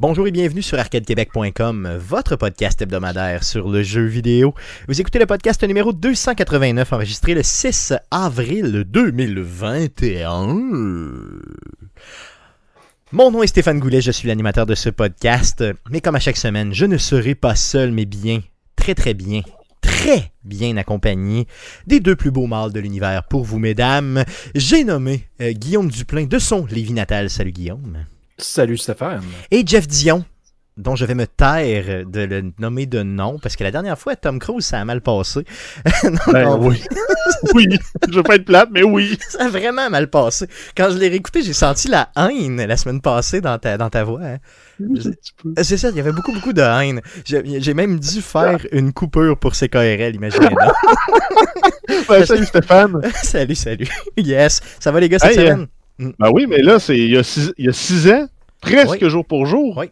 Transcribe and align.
Bonjour 0.00 0.28
et 0.28 0.30
bienvenue 0.30 0.62
sur 0.62 0.78
arcadequebec.com, 0.78 1.98
votre 1.98 2.36
podcast 2.36 2.80
hebdomadaire 2.80 3.42
sur 3.42 3.68
le 3.68 3.82
jeu 3.82 4.04
vidéo. 4.04 4.54
Vous 4.86 5.00
écoutez 5.00 5.18
le 5.18 5.26
podcast 5.26 5.60
numéro 5.64 5.92
289 5.92 6.92
enregistré 6.92 7.34
le 7.34 7.42
6 7.42 7.94
avril 8.12 8.84
2021. 8.86 10.56
Mon 13.10 13.32
nom 13.32 13.42
est 13.42 13.48
Stéphane 13.48 13.80
Goulet, 13.80 14.00
je 14.00 14.12
suis 14.12 14.28
l'animateur 14.28 14.66
de 14.66 14.76
ce 14.76 14.88
podcast, 14.88 15.64
mais 15.90 16.00
comme 16.00 16.14
à 16.14 16.20
chaque 16.20 16.36
semaine, 16.36 16.72
je 16.72 16.84
ne 16.84 16.96
serai 16.96 17.34
pas 17.34 17.56
seul, 17.56 17.90
mais 17.90 18.04
bien, 18.04 18.40
très 18.76 18.94
très 18.94 19.14
bien, 19.14 19.40
très 19.80 20.30
bien 20.44 20.76
accompagné 20.76 21.48
des 21.88 21.98
deux 21.98 22.14
plus 22.14 22.30
beaux 22.30 22.46
mâles 22.46 22.72
de 22.72 22.78
l'univers 22.78 23.24
pour 23.24 23.42
vous, 23.42 23.58
mesdames. 23.58 24.22
J'ai 24.54 24.84
nommé 24.84 25.24
euh, 25.40 25.50
Guillaume 25.50 25.90
Duplain 25.90 26.26
de 26.26 26.38
son 26.38 26.66
Lévis 26.66 26.92
natal. 26.92 27.30
Salut 27.30 27.50
Guillaume. 27.50 28.04
Salut 28.38 28.78
Stéphane. 28.78 29.24
Et 29.50 29.64
Jeff 29.66 29.88
Dion, 29.88 30.24
dont 30.76 30.94
je 30.94 31.04
vais 31.04 31.16
me 31.16 31.26
taire 31.26 32.06
de 32.06 32.20
le 32.20 32.52
nommer 32.60 32.86
de 32.86 33.02
nom, 33.02 33.38
parce 33.40 33.56
que 33.56 33.64
la 33.64 33.72
dernière 33.72 33.98
fois, 33.98 34.14
Tom 34.14 34.38
Cruise, 34.38 34.64
ça 34.64 34.78
a 34.78 34.84
mal 34.84 35.00
passé. 35.00 35.40
Non, 36.04 36.32
ben, 36.32 36.44
non, 36.44 36.68
oui. 36.68 36.80
oui, 37.54 37.66
je 38.08 38.14
veux 38.14 38.22
pas 38.22 38.36
être 38.36 38.44
plate, 38.44 38.68
mais 38.70 38.84
oui. 38.84 39.18
Ça 39.28 39.46
a 39.46 39.48
vraiment 39.48 39.90
mal 39.90 40.08
passé. 40.08 40.46
Quand 40.76 40.90
je 40.90 40.98
l'ai 40.98 41.08
réécouté, 41.08 41.42
j'ai 41.42 41.52
senti 41.52 41.88
la 41.88 42.10
haine 42.16 42.64
la 42.64 42.76
semaine 42.76 43.00
passée 43.00 43.40
dans 43.40 43.58
ta, 43.58 43.76
dans 43.76 43.90
ta 43.90 44.04
voix. 44.04 44.20
Hein. 44.22 44.38
C'est 45.60 45.76
ça, 45.76 45.90
il 45.90 45.96
y 45.96 46.00
avait 46.00 46.12
beaucoup, 46.12 46.32
beaucoup 46.32 46.52
de 46.52 46.62
haine. 46.62 47.00
J'ai 47.24 47.74
même 47.74 47.98
dû 47.98 48.22
faire 48.22 48.64
une 48.70 48.92
coupure 48.92 49.36
pour 49.36 49.54
CKRL, 49.54 50.14
imaginez 50.14 50.54
ben, 52.08 52.24
salut 52.24 52.46
Stéphane. 52.46 53.00
salut, 53.22 53.54
salut. 53.54 53.88
Yes. 54.16 54.60
Ça 54.78 54.92
va 54.92 55.00
les 55.00 55.08
gars 55.08 55.18
cette 55.18 55.34
semaine? 55.34 55.66
Mm. 55.98 56.10
Ben 56.18 56.30
oui, 56.32 56.46
mais 56.48 56.58
là, 56.58 56.78
c'est 56.78 56.96
il, 56.96 57.10
y 57.10 57.16
a 57.16 57.22
six, 57.22 58.10
ans, 58.10 58.28
presque 58.60 59.06
jour 59.08 59.24
pour 59.24 59.46
jour, 59.46 59.84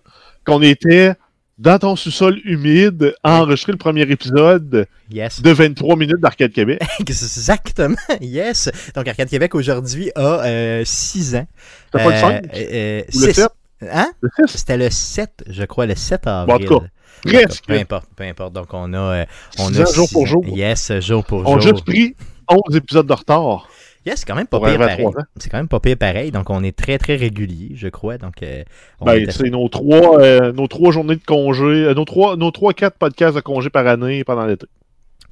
qu'on 0.44 0.62
était 0.62 1.14
dans 1.58 1.78
ton 1.78 1.96
sous-sol 1.96 2.38
humide, 2.44 3.14
à 3.22 3.40
enregistrer 3.40 3.72
le 3.72 3.78
premier 3.78 4.02
épisode 4.02 4.86
de 5.10 5.50
23 5.50 5.96
minutes 5.96 6.20
d'Arcade 6.20 6.52
Québec. 6.52 6.80
Exactement, 7.00 7.96
yes. 8.20 8.70
Donc 8.94 9.08
Arcade 9.08 9.28
Québec 9.28 9.54
aujourd'hui 9.54 10.10
a 10.14 10.84
6 10.84 11.34
euh, 11.34 11.38
ans. 11.38 11.46
C'était 11.86 12.04
pas 12.04 12.10
le 12.10 12.20
5 12.20 12.44
euh, 12.44 12.48
euh, 12.54 13.02
le 13.06 13.32
7 13.32 13.48
Hein? 13.82 14.12
C'était 14.46 14.78
le 14.78 14.88
7, 14.88 15.44
je 15.48 15.64
crois, 15.64 15.84
le 15.84 15.94
7 15.94 16.26
avril. 16.26 16.46
Bon, 16.46 16.54
en 16.54 16.80
tout 16.80 16.80
cas, 16.80 16.86
presque. 17.24 17.66
Peu 17.66 17.74
importe, 17.74 18.08
peu 18.16 18.24
importe. 18.24 18.52
Donc 18.54 18.72
on 18.72 18.94
a... 18.94 19.26
on 19.58 19.74
a 19.74 19.84
jour 19.84 20.08
pour 20.10 20.26
jour. 20.26 20.44
Yes, 20.46 20.92
jour 21.00 21.24
pour 21.24 21.40
jour. 21.40 21.50
On 21.50 21.56
a 21.56 21.60
juste 21.60 21.84
pris 21.84 22.14
11 22.48 22.76
épisodes 22.76 23.06
de 23.06 23.12
retard 23.12 23.68
c'est 24.14 24.26
quand 24.26 24.36
même 24.36 24.46
pas 24.46 24.60
pire 24.60 24.78
pareil. 24.78 25.06
C'est 25.36 25.50
quand 25.50 25.58
même 25.58 25.68
pas 25.68 25.80
pire 25.80 25.96
pareil. 25.96 26.30
Donc, 26.30 26.50
on 26.50 26.62
est 26.62 26.76
très, 26.76 26.98
très 26.98 27.16
régulier, 27.16 27.72
je 27.74 27.88
crois. 27.88 28.18
Donc, 28.18 28.42
euh, 28.42 28.62
ben, 29.00 29.28
c'est 29.30 29.50
nos 29.50 29.68
trois, 29.68 30.20
euh, 30.20 30.52
nos 30.52 30.68
trois 30.68 30.92
journées 30.92 31.16
de 31.16 31.24
congé, 31.24 31.64
euh, 31.64 31.94
nos 31.94 32.04
trois, 32.04 32.36
nos 32.36 32.50
trois, 32.52 32.72
quatre 32.72 32.96
podcasts 32.98 33.34
de 33.34 33.40
congé 33.40 33.68
par 33.68 33.86
année 33.86 34.22
pendant 34.22 34.46
l'été. 34.46 34.66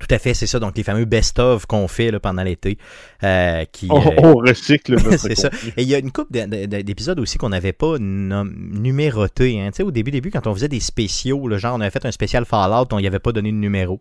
Tout 0.00 0.12
à 0.12 0.19
fait, 0.19 0.34
c'est 0.34 0.48
ça. 0.48 0.58
Donc, 0.58 0.77
les 0.77 0.83
fameux 0.83 1.05
best-of 1.05 1.67
qu'on 1.67 1.86
fait 1.86 2.11
là, 2.11 2.19
pendant 2.19 2.42
l'été. 2.42 2.78
qui, 3.72 3.89
on, 3.90 4.34
recycle 4.34 4.98
C'est 5.18 5.36
ça. 5.36 5.51
Et 5.77 5.83
il 5.83 5.89
y 5.89 5.95
a 5.95 5.98
une 5.98 6.11
couple 6.11 6.33
d'épisodes 6.33 7.20
aussi 7.20 7.39
qu'on 7.39 7.51
n'avait 7.51 7.73
pas 7.73 7.98
numérotés. 8.01 9.61
Hein. 9.61 9.68
Tu 9.70 9.77
sais, 9.77 9.83
au 9.84 9.92
début, 9.92 10.11
début, 10.11 10.33
quand 10.33 10.48
on 10.48 10.55
faisait 10.55 10.68
des 10.68 10.80
spéciaux, 10.80 11.46
le 11.46 11.58
genre, 11.58 11.77
on 11.77 11.80
avait 11.80 11.90
fait 11.90 12.05
un 12.07 12.11
spécial 12.11 12.45
Fallout, 12.45 12.89
on 12.90 12.98
n'y 12.98 13.07
avait 13.07 13.20
pas 13.20 13.30
donné 13.30 13.52
de 13.52 13.57
numéro. 13.57 14.01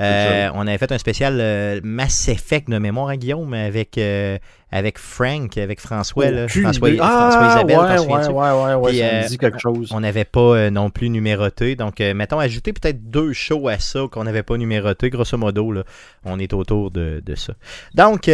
Euh, 0.00 0.48
on 0.54 0.66
avait 0.66 0.78
fait 0.78 0.92
un 0.92 0.98
spécial 0.98 1.38
euh, 1.40 1.80
Mass 1.82 2.28
Effect 2.28 2.68
de 2.70 2.78
mémoire, 2.78 3.08
à 3.08 3.12
hein, 3.12 3.16
Guillaume, 3.16 3.52
avec, 3.52 3.98
euh, 3.98 4.38
avec 4.70 4.98
Frank, 4.98 5.58
avec 5.58 5.80
François, 5.80 6.48
François, 6.48 6.88
ah, 7.00 7.54
Isabelle. 7.56 8.00
Ouais, 8.00 8.50
ouais, 8.50 8.74
ouais, 8.74 8.98
ça 8.98 9.22
me 9.22 9.28
dit 9.28 9.38
quelque 9.38 9.58
chose. 9.58 9.90
On 9.92 10.00
n'avait 10.00 10.24
pas 10.24 10.70
non 10.70 10.90
plus 10.90 11.10
numéroté. 11.10 11.74
Donc, 11.74 12.00
mettons, 12.00 12.38
ajouter 12.38 12.72
peut-être 12.72 13.10
deux 13.10 13.32
shows 13.32 13.68
à 13.68 13.78
ça 13.78 14.00
qu'on 14.10 14.24
n'avait 14.24 14.42
pas 14.42 14.56
numéroté. 14.56 15.10
Grosso 15.10 15.36
modo, 15.36 15.72
là, 15.72 15.84
on 16.24 16.38
est 16.38 16.52
autour 16.52 16.90
de, 16.90 17.20
de 17.24 17.34
ça. 17.34 17.54
Donc, 17.94 18.30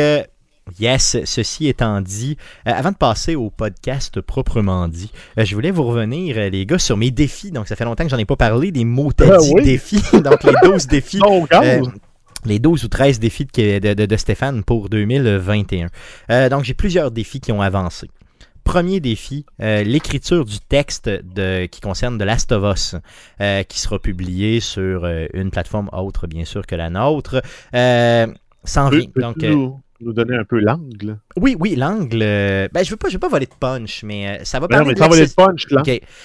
Yes, 0.81 1.19
ceci 1.25 1.69
étant 1.69 2.01
dit, 2.01 2.39
euh, 2.67 2.73
avant 2.75 2.91
de 2.91 2.97
passer 2.97 3.35
au 3.35 3.51
podcast 3.51 4.21
proprement 4.23 4.89
dit, 4.89 5.11
euh, 5.39 5.45
je 5.45 5.55
voulais 5.55 5.71
vous 5.71 5.85
revenir, 5.85 6.39
euh, 6.39 6.49
les 6.49 6.65
gars, 6.65 6.79
sur 6.79 6.97
mes 6.97 7.11
défis. 7.11 7.51
Donc, 7.51 7.69
ça 7.69 7.77
fait 7.77 7.85
longtemps 7.85 8.05
que 8.05 8.11
j'en 8.11 8.19
ai 8.19 8.25
pas 8.25 8.37
parlé, 8.37 8.73
des 8.73 8.85
mots 8.85 9.13
ah, 9.21 9.37
défis. 9.63 10.03
Donc, 10.13 10.43
les 10.43 10.55
12 10.63 10.87
défis. 10.87 11.21
les 12.47 12.59
12 12.59 12.85
ou 12.85 12.89
13 12.89 13.21
défis 13.21 13.47
de, 13.47 14.17
Stéphane 14.17 14.65
pour 14.65 14.89
2021. 14.89 15.89
donc, 16.49 16.65
j'ai 16.65 16.75
plusieurs 16.75 17.11
défis 17.11 17.41
qui 17.41 17.53
ont 17.53 17.63
avancé. 17.63 18.11
Premier 18.65 19.01
défi, 19.01 19.45
l'écriture 19.59 20.47
du 20.47 20.59
texte 20.59 21.09
de, 21.09 21.67
qui 21.67 21.81
concerne 21.83 22.19
The 22.19 22.23
Last 22.23 22.53
of 22.53 22.75
Us, 22.75 22.97
qui 23.69 23.79
sera 23.79 23.99
publié 23.99 24.61
sur 24.61 25.07
une 25.35 25.51
plateforme 25.51 25.91
autre, 25.93 26.27
bien 26.27 26.45
sûr, 26.45 26.67
que 26.67 26.75
la 26.75 26.91
nôtre. 26.91 27.43
sans 27.73 28.89
vient. 28.89 29.07
Donc, 29.17 29.45
nous 30.00 30.12
donner 30.12 30.37
un 30.37 30.44
peu 30.44 30.59
l'angle? 30.59 31.19
Oui, 31.37 31.56
oui, 31.59 31.77
l'angle. 31.77 32.21
Euh, 32.22 32.69
ben, 32.72 32.84
je 32.84 32.91
veux 32.91 32.97
pas, 32.97 33.09
je 33.09 33.15
veux 33.15 33.21
pas 33.21 33.28
voler 33.28 33.47
de 33.47 33.55
punch, 33.59 34.03
mais 34.03 34.28
euh, 34.28 34.44
ça 34.44 34.59
va 34.60 34.66
ben 34.66 34.78
parler. 34.78 34.94
de 34.94 34.99
voler 34.99 35.27
de 35.27 35.32
punch, 35.32 35.66
là. 35.71 35.82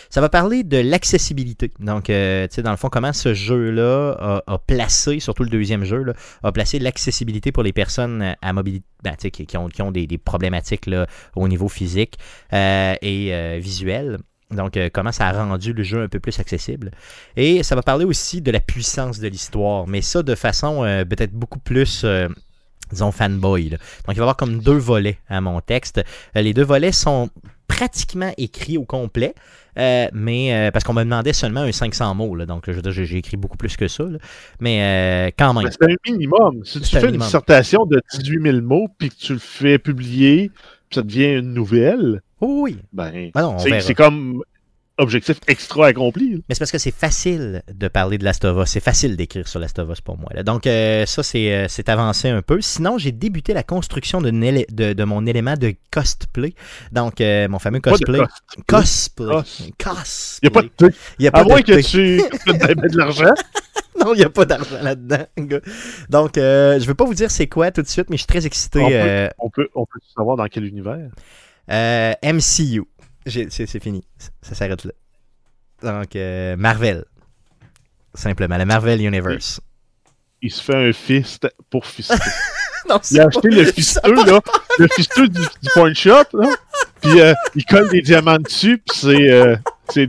Ça 0.10 0.22
va 0.22 0.30
parler 0.30 0.64
de 0.64 0.78
l'accessibilité. 0.78 1.72
Donc, 1.80 2.10
euh, 2.10 2.48
tu 2.48 2.56
sais, 2.56 2.62
dans 2.62 2.72
le 2.72 2.78
fond, 2.78 2.90
comment 2.90 3.14
ce 3.14 3.34
jeu-là 3.34 4.42
a, 4.46 4.58
placé, 4.58 5.20
surtout 5.20 5.44
le 5.44 5.50
deuxième 5.50 5.84
jeu, 5.84 6.04
là, 6.04 6.14
a 6.44 6.52
placé 6.52 6.80
l'accessibilité 6.80 7.52
pour 7.52 7.64
les 7.64 7.74
personnes 7.74 8.36
à 8.42 8.54
mobilité, 8.54 8.86
ben, 9.04 9.16
qui, 9.16 9.46
qui, 9.46 9.58
ont, 9.58 9.68
qui 9.68 9.82
ont 9.82 9.92
des, 9.92 10.08
problématiques 10.18 10.86
là, 10.86 11.08
au 11.36 11.48
niveau 11.48 11.68
physique 11.68 12.18
et 12.52 13.60
visuel. 13.60 14.18
Donc, 14.52 14.80
comment 14.94 15.12
ça 15.12 15.28
a 15.28 15.32
rendu 15.32 15.74
le 15.74 15.84
jeu 15.84 16.02
un 16.02 16.08
peu 16.08 16.20
plus 16.20 16.40
accessible. 16.40 16.90
Et 17.36 17.62
ça 17.62 17.76
va 17.76 17.84
parler 17.84 18.06
aussi 18.06 18.42
de 18.42 18.50
la 18.50 18.60
puissance 18.60 19.20
de 19.20 19.28
l'histoire, 19.28 19.88
mais 19.88 20.02
ça 20.02 20.24
de 20.24 20.34
façon 20.34 20.82
peut-être 21.08 21.34
beaucoup 21.34 21.60
plus 21.60 22.04
disons, 22.92 23.12
fanboy. 23.12 23.70
Donc, 23.70 23.80
il 24.10 24.14
va 24.14 24.14
y 24.14 24.20
avoir 24.20 24.38
comme 24.38 24.60
deux 24.60 24.78
volets 24.78 25.20
à 25.30 25.42
mon 25.42 25.62
texte. 25.62 26.02
Euh, 26.36 26.42
les 26.42 26.54
deux 26.54 26.64
volets 26.64 26.92
sont 26.92 27.30
pratiquement 27.68 28.32
écrits 28.38 28.78
au 28.78 28.86
complet. 28.86 29.34
Euh, 29.78 30.08
mais 30.12 30.54
euh, 30.54 30.72
parce 30.72 30.84
qu'on 30.84 30.94
me 30.94 31.04
demandait 31.04 31.32
seulement 31.32 31.62
un 31.62 31.72
500 31.72 32.14
mots, 32.16 32.36
donc 32.46 32.64
je 32.68 32.74
veux 32.74 32.82
dire, 32.82 32.92
j'ai 32.92 33.18
écrit 33.18 33.38
beaucoup 33.38 33.56
plus 33.56 33.78
que 33.78 33.88
ça, 33.88 34.04
mais 34.60 35.34
quand 35.38 35.54
même. 35.54 35.70
C'est 35.72 35.84
un 35.84 35.96
minimum. 36.12 36.66
Si 36.66 36.82
tu 36.82 36.98
fais 36.98 37.08
une 37.08 37.18
dissertation 37.18 37.86
de 37.86 38.02
18 38.12 38.42
000 38.42 38.62
mots, 38.62 38.88
puis 38.98 39.10
que 39.10 39.16
tu 39.16 39.34
le 39.34 39.40
fais 39.40 39.78
publier, 39.78 40.52
puis 40.90 40.96
ça 40.96 41.02
devient 41.02 41.36
une 41.36 41.54
nouvelle, 41.54 42.22
oui, 42.42 42.78
ben, 42.92 43.32
ben 43.34 43.58
c'est 43.80 43.94
comme 43.94 44.44
objectif 45.00 45.40
extra 45.48 45.88
accompli. 45.88 46.44
Mais 46.48 46.56
c'est 46.56 46.60
parce 46.60 46.72
que 46.72 46.78
c'est 46.78 46.94
facile 46.94 47.64
de 47.74 47.88
parler 47.88 48.18
de 48.18 48.24
l'Astova. 48.24 48.66
C'est 48.66 48.82
facile 48.82 49.16
d'écrire 49.16 49.48
sur 49.48 49.60
l'Astova 49.60 49.94
pour 50.04 50.18
moi. 50.18 50.30
Donc, 50.44 50.68
euh, 50.68 51.06
ça, 51.06 51.22
euh, 51.36 51.66
c'est 51.68 51.90
avancé 51.90 52.30
un 52.30 52.42
peu. 52.42 52.62
Sinon, 52.62 52.98
j'ai 52.98 53.12
débuté 53.12 53.54
la 53.54 53.64
construction 53.64 54.22
de, 54.22 54.30
de, 54.30 55.04
mon 55.06 55.26
élément 55.26 55.56
de 55.56 55.74
cosplay. 55.90 56.54
Donc, 56.92 57.22
euh, 57.22 57.48
mon 57.48 57.60
fameux 57.60 57.80
cosplay. 57.80 58.20
Cosplay. 58.68 59.42
Cosplay. 59.78 60.42
Il 60.44 60.46
n'y 60.46 60.48
a 60.48 60.52
pas 60.52 60.62
de 60.62 60.94
Il 61.18 61.26
y 61.26 61.28
a 61.28 61.32
pas 61.32 61.40
à 61.40 61.44
moins 61.46 61.62
que 61.62 61.82
tu 61.82 62.18
de 62.18 62.98
l'argent. 62.98 63.34
non, 64.00 64.14
il 64.14 64.18
n'y 64.18 64.24
a 64.24 64.30
pas 64.30 64.46
d'argent 64.46 64.82
là-dedans. 64.82 65.26
Donc, 66.10 66.32
je 66.36 66.80
ne 66.80 66.86
veux 66.86 66.96
pas 66.96 67.06
vous 67.06 67.16
dire 67.16 67.32
c'est 67.32 67.48
quoi 67.48 67.72
tout 67.72 67.82
de 67.82 67.88
suite, 67.88 68.10
mais 68.10 68.18
je 68.18 68.24
suis 68.24 68.28
très 68.28 68.46
excité. 68.46 69.32
On 69.40 69.50
peut, 69.50 69.70
on 69.76 69.86
peut, 69.86 70.00
savoir 70.16 70.36
dans 70.36 70.48
quel 70.48 70.66
univers? 70.66 71.10
MCU. 71.70 72.84
C'est 73.50 73.80
fini. 73.80 74.04
Ça 74.42 74.56
s'arrête 74.56 74.84
là. 74.86 74.92
Donc, 75.82 76.16
euh, 76.16 76.56
Marvel. 76.58 77.06
Simplement, 78.14 78.58
la 78.58 78.66
Marvel 78.66 79.02
Universe. 79.02 79.62
Il, 80.42 80.52
se 80.52 80.64
fait 80.64 80.90
un 80.90 80.94
fist 80.94 81.48
pour 81.70 81.86
fister. 81.86 82.16
non, 82.90 83.00
il 83.12 83.20
a 83.20 83.28
acheté 83.28 83.50
le 83.50 83.66
fisteux, 83.66 84.26
là. 84.26 84.42
Le 84.78 84.88
fisteux 84.88 85.28
du, 85.28 85.40
du 85.40 85.70
point 85.74 85.94
shop, 85.94 86.24
là. 86.34 86.50
Puis 87.02 87.22
euh, 87.22 87.34
il 87.56 87.66
colle 87.66 87.90
des 87.90 88.02
diamants 88.02 88.40
dessus, 88.40 88.78
puis 88.78 88.98
c'est 89.00 89.32
euh, 89.32 89.56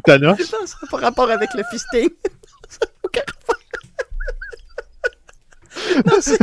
Thanos. 0.05 0.38
Non, 0.38 0.66
ça 0.66 0.76
n'a 0.82 0.88
pas 0.90 0.96
rapport 0.99 1.31
avec 1.31 1.50
le 1.55 1.62
fisting. 1.70 2.08
ça 2.69 2.78
n'a 2.82 2.90
aucun 3.05 3.23
rapport. 3.26 3.56
non, 6.06 6.14
c'est 6.20 6.38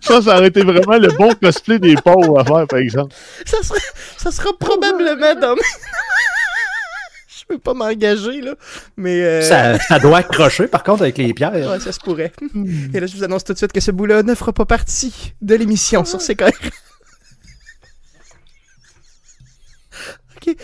ça, 0.00 0.22
ça 0.22 0.36
aurait 0.36 0.48
été 0.48 0.62
vraiment 0.62 0.98
le 0.98 1.08
bon 1.16 1.32
cosplay 1.34 1.78
des 1.78 1.94
pauvres 1.96 2.40
à 2.40 2.44
faire, 2.44 2.66
par 2.66 2.78
exemple. 2.78 3.14
Ça 3.44 3.62
sera, 3.62 3.78
ça 4.16 4.30
sera 4.30 4.50
probablement 4.58 5.34
dans. 5.34 5.54
Je 7.28 7.44
peux 7.46 7.58
pas 7.58 7.74
m'engager, 7.74 8.40
là, 8.40 8.54
mais... 8.96 9.22
Euh, 9.22 9.42
ça, 9.42 9.78
ça, 9.78 9.98
doit 9.98 10.18
accrocher, 10.18 10.66
par 10.66 10.82
contre, 10.82 11.02
avec 11.02 11.18
les 11.18 11.34
pierres. 11.34 11.52
Ouais, 11.52 11.78
ça 11.78 11.92
se 11.92 12.00
pourrait. 12.00 12.32
Et 12.94 13.00
là, 13.00 13.06
je 13.06 13.14
vous 13.14 13.22
annonce 13.22 13.44
tout 13.44 13.52
de 13.52 13.58
suite 13.58 13.70
que 13.72 13.80
ce 13.80 13.90
bout-là 13.90 14.22
ne 14.22 14.34
fera 14.34 14.54
pas 14.54 14.64
partie 14.64 15.34
de 15.42 15.54
l'émission 15.54 16.06
sur 16.06 16.20
CKR. 16.20 16.46
ok. 20.36 20.56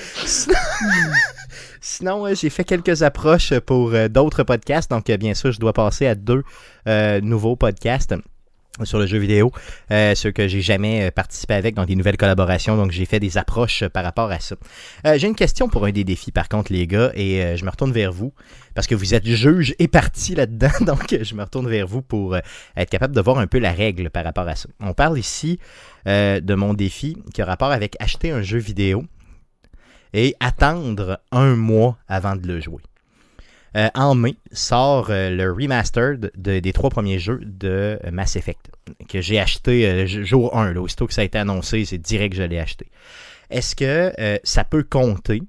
Sinon, 1.83 2.35
j'ai 2.35 2.49
fait 2.49 2.65
quelques 2.65 3.03
approches 3.03 3.59
pour 3.59 3.93
euh, 3.93 4.09
d'autres 4.09 4.43
podcasts. 4.43 4.91
Donc, 4.91 5.11
euh, 5.11 5.19
bien 5.19 5.35
sûr, 5.35 5.53
je 5.53 5.61
dois 5.61 5.75
passer 5.75 6.07
à 6.07 6.15
deux 6.15 6.43
nouveaux 7.21 7.57
podcasts. 7.57 8.15
Sur 8.84 8.99
le 8.99 9.06
jeu 9.06 9.19
vidéo, 9.19 9.52
euh, 9.90 10.14
ceux 10.14 10.31
que 10.31 10.49
j'ai 10.49 10.61
jamais 10.61 11.08
euh, 11.08 11.11
participé 11.11 11.55
avec 11.55 11.75
dans 11.75 11.84
des 11.84 11.96
nouvelles 11.96 12.17
collaborations, 12.17 12.76
donc 12.76 12.93
j'ai 12.93 13.05
fait 13.05 13.20
des 13.20 13.37
approches 13.37 13.84
par 13.88 14.05
rapport 14.05 14.31
à 14.31 14.40
ça. 14.40 14.56
j'ai 15.17 15.26
une 15.26 15.34
question 15.34 15.69
pour 15.69 15.84
un 15.84 15.93
des 15.93 16.05
défis 16.05 16.32
par 16.32 16.49
contre 16.49 16.72
les 16.72 16.87
gars, 16.87 17.11
et 17.14 17.56
je 17.56 17.64
me 17.64 17.70
retourne 17.70 17.93
vers 17.93 18.12
vous, 18.12 18.32
parce 18.75 18.87
que 18.87 18.94
vous 18.94 19.14
êtes 19.14 19.26
juge 19.26 19.75
et 19.78 19.88
parti 19.88 20.34
là-dedans, 20.34 20.70
donc 20.81 21.17
je 21.20 21.34
me 21.34 21.43
retourne 21.43 21.69
vers 21.69 21.87
vous 21.87 22.02
pour 22.02 22.37
être 22.37 22.90
capable 22.90 23.14
de 23.14 23.20
voir 23.20 23.38
un 23.38 23.46
peu 23.46 23.58
la 23.58 23.72
règle 23.72 24.11
par 24.11 24.25
rapport 24.25 24.49
à 24.49 24.56
ça. 24.56 24.69
On 24.81 24.94
parle 24.94 25.19
ici 25.19 25.58
de 26.06 26.55
mon 26.55 26.75
défi 26.75 27.16
qui 27.34 27.43
a 27.43 27.44
rapport 27.44 27.73
avec 27.73 27.96
acheter 28.00 28.31
un 28.31 28.43
jeu 28.43 28.58
vidéo 28.58 29.05
et 30.12 30.34
attendre 30.40 31.20
un 31.32 31.55
mois 31.56 31.99
avant 32.08 32.37
de 32.37 32.46
le 32.46 32.61
jouer. 32.61 32.81
Euh, 33.76 33.88
en 33.94 34.17
mai 34.17 34.37
sort 34.50 35.11
euh, 35.11 35.31
le 35.31 35.52
remastered 35.52 36.32
des 36.37 36.72
trois 36.72 36.90
premiers 36.90 37.20
jeux 37.20 37.40
de 37.44 38.00
Mass 38.11 38.34
Effect 38.34 38.70
que 39.08 39.20
j'ai 39.20 39.38
acheté 39.38 39.87
euh, 39.87 40.06
jour 40.06 40.56
1. 40.56 40.72
Là, 40.72 40.81
aussitôt 40.81 41.06
que 41.06 41.14
ça 41.14 41.20
a 41.20 41.25
été 41.25 41.38
annoncé, 41.38 41.84
c'est 41.84 41.99
direct 41.99 42.34
que 42.34 42.43
je 42.43 42.43
l'ai 42.43 42.58
acheté. 42.58 42.88
Est-ce 43.49 43.76
que 43.76 44.12
ça 44.44 44.62
peut 44.64 44.84
compter 44.84 45.43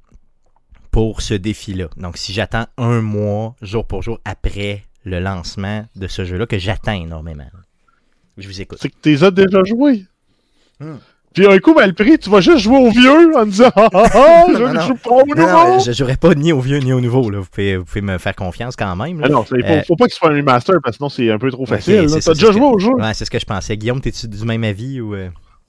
pour 0.89 1.21
ce 1.21 1.35
défi-là? 1.35 1.87
Donc, 1.97 2.17
si 2.17 2.33
j'attends 2.33 2.65
un 2.77 3.01
mois, 3.01 3.55
jour 3.61 3.85
pour 3.85 4.01
jour, 4.01 4.19
après 4.25 4.83
le 5.03 5.19
lancement 5.19 5.85
de 5.95 6.07
ce 6.07 6.25
jeu-là, 6.25 6.47
que 6.47 6.57
j'attends 6.57 6.93
énormément. 6.93 7.45
Je 8.37 8.47
vous 8.47 8.59
écoute. 8.59 8.79
C'est 8.81 8.89
que 8.89 8.95
tu 9.01 9.09
les 9.09 9.23
as 9.23 9.31
déjà 9.31 9.63
joués. 9.63 10.05
Hmm. 10.79 10.97
Puis 11.33 11.47
un 11.47 11.57
coup 11.59 11.73
mal 11.73 11.93
pris, 11.93 12.17
tu 12.17 12.29
vas 12.29 12.41
juste 12.41 12.59
jouer 12.59 12.77
au 12.77 12.89
vieux 12.89 13.35
en 13.37 13.45
disant 13.45 13.71
Ah 13.75 13.89
ah 13.93 14.03
ah, 14.13 14.45
je 14.49 14.63
ne 14.63 14.79
joue 14.81 14.95
pas 14.95 15.11
au 15.11 15.25
nouveau. 15.25 15.41
Non, 15.41 15.79
je 15.79 15.91
jouerai 15.93 16.17
pas 16.17 16.33
ni 16.35 16.51
au 16.51 16.59
vieux 16.59 16.79
ni 16.79 16.91
au 16.91 16.99
nouveau. 16.99 17.29
Là. 17.29 17.39
Vous, 17.39 17.47
pouvez, 17.49 17.77
vous 17.77 17.85
pouvez 17.85 18.01
me 18.01 18.17
faire 18.17 18.35
confiance 18.35 18.75
quand 18.75 18.95
même. 18.95 19.21
Ah 19.23 19.29
non, 19.29 19.43
il 19.43 19.63
faut, 19.63 19.71
euh, 19.71 19.81
faut, 19.87 19.95
pas 19.95 20.07
que 20.07 20.11
ce 20.11 20.17
soit 20.17 20.29
un 20.29 20.35
remaster 20.35 20.75
parce 20.83 20.97
que 20.97 20.97
sinon 20.97 21.09
c'est 21.09 21.31
un 21.31 21.37
peu 21.37 21.49
trop 21.51 21.65
facile. 21.65 22.01
Okay, 22.01 22.19
T'as 22.19 22.33
déjà 22.33 22.51
joué 22.51 22.65
au 22.65 22.79
jeu. 22.79 22.91
Ouais, 22.91 23.13
c'est 23.13 23.25
ce 23.25 23.31
que 23.31 23.39
je 23.39 23.45
pensais. 23.45 23.77
Guillaume, 23.77 24.01
t'es-tu 24.01 24.27
du 24.27 24.43
même 24.45 24.63
avis 24.63 24.99
ou. 24.99 25.15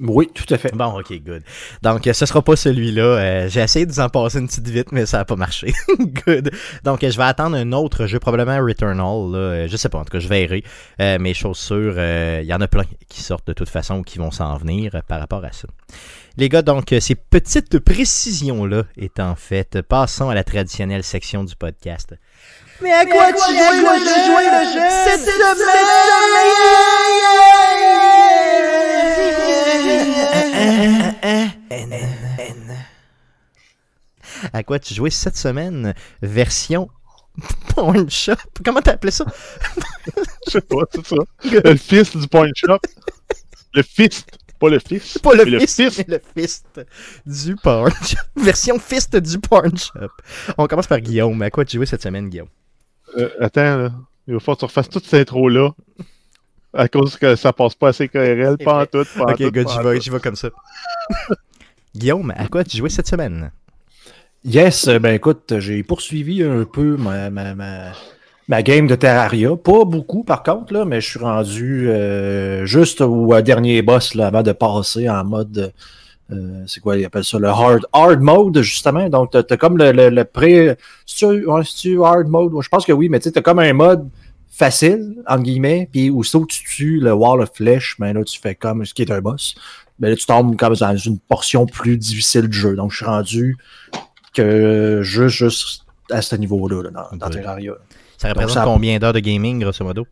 Euh? 0.01 0.07
Oui, 0.09 0.29
tout 0.35 0.53
à 0.53 0.59
fait. 0.59 0.75
Bon, 0.75 0.99
ok, 0.99 1.13
good. 1.25 1.43
Donc, 1.83 2.09
ce 2.13 2.27
sera 2.27 2.43
pas 2.43 2.57
celui-là. 2.57 3.03
Euh, 3.03 3.49
j'ai 3.49 3.61
essayé 3.61 3.87
de 3.87 3.93
vous 3.93 4.01
en 4.01 4.09
passer 4.09 4.39
une 4.39 4.49
petite 4.49 4.69
vite, 4.69 4.93
mais 4.93 5.07
ça 5.07 5.19
n'a 5.19 5.25
pas 5.25 5.37
marché. 5.37 5.73
good. 6.27 6.51
Donc, 6.85 7.01
je 7.03 7.17
vais 7.17 7.25
attendre 7.25 7.57
un 7.57 7.73
autre 7.73 8.07
jeu, 8.07 8.19
probablement 8.19 8.59
Returnal. 8.65 9.31
Là. 9.31 9.67
Je 9.67 9.77
sais 9.77 9.89
pas, 9.89 9.99
en 9.99 10.05
tout 10.05 10.13
cas, 10.13 10.19
je 10.19 10.29
verrai. 10.29 10.65
Euh, 11.01 11.19
mes 11.19 11.35
chaussures, 11.35 11.99
il 11.99 12.47
y 12.47 12.55
en 12.55 12.61
a 12.61 12.69
plein 12.69 12.85
qui 13.09 13.23
sortent 13.23 13.47
de 13.47 13.53
toute 13.53 13.69
façon 13.69 13.99
ou 13.99 14.03
qui 14.03 14.19
vont 14.19 14.31
s'en 14.31 14.57
venir 14.57 15.03
par 15.07 15.21
rapport 15.21 15.45
à 15.45 15.53
ça. 15.53 15.69
Les 16.37 16.49
gars, 16.49 16.63
donc, 16.63 16.95
ces 17.01 17.15
petites 17.15 17.79
précisions-là 17.79 18.85
étant 18.97 19.35
faites, 19.37 19.83
passons 19.83 20.31
à 20.31 20.35
la 20.35 20.45
traditionnelle 20.45 21.05
section 21.05 21.45
du 21.45 21.55
podcast. 21.57 22.15
Mais 22.81 22.93
à 22.93 23.05
quoi, 23.05 23.27
tu 23.27 23.39
joues 23.39 23.83
le 23.83 24.65
jeu? 24.73 24.81
Cette 25.05 25.21
semaine 25.21 25.63
À 34.53 34.63
quoi 34.63 34.79
tu 34.79 34.95
jouais 34.95 35.11
cette 35.11 35.37
semaine? 35.37 35.95
Version 36.21 36.89
Point 37.69 38.09
Shop? 38.09 38.35
Comment 38.65 38.81
t'as 38.81 38.93
appelé 38.93 39.11
ça? 39.11 39.25
Je 40.47 40.51
sais 40.53 40.61
pas, 40.61 40.83
c'est 40.93 41.07
ça. 41.07 41.17
Le 41.45 41.77
fist 41.77 42.17
du 42.17 42.27
Point 42.29 42.51
Shop. 42.55 42.79
Le 43.75 43.83
fist. 43.83 44.29
Pas 44.59 44.69
le 44.69 44.79
fist. 44.79 45.21
Pas 45.23 45.35
le, 45.35 45.45
fist, 45.59 45.79
le 45.81 45.91
fist. 45.91 46.09
le 46.09 46.21
fist 46.37 46.81
du 47.27 47.57
Porn 47.57 47.91
Shop. 47.91 48.17
Version 48.37 48.79
fist 48.79 49.17
du 49.17 49.39
Porn 49.39 49.77
Shop. 49.77 50.11
On 50.59 50.67
commence 50.67 50.87
par 50.87 51.01
Guillaume. 51.01 51.41
À 51.43 51.51
quoi 51.51 51.65
tu 51.65 51.77
jouais 51.77 51.87
cette 51.87 52.03
semaine, 52.03 52.29
Guillaume? 52.29 52.49
Euh, 53.17 53.31
Attends, 53.41 53.77
là. 53.77 53.93
il 54.29 54.35
va 54.35 54.41
falloir 54.41 54.57
que 54.57 54.61
tu 54.61 54.65
refasses 54.67 54.89
toute 54.89 55.05
cette 55.05 55.29
intro-là. 55.29 55.71
À 56.75 56.89
cause 56.89 57.17
que 57.17 57.37
ça 57.37 57.53
passe 57.53 57.75
pas 57.75 57.89
assez 57.89 58.09
KRL, 58.09 58.57
pas 58.57 58.83
en 58.83 58.87
tout, 58.87 59.05
pas 59.17 59.33
Ok, 59.33 59.43
good, 59.53 59.69
j'y 60.01 60.11
vais, 60.11 60.21
comme 60.21 60.37
ça. 60.37 60.49
Guillaume, 61.95 62.33
à 62.35 62.47
quoi 62.49 62.65
tu 62.65 62.79
jouais 62.79 62.89
cette 62.89 63.09
semaine? 63.09 63.51
Yes, 64.45 64.89
euh, 64.89 64.99
ben 64.99 65.15
écoute, 65.15 65.55
j'ai 65.59 65.83
poursuivi 65.83 66.43
un 66.43 66.65
peu 66.65 66.97
ma, 66.97 67.29
ma, 67.29 67.55
ma, 68.49 68.63
game 68.63 68.87
de 68.87 68.95
Terraria. 68.95 69.55
Pas 69.55 69.85
beaucoup 69.85 70.25
par 70.25 70.43
contre, 70.43 70.73
là, 70.73 70.87
mais 70.87 71.03
je 71.03 71.11
suis 71.11 71.19
rendu 71.19 71.91
euh, 71.91 72.65
juste 72.65 73.03
au 73.03 73.39
dernier 73.43 73.83
boss 73.83 74.15
là, 74.15 74.29
avant 74.29 74.43
de 74.43 74.53
passer 74.53 75.11
en 75.11 75.25
mode. 75.25 75.73
Euh, 76.33 76.63
c'est 76.67 76.81
quoi, 76.81 76.97
ils 76.97 77.05
appellent 77.05 77.25
ça 77.25 77.39
le 77.39 77.49
hard, 77.49 77.87
hard 77.93 78.21
mode, 78.21 78.63
justement. 78.63 79.09
Donc, 79.11 79.33
tu 79.33 79.37
as, 79.37 79.57
comme 79.59 79.77
le, 79.77 79.93
le, 79.93 80.25
pré. 80.25 80.77
C'est-tu 81.05 82.03
hard 82.03 82.29
mode? 82.29 82.53
Je 82.63 82.69
pense 82.69 82.87
que 82.87 82.93
oui, 82.93 83.11
mais 83.11 83.21
tu 83.21 83.31
as 83.35 83.43
comme 83.43 83.59
un 83.59 83.75
mode 83.75 84.09
facile, 84.53 85.17
entre 85.27 85.43
guillemets, 85.43 85.89
puis 85.91 86.11
aussitôt 86.11 86.43
que 86.43 86.53
tu 86.53 86.65
tues 86.65 87.01
le 87.01 87.13
Wall 87.13 87.41
of 87.41 87.51
Flesh, 87.55 87.97
ben 87.99 88.13
là, 88.13 88.23
tu 88.23 88.39
fais 88.39 88.55
comme 88.55 88.85
ce 88.85 88.93
qui 88.93 89.03
est 89.03 89.11
un 89.11 89.21
boss. 89.21 89.55
Ben 89.99 90.11
là, 90.11 90.17
tu 90.17 90.27
tombes 90.27 90.57
comme 90.57 90.75
dans 90.75 90.97
une 90.97 91.19
portion 91.19 91.65
plus 91.67 91.97
difficile 91.97 92.49
du 92.49 92.57
jeu. 92.59 92.77
Donc, 92.77 92.91
je 92.91 92.99
suis 92.99 93.07
rendu 93.07 93.57
que 94.35 95.01
juste, 95.03 95.37
juste 95.37 95.85
à 96.11 96.21
ce 96.21 96.37
niveau-là, 96.37 96.91
dans, 96.91 97.17
dans 97.17 97.31
Terraria. 97.31 97.73
Ça 98.19 98.29
représente 98.29 98.65
combien 98.65 98.99
d'heures 98.99 99.13
de 99.13 99.21
gaming, 99.21 99.61
grosso 99.61 99.85
modo? 99.85 100.07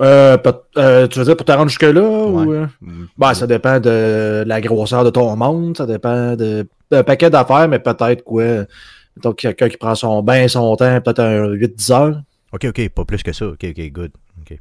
Euh, 0.00 0.36
euh, 0.76 1.06
tu 1.06 1.18
veux 1.20 1.24
dire 1.24 1.36
pour 1.36 1.46
te 1.46 1.52
rendre 1.52 1.68
jusque-là? 1.68 2.02
Ou... 2.02 2.52
Euh? 2.52 2.66
Mm. 2.80 3.04
Ben, 3.16 3.34
ça 3.34 3.46
dépend 3.46 3.78
de 3.78 4.44
la 4.46 4.60
grosseur 4.60 5.04
de 5.04 5.10
ton 5.10 5.36
monde, 5.36 5.76
ça 5.76 5.86
dépend 5.86 6.36
d'un 6.36 7.02
paquet 7.02 7.30
d'affaires, 7.30 7.68
mais 7.68 7.78
peut-être 7.78 8.22
quoi? 8.24 8.64
Donc, 9.16 9.36
quelqu'un 9.36 9.68
qui 9.68 9.76
prend 9.76 9.94
son 9.94 10.22
bain, 10.22 10.48
son 10.48 10.74
temps, 10.76 11.00
peut-être 11.00 11.20
un 11.20 11.46
8-10 11.48 11.92
heures. 11.92 12.22
Ok, 12.54 12.66
ok, 12.66 12.88
pas 12.90 13.04
plus 13.04 13.22
que 13.24 13.32
ça. 13.32 13.48
Ok, 13.48 13.64
ok, 13.64 13.90
good. 13.90 14.12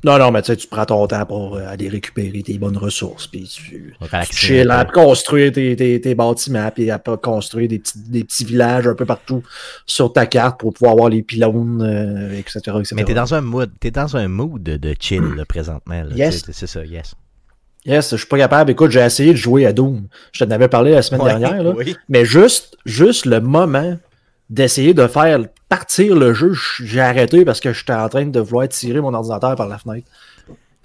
Non, 0.04 0.18
non, 0.18 0.32
mais 0.32 0.42
tu 0.42 0.48
sais, 0.48 0.56
tu 0.56 0.68
prends 0.68 0.86
ton 0.86 1.06
temps 1.06 1.26
pour 1.28 1.58
euh, 1.58 1.68
aller 1.68 1.90
récupérer 1.90 2.42
tes 2.42 2.58
bonnes 2.58 2.78
ressources, 2.78 3.28
puis 3.28 3.44
tu, 3.44 3.94
chill, 4.32 4.72
à 4.72 4.86
construire 4.86 5.52
tes, 5.52 5.76
tes, 5.76 6.02
tes, 6.02 6.16
bâtiments, 6.16 6.72
puis 6.74 6.90
à 6.90 6.98
construire 6.98 7.68
des 7.68 7.78
petits, 7.78 8.00
des 8.00 8.24
petits 8.24 8.46
villages 8.46 8.88
un 8.88 8.96
peu 8.96 9.06
partout 9.06 9.44
sur 9.86 10.12
ta 10.12 10.26
carte 10.26 10.60
pour 10.60 10.74
pouvoir 10.74 10.94
avoir 10.94 11.10
les 11.10 11.22
pylônes, 11.22 11.84
euh, 11.84 12.40
etc., 12.40 12.60
etc., 12.80 12.96
Mais 12.96 13.04
t'es 13.04 13.14
dans 13.14 13.36
un 13.36 13.42
mood, 13.42 13.70
es 13.84 13.92
dans 13.92 14.18
un 14.18 14.28
mood 14.28 14.64
de 14.64 14.96
chill 15.00 15.44
présentement. 15.48 16.04
yes. 16.16 16.46
C'est 16.52 16.68
ça, 16.68 16.84
yes. 16.84 17.14
Yes, 17.86 18.12
je 18.12 18.16
suis 18.16 18.28
pas 18.28 18.38
capable. 18.38 18.72
Écoute, 18.72 18.92
j'ai 18.92 19.02
essayé 19.02 19.34
de 19.34 19.38
jouer 19.38 19.66
à 19.66 19.74
Doom. 19.74 20.08
Je 20.32 20.44
t'en 20.44 20.52
avais 20.52 20.70
parlé 20.70 20.92
la 20.92 21.02
semaine 21.02 21.26
dernière. 21.26 21.62
Là. 21.62 21.74
Mais 22.08 22.26
juste, 22.26 22.78
juste 22.86 23.26
le 23.26 23.42
moment 23.42 23.98
d'essayer 24.50 24.94
de 24.94 25.08
faire 25.08 25.40
partir 25.70 26.16
le 26.16 26.34
jeu, 26.34 26.54
j'ai 26.84 27.00
arrêté 27.00 27.46
parce 27.46 27.60
que 27.60 27.74
j'étais 27.74 27.94
en 27.94 28.10
train 28.10 28.26
de 28.26 28.40
vouloir 28.40 28.68
tirer 28.68 29.02
mon 29.02 29.14
ordinateur 29.14 29.56
par 29.56 29.68
la 29.68 29.78
fenêtre. 29.78 30.08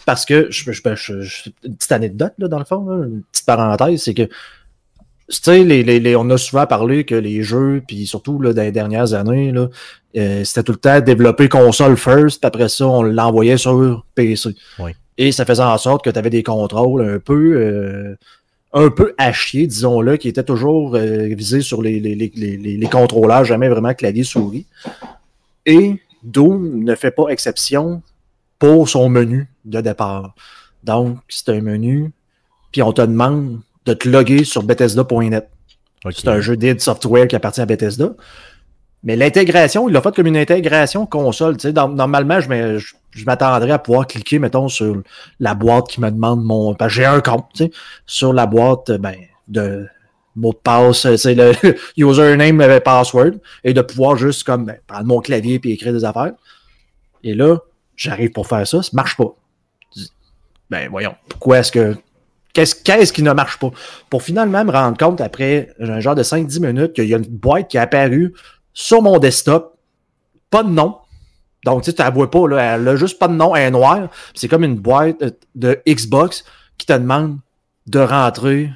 Parce 0.06 0.24
que, 0.24 0.46
je, 0.50 0.72
je, 0.72 1.50
une 1.64 1.76
petite 1.76 1.92
anecdote, 1.92 2.32
là, 2.38 2.48
dans 2.48 2.58
le 2.58 2.64
fond, 2.64 2.86
une 3.02 3.22
petite 3.30 3.44
parenthèse, 3.44 4.02
c'est 4.02 4.14
que, 4.14 4.22
tu 4.22 4.32
sais, 5.28 5.62
les, 5.64 6.16
on 6.16 6.30
a 6.30 6.38
souvent 6.38 6.66
parlé 6.66 7.04
que 7.04 7.14
les 7.14 7.42
jeux, 7.42 7.82
puis 7.86 8.06
surtout 8.06 8.40
là, 8.40 8.54
dans 8.54 8.62
les 8.62 8.72
dernières 8.72 9.12
années, 9.12 9.52
là, 9.52 9.68
euh, 10.16 10.44
c'était 10.44 10.62
tout 10.62 10.72
le 10.72 10.78
temps 10.78 11.00
développer 11.00 11.50
console 11.50 11.98
first, 11.98 12.40
puis 12.40 12.46
après 12.46 12.70
ça, 12.70 12.86
on 12.86 13.02
l'envoyait 13.02 13.58
sur 13.58 14.06
PC. 14.14 14.54
Et 15.18 15.32
ça 15.32 15.44
faisait 15.44 15.62
en 15.62 15.76
sorte 15.76 16.04
que 16.04 16.10
tu 16.10 16.18
avais 16.18 16.30
des 16.30 16.42
contrôles 16.42 17.02
un 17.02 17.18
peu 17.18 17.56
euh, 17.56 18.16
un 18.72 18.90
peu 18.90 19.14
à 19.18 19.32
chier, 19.32 19.66
disons-le, 19.66 20.16
qui 20.16 20.28
était 20.28 20.42
toujours 20.44 20.94
euh, 20.94 21.26
visé 21.34 21.60
sur 21.60 21.82
les, 21.82 22.00
les, 22.00 22.14
les, 22.14 22.56
les, 22.56 22.88
contrôleurs, 22.88 23.44
jamais 23.44 23.68
vraiment 23.68 23.94
clavier-souris. 23.94 24.66
Et 25.64 26.00
Doom 26.22 26.84
ne 26.84 26.94
fait 26.94 27.10
pas 27.10 27.28
exception 27.28 28.02
pour 28.58 28.88
son 28.88 29.08
menu 29.08 29.48
de 29.64 29.80
départ. 29.80 30.34
Donc, 30.84 31.18
c'est 31.28 31.48
un 31.50 31.60
menu, 31.60 32.12
puis 32.72 32.82
on 32.82 32.92
te 32.92 33.02
demande 33.02 33.60
de 33.86 33.94
te 33.94 34.08
loguer 34.08 34.44
sur 34.44 34.62
Bethesda.net. 34.62 35.48
C'est 36.10 36.28
un 36.28 36.40
jeu 36.40 36.56
d'id 36.56 36.80
software 36.80 37.26
qui 37.26 37.36
appartient 37.36 37.60
à 37.60 37.66
Bethesda. 37.66 38.14
Mais 39.04 39.16
l'intégration, 39.16 39.88
il 39.88 39.92
l'a 39.92 40.00
fait 40.00 40.14
comme 40.14 40.26
une 40.26 40.36
intégration 40.36 41.06
console. 41.06 41.56
Normalement, 41.94 42.40
je, 42.40 43.24
m'attendrais 43.24 43.70
à 43.70 43.78
pouvoir 43.78 44.06
cliquer, 44.06 44.38
mettons, 44.38 44.68
sur 44.68 45.02
la 45.38 45.54
boîte 45.54 45.88
qui 45.88 46.00
me 46.00 46.10
demande 46.10 46.42
mon. 46.44 46.76
j'ai 46.88 47.04
un 47.04 47.20
compte, 47.20 47.46
tu 47.54 47.64
sais, 47.64 47.70
sur 48.06 48.32
la 48.32 48.46
boîte 48.46 48.90
ben, 48.90 49.14
de 49.46 49.86
mot 50.34 50.52
de 50.52 50.58
passe, 50.58 51.16
c'est 51.16 51.34
le 51.34 51.52
username 51.96 52.60
et 52.60 52.80
password, 52.80 53.32
et 53.64 53.72
de 53.72 53.82
pouvoir 53.82 54.16
juste 54.16 54.44
comme 54.44 54.64
ben, 54.64 54.78
prendre 54.86 55.06
mon 55.06 55.20
clavier 55.20 55.60
et 55.62 55.72
écrire 55.72 55.92
des 55.92 56.04
affaires. 56.04 56.32
Et 57.22 57.34
là, 57.34 57.58
j'arrive 57.96 58.30
pour 58.30 58.46
faire 58.46 58.66
ça, 58.66 58.82
ça 58.82 58.90
marche 58.92 59.16
pas. 59.16 59.34
Ben 60.70 60.88
voyons, 60.90 61.14
pourquoi 61.28 61.58
est-ce 61.58 61.72
que. 61.72 61.96
Qu'est-ce, 62.54 62.74
qu'est-ce 62.74 63.12
qui 63.12 63.22
ne 63.22 63.32
marche 63.32 63.58
pas? 63.58 63.70
Pour 64.10 64.22
finalement 64.22 64.64
me 64.64 64.72
rendre 64.72 64.96
compte 64.96 65.20
après 65.20 65.68
un 65.78 66.00
genre 66.00 66.14
de 66.14 66.22
5-10 66.22 66.60
minutes 66.66 66.92
qu'il 66.92 67.04
y 67.04 67.14
a 67.14 67.18
une 67.18 67.24
boîte 67.24 67.68
qui 67.68 67.76
est 67.76 67.80
apparue 67.80 68.34
sur 68.78 69.02
mon 69.02 69.18
desktop, 69.18 69.76
pas 70.50 70.62
de 70.62 70.68
nom. 70.68 70.98
Donc, 71.64 71.82
tu 71.82 71.90
sais, 71.90 71.96
tu 71.96 72.00
la 72.00 72.10
vois 72.10 72.30
pas, 72.30 72.46
là, 72.46 72.76
elle 72.76 72.86
a 72.86 72.94
juste 72.94 73.18
pas 73.18 73.26
de 73.26 73.34
nom, 73.34 73.56
elle 73.56 73.66
est 73.66 73.70
noire. 73.72 74.08
C'est 74.34 74.46
comme 74.46 74.62
une 74.62 74.76
boîte 74.76 75.16
de 75.56 75.82
Xbox 75.84 76.44
qui 76.78 76.86
te 76.86 76.92
demande 76.92 77.38
de 77.88 77.98
rentrer 77.98 78.70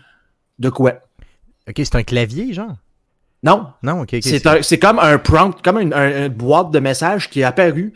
de 0.59 0.71
quoi. 0.71 0.95
Ok, 1.69 1.77
c'est 1.77 1.95
un 1.95 2.03
clavier, 2.03 2.53
genre? 2.53 2.75
Non. 3.45 3.69
Non, 3.85 4.01
ok. 4.01 4.17
c'est, 4.21 4.79
comme 4.81 4.99
un 4.99 5.19
prompt, 5.19 5.63
comme 5.63 5.79
une, 5.79 6.29
boîte 6.29 6.73
de 6.73 6.81
messages 6.81 7.31
qui 7.31 7.41
est 7.43 7.45
apparue 7.45 7.95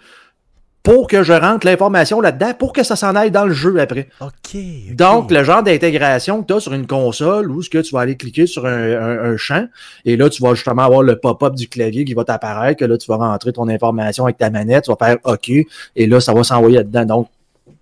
pour 0.86 1.08
que 1.08 1.24
je 1.24 1.32
rentre 1.32 1.66
l'information 1.66 2.20
là-dedans, 2.20 2.54
pour 2.54 2.72
que 2.72 2.84
ça 2.84 2.94
s'en 2.94 3.16
aille 3.16 3.32
dans 3.32 3.44
le 3.44 3.52
jeu 3.52 3.80
après. 3.80 4.08
OK. 4.20 4.56
Donc, 4.92 5.32
le 5.32 5.42
genre 5.42 5.64
d'intégration 5.64 6.42
que 6.42 6.46
tu 6.46 6.52
as 6.52 6.60
sur 6.60 6.74
une 6.74 6.86
console 6.86 7.50
où 7.50 7.60
ce 7.60 7.68
que 7.68 7.78
tu 7.78 7.92
vas 7.92 8.02
aller 8.02 8.16
cliquer 8.16 8.46
sur 8.46 8.66
un, 8.66 9.36
champ 9.36 9.66
et 10.04 10.16
là, 10.16 10.30
tu 10.30 10.40
vas 10.40 10.54
justement 10.54 10.82
avoir 10.82 11.02
le 11.02 11.18
pop-up 11.18 11.56
du 11.56 11.68
clavier 11.68 12.04
qui 12.04 12.14
va 12.14 12.22
t'apparaître, 12.22 12.78
que 12.78 12.84
là, 12.84 12.96
tu 12.96 13.08
vas 13.08 13.16
rentrer 13.16 13.52
ton 13.52 13.68
information 13.68 14.26
avec 14.26 14.38
ta 14.38 14.48
manette, 14.48 14.84
tu 14.84 14.92
vas 14.92 14.96
faire 14.96 15.16
OK 15.24 15.50
et 15.96 16.06
là, 16.06 16.20
ça 16.20 16.32
va 16.32 16.44
s'envoyer 16.44 16.76
là-dedans. 16.76 17.04
Donc, 17.04 17.28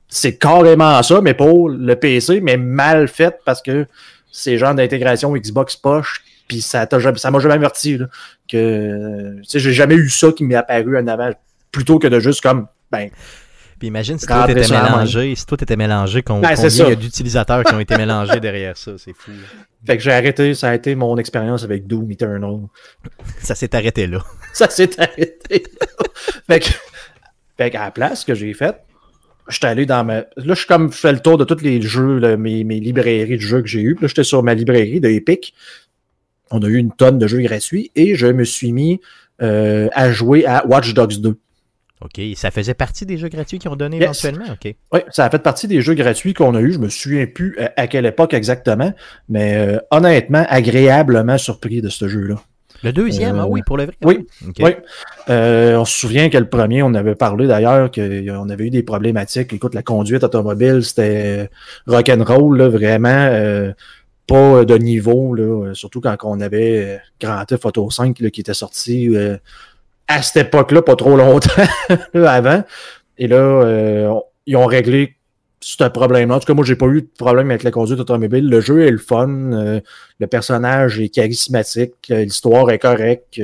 c'est 0.08 0.38
carrément 0.38 1.02
ça, 1.02 1.20
mais 1.20 1.34
pour 1.34 1.68
le 1.68 1.96
PC, 1.96 2.40
mais 2.40 2.56
mal 2.56 3.06
fait 3.06 3.36
parce 3.44 3.60
que 3.60 3.84
c'est 4.32 4.56
genre 4.56 4.74
d'intégration 4.74 5.30
Xbox 5.34 5.76
poche, 5.76 6.24
puis 6.48 6.62
ça 6.62 6.88
ça 6.88 7.30
m'a 7.30 7.38
jamais 7.38 7.54
averti 7.54 7.98
là, 7.98 8.06
que 8.50 9.36
j'ai 9.46 9.72
jamais 9.74 9.94
eu 9.94 10.08
ça 10.08 10.32
qui 10.32 10.44
m'est 10.44 10.54
apparu 10.54 10.96
en 10.96 11.06
avant 11.06 11.30
plutôt 11.70 11.98
que 11.98 12.06
de 12.06 12.18
juste 12.18 12.40
comme 12.40 12.66
ben, 12.94 13.10
puis 13.78 13.88
imagine 13.88 14.18
si 14.18 14.26
tout 14.26 14.32
était 14.48 14.68
mélangé, 14.68 15.34
si 15.34 15.46
tout 15.46 15.62
était 15.62 15.76
mélangé, 15.76 16.22
ben, 16.22 16.40
combien 16.40 16.94
d'utilisateurs 16.94 17.64
qui 17.64 17.74
ont 17.74 17.80
été 17.80 17.96
mélangés 17.98 18.40
derrière 18.40 18.76
ça, 18.76 18.92
c'est 18.98 19.14
fou. 19.14 19.32
Fait 19.84 19.96
que 19.96 20.02
j'ai 20.02 20.12
arrêté, 20.12 20.54
ça 20.54 20.70
a 20.70 20.74
été 20.74 20.94
mon 20.94 21.16
expérience 21.18 21.64
avec 21.64 21.86
Doom 21.86 22.10
Eternal. 22.10 22.60
Ça 23.40 23.54
s'est 23.54 23.74
arrêté 23.74 24.06
là. 24.06 24.24
ça 24.52 24.70
s'est 24.70 24.98
arrêté 24.98 25.64
là. 25.80 25.86
fait 26.48 26.60
que, 26.60 26.68
fait 27.56 27.70
qu'à 27.70 27.84
la 27.84 27.90
place 27.90 28.24
que 28.24 28.34
j'ai 28.34 28.54
faite, 28.54 28.80
j'étais 29.48 29.66
allé 29.66 29.86
dans 29.86 30.04
ma. 30.04 30.18
Là, 30.18 30.26
je 30.36 30.54
suis 30.54 30.66
comme 30.66 30.92
fait 30.92 31.12
le 31.12 31.20
tour 31.20 31.36
de 31.36 31.44
tous 31.44 31.62
les 31.62 31.82
jeux, 31.82 32.36
mes, 32.36 32.64
mes, 32.64 32.80
librairies 32.80 33.36
de 33.36 33.42
jeux 33.42 33.60
que 33.60 33.68
j'ai 33.68 33.82
eu. 33.82 33.98
Là, 34.00 34.08
j'étais 34.08 34.24
sur 34.24 34.42
ma 34.42 34.54
librairie 34.54 35.00
de 35.00 35.08
Epic. 35.08 35.54
On 36.50 36.62
a 36.62 36.66
eu 36.66 36.76
une 36.76 36.92
tonne 36.92 37.18
de 37.18 37.26
jeux 37.26 37.40
gratuits 37.40 37.90
et 37.96 38.14
je 38.14 38.26
me 38.26 38.44
suis 38.44 38.72
mis 38.72 39.00
euh, 39.42 39.88
à 39.92 40.12
jouer 40.12 40.46
à 40.46 40.64
Watch 40.66 40.94
Dogs 40.94 41.20
2. 41.20 41.36
OK. 42.00 42.20
Ça 42.34 42.50
faisait 42.50 42.74
partie 42.74 43.06
des 43.06 43.16
jeux 43.16 43.28
gratuits 43.28 43.58
qu'ils 43.58 43.70
ont 43.70 43.76
donné 43.76 44.02
éventuellement? 44.02 44.46
OK. 44.50 44.74
Oui, 44.92 45.00
ça 45.10 45.24
a 45.24 45.30
fait 45.30 45.38
partie 45.38 45.68
des 45.68 45.80
jeux 45.80 45.94
gratuits 45.94 46.34
qu'on 46.34 46.54
a 46.54 46.60
eu. 46.60 46.72
Je 46.72 46.78
me 46.78 46.88
souviens 46.88 47.26
plus 47.26 47.56
euh, 47.58 47.68
à 47.76 47.86
quelle 47.86 48.06
époque 48.06 48.34
exactement, 48.34 48.92
mais 49.28 49.56
euh, 49.56 49.78
honnêtement, 49.90 50.44
agréablement 50.48 51.38
surpris 51.38 51.80
de 51.80 51.88
ce 51.88 52.08
jeu-là. 52.08 52.36
Le 52.82 52.92
deuxième, 52.92 53.38
ah 53.38 53.46
oui, 53.46 53.62
pour 53.64 53.78
le 53.78 53.84
vrai? 53.86 53.94
Oui, 54.04 54.26
oui. 54.58 54.74
on 55.28 55.84
se 55.86 55.98
souvient 55.98 56.28
que 56.28 56.36
le 56.36 56.48
premier, 56.48 56.82
on 56.82 56.92
avait 56.92 57.14
parlé 57.14 57.46
d'ailleurs 57.46 57.90
qu'on 57.90 58.48
avait 58.50 58.66
eu 58.66 58.70
des 58.70 58.82
problématiques. 58.82 59.54
Écoute, 59.54 59.74
la 59.74 59.82
conduite 59.82 60.22
automobile, 60.22 60.84
c'était 60.84 61.48
rock'n'roll, 61.86 62.60
vraiment 62.64 63.72
pas 64.26 64.64
de 64.66 64.76
niveau, 64.76 65.34
là, 65.34 65.72
surtout 65.72 66.02
quand 66.02 66.16
on 66.24 66.40
avait 66.40 67.00
Grand 67.18 67.42
Theft 67.46 67.64
Auto 67.64 67.90
5 67.90 68.14
qui 68.14 68.40
était 68.40 68.52
sorti 68.52 69.08
à 70.08 70.22
cette 70.22 70.48
époque-là, 70.48 70.82
pas 70.82 70.96
trop 70.96 71.16
longtemps 71.16 71.62
avant. 72.14 72.62
Et 73.18 73.28
là, 73.28 73.36
euh, 73.36 74.12
ils 74.46 74.56
ont 74.56 74.66
réglé 74.66 75.16
ce 75.60 75.82
problème-là. 75.84 76.34
En 76.34 76.40
tout 76.40 76.46
cas, 76.46 76.52
moi, 76.52 76.64
j'ai 76.66 76.76
pas 76.76 76.86
eu 76.86 77.00
de 77.00 77.08
problème 77.18 77.50
avec 77.50 77.62
la 77.62 77.70
conduite 77.70 77.98
automobile. 77.98 78.50
Le 78.50 78.60
jeu 78.60 78.84
est 78.84 78.90
le 78.90 78.98
fun, 78.98 79.30
euh, 79.30 79.80
le 80.18 80.26
personnage 80.26 81.00
est 81.00 81.08
charismatique, 81.08 81.94
euh, 82.10 82.22
l'histoire 82.22 82.70
est 82.70 82.78
correcte. 82.78 83.40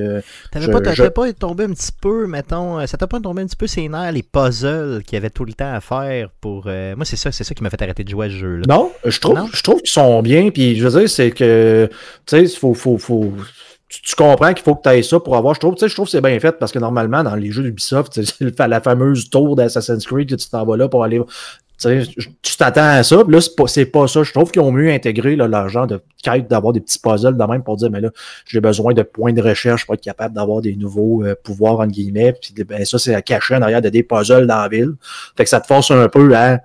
T'avais 0.52 0.70
pas, 0.70 0.92
je... 0.92 1.04
pas 1.04 1.32
tombé 1.32 1.64
un 1.64 1.70
petit 1.70 1.92
peu, 1.98 2.26
mettons, 2.26 2.86
ça 2.86 2.98
t'a 2.98 3.06
pas 3.06 3.20
tombé 3.20 3.40
un 3.40 3.46
petit 3.46 3.56
peu 3.56 3.66
ses 3.66 3.88
nerfs, 3.88 4.12
les 4.12 4.22
puzzles 4.22 5.02
qu'il 5.06 5.14
y 5.14 5.16
avait 5.16 5.30
tout 5.30 5.46
le 5.46 5.54
temps 5.54 5.72
à 5.72 5.80
faire 5.80 6.28
pour. 6.42 6.64
moi, 6.64 7.06
c'est 7.06 7.16
ça, 7.16 7.32
c'est 7.32 7.44
ça 7.44 7.54
qui 7.54 7.62
m'a 7.62 7.70
fait 7.70 7.80
arrêter 7.80 8.04
de 8.04 8.10
jouer 8.10 8.26
à 8.26 8.28
ce 8.28 8.34
jeu-là. 8.34 8.64
Non, 8.68 8.92
je 9.06 9.18
trouve, 9.18 9.38
je 9.54 9.62
trouve 9.62 9.80
qu'ils 9.80 9.88
sont 9.88 10.20
bien. 10.20 10.50
Puis 10.50 10.76
je 10.76 10.86
veux 10.86 11.00
dire, 11.00 11.08
c'est 11.08 11.30
que, 11.30 11.88
tu 12.26 12.46
sais, 12.46 12.54
faut, 12.54 12.74
faut, 12.74 12.98
faut 12.98 13.32
tu, 13.90 14.14
comprends 14.14 14.54
qu'il 14.54 14.62
faut 14.62 14.76
que 14.76 14.82
tu 14.82 14.88
ailles 14.88 15.04
ça 15.04 15.18
pour 15.18 15.36
avoir. 15.36 15.54
Je 15.54 15.60
trouve, 15.60 15.74
je 15.76 15.92
trouve 15.92 16.06
que 16.06 16.12
c'est 16.12 16.20
bien 16.20 16.38
fait 16.38 16.52
parce 16.52 16.70
que 16.70 16.78
normalement, 16.78 17.24
dans 17.24 17.34
les 17.34 17.50
jeux 17.50 17.64
d'Ubisoft, 17.64 18.20
c'est 18.22 18.58
la 18.66 18.80
fameuse 18.80 19.28
tour 19.30 19.56
d'Assassin's 19.56 20.06
Creed 20.06 20.30
que 20.30 20.36
tu 20.36 20.48
t'en 20.48 20.64
vas 20.64 20.76
là 20.76 20.88
pour 20.88 21.02
aller. 21.02 21.20
Tu 21.78 22.56
t'attends 22.58 22.98
à 22.98 23.02
ça, 23.02 23.22
là, 23.26 23.40
c'est 23.40 23.56
pas, 23.56 23.64
pas 24.00 24.06
ça. 24.06 24.22
Je 24.22 24.32
trouve 24.32 24.50
qu'ils 24.50 24.60
ont 24.60 24.70
mieux 24.70 24.92
intégré 24.92 25.34
l'argent 25.34 25.86
de 25.86 26.02
quête 26.22 26.46
d'avoir 26.46 26.74
des 26.74 26.80
petits 26.80 26.98
puzzles 26.98 27.38
de 27.38 27.44
même 27.44 27.62
pour 27.62 27.76
dire, 27.76 27.90
mais 27.90 28.02
là, 28.02 28.10
j'ai 28.46 28.60
besoin 28.60 28.92
de 28.92 29.02
points 29.02 29.32
de 29.32 29.40
recherche 29.40 29.86
pour 29.86 29.94
être 29.94 30.02
capable 30.02 30.34
d'avoir 30.34 30.60
des 30.60 30.76
nouveaux 30.76 31.24
euh, 31.24 31.34
pouvoirs, 31.42 31.80
entre 31.80 31.92
guillemets. 31.92 32.34
Puis 32.34 32.52
ben, 32.64 32.84
ça, 32.84 32.98
c'est 32.98 33.14
à 33.14 33.22
cacher 33.22 33.56
en 33.56 33.62
arrière 33.62 33.80
de 33.80 33.88
des 33.88 34.02
puzzles 34.02 34.46
dans 34.46 34.60
la 34.60 34.68
ville. 34.68 34.92
Fait 35.36 35.44
que 35.44 35.50
ça 35.50 35.60
te 35.60 35.66
force 35.66 35.90
un 35.90 36.08
peu 36.08 36.36
à 36.36 36.60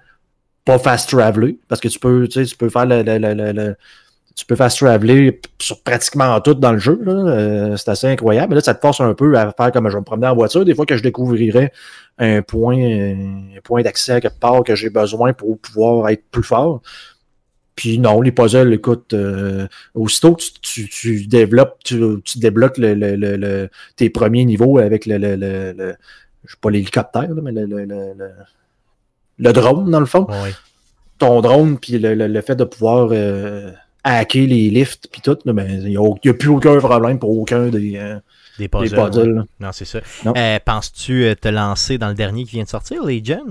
pas 0.65 0.79
fast 0.79 1.09
traveler 1.09 1.59
parce 1.69 1.79
que 1.79 1.87
tu 1.87 1.97
peux, 1.99 2.27
tu 2.27 2.45
peux 2.57 2.69
faire 2.69 2.85
le, 2.85 3.03
le 3.03 3.75
tu 4.35 4.45
peux 4.45 4.55
fast 4.55 4.79
traveler 4.79 5.39
sur 5.59 5.81
pratiquement 5.81 6.39
tout 6.41 6.55
dans 6.55 6.73
le 6.73 6.77
jeu. 6.77 6.99
Euh, 7.07 7.77
c'est 7.77 7.89
assez 7.89 8.07
incroyable. 8.07 8.49
Mais 8.49 8.55
là, 8.55 8.61
ça 8.61 8.75
te 8.75 8.81
force 8.81 8.99
un 8.99 9.13
peu 9.13 9.37
à 9.37 9.51
faire 9.53 9.71
comme 9.71 9.87
je 9.87 9.93
vais 9.93 9.99
me 9.99 10.05
promener 10.05 10.27
en 10.27 10.35
voiture. 10.35 10.65
Des 10.65 10.75
fois 10.75 10.85
que 10.85 10.97
je 10.97 11.03
découvrirais 11.03 11.71
un 12.17 12.41
point, 12.41 12.77
un 12.77 13.61
point 13.63 13.81
d'accès 13.81 14.13
à 14.13 14.21
quelque 14.21 14.39
part 14.39 14.63
que 14.63 14.75
j'ai 14.75 14.89
besoin 14.89 15.31
pour 15.31 15.57
pouvoir 15.59 16.09
être 16.09 16.23
plus 16.31 16.43
fort. 16.43 16.81
Puis 17.75 17.99
non, 17.99 18.21
les 18.21 18.31
puzzles, 18.31 18.73
écoute, 18.73 19.13
euh, 19.13 19.67
aussitôt 19.93 20.35
que 20.35 20.43
tu, 20.61 20.87
tu, 20.87 21.27
développes, 21.27 21.77
tu, 21.83 22.01
tu 22.23 22.39
débloques 22.39 22.77
le, 22.77 22.93
le, 22.93 23.15
le, 23.15 23.69
tes 23.97 24.09
premiers 24.09 24.45
niveaux 24.45 24.77
avec 24.79 25.05
le, 25.05 25.17
le, 25.17 25.35
le, 25.35 25.95
je 26.45 26.51
sais 26.51 26.57
pas 26.61 26.69
l'hélicoptère, 26.69 27.29
mais 27.41 27.51
le, 27.51 27.65
le, 29.37 29.53
drone, 29.53 29.91
dans 29.91 29.99
le 29.99 30.05
fond. 30.05 30.27
Ton 31.19 31.41
drone, 31.41 31.77
puis 31.77 31.99
le, 31.99 32.41
fait 32.41 32.55
de 32.55 32.63
pouvoir 32.63 33.09
euh, 33.11 33.71
hacker 34.05 34.47
les 34.47 34.69
lifts 34.69 35.09
puis 35.11 35.21
tout, 35.21 35.37
ben, 35.45 35.67
il 35.67 35.89
n'y 35.89 35.97
a, 35.97 36.33
plus 36.33 36.49
aucun 36.49 36.77
problème 36.77 37.17
pour 37.19 37.37
aucun 37.37 37.67
des, 37.67 37.97
euh, 37.97 38.19
des 38.59 38.67
puzzles. 38.67 39.43
non, 39.59 39.71
c'est 39.71 39.85
ça. 39.85 39.99
Euh, 40.25 40.59
penses-tu 40.63 41.25
euh, 41.25 41.35
te 41.35 41.47
lancer 41.47 41.97
dans 41.97 42.09
le 42.09 42.13
dernier 42.13 42.45
qui 42.45 42.51
vient 42.51 42.63
de 42.63 42.69
sortir, 42.69 43.03
Legion? 43.03 43.43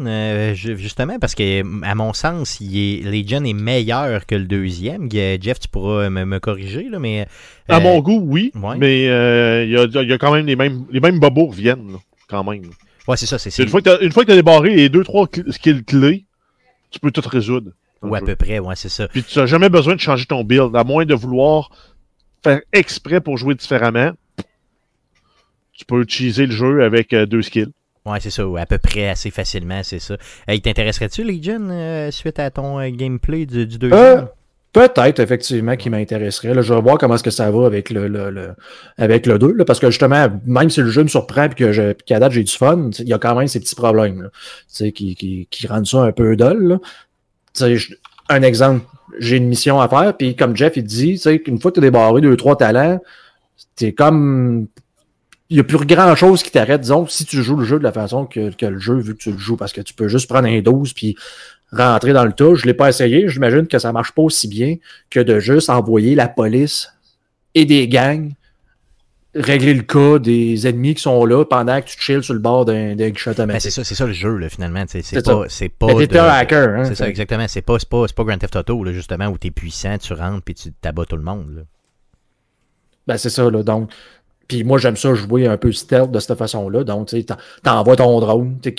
Justement, 0.54 1.18
parce 1.18 1.34
que 1.34 1.62
à 1.84 1.94
mon 1.94 2.12
sens, 2.12 2.60
il 2.60 2.78
est, 2.78 3.02
Legion 3.02 3.44
est 3.44 3.52
meilleur 3.52 4.26
que 4.26 4.36
le 4.36 4.44
deuxième. 4.44 5.10
Jeff, 5.10 5.58
tu 5.58 5.68
pourras 5.68 6.08
me, 6.08 6.38
corriger, 6.38 6.88
là, 6.88 6.98
mais. 6.98 7.26
à 7.68 7.80
mon 7.80 8.00
goût, 8.00 8.22
oui. 8.24 8.52
Mais 8.78 9.02
il 9.64 9.70
y 9.70 9.76
a, 9.76 9.84
y, 9.84 10.12
a, 10.12 10.18
quand 10.18 10.32
même 10.32 10.46
les 10.46 10.56
mêmes, 10.56 10.84
les 10.90 11.00
mêmes 11.00 11.18
bobos 11.18 11.46
reviennent, 11.46 11.96
quand 12.28 12.44
même. 12.44 12.70
Ouais, 13.08 13.16
c'est 13.16 13.26
ça. 13.26 13.38
C'est, 13.38 13.62
une 13.62 13.68
fois 13.68 13.82
que 13.82 14.24
tu 14.24 14.32
as, 14.32 14.36
débarré 14.36 14.74
les 14.74 14.88
deux, 14.88 15.04
trois 15.04 15.28
skills 15.50 15.84
clés, 15.84 16.24
tu 16.90 17.00
peux 17.00 17.10
tout 17.10 17.28
résoudre. 17.28 17.72
Ou 18.04 18.14
à 18.14 18.20
peu 18.20 18.36
près, 18.36 18.58
ouais, 18.58 18.76
c'est 18.76 18.88
ça. 18.88 19.08
Puis 19.08 19.22
tu 19.22 19.38
n'as 19.38 19.46
jamais 19.46 19.68
besoin 19.68 19.94
de 19.94 20.00
changer 20.00 20.26
ton 20.26 20.44
build, 20.44 20.76
à 20.76 20.84
moins 20.84 21.04
de 21.04 21.14
vouloir 21.14 21.70
faire 22.42 22.60
exprès 22.72 23.20
pour 23.20 23.36
jouer 23.36 23.54
différemment. 23.54 24.12
Tu 25.72 25.84
peux 25.84 26.00
utiliser 26.00 26.46
le 26.46 26.52
jeu 26.52 26.84
avec 26.84 27.12
euh, 27.12 27.26
deux 27.26 27.42
skills. 27.42 27.72
Ouais, 28.06 28.20
c'est 28.20 28.30
ça, 28.30 28.44
à 28.58 28.66
peu 28.66 28.78
près 28.78 29.08
assez 29.08 29.30
facilement, 29.30 29.82
c'est 29.82 29.98
ça. 29.98 30.16
il 30.48 30.60
t'intéresserait-tu, 30.60 31.24
Legion, 31.24 31.70
euh, 31.70 32.10
suite 32.10 32.38
à 32.38 32.50
ton 32.50 32.78
euh, 32.78 32.90
gameplay 32.90 33.46
du, 33.46 33.66
du 33.66 33.78
deuxième? 33.78 34.28
Peut-être, 34.74 35.20
effectivement, 35.20 35.76
qui 35.76 35.88
m'intéresserait. 35.88 36.52
Je 36.60 36.74
vais 36.74 36.80
voir 36.80 36.98
comment 36.98 37.14
est-ce 37.14 37.22
que 37.22 37.30
ça 37.30 37.48
va 37.48 37.64
avec 37.64 37.90
le, 37.90 38.08
le, 38.08 38.54
avec 38.98 39.24
le 39.24 39.38
2. 39.38 39.64
parce 39.64 39.78
que 39.78 39.88
justement, 39.88 40.26
même 40.44 40.68
si 40.68 40.80
le 40.80 40.90
jeu 40.90 41.04
me 41.04 41.08
surprend 41.08 41.44
et 41.44 41.50
que 41.50 41.92
qu'à 41.92 42.18
date 42.18 42.32
j'ai 42.32 42.42
du 42.42 42.52
fun, 42.52 42.90
il 42.98 43.08
y 43.08 43.12
a 43.12 43.18
quand 43.18 43.36
même 43.36 43.46
ces 43.46 43.60
petits 43.60 43.76
problèmes 43.76 44.30
qui, 44.76 44.90
qui, 44.90 45.46
qui 45.48 45.66
rendent 45.68 45.86
ça 45.86 46.02
un 46.02 46.10
peu 46.10 46.34
dol 46.34 46.80
un 48.28 48.42
exemple, 48.42 48.84
j'ai 49.18 49.36
une 49.36 49.48
mission 49.48 49.80
à 49.80 49.88
faire, 49.88 50.16
puis 50.16 50.34
comme 50.36 50.56
Jeff 50.56 50.76
il 50.76 50.84
dit, 50.84 51.20
une 51.46 51.60
fois 51.60 51.70
que 51.70 51.74
tu 51.74 51.80
as 51.80 51.88
débarré 51.88 52.20
deux, 52.20 52.36
trois 52.36 52.56
talents, 52.56 53.00
t'es 53.76 53.92
comme. 53.92 54.68
Il 55.50 55.58
n'y 55.58 55.60
a 55.60 55.64
plus 55.64 55.84
grand 55.84 56.14
chose 56.16 56.42
qui 56.42 56.50
t'arrête, 56.50 56.80
disons, 56.80 57.06
si 57.06 57.26
tu 57.26 57.42
joues 57.42 57.56
le 57.56 57.64
jeu 57.64 57.78
de 57.78 57.84
la 57.84 57.92
façon 57.92 58.24
que, 58.24 58.50
le 58.60 58.78
jeu 58.78 58.94
veut 58.94 59.12
que 59.12 59.18
tu 59.18 59.30
le 59.30 59.38
joues, 59.38 59.56
parce 59.56 59.72
que 59.72 59.82
tu 59.82 59.92
peux 59.92 60.08
juste 60.08 60.28
prendre 60.28 60.48
un 60.48 60.60
12 60.60 60.94
puis 60.94 61.16
rentrer 61.70 62.12
dans 62.12 62.24
le 62.24 62.32
tas. 62.32 62.54
Je 62.54 62.62
ne 62.62 62.68
l'ai 62.68 62.74
pas 62.74 62.88
essayé, 62.88 63.28
j'imagine 63.28 63.66
que 63.66 63.78
ça 63.78 63.88
ne 63.88 63.92
marche 63.92 64.12
pas 64.12 64.22
aussi 64.22 64.48
bien 64.48 64.76
que 65.10 65.20
de 65.20 65.40
juste 65.40 65.68
envoyer 65.68 66.14
la 66.14 66.28
police 66.28 66.88
et 67.54 67.66
des 67.66 67.86
gangs 67.88 68.32
régler 69.34 69.74
le 69.74 69.82
cas 69.82 70.18
des 70.18 70.66
ennemis 70.66 70.94
qui 70.94 71.02
sont 71.02 71.24
là 71.24 71.44
pendant 71.44 71.80
que 71.80 71.86
tu 71.86 72.00
chilles 72.00 72.22
sur 72.22 72.34
le 72.34 72.40
bord 72.40 72.64
d'un 72.64 72.94
guichet 72.94 73.30
automatique. 73.30 73.62
c'est 73.62 73.70
ça, 73.70 73.84
c'est 73.84 73.94
ça 73.94 74.06
le 74.06 74.12
jeu, 74.12 74.36
là, 74.36 74.48
finalement. 74.48 74.84
C'est 74.86 75.22
pas. 75.22 75.44
C'est 75.48 75.68
pas. 75.68 75.86
un 75.92 76.28
hacker, 76.28 76.68
hein, 76.68 76.84
C'est 76.84 76.94
ça, 76.94 77.08
exactement. 77.08 77.46
C'est 77.48 77.62
pas, 77.62 77.76
pas, 77.90 78.06
pas 78.14 78.24
Grand 78.24 78.38
Theft 78.38 78.56
Auto, 78.56 78.84
là, 78.84 78.92
justement, 78.92 79.26
où 79.28 79.38
tu 79.38 79.48
es 79.48 79.50
puissant, 79.50 79.98
tu 79.98 80.12
rentres 80.12 80.42
puis 80.42 80.54
tu 80.54 80.72
t'abats 80.72 81.04
tout 81.04 81.16
le 81.16 81.22
monde. 81.22 81.46
Là. 81.56 81.62
Ben, 83.06 83.16
c'est 83.16 83.30
ça, 83.30 83.50
là. 83.50 83.62
Donc, 83.62 83.90
puis 84.48 84.64
moi, 84.64 84.78
j'aime 84.78 84.96
ça 84.96 85.14
jouer 85.14 85.46
un 85.46 85.56
peu 85.56 85.72
stealth 85.72 86.10
de 86.10 86.18
cette 86.18 86.36
façon-là. 86.36 86.84
Donc, 86.84 87.08
tu 87.08 87.24
envoies 87.66 87.96
ton 87.96 88.20
drone. 88.20 88.58
tu 88.60 88.72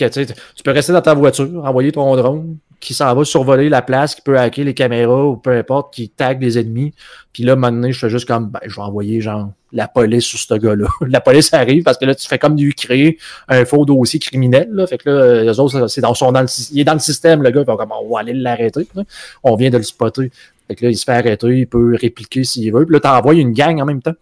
peux 0.64 0.72
rester 0.72 0.94
dans 0.94 1.02
ta 1.02 1.14
voiture, 1.14 1.64
envoyer 1.66 1.92
ton 1.92 2.16
drone, 2.16 2.58
qui 2.86 2.94
s'en 2.94 3.16
va 3.16 3.26
survoler 3.26 3.68
la 3.68 3.82
place, 3.82 4.14
qui 4.14 4.22
peut 4.22 4.38
hacker 4.38 4.64
les 4.64 4.76
caméras 4.76 5.26
ou 5.26 5.38
peu 5.38 5.58
importe, 5.58 5.92
qui 5.92 6.08
tag 6.08 6.40
les 6.40 6.60
ennemis. 6.60 6.94
Puis 7.34 7.42
là, 7.42 7.56
maintenant, 7.56 7.92
je 7.92 7.98
fais 7.98 8.12
juste 8.12 8.28
comme, 8.28 8.50
ben, 8.50 8.60
je 8.64 8.76
vais 8.76 8.82
envoyer 8.84 9.22
genre 9.22 9.50
la 9.72 9.88
police 9.88 10.24
sur 10.24 10.38
ce 10.38 10.54
gars-là. 10.54 10.86
la 11.08 11.20
police 11.20 11.52
arrive 11.52 11.82
parce 11.82 11.98
que 11.98 12.06
là, 12.06 12.14
tu 12.14 12.28
fais 12.28 12.38
comme 12.38 12.56
lui 12.56 12.76
créer 12.76 13.18
un 13.48 13.66
faux 13.66 13.86
dossier 13.86 14.20
criminel. 14.20 14.70
Là. 14.72 14.86
Fait 14.86 15.00
que 15.00 15.10
là, 15.10 15.44
les 15.46 15.60
autres, 15.60 15.88
c'est 15.88 16.02
dans 16.02 16.14
son, 16.14 16.32
dans 16.32 16.42
le, 16.42 16.48
il 16.72 16.80
est 16.80 16.84
dans 16.84 16.94
le 16.94 17.00
système, 17.00 17.42
le 17.42 17.50
gars. 17.50 17.62
Ils 17.62 17.66
comme, 17.66 17.92
on 17.92 18.14
va 18.14 18.20
aller 18.20 18.34
l'arrêter. 18.34 18.88
On 19.44 19.56
vient 19.56 19.72
de 19.72 19.78
le 19.78 19.84
spotter. 19.84 20.32
Fait 20.68 20.76
que 20.76 20.86
là, 20.86 20.92
il 20.92 20.96
se 20.96 21.06
fait 21.06 21.14
arrêter, 21.14 21.48
il 21.48 21.68
peut 21.68 21.98
répliquer 22.00 22.44
s'il 22.44 22.72
veut. 22.72 22.86
Puis 22.86 22.94
là, 22.94 23.00
t'envoies 23.00 23.34
une 23.34 23.54
gang 23.54 23.82
en 23.82 23.86
même 23.86 24.04
temps. 24.04 24.14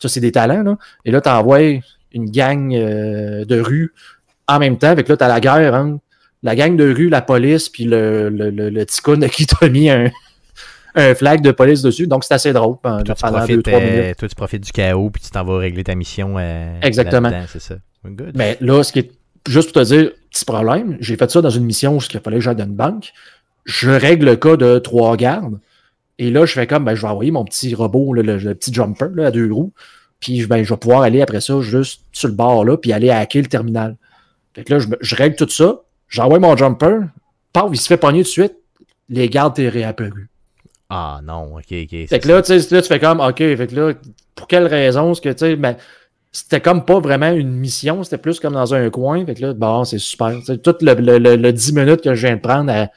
Ça, 0.00 0.08
c'est 0.08 0.20
des 0.20 0.32
talents, 0.32 0.64
là. 0.64 0.76
Et 1.04 1.12
là, 1.12 1.20
t'envoies 1.20 1.80
une 2.12 2.28
gang 2.28 2.74
euh, 2.74 3.44
de 3.44 3.60
rue 3.60 3.94
en 4.48 4.58
même 4.58 4.76
temps. 4.76 4.88
Avec 4.88 5.08
là, 5.08 5.16
tu 5.16 5.22
as 5.22 5.28
la 5.28 5.38
guerre, 5.38 5.76
hein, 5.76 6.00
la 6.42 6.56
gang 6.56 6.76
de 6.76 6.92
rue, 6.92 7.08
la 7.08 7.22
police, 7.22 7.68
puis 7.68 7.84
le, 7.84 8.28
le, 8.28 8.50
le, 8.50 8.70
le 8.70 9.28
qui 9.28 9.46
t'a 9.46 9.68
mis 9.68 9.90
un, 9.90 10.10
un 10.94 11.14
flag 11.14 11.40
de 11.40 11.52
police 11.52 11.82
dessus. 11.82 12.06
Donc, 12.06 12.24
c'est 12.24 12.34
assez 12.34 12.52
drôle 12.52 12.76
toi, 12.82 13.02
tu 13.04 13.14
profites, 13.14 13.68
euh, 13.68 14.14
toi, 14.14 14.28
tu 14.28 14.34
profites 14.34 14.64
du 14.64 14.72
chaos, 14.72 15.10
puis 15.10 15.22
tu 15.22 15.30
t'en 15.30 15.44
vas 15.44 15.58
régler 15.58 15.84
ta 15.84 15.94
mission. 15.94 16.34
Euh, 16.38 16.78
Exactement. 16.82 17.30
C'est 17.48 17.60
ça. 17.60 17.76
Mais 18.34 18.56
là, 18.60 18.82
ce 18.82 18.92
qui 18.92 19.00
est 19.00 19.12
juste 19.48 19.72
pour 19.72 19.82
te 19.82 19.86
dire, 19.86 20.10
petit 20.30 20.44
problème, 20.44 20.96
j'ai 21.00 21.16
fait 21.16 21.30
ça 21.30 21.40
dans 21.40 21.50
une 21.50 21.64
mission 21.64 21.96
où 21.96 22.00
il 22.00 22.20
fallait 22.20 22.36
que 22.36 22.42
j'aille 22.42 22.56
dans 22.56 22.64
une 22.64 22.74
banque. 22.74 23.12
Je 23.64 23.90
règle 23.90 24.26
le 24.26 24.36
cas 24.36 24.56
de 24.56 24.78
trois 24.78 25.16
gardes. 25.16 25.58
Et 26.18 26.30
là, 26.30 26.44
je 26.46 26.52
fais 26.52 26.66
comme, 26.66 26.84
ben, 26.84 26.94
je 26.94 27.02
vais 27.02 27.08
envoyer 27.08 27.30
mon 27.30 27.44
petit 27.44 27.74
robot, 27.74 28.12
le, 28.12 28.22
petit 28.54 28.72
jumper 28.72 29.06
là, 29.14 29.26
à 29.26 29.30
deux 29.30 29.52
roues. 29.52 29.72
Puis 30.20 30.46
ben, 30.46 30.62
je 30.62 30.72
vais 30.72 30.76
pouvoir 30.76 31.02
aller 31.02 31.20
après 31.20 31.40
ça 31.40 31.60
juste 31.60 32.02
sur 32.12 32.28
le 32.28 32.34
bord 32.34 32.64
là, 32.64 32.76
puis 32.76 32.92
aller 32.92 33.10
hacker 33.10 33.42
le 33.42 33.48
terminal. 33.48 33.96
Fait 34.54 34.64
que 34.64 34.74
là, 34.74 34.86
je, 35.00 35.16
règle 35.16 35.34
tout 35.34 35.48
ça, 35.48 35.80
j'envoie 36.12 36.38
mon 36.38 36.56
jumper, 36.56 37.00
paf, 37.52 37.68
il 37.72 37.80
se 37.80 37.88
fait 37.88 37.96
pogner 37.96 38.20
tout 38.20 38.28
de 38.28 38.28
suite, 38.28 38.54
les 39.08 39.28
gardes 39.28 39.54
t'es 39.54 39.68
réapparu. 39.68 40.28
Ah 40.88 41.20
non, 41.24 41.56
ok, 41.56 41.72
ok. 41.72 42.06
Fait 42.06 42.20
que 42.20 42.28
là, 42.28 42.42
tu 42.42 42.60
fais 42.60 43.00
comme, 43.00 43.20
ok, 43.20 43.38
fait 43.38 43.66
que 43.66 43.74
là, 43.74 43.94
pour 44.34 44.46
quelle 44.46 44.66
raison 44.66 45.12
est-ce 45.12 45.22
que, 45.22 45.30
tu 45.30 45.38
sais, 45.38 45.56
ben, 45.56 45.74
c'était 46.30 46.60
comme 46.60 46.84
pas 46.84 47.00
vraiment 47.00 47.30
une 47.30 47.50
mission, 47.50 48.04
c'était 48.04 48.18
plus 48.18 48.40
comme 48.40 48.54
dans 48.54 48.74
un 48.74 48.90
coin. 48.90 49.24
Fait 49.24 49.34
que 49.34 49.42
là, 49.42 49.54
bon, 49.54 49.84
c'est 49.84 49.98
super. 49.98 50.34
tout 50.62 50.76
le, 50.80 51.18
le, 51.18 51.52
10 51.52 51.72
minutes 51.72 52.02
que 52.02 52.14
je 52.14 52.26
viens 52.26 52.36
de 52.36 52.40
prendre 52.40 52.70
à, 52.70 52.88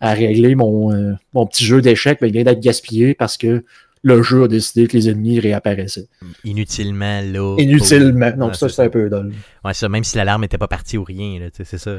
à 0.00 0.12
régler 0.12 0.54
mon, 0.54 0.92
euh, 0.92 1.12
mon 1.32 1.46
petit 1.46 1.64
jeu 1.64 1.80
d'échecs, 1.80 2.18
ben, 2.20 2.26
il 2.26 2.32
vient 2.32 2.44
d'être 2.44 2.60
gaspillé 2.60 3.14
parce 3.14 3.36
que 3.36 3.64
le 4.04 4.22
jeu 4.22 4.44
a 4.44 4.48
décidé 4.48 4.86
que 4.86 4.96
les 4.96 5.08
ennemis 5.08 5.40
réapparaissaient. 5.40 6.08
Inutilement, 6.44 7.22
là. 7.22 7.56
Inutilement. 7.58 8.30
Donc, 8.36 8.54
ça, 8.54 8.68
c'est 8.68 8.82
un 8.82 8.90
peu 8.90 9.08
drôle. 9.08 9.32
Ouais, 9.64 9.72
ça, 9.72 9.88
même 9.88 10.04
si 10.04 10.18
l'alarme 10.18 10.42
n'était 10.42 10.58
pas 10.58 10.68
partie 10.68 10.98
ou 10.98 11.04
rien, 11.04 11.48
c'est 11.52 11.78
ça. 11.78 11.96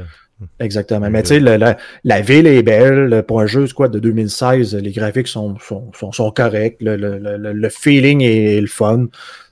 Exactement. 0.60 1.10
Mais 1.10 1.22
tu 1.22 1.28
sais, 1.30 1.40
la, 1.40 1.76
la, 2.04 2.20
ville 2.20 2.46
est 2.46 2.62
belle. 2.62 3.24
Pour 3.26 3.40
un 3.40 3.46
jeu 3.46 3.66
quoi, 3.74 3.88
de 3.88 3.98
2016, 3.98 4.76
les 4.76 4.92
graphiques 4.92 5.28
sont, 5.28 5.58
sont, 5.58 5.90
sont, 6.12 6.30
corrects. 6.30 6.76
Le, 6.80 6.96
le, 6.96 7.52
le, 7.52 7.68
feeling 7.68 8.22
est, 8.22 8.60
le 8.60 8.66
fun. 8.66 9.06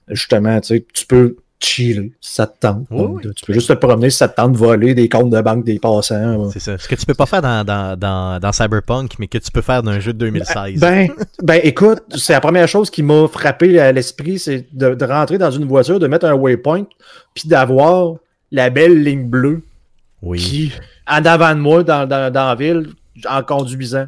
Justement, 0.08 0.60
tu 0.60 1.06
peux 1.08 1.36
chiller 1.64 2.12
si 2.20 2.34
ça 2.34 2.46
te 2.46 2.58
tente. 2.60 2.86
Tu 2.88 3.44
peux 3.46 3.52
juste 3.52 3.68
te 3.68 3.74
promener 3.74 4.10
si 4.10 4.18
ça 4.18 4.28
te 4.28 4.36
tente, 4.36 4.56
voler 4.56 4.94
des 4.94 5.08
comptes 5.08 5.30
de 5.30 5.40
banque 5.40 5.64
des 5.64 5.78
passants. 5.78 6.50
C'est 6.50 6.60
ça. 6.60 6.78
Ce 6.78 6.88
que 6.88 6.94
tu 6.94 7.06
peux 7.06 7.14
pas 7.14 7.26
faire 7.26 7.42
dans, 7.42 7.64
dans, 7.64 7.98
dans, 7.98 8.40
dans, 8.40 8.52
Cyberpunk, 8.52 9.12
mais 9.18 9.26
que 9.26 9.38
tu 9.38 9.50
peux 9.50 9.62
faire 9.62 9.82
dans 9.82 9.90
un 9.90 10.00
jeu 10.00 10.12
de 10.12 10.18
2016. 10.18 10.80
Ben, 10.80 11.08
ben 11.42 11.60
écoute, 11.62 12.02
c'est 12.14 12.32
la 12.32 12.40
première 12.40 12.68
chose 12.68 12.90
qui 12.90 13.02
m'a 13.02 13.26
frappé 13.28 13.78
à 13.80 13.92
l'esprit, 13.92 14.38
c'est 14.38 14.66
de, 14.72 14.94
de, 14.94 15.04
rentrer 15.04 15.38
dans 15.38 15.50
une 15.50 15.64
voiture, 15.64 15.98
de 15.98 16.06
mettre 16.06 16.26
un 16.26 16.34
waypoint, 16.34 16.86
puis 17.34 17.48
d'avoir 17.48 18.16
la 18.52 18.70
belle 18.70 19.02
ligne 19.02 19.26
bleue 19.26 19.62
oui. 20.22 20.38
qui, 20.38 20.72
en 21.08 21.24
avant 21.24 21.54
de 21.54 21.60
moi, 21.60 21.82
dans, 21.82 22.06
dans, 22.06 22.32
dans 22.32 22.48
la 22.48 22.54
ville, 22.54 22.88
en 23.28 23.42
conduisant 23.42 24.06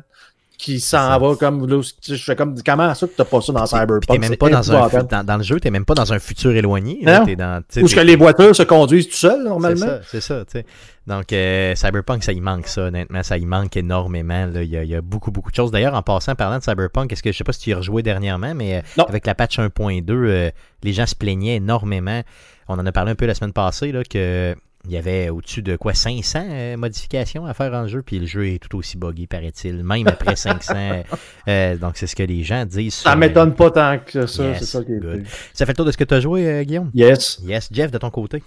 qui 0.58 0.80
s'en 0.80 1.18
va 1.18 1.36
comme 1.36 1.68
je 1.70 2.14
fais 2.16 2.36
comme 2.36 2.54
comment 2.64 2.94
ça 2.94 3.06
que 3.06 3.12
t'as 3.16 3.24
pas 3.24 3.40
ça 3.40 3.52
dans 3.52 3.66
Cyberpunk? 3.66 4.18
même 4.18 4.36
pas 4.36 4.48
dans, 4.48 4.72
un, 4.72 5.04
dans, 5.04 5.24
dans, 5.24 5.36
le 5.36 5.42
jeu 5.42 5.60
t'es 5.60 5.70
même 5.70 5.84
pas 5.84 5.94
dans 5.94 6.12
un 6.12 6.18
futur 6.18 6.52
éloigné 6.52 7.00
là, 7.02 7.24
dans, 7.36 7.62
où 7.82 7.88
ce 7.88 7.94
que 7.94 8.00
les 8.00 8.16
voitures 8.16 8.54
se 8.54 8.62
conduisent 8.62 9.08
tout 9.08 9.16
seuls 9.16 9.44
normalement? 9.44 9.86
C'est 10.10 10.20
ça 10.20 10.44
c'est 10.48 10.62
ça 10.62 10.66
donc 11.06 11.32
euh, 11.32 11.74
Cyberpunk 11.76 12.24
ça 12.24 12.32
y 12.32 12.40
manque 12.40 12.66
ça 12.66 12.82
honnêtement. 12.82 13.22
Ça 13.22 13.38
y 13.38 13.46
manque 13.46 13.76
énormément 13.76 14.48
il, 14.54 14.64
y 14.64 14.76
a, 14.76 14.82
il, 14.82 14.90
y 14.90 14.94
a, 14.94 15.00
beaucoup 15.00 15.30
beaucoup 15.30 15.50
de 15.50 15.56
choses. 15.56 15.70
D'ailleurs 15.70 15.94
en 15.94 16.02
passant 16.02 16.34
parlant 16.34 16.58
de 16.58 16.64
Cyberpunk 16.64 17.12
est-ce 17.12 17.22
que 17.22 17.30
je 17.30 17.38
sais 17.38 17.44
pas 17.44 17.52
si 17.52 17.60
tu 17.60 17.70
y 17.70 17.72
as 17.72 17.76
rejoué 17.76 18.02
dernièrement 18.02 18.54
mais 18.54 18.78
euh, 18.78 19.04
avec 19.04 19.26
la 19.26 19.34
patch 19.34 19.58
1.2 19.58 20.04
euh, 20.10 20.50
les 20.82 20.92
gens 20.92 21.06
se 21.06 21.14
plaignaient 21.14 21.56
énormément. 21.56 22.22
On 22.68 22.78
en 22.78 22.86
a 22.86 22.92
parlé 22.92 23.12
un 23.12 23.14
peu 23.14 23.26
la 23.26 23.34
semaine 23.34 23.52
passée 23.52 23.92
là 23.92 24.02
que 24.02 24.56
il 24.86 24.92
y 24.92 24.96
avait 24.96 25.30
au-dessus 25.30 25.62
de 25.62 25.76
quoi 25.76 25.94
500 25.94 26.46
euh, 26.48 26.76
modifications 26.76 27.44
à 27.44 27.54
faire 27.54 27.70
dans 27.70 27.82
le 27.82 27.88
jeu, 27.88 28.02
puis 28.02 28.18
le 28.18 28.26
jeu 28.26 28.46
est 28.48 28.58
tout 28.58 28.78
aussi 28.78 28.96
buggy, 28.96 29.26
paraît-il, 29.26 29.82
même 29.82 30.06
après 30.06 30.36
500. 30.36 30.74
Euh, 31.48 31.76
donc, 31.76 31.96
c'est 31.96 32.06
ce 32.06 32.14
que 32.14 32.22
les 32.22 32.44
gens 32.44 32.64
disent. 32.64 32.94
Ça 32.94 33.16
m'étonne 33.16 33.54
pas 33.54 33.70
tant 33.70 33.98
que 33.98 34.26
ça, 34.26 34.54
c'est 34.54 34.64
ça 34.64 34.84
qui 34.84 34.92
est 34.92 35.00
Ça 35.52 35.66
fait 35.66 35.72
le 35.72 35.76
tour 35.76 35.84
de 35.86 35.90
ce 35.90 35.96
que 35.96 36.04
tu 36.04 36.14
as 36.14 36.20
joué, 36.20 36.46
euh, 36.46 36.62
Guillaume? 36.62 36.90
Yes. 36.94 37.40
Yes. 37.44 37.68
Jeff, 37.72 37.90
de 37.90 37.98
ton 37.98 38.10
côté? 38.10 38.42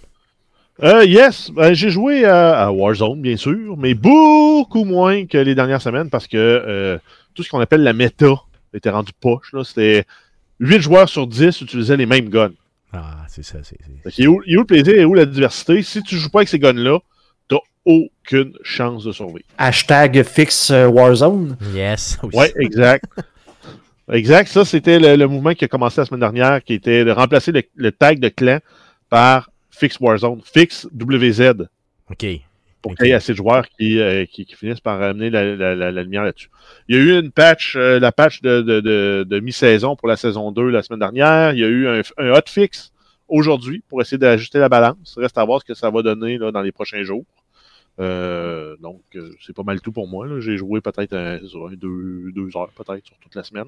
Yes. 0.81 1.51
Ben, 1.51 1.73
j'ai 1.73 1.89
joué 1.89 2.23
à, 2.23 2.71
Warzone, 2.71 3.21
bien 3.21 3.35
sûr, 3.35 3.75
mais 3.77 3.93
beaucoup 3.93 4.85
moins 4.85 5.25
que 5.25 5.37
les 5.37 5.53
dernières 5.53 5.81
semaines 5.81 6.09
parce 6.09 6.25
que 6.25 6.99
tout 7.33 7.43
ce 7.43 7.49
qu'on 7.49 7.59
appelle 7.59 7.83
la 7.83 7.91
méta 7.91 8.35
était 8.73 8.89
rendu 8.89 9.11
poche. 9.19 9.53
C'était 9.65 10.05
8 10.61 10.79
joueurs 10.79 11.09
sur 11.09 11.27
10 11.27 11.59
utilisaient 11.61 11.97
les 11.97 12.05
mêmes 12.05 12.29
guns. 12.29 12.53
Ah, 12.93 13.25
c'est 13.27 13.43
ça. 13.43 13.59
C'est, 13.63 13.77
il, 14.17 14.23
est 14.23 14.27
où, 14.27 14.41
le 14.45 14.65
plaisir 14.65 14.95
et 14.95 15.05
où 15.05 15.13
la 15.13 15.25
diversité? 15.25 15.81
Si 15.83 16.01
tu 16.01 16.17
joues 16.17 16.29
pas 16.29 16.39
avec 16.39 16.49
ces 16.49 16.59
guns-là, 16.59 16.99
t'as 17.47 17.57
aucune 17.85 18.53
chance 18.63 19.03
de 19.03 19.11
survivre. 19.11 19.45
Hashtag 19.57 20.23
fixe 20.23 20.71
euh, 20.71 20.87
Warzone. 20.87 21.57
Yes. 21.73 22.17
Oui, 22.33 22.45
exact. 22.59 23.05
exact. 24.11 24.49
Ça, 24.49 24.65
c'était 24.65 24.99
le, 24.99 25.27
mouvement 25.27 25.53
qui 25.53 25.65
a 25.65 25.67
commencé 25.67 26.01
la 26.01 26.05
semaine 26.05 26.21
dernière, 26.21 26.63
qui 26.63 26.73
était 26.73 27.05
de 27.05 27.11
remplacer 27.11 27.51
le, 27.75 27.91
tag 27.91 28.19
de 28.19 28.29
clan 28.29 28.59
par 29.09 29.51
fixe 29.69 29.99
Warzone. 29.99 30.41
Fixe 30.43 30.87
WZ. 30.93 31.67
OK. 32.09 32.25
Pour 32.81 32.95
qu'il 32.95 33.07
y 33.07 33.09
ait 33.09 33.13
assez 33.13 33.33
de 33.33 33.37
joueurs 33.37 33.67
qui, 33.67 33.99
euh, 33.99 34.25
qui, 34.25 34.45
finissent 34.45 34.79
par 34.79 35.01
amener 35.01 35.29
la, 35.29 35.91
lumière 35.91 36.23
là-dessus. 36.23 36.49
Il 36.87 36.95
y 36.95 36.99
a 36.99 37.01
eu 37.01 37.19
une 37.19 37.31
patch, 37.31 37.75
euh, 37.75 37.99
la 37.99 38.13
patch 38.13 38.41
de, 38.41 38.61
de, 38.61 39.25
de, 39.27 39.39
mi-saison 39.41 39.97
pour 39.97 40.07
la 40.07 40.15
saison 40.15 40.51
2 40.53 40.69
la 40.69 40.81
semaine 40.81 40.99
dernière. 40.99 41.51
Il 41.51 41.59
y 41.59 41.63
a 41.65 41.67
eu 41.67 41.87
un, 41.87 42.01
un 42.17 42.29
hotfix 42.31 42.93
aujourd'hui 43.27 43.83
pour 43.89 44.01
essayer 44.01 44.17
d'ajuster 44.17 44.59
la 44.59 44.69
balance. 44.69 45.15
Reste 45.17 45.37
à 45.37 45.43
voir 45.43 45.59
ce 45.59 45.65
que 45.65 45.73
ça 45.73 45.89
va 45.89 46.01
donner 46.01 46.37
là, 46.37 46.51
dans 46.51 46.61
les 46.61 46.71
prochains 46.71 47.03
jours. 47.03 47.25
Euh, 47.99 48.77
donc, 48.77 49.01
c'est 49.45 49.53
pas 49.53 49.63
mal 49.63 49.81
tout 49.81 49.91
pour 49.91 50.07
moi. 50.07 50.25
J'ai 50.39 50.55
joué 50.55 50.79
peut-être 50.79 51.13
deux, 51.75 52.31
deux, 52.31 52.57
heures 52.57 52.69
peut-être 52.75 53.05
sur 53.05 53.17
toute 53.17 53.35
la 53.35 53.43
semaine. 53.43 53.67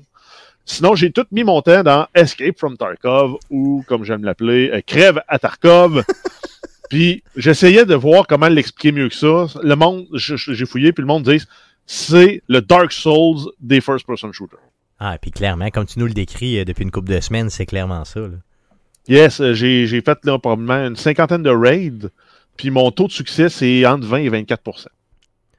Sinon, 0.63 0.95
j'ai 0.95 1.11
tout 1.11 1.25
mis 1.31 1.43
mon 1.43 1.61
temps 1.61 1.83
dans 1.83 2.07
Escape 2.13 2.57
from 2.57 2.77
Tarkov 2.77 3.35
ou, 3.49 3.83
comme 3.87 4.05
j'aime 4.05 4.23
l'appeler, 4.23 4.81
Crève 4.87 5.21
à 5.27 5.37
Tarkov. 5.37 6.03
Puis 6.91 7.23
j'essayais 7.37 7.85
de 7.85 7.95
voir 7.95 8.27
comment 8.27 8.49
l'expliquer 8.49 8.91
mieux 8.91 9.07
que 9.07 9.15
ça. 9.15 9.47
Le 9.63 9.75
monde, 9.75 10.07
j'ai 10.13 10.65
fouillé, 10.65 10.91
puis 10.91 11.01
le 11.01 11.07
monde 11.07 11.23
dit 11.23 11.41
c'est 11.85 12.43
le 12.49 12.59
Dark 12.59 12.91
Souls 12.91 13.49
des 13.61 13.79
first-person 13.79 14.33
shooters. 14.33 14.59
Ah, 14.99 15.17
puis 15.17 15.31
clairement, 15.31 15.69
comme 15.69 15.85
tu 15.85 15.99
nous 15.99 16.05
le 16.05 16.13
décris 16.13 16.59
euh, 16.59 16.65
depuis 16.65 16.83
une 16.83 16.91
couple 16.91 17.09
de 17.09 17.21
semaines, 17.21 17.49
c'est 17.49 17.65
clairement 17.65 18.03
ça. 18.03 18.19
Yes, 19.07 19.39
euh, 19.39 19.53
j'ai 19.53 20.01
fait 20.01 20.17
là, 20.25 20.37
probablement 20.37 20.85
une 20.85 20.97
cinquantaine 20.97 21.43
de 21.43 21.49
raids, 21.49 22.09
puis 22.57 22.71
mon 22.71 22.91
taux 22.91 23.07
de 23.07 23.13
succès, 23.13 23.47
c'est 23.47 23.85
entre 23.85 24.05
20 24.05 24.17
et 24.17 24.29
24% 24.29 24.87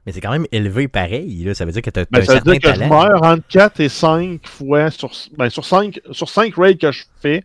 mais 0.05 0.11
c'est 0.11 0.19
quand 0.21 0.31
même 0.31 0.47
élevé 0.51 0.87
pareil. 0.87 1.43
Là. 1.45 1.53
Ça 1.53 1.65
veut 1.65 1.71
dire 1.71 1.81
que 1.81 1.89
tu 1.89 1.99
as, 1.99 2.05
ben, 2.11 2.23
ça 2.25 2.35
veut 2.35 2.41
dire 2.41 2.59
que 2.59 2.75
je 2.75 2.83
meurs 2.83 3.23
entre 3.23 3.47
4 3.47 3.79
et 3.79 3.89
5 3.89 4.45
fois 4.45 4.91
sur, 4.91 5.11
ben, 5.37 5.49
sur, 5.49 5.63
5, 5.63 5.99
sur 6.11 6.29
5 6.29 6.53
raids 6.55 6.75
que 6.75 6.91
je 6.91 7.03
fais. 7.21 7.43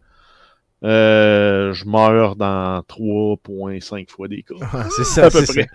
Euh, 0.84 1.72
je 1.72 1.84
meurs 1.86 2.36
dans 2.36 2.80
3.5 2.82 4.10
fois 4.10 4.28
des 4.28 4.42
cas. 4.42 4.54
c'est 4.96 5.04
ça, 5.04 5.30
peu 5.30 5.44
près. 5.44 5.66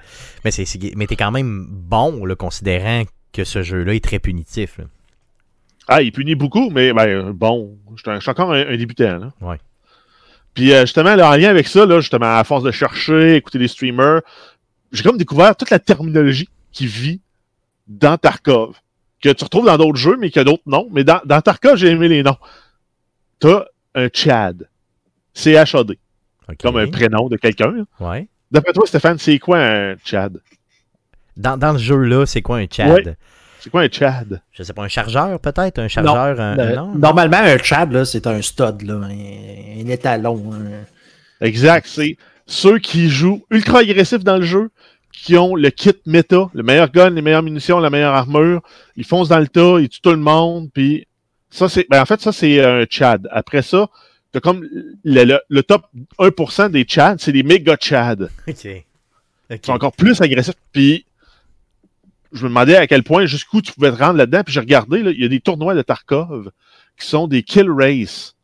Mais, 0.46 0.52
c'est, 0.52 0.66
mais 0.96 1.08
t'es 1.08 1.16
quand 1.16 1.32
même 1.32 1.68
bon, 1.70 2.26
là, 2.26 2.36
considérant 2.36 3.04
que 3.34 3.44
ce 3.44 3.64
jeu-là 3.64 3.96
est 3.96 4.04
très 4.04 4.20
punitif. 4.20 4.80
Ah, 5.88 6.02
il 6.02 6.12
punit 6.14 6.36
beaucoup, 6.36 6.70
mais 6.70 6.94
ben, 6.94 7.32
bon, 7.32 7.78
je 7.96 8.20
suis 8.20 8.30
encore 8.30 8.54
un, 8.54 8.78
débutant. 8.78 9.18
Là. 9.18 9.34
Ouais. 9.42 9.58
Puis 10.54 10.72
euh, 10.72 10.82
justement, 10.82 11.16
là, 11.16 11.30
en 11.30 11.36
lien 11.36 11.50
avec 11.50 11.68
ça, 11.68 11.86
là, 11.86 12.00
justement, 12.00 12.38
à 12.38 12.44
force 12.44 12.64
de 12.64 12.72
chercher, 12.72 13.36
écouter 13.36 13.60
des 13.60 13.68
streamers, 13.68 14.22
j'ai 14.92 15.04
comme 15.04 15.18
découvert 15.18 15.56
toute 15.56 15.72
la 15.72 15.80
terminologie 15.80 16.48
qui 16.72 16.88
vit 16.88 17.20
dans 17.88 18.18
Tarkov. 18.18 18.76
Que 19.22 19.30
tu 19.30 19.44
retrouves 19.44 19.66
dans 19.66 19.78
d'autres 19.78 19.98
jeux, 19.98 20.18
mais 20.18 20.38
a 20.38 20.44
d'autres 20.44 20.64
noms. 20.66 20.88
Mais 20.92 21.04
dans, 21.04 21.22
dans 21.26 21.42
Tarkov, 21.42 21.78
j'ai 21.78 21.90
aimé 21.90 22.08
les 22.08 22.24
noms. 22.24 22.38
T'as 23.40 23.66
un 23.96 24.08
Chad. 24.14 24.68
C-H-A-D. 25.34 25.98
Comme 26.62 26.78
un 26.78 26.88
prénom 26.88 27.30
de 27.30 27.38
quelqu'un. 27.38 27.86
Ouais. 28.00 28.28
D'après 28.52 28.74
toi, 28.74 28.86
Stéphane, 28.86 29.18
c'est 29.18 29.40
quoi 29.40 29.60
un 29.60 29.96
Chad? 30.04 30.40
Dans, 31.36 31.58
dans 31.58 31.74
le 31.74 31.80
jeu-là, 31.80 32.26
c'est 32.26 32.42
quoi 32.42 32.58
un 32.58 32.68
Chad? 32.70 33.16
C'est 33.60 33.70
quoi 33.70 33.82
un 33.82 33.90
Chad? 33.90 34.42
Je 34.52 34.62
sais 34.62 34.74
pas, 34.74 34.84
un 34.84 34.90
chargeur 34.90 35.40
peut-être? 35.40 35.80
Un 35.80 35.88
chargeur? 35.88 36.56
Non, 36.58 36.94
normalement, 36.96 37.38
un 37.38 37.58
Chad, 37.58 38.04
c'est 38.04 38.28
un 38.28 38.42
stud, 38.42 38.82
là, 38.84 38.96
un, 38.96 39.88
étalon. 39.88 40.52
Exact. 41.42 41.88
C'est 41.88 42.18
ceux 42.46 42.78
qui 42.78 43.10
jouent 43.10 43.44
ultra 43.50 43.80
agressifs 43.80 44.24
dans 44.24 44.38
le 44.38 44.44
jeu, 44.44 44.70
qui 45.12 45.38
ont 45.38 45.56
le 45.56 45.70
kit 45.70 45.96
méta, 46.06 46.50
le 46.54 46.64
meilleur 46.64 46.92
gun, 46.92 47.10
les 47.10 47.22
meilleures 47.22 47.44
munitions, 47.44 47.80
la 47.80 47.90
meilleure 47.90 48.14
armure. 48.14 48.62
Ils 48.98 49.06
foncent 49.06 49.30
dans 49.30 49.40
le 49.40 49.48
tas, 49.48 49.80
ils 49.80 49.90
tuent 49.90 50.02
tout 50.02 50.12
le 50.12 50.18
monde, 50.18 50.70
puis 50.74 51.08
ça, 51.50 51.70
c'est. 51.70 51.88
Ben, 51.90 52.02
en 52.02 52.06
fait, 52.06 52.20
ça, 52.22 52.32
c'est 52.32 52.64
un 52.64 52.86
Chad. 52.90 53.28
Après 53.32 53.62
ça, 53.62 53.88
t'as 54.34 54.40
comme 54.42 54.68
le, 55.04 55.40
le, 55.48 55.64
top 55.64 55.86
1% 56.20 56.72
des 56.72 56.86
Chads, 56.88 57.18
c'est 57.20 57.32
des 57.32 57.44
méga 57.44 57.78
Chads. 57.80 58.28
OK. 58.48 58.66
Ils 59.50 59.60
sont 59.62 59.72
encore 59.72 59.94
plus 59.94 60.20
agressifs. 60.22 60.56
Puis, 60.72 61.06
je 62.32 62.44
me 62.44 62.50
demandais 62.50 62.76
à 62.76 62.88
quel 62.88 63.04
point, 63.04 63.28
jusqu'où 63.28 63.62
tu 63.62 63.72
pouvais 63.72 63.92
te 63.92 63.98
rendre 63.98 64.18
là-dedans. 64.18 64.42
Puis, 64.44 64.54
j'ai 64.54 64.60
regardé, 64.60 65.00
il 65.00 65.22
y 65.22 65.26
a 65.26 65.28
des 65.28 65.40
tournois 65.40 65.76
de 65.76 65.82
Tarkov 65.84 66.52
qui 67.00 67.08
sont 67.08 67.28
des 67.28 67.44
kill 67.44 67.70
race. 67.70 68.36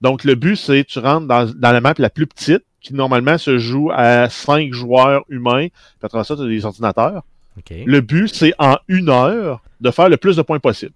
Donc, 0.00 0.24
le 0.24 0.34
but, 0.34 0.56
c'est 0.56 0.84
tu 0.84 0.98
rentres 0.98 1.26
dans, 1.26 1.50
dans 1.54 1.72
la 1.72 1.80
map 1.80 1.94
la 1.98 2.10
plus 2.10 2.26
petite, 2.26 2.64
qui 2.80 2.94
normalement 2.94 3.38
se 3.38 3.58
joue 3.58 3.90
à 3.92 4.28
5 4.28 4.72
joueurs 4.72 5.24
humains. 5.28 5.68
Puis 5.68 6.08
à 6.18 6.24
ça, 6.24 6.36
tu 6.36 6.42
as 6.42 6.46
des 6.46 6.64
ordinateurs. 6.64 7.22
Le 7.70 8.00
but, 8.00 8.34
c'est 8.34 8.52
en 8.58 8.76
une 8.88 9.08
heure 9.08 9.62
de 9.80 9.90
faire 9.90 10.08
le 10.08 10.16
plus 10.16 10.36
de 10.36 10.42
points 10.42 10.58
possible. 10.58 10.92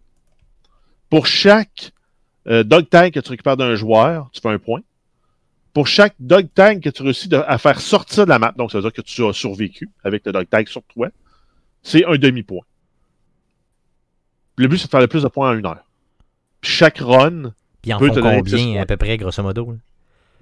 Pour 1.09 1.27
chaque 1.27 1.93
euh, 2.49 2.63
dog 2.63 2.89
tag 2.89 3.13
que 3.13 3.21
tu 3.21 3.31
récupères 3.31 3.57
d'un 3.57 3.75
joueur, 3.75 4.31
tu 4.33 4.41
fais 4.41 4.49
un 4.49 4.59
point. 4.59 4.81
Pour 5.73 5.87
chaque 5.87 6.15
dog 6.19 6.49
tag 6.55 6.81
que 6.81 6.89
tu 6.89 7.03
réussis 7.03 7.29
à 7.35 7.59
faire 7.59 7.81
sortir 7.81 8.25
de 8.25 8.31
la 8.31 8.39
map, 8.39 8.53
donc 8.57 8.73
ça 8.73 8.79
veut 8.79 8.83
dire 8.83 8.93
que 8.93 9.03
tu 9.03 9.25
as 9.25 9.33
survécu 9.33 9.89
avec 10.03 10.25
le 10.27 10.33
dog 10.33 10.49
tag 10.49 10.67
sur 10.67 10.83
toi, 10.85 11.09
c'est 11.83 12.05
un 12.05 12.17
demi-point. 12.17 12.65
Le 14.57 14.67
but, 14.67 14.79
c'est 14.79 14.87
de 14.87 14.91
faire 14.91 15.01
le 15.01 15.07
plus 15.07 15.23
de 15.23 15.29
points 15.29 15.51
en 15.51 15.59
une 15.59 15.67
heure. 15.67 15.85
Puis 16.61 16.73
chaque 16.73 16.99
run. 16.99 17.53
Puis 17.81 17.93
en 17.93 18.01
font 18.01 18.09
combien 18.09 18.81
à 18.81 18.87
peu 18.87 18.97
près, 18.97 19.17
grosso 19.17 19.43
modo? 19.43 19.77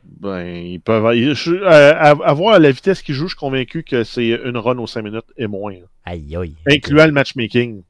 Ben, 0.04 0.46
ils 0.46 0.80
peuvent. 0.80 1.04
avoir 1.04 2.54
à 2.54 2.58
la 2.58 2.70
vitesse 2.70 3.02
qu'ils 3.02 3.14
jouent, 3.14 3.26
je 3.26 3.34
suis 3.34 3.38
convaincu 3.38 3.82
que 3.82 4.04
c'est 4.04 4.28
une 4.28 4.56
run 4.56 4.78
aux 4.78 4.86
5 4.86 5.02
minutes 5.02 5.26
et 5.36 5.46
moins. 5.46 5.74
Aïe 6.04 6.36
aïe. 6.36 6.54
Incluant 6.70 7.06
le 7.06 7.12
matchmaking. 7.12 7.82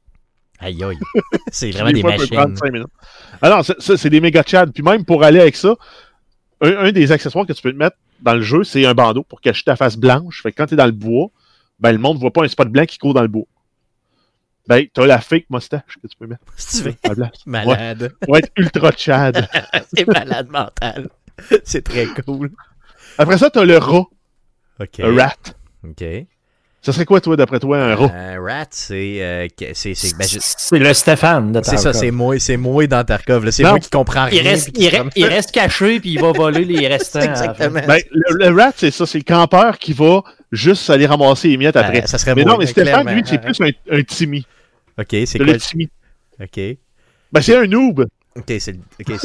Aïe 0.58 0.82
aïe. 0.82 0.98
C'est 1.50 1.70
vraiment 1.70 1.92
des 1.92 2.02
machines. 2.02 2.86
Alors, 3.42 3.64
ça, 3.64 3.96
c'est 3.96 4.10
des 4.10 4.20
méga 4.20 4.42
chads. 4.46 4.68
Puis 4.68 4.82
même 4.82 5.04
pour 5.04 5.22
aller 5.22 5.40
avec 5.40 5.56
ça, 5.56 5.74
un, 6.60 6.92
des 6.92 7.12
accessoires 7.12 7.46
que 7.46 7.52
tu 7.52 7.62
peux 7.62 7.72
te 7.72 7.76
mettre 7.76 7.96
dans 8.20 8.34
le 8.34 8.40
jeu, 8.40 8.64
c'est 8.64 8.86
un 8.86 8.94
bandeau 8.94 9.22
pour 9.22 9.40
cacher 9.40 9.64
ta 9.64 9.76
face 9.76 9.96
blanche. 9.96 10.42
Fait 10.42 10.52
que 10.52 10.56
quand 10.56 10.66
tu 10.66 10.74
es 10.74 10.76
dans 10.76 10.86
le 10.86 10.92
bois, 10.92 11.28
ben 11.78 11.92
le 11.92 11.98
monde 11.98 12.16
ne 12.16 12.20
voit 12.20 12.32
pas 12.32 12.44
un 12.44 12.48
spot 12.48 12.68
blanc 12.68 12.86
qui 12.86 12.98
court 12.98 13.12
dans 13.12 13.22
le 13.22 13.28
bois. 13.28 13.44
Ben, 14.66 14.84
t'as 14.92 15.06
la 15.06 15.20
fake 15.20 15.46
moustache 15.48 15.98
que 16.02 16.08
tu 16.08 16.16
peux 16.16 16.26
mettre. 16.26 16.42
Si 16.56 16.82
tu 16.82 16.88
veux. 16.88 17.26
Malade. 17.46 18.14
Ouais, 18.26 18.40
être 18.40 18.50
ultra 18.56 18.90
chad. 18.96 19.48
c'est 19.94 20.06
malade 20.06 20.48
mental. 20.50 21.08
C'est 21.64 21.84
très 21.84 22.06
cool. 22.06 22.50
Après 23.18 23.38
ça, 23.38 23.50
t'as 23.50 23.64
le 23.64 23.78
rat. 23.78 24.06
OK. 24.80 25.00
Un 25.00 25.16
rat. 25.16 25.54
OK. 25.84 26.04
Ça 26.86 26.92
serait 26.92 27.04
quoi, 27.04 27.20
toi, 27.20 27.34
d'après 27.34 27.58
toi, 27.58 27.78
un 27.78 27.96
rat? 27.96 28.12
Un 28.14 28.40
rat, 28.40 28.68
c'est. 28.70 29.16
Euh, 29.20 29.48
c'est 29.74 29.94
ben, 30.16 30.84
le 30.84 30.94
Stéphane 30.94 31.50
de 31.50 31.60
C'est 31.64 31.78
ça, 31.78 31.92
c'est 31.92 32.12
moi, 32.12 32.38
c'est 32.38 32.56
moi 32.56 32.86
dans 32.86 33.02
Tarkov. 33.02 33.50
C'est 33.50 33.64
moi 33.64 33.80
qui 33.80 33.90
comprends 33.90 34.26
rien. 34.26 34.40
Il 34.40 34.46
reste, 34.46 34.70
il, 35.16 35.24
reste 35.24 35.50
caché, 35.50 35.98
puis 35.98 36.12
il 36.12 36.20
va 36.20 36.30
voler 36.30 36.64
les 36.64 36.86
restants. 36.86 37.22
Exactement. 37.22 37.80
Ben, 37.88 38.00
le, 38.12 38.50
rat, 38.50 38.70
c'est 38.76 38.92
ça, 38.92 39.04
c'est 39.04 39.18
le 39.18 39.24
campeur 39.24 39.80
qui 39.80 39.94
va 39.94 40.22
juste 40.52 40.88
aller 40.88 41.06
ramasser 41.06 41.48
les 41.48 41.56
miettes 41.56 41.74
après. 41.74 42.06
ça 42.06 42.18
serait 42.18 42.36
mais 42.36 42.44
non, 42.44 42.56
mais 42.56 42.66
Stéphane, 42.66 43.12
lui, 43.12 43.22
c'est 43.26 43.38
plus 43.38 43.60
un, 43.60 43.70
un 43.90 44.02
Timmy. 44.04 44.46
Ok, 44.96 45.08
c'est 45.26 45.38
quoi? 45.38 45.46
le 45.48 45.56
Timmy. 45.56 45.88
Ok. 46.40 46.60
Ben, 47.32 47.40
c'est 47.42 47.56
un 47.56 47.66
noob. 47.66 48.06
Ok, 48.36 48.52
c'est 48.60 48.72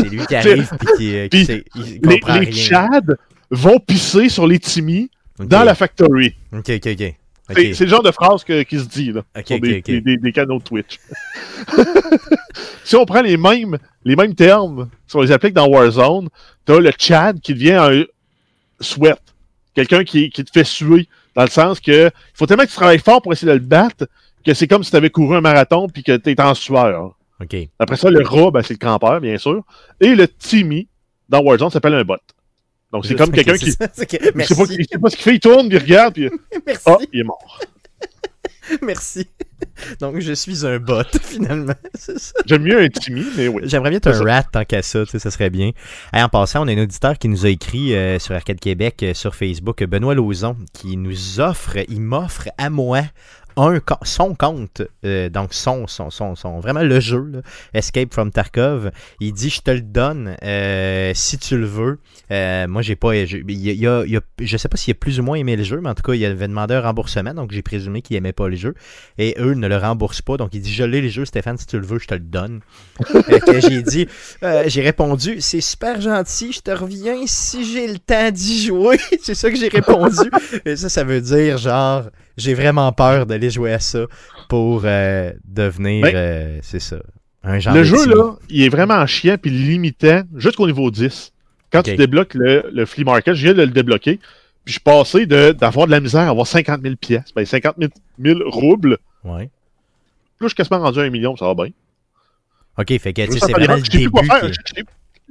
lui 0.09 0.25
qui 0.25 0.35
arrive 0.35 0.67
puis 0.79 0.87
qui, 0.97 1.15
euh, 1.15 1.27
il 1.75 2.01
comprend 2.01 2.39
les, 2.39 2.49
rien. 2.49 2.51
Chads 2.51 3.15
vont 3.51 3.77
pisser 3.77 4.29
sur 4.29 4.47
les 4.47 4.57
Timmy 4.57 5.11
dans 5.37 5.63
la 5.63 5.75
factory. 5.75 6.33
Ok, 6.51 6.71
ok, 6.71 6.87
ok. 6.99 7.15
C'est 7.55 7.81
le 7.81 7.87
genre 7.87 8.03
de 8.03 8.11
phrase 8.11 8.43
que, 8.43 8.63
qui 8.63 8.79
se 8.79 8.85
dit 8.85 9.11
là, 9.11 9.21
sur 9.45 9.59
des, 9.59 9.81
des, 9.81 10.17
des, 10.17 10.31
canaux 10.31 10.59
de 10.59 10.63
Twitch. 10.63 10.99
si 12.83 12.95
on 12.95 13.05
prend 13.05 13.21
les 13.21 13.37
mêmes, 13.37 13.77
les 14.03 14.15
mêmes 14.15 14.35
termes, 14.35 14.89
si 15.07 15.15
on 15.15 15.21
les 15.21 15.31
applique 15.31 15.53
dans 15.53 15.67
Warzone, 15.67 16.29
t'as 16.65 16.79
le 16.79 16.91
Chad 16.97 17.39
qui 17.39 17.53
devient 17.53 17.73
un 17.73 18.03
sweat. 18.79 19.19
Quelqu'un 19.73 20.03
qui, 20.03 20.29
qui, 20.29 20.43
te 20.43 20.51
fait 20.51 20.63
suer. 20.63 21.07
Dans 21.33 21.43
le 21.43 21.49
sens 21.49 21.79
que 21.79 22.07
il 22.07 22.11
faut 22.33 22.45
tellement 22.45 22.63
que 22.63 22.69
tu 22.69 22.75
travailles 22.75 22.99
fort 22.99 23.21
pour 23.21 23.31
essayer 23.31 23.47
de 23.47 23.57
le 23.57 23.63
battre 23.63 24.05
que 24.45 24.53
c'est 24.53 24.67
comme 24.67 24.83
si 24.83 24.91
tu 24.91 24.97
avais 24.97 25.09
couru 25.09 25.37
un 25.37 25.41
marathon 25.41 25.87
puis 25.87 26.03
que 26.03 26.17
tu 26.17 26.31
es 26.31 26.41
en 26.41 26.53
sueur. 26.53 27.15
Après 27.79 27.95
ça, 27.95 28.09
le 28.09 28.21
rat, 28.21 28.51
ben, 28.51 28.61
c'est 28.61 28.73
le 28.73 28.79
campeur, 28.79 29.21
bien 29.21 29.37
sûr. 29.37 29.63
Et 29.99 30.13
le 30.13 30.27
Timmy, 30.27 30.87
dans 31.29 31.41
Warzone, 31.41 31.69
s'appelle 31.69 31.93
un 31.93 32.03
bot. 32.03 32.17
Donc, 32.91 33.05
c'est 33.05 33.15
comme 33.15 33.31
quelqu'un 33.31 33.57
qui. 33.57 33.65
ne 33.65 33.71
sait, 33.71 33.87
pas, 33.89 33.89
ce 33.95 35.15
qu'il 35.15 35.23
fait, 35.23 35.35
il 35.35 35.39
tourne, 35.39 35.67
il 35.69 35.77
regarde, 35.77 36.13
puis. 36.13 36.29
Merci. 36.65 36.83
Ah, 36.85 36.97
il 37.11 37.19
est 37.21 37.23
mort. 37.23 37.59
Merci. 38.81 39.27
Donc, 39.99 40.19
je 40.19 40.33
suis 40.33 40.65
un 40.65 40.79
bot, 40.79 41.03
finalement. 41.21 41.73
J'aime 42.45 42.63
mieux 42.63 42.81
un 42.81 42.89
Timmy, 42.89 43.25
mais 43.35 43.47
oui. 43.47 43.63
J'aimerais 43.65 43.89
bien 43.89 43.97
être 43.97 44.07
un 44.07 44.23
rat 44.23 44.43
tant 44.43 44.65
qu'à 44.65 44.81
ça, 44.81 45.03
tu 45.05 45.11
sais, 45.11 45.19
ça 45.19 45.31
serait 45.31 45.49
bien. 45.49 45.71
en 46.13 46.29
passant, 46.29 46.63
on 46.63 46.67
a 46.67 46.73
un 46.73 46.83
auditeur 46.83 47.17
qui 47.17 47.27
nous 47.27 47.45
a 47.45 47.49
écrit 47.49 47.95
euh, 47.95 48.19
sur 48.19 48.35
Arcade 48.35 48.59
Québec, 48.59 49.03
euh, 49.03 49.13
sur 49.13 49.35
Facebook, 49.35 49.83
Benoît 49.83 50.15
Lauzon, 50.15 50.55
qui 50.73 50.97
nous 50.97 51.39
offre, 51.39 51.77
il 51.89 52.01
m'offre 52.01 52.49
à 52.57 52.69
moi 52.69 53.01
son 54.03 54.35
compte, 54.35 54.81
euh, 55.05 55.29
donc 55.29 55.53
son, 55.53 55.87
son, 55.87 56.09
son, 56.09 56.35
son, 56.35 56.59
vraiment 56.59 56.81
le 56.81 56.99
jeu, 56.99 57.41
Escape 57.73 58.13
from 58.13 58.31
Tarkov, 58.31 58.91
il 59.19 59.33
dit 59.33 59.49
je 59.49 59.61
te 59.61 59.71
le 59.71 59.81
donne 59.81 60.35
euh, 60.43 61.11
si 61.15 61.37
tu 61.37 61.57
le 61.57 61.65
veux. 61.65 61.99
Euh, 62.31 62.67
moi 62.67 62.81
j'ai 62.81 62.95
pas, 62.95 63.25
je, 63.25 63.37
il 63.47 63.87
a, 63.87 64.03
je 64.39 64.57
sais 64.57 64.69
pas 64.69 64.77
s'il 64.77 64.91
a 64.91 64.95
plus 64.95 65.19
ou 65.19 65.23
moins 65.23 65.37
aimé 65.37 65.55
le 65.55 65.63
jeu, 65.63 65.79
mais 65.81 65.89
en 65.89 65.95
tout 65.95 66.03
cas 66.03 66.13
il 66.13 66.23
avait 66.25 66.47
demandé 66.47 66.75
un 66.75 66.81
remboursement, 66.81 67.33
donc 67.33 67.51
j'ai 67.51 67.61
présumé 67.61 68.01
qu'il 68.01 68.15
aimait 68.15 68.33
pas 68.33 68.47
le 68.47 68.55
jeu. 68.55 68.73
Et 69.17 69.35
eux 69.39 69.53
ne 69.53 69.67
le 69.67 69.77
remboursent 69.77 70.21
pas, 70.21 70.37
donc 70.37 70.49
il 70.53 70.61
dit 70.61 70.73
je 70.73 70.83
l'ai 70.83 71.01
les 71.01 71.09
jeux 71.09 71.25
Stéphane, 71.25 71.57
si 71.57 71.65
tu 71.65 71.79
le 71.79 71.85
veux, 71.85 71.99
je 71.99 72.07
te 72.07 72.13
le 72.13 72.21
donne. 72.21 72.61
j'ai 73.59 73.81
dit, 73.81 74.07
j'ai 74.67 74.81
répondu 74.81 75.41
c'est 75.41 75.61
super 75.61 75.99
gentil, 76.01 76.51
je 76.51 76.61
te 76.61 76.71
reviens 76.71 77.23
si 77.25 77.65
j'ai 77.65 77.87
le 77.87 77.99
temps 77.99 78.31
d'y 78.31 78.65
jouer. 78.65 78.99
C'est 79.21 79.35
ça 79.35 79.49
que 79.49 79.57
j'ai 79.57 79.67
répondu. 79.67 80.31
Et 80.65 80.75
ça, 80.75 80.89
ça 80.89 81.03
veut 81.03 81.21
dire 81.21 81.57
genre 81.57 82.05
j'ai 82.37 82.53
vraiment 82.53 82.91
peur 82.91 83.25
d'aller 83.25 83.49
jouer 83.49 83.73
à 83.73 83.79
ça 83.79 84.05
pour 84.49 84.83
euh, 84.85 85.31
devenir, 85.45 86.03
ben, 86.03 86.15
euh, 86.15 86.59
c'est 86.61 86.79
ça, 86.79 86.97
un 87.43 87.59
genre 87.59 87.73
Le 87.73 87.83
jeu, 87.83 88.05
là, 88.07 88.35
il 88.49 88.63
est 88.63 88.69
vraiment 88.69 89.05
chiant 89.05 89.37
puis 89.41 89.51
limitant 89.51 90.23
jusqu'au 90.35 90.67
niveau 90.67 90.91
10. 90.91 91.33
Quand 91.71 91.83
tu 91.83 91.95
débloques 91.95 92.33
le, 92.33 92.69
le, 92.73 92.85
flea 92.85 93.05
market, 93.05 93.33
je 93.33 93.45
viens 93.45 93.53
de 93.53 93.61
le 93.61 93.71
débloquer, 93.71 94.17
puis 94.17 94.27
je 94.65 94.71
suis 94.73 94.79
passé 94.81 95.25
d'avoir 95.25 95.87
de, 95.87 95.91
la 95.91 95.99
misère 95.99 96.21
à 96.21 96.29
avoir 96.29 96.45
50 96.45 96.81
000 96.81 96.95
pièces, 96.95 97.33
ben 97.35 97.45
50 97.45 97.75
000, 98.19 98.39
roubles. 98.45 98.97
Ouais. 99.23 99.43
Là, 99.43 99.49
je 100.41 100.47
suis 100.47 100.55
quasiment 100.55 100.79
rendu 100.79 100.99
à 100.99 101.03
un 101.03 101.09
million, 101.09 101.35
ça 101.35 101.45
va 101.45 101.55
bien. 101.55 101.69
Ok, 102.77 102.97
fait 102.99 103.13
que 103.13 103.31
c'est 103.31 103.51
vraiment 103.51 103.75
le 103.75 103.81
début. 103.81 104.09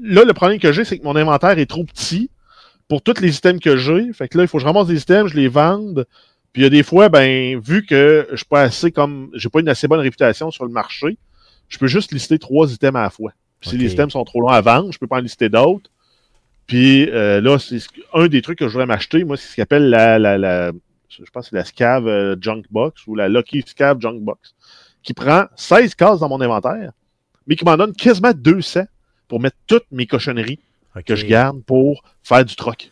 Là, 0.02 0.24
le 0.24 0.32
problème 0.32 0.58
que 0.58 0.72
j'ai, 0.72 0.84
c'est 0.84 0.98
que 0.98 1.04
mon 1.04 1.14
inventaire 1.14 1.58
est 1.58 1.66
trop 1.66 1.84
petit 1.84 2.30
pour 2.88 3.02
tous 3.02 3.20
les 3.20 3.36
items 3.36 3.60
que 3.60 3.76
j'ai. 3.76 4.12
Fait 4.12 4.28
que 4.28 4.38
là, 4.38 4.44
il 4.44 4.48
faut 4.48 4.58
que 4.58 4.62
je 4.62 4.66
ramasse 4.66 4.86
des 4.86 5.00
items, 5.00 5.30
je 5.30 5.36
les 5.36 5.48
vende. 5.48 6.06
Puis 6.52 6.62
il 6.62 6.64
y 6.64 6.66
a 6.66 6.70
des 6.70 6.82
fois, 6.82 7.08
ben, 7.08 7.60
vu 7.60 7.86
que 7.86 8.26
je 8.30 8.36
suis 8.36 8.46
pas 8.46 8.62
assez 8.62 8.90
comme 8.90 9.30
j'ai 9.34 9.48
pas 9.48 9.60
une 9.60 9.68
assez 9.68 9.86
bonne 9.86 10.00
réputation 10.00 10.50
sur 10.50 10.64
le 10.64 10.72
marché, 10.72 11.16
je 11.68 11.78
peux 11.78 11.86
juste 11.86 12.12
lister 12.12 12.38
trois 12.38 12.72
items 12.72 12.98
à 12.98 13.02
la 13.02 13.10
fois. 13.10 13.32
si 13.62 13.76
les 13.76 13.92
items 13.92 14.12
sont 14.12 14.24
trop 14.24 14.40
longs 14.40 14.48
à 14.48 14.60
vendre, 14.60 14.92
je 14.92 14.98
peux 14.98 15.06
pas 15.06 15.18
en 15.18 15.20
lister 15.20 15.48
d'autres. 15.48 15.90
Puis 16.66 17.08
euh, 17.10 17.40
là, 17.40 17.58
c'est 17.58 17.78
un 18.14 18.26
des 18.26 18.42
trucs 18.42 18.58
que 18.58 18.66
je 18.66 18.72
voudrais 18.72 18.86
m'acheter, 18.86 19.24
moi, 19.24 19.36
c'est 19.36 19.48
ce 19.48 19.56
qu'on 19.56 19.62
appelle 19.62 19.90
la, 19.90 20.18
la, 20.18 20.38
la, 20.38 20.72
je 21.08 21.30
pense 21.32 21.46
que 21.46 21.50
c'est 21.50 21.56
la 21.56 21.64
Scav 21.64 22.06
euh, 22.06 22.36
Junk 22.40 22.62
Box 22.70 23.06
ou 23.06 23.14
la 23.14 23.28
Lucky 23.28 23.62
Scav 23.66 24.00
Junk 24.00 24.20
Box, 24.20 24.54
qui 25.02 25.14
prend 25.14 25.44
16 25.56 25.94
cases 25.94 26.20
dans 26.20 26.28
mon 26.28 26.40
inventaire, 26.40 26.92
mais 27.46 27.56
qui 27.56 27.64
m'en 27.64 27.76
donne 27.76 27.92
quasiment 27.92 28.32
200 28.32 28.82
pour 29.28 29.40
mettre 29.40 29.56
toutes 29.66 29.86
mes 29.92 30.06
cochonneries 30.06 30.58
que 31.06 31.14
je 31.14 31.26
garde 31.26 31.62
pour 31.64 32.02
faire 32.22 32.44
du 32.44 32.56
troc. 32.56 32.90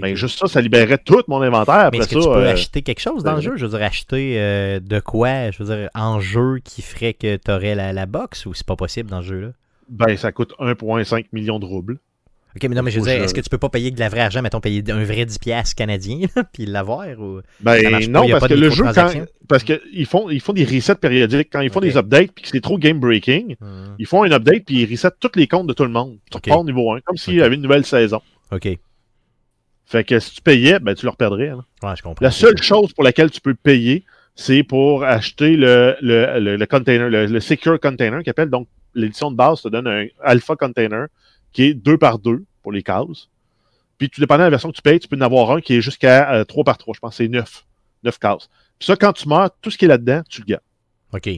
Ben, 0.00 0.14
juste 0.14 0.38
ça, 0.38 0.46
ça 0.46 0.60
libérerait 0.60 0.98
tout 0.98 1.22
mon 1.28 1.42
inventaire. 1.42 1.90
Mais 1.92 1.98
est-ce 1.98 2.08
que 2.08 2.14
tu 2.14 2.28
peux 2.28 2.36
euh, 2.36 2.52
acheter 2.52 2.82
quelque 2.82 3.00
chose 3.00 3.22
dans 3.22 3.34
le 3.34 3.40
jeu? 3.40 3.56
Je 3.56 3.66
veux 3.66 3.76
dire, 3.76 3.82
acheter 3.82 4.40
euh, 4.40 4.80
de 4.80 5.00
quoi? 5.00 5.50
Je 5.50 5.62
veux 5.62 5.76
dire, 5.76 5.90
en 5.94 6.20
jeu 6.20 6.60
qui 6.64 6.80
ferait 6.80 7.12
que 7.12 7.36
tu 7.36 7.50
aurais 7.50 7.74
la, 7.74 7.92
la 7.92 8.06
box 8.06 8.46
ou 8.46 8.54
c'est 8.54 8.66
pas 8.66 8.76
possible 8.76 9.10
dans 9.10 9.20
ce 9.20 9.26
jeu-là? 9.26 9.48
Ben, 9.88 10.16
ça 10.16 10.32
coûte 10.32 10.54
1,5 10.58 11.26
million 11.32 11.58
de 11.58 11.66
roubles. 11.66 11.98
Ok, 12.56 12.68
mais 12.68 12.74
non, 12.74 12.82
mais 12.82 12.90
je 12.90 12.98
veux 12.98 13.04
dire, 13.04 13.22
est-ce 13.22 13.34
que 13.34 13.40
tu 13.40 13.50
peux 13.50 13.58
pas 13.58 13.68
payer 13.68 13.90
de 13.90 14.00
la 14.00 14.08
vraie 14.08 14.22
argent, 14.22 14.42
mettons, 14.42 14.60
payer 14.60 14.82
un 14.88 15.04
vrai 15.04 15.24
10$ 15.24 15.74
canadien, 15.74 16.20
puis 16.52 16.66
l'avoir 16.66 17.06
ou... 17.20 17.40
Ben 17.60 18.08
non, 18.08 18.28
parce 18.28 18.48
que 18.48 18.54
le 18.54 18.70
jeu, 18.70 18.84
quand, 18.94 19.12
parce 19.48 19.64
qu'ils 19.64 20.06
font, 20.06 20.30
ils 20.30 20.40
font 20.40 20.54
des 20.54 20.64
resets 20.64 20.94
périodiques. 20.94 21.50
Quand 21.52 21.60
ils 21.60 21.70
font 21.70 21.80
des 21.80 21.96
updates, 21.96 22.32
puis 22.32 22.42
que 22.42 22.48
c'est 22.48 22.60
trop 22.60 22.78
game 22.78 23.00
breaking, 23.00 23.56
hmm. 23.60 23.94
ils 23.98 24.06
font 24.06 24.22
un 24.24 24.32
update, 24.32 24.64
puis 24.64 24.82
ils 24.82 24.90
resettent 24.90 25.20
tous 25.20 25.36
les 25.36 25.46
comptes 25.46 25.66
de 25.66 25.72
tout 25.72 25.84
le 25.84 25.90
monde. 25.90 26.16
Tu 26.30 26.36
repars 26.36 26.60
au 26.60 26.64
niveau 26.64 26.92
1, 26.92 27.00
comme 27.02 27.16
s'il 27.16 27.34
y 27.34 27.42
avait 27.42 27.54
une 27.54 27.62
nouvelle 27.62 27.84
saison. 27.84 28.22
OK. 28.50 28.78
Fait 29.88 30.04
que 30.04 30.20
si 30.20 30.34
tu 30.34 30.42
payais, 30.42 30.78
ben, 30.80 30.94
tu 30.94 31.06
le 31.06 31.10
reperdrais. 31.10 31.48
Hein. 31.48 31.64
Ouais, 31.82 31.96
je 31.96 32.02
comprends. 32.02 32.22
La 32.22 32.30
seule 32.30 32.60
chose 32.60 32.92
pour 32.92 33.04
laquelle 33.04 33.30
tu 33.30 33.40
peux 33.40 33.54
payer, 33.54 34.04
c'est 34.34 34.62
pour 34.62 35.02
acheter 35.02 35.56
le, 35.56 35.96
le, 36.02 36.56
le, 36.56 36.66
container, 36.66 37.08
le, 37.08 37.40
secure 37.40 37.80
container 37.80 38.22
qui 38.22 38.28
appelle. 38.28 38.50
Donc, 38.50 38.68
l'édition 38.94 39.30
de 39.30 39.36
base 39.36 39.62
te 39.62 39.68
donne 39.68 39.86
un 39.86 40.06
alpha 40.22 40.56
container 40.56 41.06
qui 41.52 41.62
est 41.64 41.74
2 41.74 41.96
par 41.96 42.18
2 42.18 42.44
pour 42.62 42.70
les 42.70 42.82
cases. 42.82 43.30
Puis, 43.96 44.10
tout 44.10 44.20
dépendant 44.20 44.40
de 44.40 44.44
la 44.44 44.50
version 44.50 44.70
que 44.70 44.76
tu 44.76 44.82
payes, 44.82 45.00
tu 45.00 45.08
peux 45.08 45.16
en 45.16 45.22
avoir 45.22 45.52
un 45.52 45.62
qui 45.62 45.76
est 45.76 45.80
jusqu'à 45.80 46.44
3 46.46 46.60
euh, 46.60 46.64
par 46.64 46.76
3. 46.76 46.94
Je 46.94 47.00
pense 47.00 47.12
que 47.12 47.16
c'est 47.16 47.28
9. 47.28 47.64
9 48.04 48.18
cases. 48.18 48.50
Puis 48.78 48.86
ça, 48.86 48.94
quand 48.94 49.14
tu 49.14 49.26
meurs, 49.26 49.50
tout 49.62 49.70
ce 49.70 49.78
qui 49.78 49.86
est 49.86 49.88
là-dedans, 49.88 50.20
tu 50.28 50.42
le 50.42 50.46
gardes. 50.46 50.62
OK. 51.14 51.30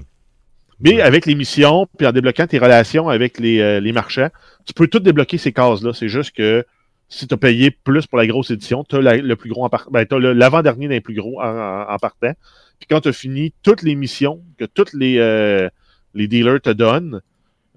Mais 0.81 1.01
avec 1.01 1.25
les 1.25 1.37
missions, 1.37 1.87
puis 1.97 2.07
en 2.07 2.13
débloquant 2.13 2.49
tes 2.49 2.59
relations 2.59 3.09
avec 3.09 3.39
les, 3.39 3.61
euh, 3.61 3.79
les 3.79 3.93
marchands, 3.93 4.31
tu 4.67 4.75
peux 4.75 4.89
tout 4.89 4.99
débloquer 4.99 5.39
ces 5.39 5.53
cases-là. 5.53 5.93
C'est 5.93 6.09
juste 6.09 6.35
que 6.35 6.67
si 7.11 7.29
tu 7.29 7.35
as 7.35 7.37
payé 7.37 7.71
plus 7.71 8.07
pour 8.07 8.17
la 8.17 8.27
grosse 8.27 8.51
édition, 8.51 8.83
tu 8.85 8.97
as 8.97 9.17
le 9.17 9.37
plus 9.37 9.51
gros 9.51 9.65
en 9.65 9.71
ben, 9.91 10.07
l'avant-dernier 10.11 10.89
d'un 10.89 11.01
plus 11.01 11.15
gros 11.15 11.43
en, 11.43 11.97
partant. 12.01 12.33
Puis 12.79 12.87
quand 12.89 13.03
tu 13.03 13.09
as 13.09 13.13
fini 13.13 13.53
toutes 13.63 13.83
les 13.83 13.95
missions 13.95 14.43
que 14.57 14.65
tous 14.65 14.95
les, 14.95 15.19
euh, 15.19 15.69
les 16.15 16.29
dealers 16.29 16.63
te 16.63 16.71
donnent, 16.71 17.21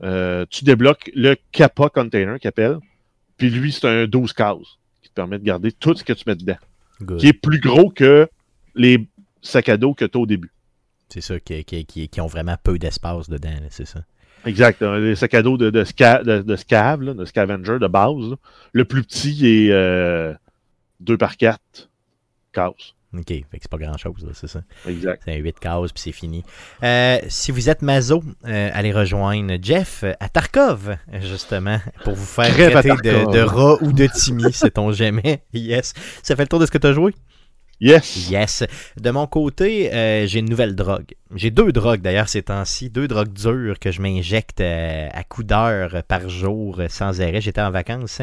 euh, 0.04 0.46
tu 0.50 0.64
débloques 0.64 1.12
le 1.14 1.36
Kappa 1.52 1.90
Container 1.90 2.40
qu'il 2.40 2.48
appelle. 2.48 2.78
Puis 3.36 3.50
lui, 3.50 3.74
c'est 3.74 3.88
un 3.88 4.06
12 4.08 4.32
cases 4.32 4.78
te 5.14 5.22
permet 5.22 5.40
de 5.40 5.44
garder 5.44 5.72
tout 5.72 5.96
ce 5.96 6.04
que 6.04 6.14
tu 6.14 6.24
mets 6.28 6.36
dedans. 6.36 6.58
Qui 7.18 7.28
est 7.28 7.34
plus 7.34 7.60
gros 7.60 7.90
que 7.90 8.28
les 8.76 9.08
sacs 9.42 9.70
à 9.70 9.78
dos 9.78 9.94
que 9.94 10.06
tu 10.06 10.18
as 10.18 10.22
au 10.22 10.26
début. 10.26 10.52
C'est 11.10 11.22
ça, 11.22 11.40
qui, 11.40 11.64
qui, 11.64 12.22
ont 12.22 12.28
vraiment 12.28 12.56
peu 12.64 12.80
d'espace 12.80 13.30
dedans, 13.30 13.54
c'est 13.70 13.86
ça. 13.86 14.04
Exact. 14.46 14.82
Les 14.82 15.16
sacs 15.16 15.34
à 15.34 15.42
dos 15.42 15.58
de, 15.58 15.70
de, 15.70 15.80
de, 16.42 16.56
Scav, 16.56 17.04
de 17.04 17.26
Scavenger 17.26 17.80
de 17.80 17.88
base. 17.88 18.36
Le 18.72 18.86
plus 18.86 19.04
petit 19.04 19.46
est 19.46 19.70
2 19.70 19.74
euh, 19.74 21.18
par 21.18 21.38
4 21.38 21.60
cases. 22.52 22.94
OK, 23.16 23.28
fait 23.28 23.42
que 23.44 23.58
c'est 23.62 23.70
pas 23.70 23.78
grand-chose, 23.78 24.28
c'est 24.34 24.48
ça. 24.48 24.64
Exact. 24.88 25.22
C'est 25.24 25.38
8 25.38 25.60
cases, 25.60 25.92
puis 25.92 26.02
c'est 26.02 26.12
fini. 26.12 26.44
Euh, 26.82 27.20
si 27.28 27.52
vous 27.52 27.70
êtes 27.70 27.84
mazo, 27.84 28.24
euh, 28.48 28.70
allez 28.74 28.92
rejoindre 28.92 29.54
Jeff 29.62 30.04
à 30.20 30.30
Tarkov, 30.30 30.98
justement, 31.22 31.80
pour 32.04 32.16
vous 32.16 32.26
faire 32.26 32.52
traiter 32.52 32.90
de, 32.90 33.32
de, 33.32 33.40
rat 33.40 33.78
ou 33.82 33.94
de 33.94 34.08
Timmy, 34.08 34.52
sait-on 34.52 34.92
jamais. 34.92 35.44
Yes. 35.54 35.94
Ça 36.24 36.36
fait 36.36 36.44
le 36.44 36.48
tour 36.48 36.60
de 36.60 36.66
ce 36.66 36.72
que 36.72 36.80
tu 36.80 36.88
as 36.88 36.94
joué? 36.94 37.14
Yes. 37.80 38.30
Yes. 38.30 38.64
De 39.00 39.12
mon 39.12 39.28
côté, 39.28 39.94
euh, 39.94 40.26
j'ai 40.26 40.40
une 40.40 40.50
nouvelle 40.50 40.76
drogue. 40.76 41.16
J'ai 41.36 41.52
deux 41.52 41.72
drogues 41.72 42.02
d'ailleurs 42.02 42.30
ces 42.30 42.44
temps-ci, 42.44 42.90
deux 42.90 43.08
drogues 43.08 43.34
dures 43.34 43.80
que 43.80 43.92
je 43.92 44.02
m'injecte 44.02 44.62
à 44.62 45.24
coup 45.24 45.44
d'heure 45.44 46.04
par 46.08 46.30
jour 46.30 46.82
sans 46.88 47.22
arrêt. 47.22 47.42
J'étais 47.42 47.62
en 47.62 47.72
vacances. 47.72 48.22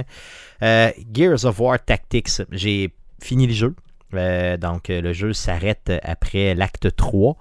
Hein. 0.62 0.92
Gears 1.12 1.44
of 1.44 1.60
War 1.60 1.84
Tactics. 1.84 2.42
J'ai 2.52 2.92
fini 3.20 3.46
le 3.46 3.52
jeu. 3.52 3.74
Euh, 4.14 4.56
donc, 4.56 4.90
euh, 4.90 5.00
le 5.00 5.12
jeu 5.12 5.32
s'arrête 5.32 5.92
après 6.02 6.54
l'acte 6.54 6.94
3. 6.94 7.36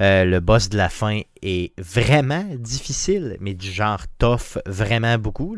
Euh, 0.00 0.24
le 0.24 0.40
boss 0.40 0.68
de 0.68 0.76
la 0.76 0.88
fin 0.88 1.20
est 1.42 1.72
vraiment 1.78 2.44
difficile, 2.58 3.36
mais 3.40 3.54
du 3.54 3.70
genre 3.70 4.00
tough 4.18 4.58
vraiment 4.66 5.18
beaucoup. 5.18 5.56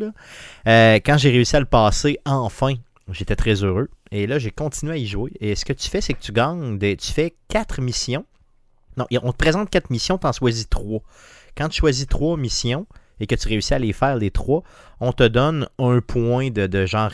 quand 0.67 1.17
j'ai 1.17 1.31
réussi 1.31 1.57
à 1.57 1.61
le 1.61 1.67
passer, 1.67 2.19
enfin, 2.25 2.75
j'étais 3.11 3.37
très 3.37 3.65
heureux. 3.65 3.89
Et 4.11 4.27
là, 4.27 4.39
j'ai 4.39 4.51
continué 4.51 4.93
à 4.93 4.97
y 4.97 5.07
jouer. 5.07 5.33
Et 5.41 5.55
ce 5.55 5.65
que 5.65 5.73
tu 5.73 5.89
fais, 5.89 6.01
c'est 6.01 6.15
que 6.15 6.21
tu 6.21 6.33
gagnes, 6.33 6.79
tu 6.79 7.13
fais 7.13 7.35
4 7.49 7.81
missions. 7.81 8.25
Non, 8.97 9.07
on 9.23 9.33
te 9.33 9.37
présente 9.37 9.71
4 9.71 9.91
missions, 9.91 10.19
tu 10.19 10.27
en 10.27 10.33
choisis 10.33 10.69
3. 10.69 11.01
Quand 11.57 11.69
tu 11.69 11.81
choisis 11.81 12.07
3 12.07 12.37
missions 12.37 12.87
et 13.21 13.27
que 13.27 13.35
tu 13.35 13.49
réussis 13.49 13.75
à 13.75 13.79
les 13.79 13.93
faire 13.93 14.17
les 14.17 14.31
3, 14.31 14.63
on 15.01 15.13
te 15.13 15.25
donne 15.25 15.69
un 15.79 16.01
point 16.01 16.51
de, 16.51 16.87
genre 16.87 17.11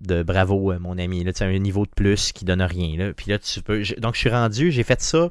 de 0.00 0.22
bravo, 0.22 0.72
euh, 0.72 0.78
mon 0.78 0.98
ami. 0.98 1.24
Là, 1.24 1.32
tu 1.32 1.42
as 1.42 1.46
un 1.46 1.58
niveau 1.58 1.84
de 1.84 1.90
plus 1.90 2.32
qui 2.32 2.44
donne 2.44 2.62
rien. 2.62 3.12
Puis 3.16 3.30
là, 3.30 3.38
tu 3.38 3.62
peux. 3.62 3.82
donc, 3.98 4.14
je 4.14 4.20
suis 4.20 4.30
rendu, 4.30 4.70
j'ai 4.70 4.82
fait 4.82 5.00
ça 5.00 5.28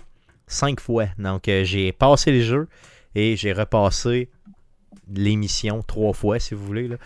cinq 0.47 0.79
fois. 0.79 1.07
Donc, 1.17 1.47
euh, 1.47 1.63
j'ai 1.63 1.91
passé 1.91 2.31
les 2.31 2.41
jeux 2.41 2.67
et 3.15 3.35
j'ai 3.35 3.53
repassé 3.53 4.29
l'émission 5.15 5.83
trois 5.85 6.13
fois, 6.13 6.39
si 6.39 6.53
vous 6.53 6.65
voulez, 6.65 6.87
là, 6.87 6.97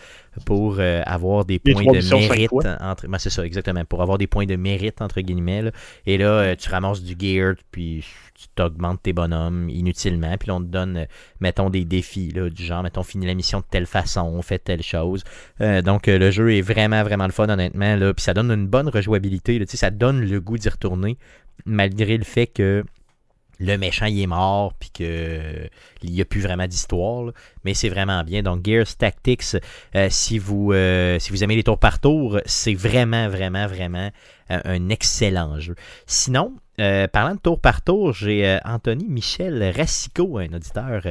pour 0.46 0.78
euh, 0.80 1.02
avoir 1.06 1.46
des 1.46 1.60
points 1.60 1.84
de 1.84 2.10
mérite. 2.10 2.52
Entre... 2.80 3.08
Ben, 3.08 3.18
c'est 3.18 3.30
ça, 3.30 3.46
exactement. 3.46 3.86
Pour 3.86 4.02
avoir 4.02 4.18
des 4.18 4.28
points 4.28 4.46
de 4.46 4.56
mérite, 4.56 5.02
entre 5.02 5.22
guillemets. 5.22 5.72
Et 6.06 6.18
là, 6.18 6.26
euh, 6.26 6.56
tu 6.56 6.70
ramasses 6.70 7.02
du 7.04 7.16
gear, 7.18 7.56
puis 7.72 8.04
tu 8.36 8.48
t'augmentes 8.56 9.04
tes 9.04 9.14
bonhommes 9.14 9.70
inutilement. 9.70 10.36
Puis 10.38 10.48
là, 10.48 10.56
on 10.56 10.62
te 10.62 10.68
donne, 10.68 10.98
euh, 10.98 11.06
mettons, 11.40 11.70
des 11.70 11.86
défis, 11.86 12.32
là, 12.32 12.50
du 12.50 12.64
genre, 12.64 12.84
mettons, 12.84 13.04
finis 13.04 13.26
la 13.26 13.36
mission 13.36 13.60
de 13.60 13.66
telle 13.70 13.86
façon, 13.86 14.22
on 14.22 14.42
fait 14.42 14.60
telle 14.60 14.84
chose. 14.84 15.24
donc, 15.60 16.08
le 16.08 16.32
jeu 16.32 16.54
est 16.54 16.62
vraiment, 16.62 17.04
vraiment 17.04 17.26
le 17.26 17.32
fun, 17.32 17.50
honnêtement. 17.50 17.96
Là, 17.96 18.14
puis 18.14 18.24
ça 18.24 18.34
donne 18.34 18.52
une 18.52 18.68
bonne 18.68 18.90
rejouabilité. 18.90 19.60
Là, 19.60 19.66
ça 19.68 19.92
donne 19.92 20.22
le 20.22 20.42
goût 20.42 20.58
d'y 20.58 20.70
retourner, 20.70 21.18
malgré 21.66 22.18
le 22.18 22.24
fait 22.24 22.48
que 22.48 22.84
le 23.60 23.78
méchant 23.78 24.06
il 24.06 24.22
est 24.22 24.28
mort 24.28 24.74
puis 24.74 24.90
qu'il 24.90 25.70
n'y 26.04 26.22
a 26.22 26.26
plus 26.26 26.42
vraiment 26.42 26.68
d'histoire. 26.68 27.32
Mais 27.64 27.74
c'est 27.74 27.90
vraiment 27.90 28.24
bien. 28.24 28.44
Donc 28.44 28.66
Gears 28.66 28.96
Tactics, 28.98 29.56
euh, 29.96 30.08
si, 30.10 30.40
vous, 30.40 30.72
euh, 30.74 31.20
si 31.20 31.32
vous 31.32 31.44
aimez 31.44 31.56
les 31.56 31.64
tours 31.64 31.80
par 31.80 32.00
tour, 32.00 32.40
c'est 32.46 32.74
vraiment, 32.74 33.30
vraiment, 33.30 33.68
vraiment 33.68 34.10
euh, 34.52 34.60
un 34.66 34.90
excellent 34.90 35.60
jeu. 35.60 35.76
Sinon, 36.06 36.54
parlant 36.78 37.36
de 37.36 37.40
tour 37.40 37.60
par 37.60 37.82
tour, 37.84 38.14
j'ai 38.14 38.58
Anthony 38.66 39.06
Michel 39.08 39.74
Racicot, 39.76 40.40
un 40.40 40.54
auditeur 40.54 41.04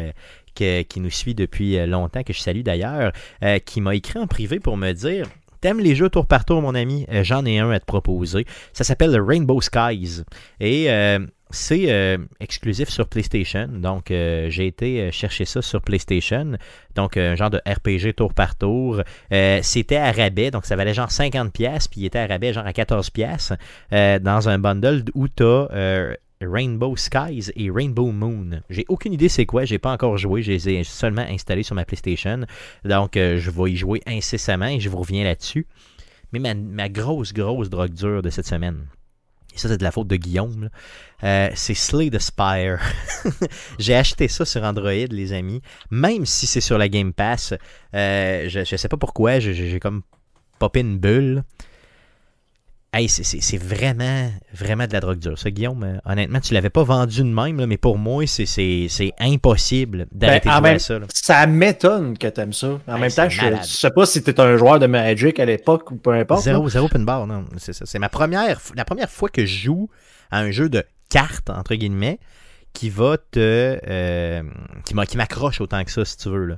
qui 0.54 1.00
nous 1.00 1.10
suit 1.10 1.34
depuis 1.34 1.86
longtemps, 1.86 2.24
que 2.24 2.32
je 2.32 2.40
salue 2.40 2.62
d'ailleurs, 2.62 3.12
qui 3.64 3.80
m'a 3.80 3.94
écrit 3.94 4.18
en 4.18 4.26
privé 4.26 4.58
pour 4.58 4.76
me 4.76 4.92
dire 4.92 5.26
T'aimes 5.60 5.78
les 5.78 5.94
jeux 5.94 6.08
tour 6.08 6.26
par 6.26 6.44
tour, 6.44 6.60
mon 6.60 6.74
ami? 6.74 7.06
J'en 7.22 7.46
ai 7.46 7.60
un 7.60 7.70
à 7.70 7.78
te 7.78 7.84
proposer. 7.84 8.44
Ça 8.72 8.82
s'appelle 8.82 9.16
Rainbow 9.20 9.60
Skies. 9.60 10.24
Et 10.58 10.88
c'est 11.52 11.92
euh, 11.92 12.18
exclusif 12.40 12.88
sur 12.88 13.06
PlayStation. 13.06 13.68
Donc, 13.68 14.10
euh, 14.10 14.48
j'ai 14.50 14.66
été 14.66 15.00
euh, 15.00 15.10
chercher 15.10 15.44
ça 15.44 15.62
sur 15.62 15.82
PlayStation. 15.82 16.56
Donc, 16.94 17.16
un 17.16 17.36
genre 17.36 17.50
de 17.50 17.60
RPG 17.66 18.14
tour 18.16 18.34
par 18.34 18.56
tour. 18.56 19.02
C'était 19.62 19.96
à 19.96 20.10
rabais, 20.10 20.50
donc 20.50 20.66
ça 20.66 20.76
valait 20.76 20.94
genre 20.94 21.08
50$, 21.08 21.50
puis 21.90 22.00
il 22.00 22.04
était 22.06 22.18
à 22.18 22.26
rabais 22.26 22.52
genre 22.52 22.66
à 22.66 22.72
14$ 22.72 23.56
dans 24.20 24.48
un 24.48 24.58
bundle 24.58 25.04
où 25.14 25.28
tu 25.28 25.42
as 25.42 26.16
Rainbow 26.40 26.96
Skies 26.96 27.50
et 27.54 27.70
Rainbow 27.70 28.10
Moon. 28.10 28.62
J'ai 28.68 28.84
aucune 28.88 29.12
idée 29.12 29.28
c'est 29.28 29.46
quoi, 29.46 29.64
j'ai 29.64 29.78
pas 29.78 29.92
encore 29.92 30.18
joué, 30.18 30.42
je 30.42 30.50
les 30.50 30.68
ai 30.68 30.84
seulement 30.84 31.22
installés 31.28 31.62
sur 31.62 31.74
ma 31.74 31.84
PlayStation. 31.84 32.40
Donc, 32.84 33.12
je 33.14 33.50
vais 33.50 33.70
y 33.70 33.76
jouer 33.76 34.02
incessamment 34.06 34.66
et 34.66 34.80
je 34.80 34.88
vous 34.88 34.98
reviens 34.98 35.24
là-dessus. 35.24 35.66
Mais 36.32 36.38
ma, 36.38 36.54
ma 36.54 36.88
grosse, 36.88 37.32
grosse 37.32 37.70
drogue 37.70 37.92
dure 37.92 38.22
de 38.22 38.30
cette 38.30 38.46
semaine 38.46 38.86
et 39.54 39.58
ça 39.58 39.68
c'est 39.68 39.78
de 39.78 39.84
la 39.84 39.90
faute 39.90 40.08
de 40.08 40.16
Guillaume, 40.16 40.70
euh, 41.24 41.50
c'est 41.54 41.74
Slay 41.74 42.10
the 42.10 42.18
Spire. 42.18 42.80
j'ai 43.78 43.94
acheté 43.94 44.28
ça 44.28 44.44
sur 44.44 44.62
Android, 44.62 44.90
les 44.90 45.32
amis, 45.32 45.62
même 45.90 46.26
si 46.26 46.46
c'est 46.46 46.60
sur 46.60 46.78
la 46.78 46.88
Game 46.88 47.12
Pass. 47.12 47.54
Euh, 47.94 48.48
je, 48.48 48.64
je 48.64 48.76
sais 48.76 48.88
pas 48.88 48.96
pourquoi, 48.96 49.38
j'ai 49.40 49.80
comme 49.80 50.02
popé 50.58 50.80
une 50.80 50.98
bulle. 50.98 51.44
Hey, 52.94 53.08
c'est 53.08 53.56
vraiment, 53.56 54.30
vraiment 54.52 54.86
de 54.86 54.92
la 54.92 55.00
drogue 55.00 55.18
dure. 55.18 55.38
Ça, 55.38 55.50
Guillaume, 55.50 55.82
euh, 55.82 55.96
honnêtement, 56.04 56.40
tu 56.40 56.52
l'avais 56.52 56.68
pas 56.68 56.82
vendu 56.82 57.20
de 57.20 57.28
même, 57.28 57.64
mais 57.64 57.78
pour 57.78 57.96
moi, 57.96 58.26
c'est 58.26 59.14
impossible 59.18 60.06
d'arrêter 60.12 60.50
ben, 60.50 60.60
de 60.60 60.66
jouer 60.66 60.74
à 60.74 60.78
ça. 60.78 60.98
Ça 61.14 61.46
m'étonne 61.46 62.18
que 62.18 62.26
tu 62.26 62.40
aimes 62.42 62.52
ça. 62.52 62.78
En 62.86 62.98
même 62.98 63.10
temps, 63.10 63.30
je, 63.30 63.46
ne 63.46 63.62
sais 63.62 63.90
pas 63.90 64.04
si 64.04 64.22
tu 64.22 64.34
un 64.36 64.58
joueur 64.58 64.78
de 64.78 64.86
Magic 64.86 65.40
à 65.40 65.46
l'époque 65.46 65.90
ou 65.90 65.96
peu 65.96 66.12
importe. 66.12 66.42
Zéro, 66.42 66.68
zéro 66.68 66.84
open 66.84 67.06
bar, 67.06 67.26
non. 67.26 67.46
C'est 67.56 67.72
ça. 67.72 67.86
C'est 67.86 67.98
ma 67.98 68.10
première, 68.10 68.60
la 68.74 68.84
première 68.84 69.08
fois 69.08 69.30
que 69.30 69.46
je 69.46 69.62
joue 69.64 69.88
à 70.30 70.40
un 70.40 70.50
jeu 70.50 70.68
de 70.68 70.84
cartes, 71.08 71.48
entre 71.48 71.74
guillemets, 71.74 72.18
qui 72.74 72.90
va 72.90 73.16
te. 73.16 73.78
Euh, 73.88 74.42
qui 74.84 75.16
m'accroche 75.16 75.62
autant 75.62 75.82
que 75.82 75.90
ça, 75.90 76.04
si 76.04 76.18
tu 76.18 76.28
veux. 76.28 76.44
Là. 76.44 76.56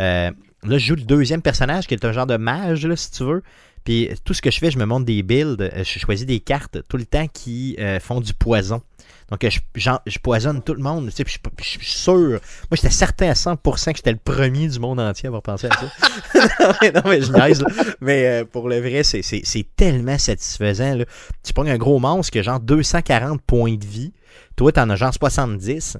Euh, 0.00 0.30
là, 0.64 0.78
je 0.78 0.86
joue 0.86 0.94
le 0.94 1.02
deuxième 1.02 1.42
personnage 1.42 1.86
qui 1.86 1.94
est 1.94 2.04
un 2.04 2.12
genre 2.12 2.26
de 2.26 2.36
mage, 2.36 2.86
là, 2.86 2.96
si 2.96 3.10
tu 3.10 3.24
veux. 3.24 3.42
Puis 3.88 4.10
tout 4.22 4.34
ce 4.34 4.42
que 4.42 4.50
je 4.50 4.58
fais, 4.58 4.70
je 4.70 4.76
me 4.76 4.84
montre 4.84 5.06
des 5.06 5.22
builds, 5.22 5.62
euh, 5.62 5.82
je 5.82 5.98
choisis 5.98 6.26
des 6.26 6.40
cartes 6.40 6.76
tout 6.88 6.98
le 6.98 7.06
temps 7.06 7.26
qui 7.26 7.74
euh, 7.78 7.98
font 7.98 8.20
du 8.20 8.34
poison. 8.34 8.82
Donc 9.30 9.48
je, 9.48 9.60
je, 9.76 10.18
poisonne 10.18 10.62
tout 10.62 10.74
le 10.74 10.82
monde. 10.82 11.06
Tu 11.06 11.12
sais, 11.12 11.24
puis 11.24 11.38
je, 11.62 11.64
suis 11.64 11.86
sûr. 11.86 12.32
Moi, 12.32 12.38
j'étais 12.72 12.90
certain 12.90 13.30
à 13.30 13.32
100% 13.32 13.92
que 13.92 13.96
j'étais 13.96 14.12
le 14.12 14.18
premier 14.22 14.68
du 14.68 14.78
monde 14.78 15.00
entier 15.00 15.28
à 15.28 15.28
avoir 15.28 15.40
pensé 15.40 15.68
à 15.68 15.70
ça. 15.70 15.86
non, 16.94 17.00
mais, 17.06 17.22
je 17.22 17.32
niaise. 17.32 17.64
Mais 18.02 18.26
euh, 18.26 18.44
pour 18.44 18.68
le 18.68 18.78
vrai, 18.78 19.04
c'est 19.04 19.66
tellement 19.74 20.18
satisfaisant. 20.18 20.94
Là. 20.94 21.06
Tu 21.42 21.54
prends 21.54 21.64
un 21.64 21.78
gros 21.78 21.98
monstre 21.98 22.30
qui 22.32 22.40
a 22.40 22.42
genre 22.42 22.60
240 22.60 23.40
points 23.40 23.76
de 23.76 23.86
vie. 23.86 24.12
Toi, 24.56 24.70
t'en 24.70 24.90
as 24.90 24.96
genre 24.96 25.14
70. 25.14 25.96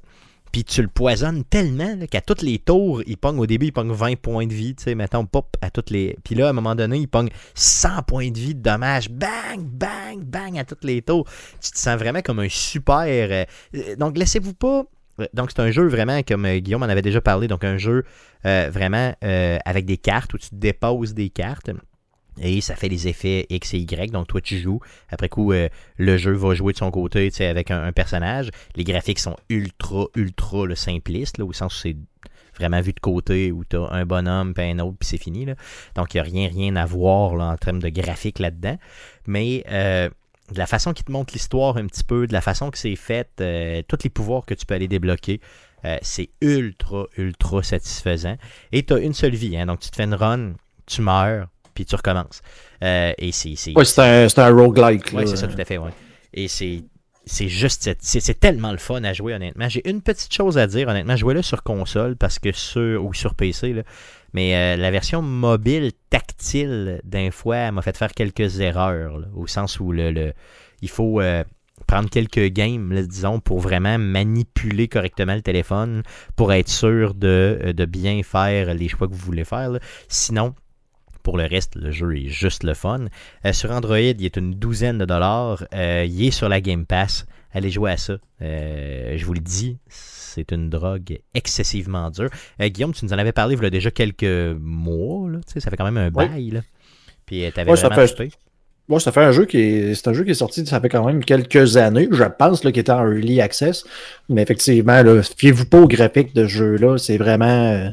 Puis 0.53 0.65
tu 0.65 0.83
le 0.83 0.89
poisonnes 0.89 1.45
tellement 1.45 1.97
qu'à 2.11 2.21
toutes 2.21 2.43
les 2.43 2.59
tours, 2.59 3.03
il 3.07 3.17
pogne 3.17 3.39
au 3.39 3.47
début, 3.47 3.67
il 3.67 3.73
pogne 3.73 3.93
20 3.93 4.17
points 4.17 4.47
de 4.47 4.55
vie, 4.55 4.75
tu 4.75 4.85
sais, 4.85 4.95
mettons, 4.95 5.27
pop, 5.27 5.57
à 5.61 5.71
toutes 5.71 5.91
les. 5.91 6.17
Puis 6.25 6.35
là, 6.35 6.47
à 6.47 6.51
un 6.51 6.53
moment 6.53 6.75
donné, 6.75 6.99
il 6.99 7.09
pogne 7.09 7.29
100 7.55 8.03
points 8.07 8.31
de 8.31 8.39
vie 8.39 8.55
de 8.55 8.63
dommage, 8.63 9.11
bang, 9.11 9.61
bang, 9.61 10.23
bang, 10.23 10.59
à 10.59 10.65
toutes 10.65 10.85
les 10.85 11.03
tours. 11.03 11.27
Tu 11.61 11.71
te 11.71 11.79
sens 11.79 11.99
vraiment 11.99 12.23
comme 12.23 12.39
un 12.41 12.49
super. 12.49 13.47
Euh, 13.75 13.97
donc, 13.97 14.17
laissez-vous 14.17 14.55
pas. 14.55 14.85
Donc, 15.35 15.51
c'est 15.51 15.61
un 15.61 15.71
jeu 15.71 15.87
vraiment, 15.89 16.23
comme 16.23 16.47
euh, 16.47 16.59
Guillaume 16.59 16.83
en 16.83 16.89
avait 16.89 17.03
déjà 17.03 17.21
parlé, 17.21 17.49
donc 17.49 17.65
un 17.65 17.77
jeu 17.77 18.05
euh, 18.47 18.71
vraiment 18.73 19.13
avec 19.21 19.85
des 19.85 19.97
cartes 19.97 20.33
où 20.35 20.39
tu 20.39 20.49
déposes 20.53 21.15
des 21.15 21.29
cartes. 21.29 21.71
Et 22.41 22.61
ça 22.61 22.77
fait 22.77 22.89
les 22.89 23.09
effets 23.09 23.47
X 23.51 23.75
et 23.75 23.79
Y. 23.79 24.11
Donc, 24.11 24.29
toi, 24.29 24.41
tu 24.41 24.59
joues. 24.59 24.81
Après 25.11 25.29
coup, 25.29 25.53
euh, 25.53 25.69
le 25.97 26.17
jeu 26.17 26.33
va 26.33 26.55
jouer 26.55 26.73
de 26.73 26.79
son 26.79 26.91
côté 26.91 27.31
avec 27.41 27.71
un, 27.71 27.93
personnage. 27.93 28.51
Les 28.77 28.85
graphiques 28.85 29.19
sont 29.19 29.37
ultra, 29.49 30.07
ultra 30.15 30.65
simplistes, 30.75 31.39
là, 31.39 31.45
au 31.45 31.53
sens 31.53 31.75
où 31.77 31.79
c'est 31.81 31.97
vraiment 32.59 32.81
vu 32.81 32.93
de 32.93 33.01
côté, 33.01 33.53
où 33.53 33.65
tu 33.65 33.77
as 33.77 33.89
un 33.91 34.05
bonhomme, 34.05 34.55
puis 34.55 34.65
un 34.65 34.79
autre, 34.81 34.97
puis 34.99 35.09
c'est 35.09 35.19
fini. 35.19 35.45
Là. 35.45 35.55
Donc, 35.95 36.15
il 36.15 36.17
n'y 36.17 36.21
a 36.21 36.25
rien, 36.25 36.49
rien 36.49 36.77
à 36.77 36.87
voir 36.87 37.37
là, 37.37 37.47
en 37.47 37.57
termes 37.57 37.81
de 37.81 37.89
graphique 37.89 38.39
là-dedans. 38.39 38.79
Mais 39.27 39.65
euh, 39.71 40.09
de 40.53 40.59
la 40.59 40.67
façon 40.67 40.93
qu'il 40.93 41.05
te 41.05 41.13
montre 41.13 41.33
l'histoire 41.33 41.77
un 41.77 41.87
petit 41.87 42.05
peu, 42.05 42.27
de 42.27 42.33
la 42.33 42.41
façon 42.41 42.71
que 42.71 42.79
c'est 42.79 42.97
fait, 42.97 43.29
euh, 43.41 43.83
tous 43.87 43.99
les 44.05 44.11
pouvoirs 44.11 44.45
que 44.45 44.55
tu 44.55 44.67
peux 44.67 44.75
aller 44.75 44.89
débloquer, 44.89 45.41
c'est 46.03 46.29
ultra, 46.43 47.07
ultra 47.17 47.63
satisfaisant. 47.63 48.37
Et 48.73 48.83
tu 48.85 48.93
as 48.93 48.99
une 48.99 49.15
seule 49.15 49.37
vie. 49.37 49.57
Hein, 49.57 49.67
donc, 49.67 49.79
tu 49.79 49.91
te 49.91 49.97
fais 49.97 50.05
une 50.05 50.15
run, 50.15 50.55
tu 50.87 51.03
meurs 51.03 51.49
puis 51.79 51.87
tu 51.87 51.95
recommences. 51.95 52.43
Euh, 52.83 53.13
et 53.19 53.31
c'est. 53.31 53.55
Ouais, 53.77 53.85
c'est 53.85 54.01
un, 54.01 54.45
un 54.45 54.51
roguelike. 54.51 55.13
Oui, 55.13 55.29
c'est 55.29 55.37
ça, 55.37 55.47
tout 55.47 55.61
à 55.61 55.65
fait, 55.65 55.79
ouais. 55.79 55.93
Et 56.35 56.49
c'est. 56.49 56.83
C'est 57.31 57.49
juste, 57.49 57.91
c'est 58.01 58.41
tellement 58.41 58.73
le 58.73 58.79
fun 58.79 59.05
à 59.05 59.13
jouer, 59.13 59.35
honnêtement. 59.35 59.69
J'ai 59.69 59.87
une 59.87 60.01
petite 60.01 60.33
chose 60.33 60.57
à 60.57 60.67
dire, 60.67 60.89
honnêtement. 60.89 61.15
Jouez-le 61.15 61.43
sur 61.43 61.63
console 61.63 62.17
parce 62.17 62.39
que 62.39 62.53
sur, 62.53 63.05
ou 63.05 63.13
sur 63.13 63.35
PC, 63.35 63.75
là, 63.75 63.83
Mais 64.33 64.79
la 64.79 64.91
version 64.91 65.21
mobile 65.21 65.93
tactile, 66.09 67.03
d'un 67.05 67.31
fois, 67.31 67.71
m'a 67.71 67.83
fait 67.83 67.99
faire 67.99 68.13
quelques 68.13 68.61
erreurs, 68.61 69.29
au 69.37 69.47
sens 69.47 69.79
où 69.79 69.93
le, 69.93 70.33
il 70.81 70.89
faut 70.89 71.21
prendre 71.87 72.09
quelques 72.09 72.47
games, 72.47 72.99
disons, 73.07 73.41
pour 73.41 73.61
vraiment 73.61 73.99
manipuler 73.99 74.89
correctement 74.89 75.35
le 75.35 75.43
téléphone, 75.43 76.05
pour 76.35 76.55
être 76.55 76.71
sûr 76.71 77.13
de, 77.13 77.75
de 77.77 77.85
bien 77.85 78.23
faire 78.23 78.73
les 78.73 78.89
choix 78.89 79.07
que 79.07 79.13
vous 79.13 79.27
voulez 79.27 79.45
faire. 79.45 79.73
Sinon, 80.09 80.55
pour 81.29 81.37
le 81.37 81.45
reste, 81.45 81.77
le 81.77 81.91
jeu 81.91 82.17
est 82.17 82.29
juste 82.29 82.65
le 82.65 82.73
fun. 82.73 83.01
Euh, 83.45 83.53
sur 83.53 83.71
Android, 83.71 83.99
il 83.99 84.25
est 84.25 84.39
une 84.39 84.55
douzaine 84.55 84.97
de 84.97 85.05
dollars. 85.05 85.63
Euh, 85.75 86.07
il 86.09 86.25
est 86.25 86.31
sur 86.31 86.49
la 86.49 86.63
Game 86.63 86.87
Pass. 86.87 87.27
Allez 87.53 87.69
jouer 87.69 87.91
à 87.91 87.97
ça. 87.99 88.15
Euh, 88.41 89.13
je 89.15 89.27
vous 89.27 89.35
le 89.35 89.41
dis, 89.41 89.77
c'est 89.91 90.53
une 90.53 90.71
drogue 90.71 91.19
excessivement 91.35 92.09
dure. 92.09 92.31
Guillaume, 92.59 92.95
tu 92.95 93.05
nous 93.05 93.13
en 93.13 93.19
avais 93.19 93.33
parlé 93.33 93.57
il 93.57 93.63
y 93.63 93.67
a 93.67 93.69
déjà 93.69 93.91
quelques 93.91 94.57
mois. 94.59 95.29
ça 95.47 95.71
fait 95.71 95.77
quand 95.77 95.85
même 95.85 95.99
un 95.99 96.11
bail. 96.11 96.49
Là. 96.49 96.61
Puis 97.27 97.41
tu 97.41 97.61
avais 97.61 97.73
vraiment 97.73 97.77
ça 97.77 98.99
ça 98.99 99.13
fait 99.13 99.21
un 99.21 99.33
jeu 99.33 99.45
qui 99.45 99.59
est. 99.59 99.95
C'est 99.95 100.09
un 100.09 100.15
jeu 100.15 100.25
qui 100.25 100.31
est 100.31 100.35
sorti, 100.35 100.65
ça 100.65 100.81
fait 100.81 100.89
quand 100.89 101.05
même 101.05 101.23
quelques 101.23 101.77
années, 101.77 102.09
je 102.11 102.25
pense, 102.25 102.61
qu'il 102.61 102.71
était 102.71 102.91
en 102.91 103.07
early 103.07 103.43
access. 103.43 103.85
Mais 104.31 104.41
effectivement, 104.41 105.03
fiez-vous 105.37 105.67
pas 105.67 105.79
au 105.79 105.89
graphique 105.89 106.35
de 106.35 106.45
ce 106.45 106.49
jeu-là. 106.49 106.97
C'est 106.97 107.19
vraiment 107.19 107.91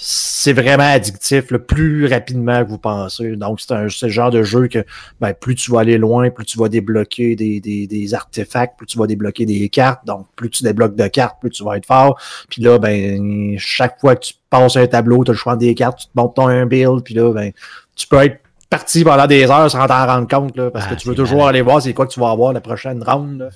c'est 0.00 0.52
vraiment 0.52 0.84
addictif 0.84 1.50
le 1.50 1.58
plus 1.58 2.06
rapidement 2.06 2.64
que 2.64 2.68
vous 2.70 2.78
pensez. 2.78 3.34
Donc, 3.34 3.60
c'est 3.60 3.74
le 3.74 3.88
genre 3.88 4.30
de 4.30 4.44
jeu 4.44 4.68
que 4.68 4.84
ben, 5.20 5.34
plus 5.34 5.56
tu 5.56 5.72
vas 5.72 5.80
aller 5.80 5.98
loin, 5.98 6.30
plus 6.30 6.44
tu 6.44 6.56
vas 6.56 6.68
débloquer 6.68 7.34
des, 7.34 7.58
des, 7.58 7.88
des, 7.88 8.14
artefacts, 8.14 8.78
plus 8.78 8.86
tu 8.86 8.96
vas 8.96 9.08
débloquer 9.08 9.44
des 9.44 9.68
cartes. 9.68 10.06
Donc, 10.06 10.28
plus 10.36 10.50
tu 10.50 10.62
débloques 10.62 10.94
de 10.94 11.08
cartes, 11.08 11.40
plus 11.40 11.50
tu 11.50 11.64
vas 11.64 11.76
être 11.76 11.86
fort. 11.86 12.16
Puis 12.48 12.62
là, 12.62 12.78
ben, 12.78 13.58
chaque 13.58 13.98
fois 13.98 14.14
que 14.14 14.26
tu 14.26 14.34
passes 14.48 14.76
un 14.76 14.86
tableau, 14.86 15.24
tu 15.24 15.32
as 15.32 15.34
le 15.34 15.38
choix 15.38 15.56
des 15.56 15.74
cartes, 15.74 15.98
tu 15.98 16.06
te 16.06 16.12
montes 16.14 16.36
ton 16.36 16.46
un 16.46 16.64
build, 16.64 17.02
puis 17.02 17.14
là, 17.14 17.32
ben, 17.32 17.50
tu 17.96 18.06
peux 18.06 18.22
être 18.22 18.38
parti 18.70 19.02
pendant 19.02 19.26
des 19.26 19.50
heures 19.50 19.70
sans 19.70 19.86
t'en 19.86 20.06
rendre 20.06 20.28
compte, 20.28 20.56
là, 20.56 20.70
parce 20.70 20.86
que 20.86 20.94
ah, 20.94 20.96
tu 20.96 21.08
veux 21.08 21.14
toujours 21.14 21.46
aller 21.46 21.62
voir 21.62 21.80
c'est 21.80 21.94
quoi 21.94 22.06
que 22.06 22.12
tu 22.12 22.20
vas 22.20 22.30
avoir 22.30 22.52
la 22.52 22.60
prochaine 22.60 23.02
round. 23.02 23.48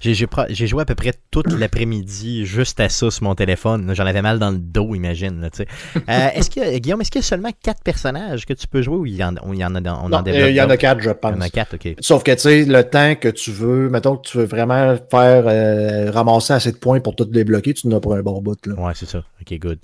J'ai 0.00 0.66
joué 0.66 0.82
à 0.82 0.84
peu 0.84 0.94
près 0.94 1.12
toute 1.30 1.52
l'après-midi 1.58 2.46
juste 2.46 2.80
à 2.80 2.88
ça 2.88 3.10
sur 3.10 3.24
mon 3.24 3.34
téléphone. 3.34 3.92
J'en 3.94 4.06
avais 4.06 4.22
mal 4.22 4.38
dans 4.38 4.50
le 4.50 4.58
dos, 4.58 4.94
imagine. 4.94 5.40
Là, 5.40 5.48
euh, 5.56 6.28
est-ce 6.34 6.50
que, 6.50 6.78
Guillaume, 6.78 7.00
est-ce 7.00 7.10
qu'il 7.10 7.20
y 7.20 7.24
a 7.24 7.26
seulement 7.26 7.50
quatre 7.62 7.82
personnages 7.82 8.46
que 8.46 8.52
tu 8.52 8.66
peux 8.66 8.82
jouer 8.82 8.96
ou 8.96 9.06
il 9.06 9.16
y 9.16 9.24
en, 9.24 9.34
il 9.52 9.58
y 9.58 9.64
en 9.64 9.74
a 9.74 9.80
on 10.02 10.08
non, 10.08 10.22
Il 10.26 10.54
y 10.54 10.60
en 10.60 10.70
a 10.70 10.76
quatre, 10.76 11.00
je 11.00 11.10
pense. 11.10 11.32
Il 11.32 11.36
y 11.36 11.38
en 11.38 11.42
a 11.42 11.50
quatre, 11.50 11.74
ok. 11.74 11.96
Sauf 12.00 12.22
que 12.22 12.32
tu 12.32 12.40
sais, 12.40 12.64
le 12.64 12.82
temps 12.82 13.14
que 13.14 13.28
tu 13.28 13.52
veux, 13.52 13.88
mettons 13.88 14.16
que 14.16 14.28
tu 14.28 14.38
veux 14.38 14.44
vraiment 14.44 14.96
faire 15.10 15.44
euh, 15.46 16.10
ramasser 16.10 16.54
assez 16.54 16.72
de 16.72 16.76
points 16.76 17.00
pour 17.00 17.14
tout 17.14 17.24
débloquer, 17.24 17.74
tu 17.74 17.88
n'as 17.88 18.00
pas 18.00 18.16
un 18.16 18.22
bon 18.22 18.40
bout. 18.42 18.66
Là. 18.66 18.74
Ouais, 18.74 18.92
c'est 18.94 19.08
ça. 19.08 19.22
Ok, 19.40 19.58
good. 19.58 19.78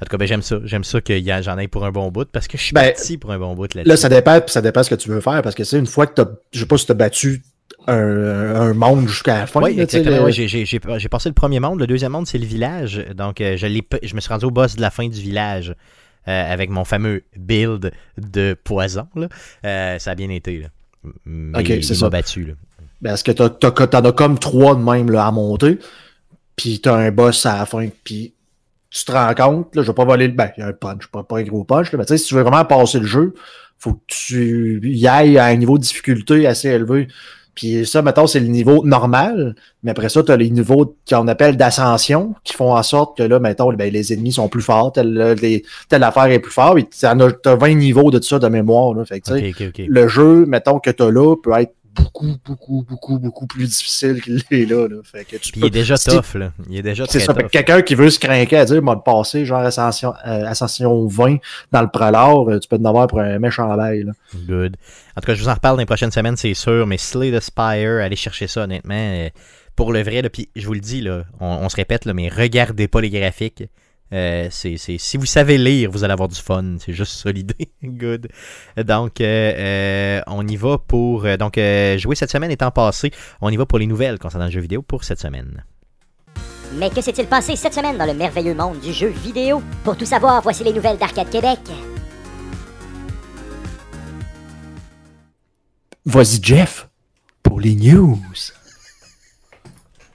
En 0.00 0.04
tout 0.04 0.10
cas, 0.10 0.16
ben, 0.18 0.28
j'aime 0.28 0.42
ça. 0.42 0.58
J'aime 0.64 0.84
ça 0.84 1.00
que 1.00 1.14
j'en 1.42 1.58
ai 1.58 1.68
pour 1.68 1.84
un 1.84 1.92
bon 1.92 2.10
bout 2.10 2.28
parce 2.30 2.48
que 2.48 2.58
je 2.58 2.62
suis 2.62 2.74
ben, 2.74 2.92
parti 2.92 3.16
pour 3.16 3.32
un 3.32 3.38
bon 3.38 3.54
bout. 3.54 3.74
Là, 3.74 3.96
ça 3.96 4.08
dépend, 4.08 4.40
ça 4.46 4.60
dépend 4.60 4.82
ce 4.82 4.90
que 4.90 4.94
tu 4.94 5.08
veux 5.08 5.20
faire 5.20 5.42
parce 5.42 5.54
que 5.54 5.64
c'est 5.64 5.78
une 5.78 5.86
fois 5.86 6.06
que 6.06 6.20
tu 6.22 6.28
je 6.52 6.60
sais 6.60 6.66
pas 6.66 6.76
si 6.76 6.86
tu 6.86 6.92
as 6.92 6.96
battu 6.96 7.42
un, 7.86 8.74
monde 8.74 9.08
jusqu'à 9.08 9.40
la 9.40 9.46
fin. 9.46 9.62
Oui, 9.62 9.78
exactement. 9.78 10.28
J'ai 10.30 11.08
passé 11.08 11.28
le 11.28 11.34
premier 11.34 11.60
monde. 11.60 11.80
Le 11.80 11.86
deuxième 11.86 12.12
monde, 12.12 12.26
c'est 12.26 12.38
le 12.38 12.46
village. 12.46 13.04
Donc, 13.14 13.40
euh, 13.40 13.56
je, 13.56 13.66
je 14.02 14.14
me 14.14 14.20
suis 14.20 14.28
rendu 14.28 14.44
au 14.44 14.50
boss 14.50 14.76
de 14.76 14.80
la 14.80 14.90
fin 14.90 15.08
du 15.08 15.20
village 15.20 15.74
euh, 16.28 16.52
avec 16.52 16.70
mon 16.70 16.84
fameux 16.84 17.22
build 17.36 17.92
de 18.18 18.56
poison. 18.64 19.06
Là. 19.14 19.28
Euh, 19.64 19.98
ça 19.98 20.10
a 20.10 20.14
bien 20.14 20.30
été. 20.30 20.58
Là. 20.58 20.68
ok, 21.58 21.66
c'est 21.82 21.94
ça. 21.94 22.10
battu. 22.10 22.44
Là. 22.44 22.54
Ben, 23.00 23.10
parce 23.10 23.22
que 23.22 23.32
t'en 23.32 23.46
as, 23.46 24.08
as, 24.08 24.12
comme 24.12 24.38
trois 24.38 24.74
de 24.74 24.82
même 24.82 25.10
là, 25.10 25.26
à 25.26 25.30
monter. 25.30 25.78
Puis 26.56 26.80
t'as 26.80 26.96
un 26.96 27.10
boss 27.10 27.46
à 27.46 27.58
la 27.58 27.66
fin. 27.66 27.86
Puis 28.02 28.32
tu 28.96 29.04
te 29.04 29.12
rends 29.12 29.34
compte, 29.34 29.76
là, 29.76 29.82
je 29.82 29.88
vais 29.88 29.94
pas 29.94 30.04
voler 30.04 30.28
le. 30.28 30.34
Ben, 30.34 30.50
il 30.56 30.60
y 30.60 30.62
a 30.62 30.68
un 30.68 30.72
punch, 30.72 31.06
pas, 31.08 31.22
pas 31.22 31.38
un 31.38 31.42
gros 31.42 31.64
punch, 31.64 31.92
là, 31.92 31.98
mais 31.98 32.04
tu 32.04 32.14
sais, 32.14 32.18
si 32.18 32.28
tu 32.28 32.34
veux 32.34 32.42
vraiment 32.42 32.64
passer 32.64 32.98
le 32.98 33.06
jeu, 33.06 33.34
faut 33.78 33.94
que 33.94 34.00
tu 34.06 34.80
y 34.82 35.06
ailles 35.06 35.38
à 35.38 35.46
un 35.46 35.56
niveau 35.56 35.76
de 35.76 35.82
difficulté 35.82 36.46
assez 36.46 36.68
élevé. 36.68 37.08
Puis 37.54 37.86
ça, 37.86 38.02
mettons, 38.02 38.26
c'est 38.26 38.40
le 38.40 38.48
niveau 38.48 38.84
normal, 38.84 39.54
mais 39.82 39.90
après 39.90 40.10
ça, 40.10 40.22
tu 40.22 40.30
as 40.30 40.36
les 40.36 40.50
niveaux 40.50 40.96
qu'on 41.08 41.26
appelle 41.26 41.56
d'ascension, 41.56 42.34
qui 42.44 42.52
font 42.52 42.74
en 42.74 42.82
sorte 42.82 43.16
que 43.16 43.22
là, 43.22 43.38
mettons, 43.38 43.72
ben, 43.72 43.90
les 43.90 44.12
ennemis 44.12 44.32
sont 44.32 44.48
plus 44.48 44.62
forts, 44.62 44.92
telle, 44.92 45.34
telle 45.88 46.02
affaire 46.02 46.26
est 46.26 46.38
plus 46.38 46.52
forte, 46.52 46.78
et 46.78 46.86
tu 46.86 47.06
as 47.06 47.56
20 47.56 47.74
niveaux 47.74 48.10
de 48.10 48.22
ça 48.22 48.38
de 48.38 48.48
mémoire. 48.48 48.94
Là. 48.94 49.04
Fait 49.06 49.20
que, 49.20 49.32
Le 49.88 50.08
jeu, 50.08 50.44
mettons, 50.46 50.78
que 50.78 50.90
tu 50.90 51.02
as 51.02 51.10
là, 51.10 51.34
peut 51.36 51.52
être 51.58 51.72
beaucoup, 51.96 52.36
beaucoup, 52.44 52.84
beaucoup, 52.88 53.18
beaucoup 53.18 53.46
plus 53.46 53.66
difficile 53.66 54.22
qu'il 54.22 54.42
est 54.50 54.66
là. 54.66 54.88
Fait 55.02 55.24
que 55.24 55.36
tu 55.36 55.52
il 55.56 55.64
est 55.64 55.70
déjà 55.70 55.96
tough, 55.96 56.34
là. 56.34 56.52
Il 56.68 56.78
est 56.78 56.82
déjà 56.82 57.04
C'est 57.08 57.20
ça. 57.20 57.34
Quelqu'un 57.34 57.82
qui 57.82 57.94
veut 57.94 58.10
se 58.10 58.18
craquer 58.18 58.56
à 58.56 58.64
dire, 58.64 58.82
m'a 58.82 58.96
passé, 58.96 59.44
genre 59.44 59.60
Ascension, 59.60 60.14
euh, 60.26 60.46
Ascension 60.46 61.06
20 61.06 61.36
dans 61.72 61.82
le 61.82 61.88
pralor, 61.88 62.48
euh, 62.48 62.58
tu 62.58 62.68
peux 62.68 62.78
te 62.78 62.86
avoir 62.86 63.06
pour 63.06 63.20
un 63.20 63.38
méchant 63.38 63.74
bail. 63.76 64.04
Là. 64.04 64.12
Good. 64.46 64.76
En 65.16 65.20
tout 65.20 65.26
cas, 65.26 65.34
je 65.34 65.42
vous 65.42 65.48
en 65.48 65.54
reparle 65.54 65.76
dans 65.76 65.80
les 65.80 65.86
prochaines 65.86 66.12
semaines, 66.12 66.36
c'est 66.36 66.54
sûr, 66.54 66.86
mais 66.86 66.98
Slay 66.98 67.32
the 67.32 67.40
Spire, 67.40 68.00
allez 68.02 68.16
chercher 68.16 68.46
ça, 68.46 68.62
honnêtement. 68.62 68.94
Euh, 68.94 69.28
pour 69.74 69.92
le 69.92 70.02
vrai, 70.02 70.22
puis 70.30 70.48
je 70.56 70.66
vous 70.66 70.74
le 70.74 70.80
dis, 70.80 71.00
là, 71.00 71.24
on, 71.40 71.46
on 71.46 71.68
se 71.68 71.76
répète, 71.76 72.04
là, 72.04 72.14
mais 72.14 72.28
regardez 72.28 72.88
pas 72.88 73.00
les 73.00 73.10
graphiques. 73.10 73.64
Euh, 74.12 74.48
c'est, 74.50 74.76
si 74.76 75.16
vous 75.16 75.26
savez 75.26 75.58
lire, 75.58 75.90
vous 75.90 76.04
allez 76.04 76.12
avoir 76.12 76.28
du 76.28 76.40
fun. 76.40 76.76
C'est 76.78 76.92
juste 76.92 77.12
ça 77.12 77.30
l'idée. 77.30 77.70
Good. 77.82 78.28
Donc, 78.76 79.20
euh, 79.20 79.52
euh, 79.56 80.20
on 80.26 80.46
y 80.46 80.56
va 80.56 80.78
pour. 80.78 81.26
donc, 81.36 81.54
jouer 81.96 82.14
cette 82.14 82.30
semaine 82.30 82.50
étant 82.50 82.70
passé, 82.70 83.10
on 83.40 83.50
y 83.50 83.56
va 83.56 83.66
pour 83.66 83.78
les 83.78 83.86
nouvelles 83.86 84.18
concernant 84.18 84.46
le 84.46 84.52
jeu 84.52 84.60
vidéo 84.60 84.82
pour 84.82 85.04
cette 85.04 85.20
semaine. 85.20 85.64
Mais 86.74 86.90
que 86.90 87.00
s'est-il 87.00 87.26
passé 87.26 87.56
cette 87.56 87.74
semaine 87.74 87.96
dans 87.96 88.06
le 88.06 88.14
merveilleux 88.14 88.54
monde 88.54 88.80
du 88.80 88.92
jeu 88.92 89.08
vidéo? 89.08 89.62
Pour 89.84 89.96
tout 89.96 90.04
savoir, 90.04 90.42
voici 90.42 90.64
les 90.64 90.72
nouvelles 90.72 90.98
d'Arcade 90.98 91.30
Québec. 91.30 91.60
Voici 96.04 96.38
Jeff 96.42 96.88
pour 97.42 97.60
les 97.60 97.74
news. 97.74 98.18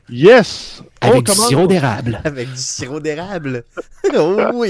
Yes! 0.09 0.83
Avec 1.03 1.25
du 1.25 1.31
sirop 1.31 1.65
d'érable. 1.65 2.21
Avec 2.23 2.51
du 2.51 2.57
sirop 2.57 2.99
d'érable. 2.99 3.63
oh 4.15 4.37
oui! 4.53 4.69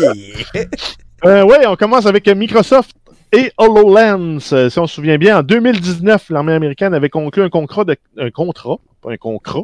euh, 1.25 1.43
oui, 1.43 1.57
on 1.67 1.75
commence 1.75 2.05
avec 2.05 2.27
Microsoft 2.29 2.95
et 3.33 3.51
HoloLens. 3.57 4.39
Euh, 4.53 4.69
si 4.69 4.79
on 4.79 4.87
se 4.87 4.95
souvient 4.95 5.17
bien, 5.17 5.39
en 5.39 5.43
2019, 5.43 6.29
l'armée 6.29 6.53
américaine 6.53 6.93
avait 6.93 7.09
conclu 7.09 7.43
un 7.43 7.49
contrat, 7.49 7.83
de, 7.83 7.97
un 8.17 8.31
contrat, 8.31 8.77
pas 9.01 9.11
un 9.11 9.17
contrat, 9.17 9.63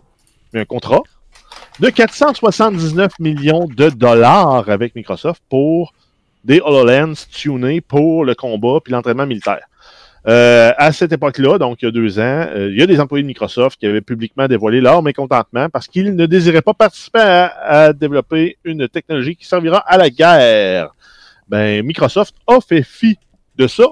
mais 0.53 0.59
un 0.59 0.65
contrat, 0.65 1.01
de 1.79 1.89
479 1.89 3.13
millions 3.19 3.65
de 3.65 3.89
dollars 3.89 4.69
avec 4.69 4.93
Microsoft 4.95 5.41
pour 5.49 5.93
des 6.43 6.59
HoloLens 6.59 7.27
tunés 7.31 7.79
pour 7.79 8.25
le 8.25 8.35
combat 8.35 8.79
puis 8.83 8.91
l'entraînement 8.91 9.25
militaire. 9.25 9.66
Euh, 10.27 10.73
à 10.77 10.91
cette 10.91 11.13
époque-là, 11.13 11.57
donc 11.57 11.81
il 11.81 11.85
y 11.85 11.87
a 11.87 11.91
deux 11.91 12.19
ans, 12.19 12.47
euh, 12.49 12.69
il 12.69 12.77
y 12.77 12.81
a 12.81 12.85
des 12.85 12.99
employés 12.99 13.23
de 13.23 13.27
Microsoft 13.27 13.79
qui 13.79 13.85
avaient 13.85 14.01
publiquement 14.01 14.47
dévoilé 14.47 14.81
leur 14.81 15.01
mécontentement 15.01 15.69
parce 15.69 15.87
qu'ils 15.87 16.15
ne 16.15 16.25
désiraient 16.25 16.61
pas 16.61 16.73
participer 16.73 17.19
à, 17.19 17.93
développer 17.93 18.57
une 18.65 18.89
technologie 18.89 19.37
qui 19.37 19.45
servira 19.45 19.77
à 19.77 19.97
la 19.97 20.09
guerre. 20.09 20.93
Ben, 21.47 21.81
Microsoft 21.85 22.35
a 22.45 22.59
fait 22.59 22.83
fi 22.83 23.17
de 23.55 23.67
ça 23.67 23.85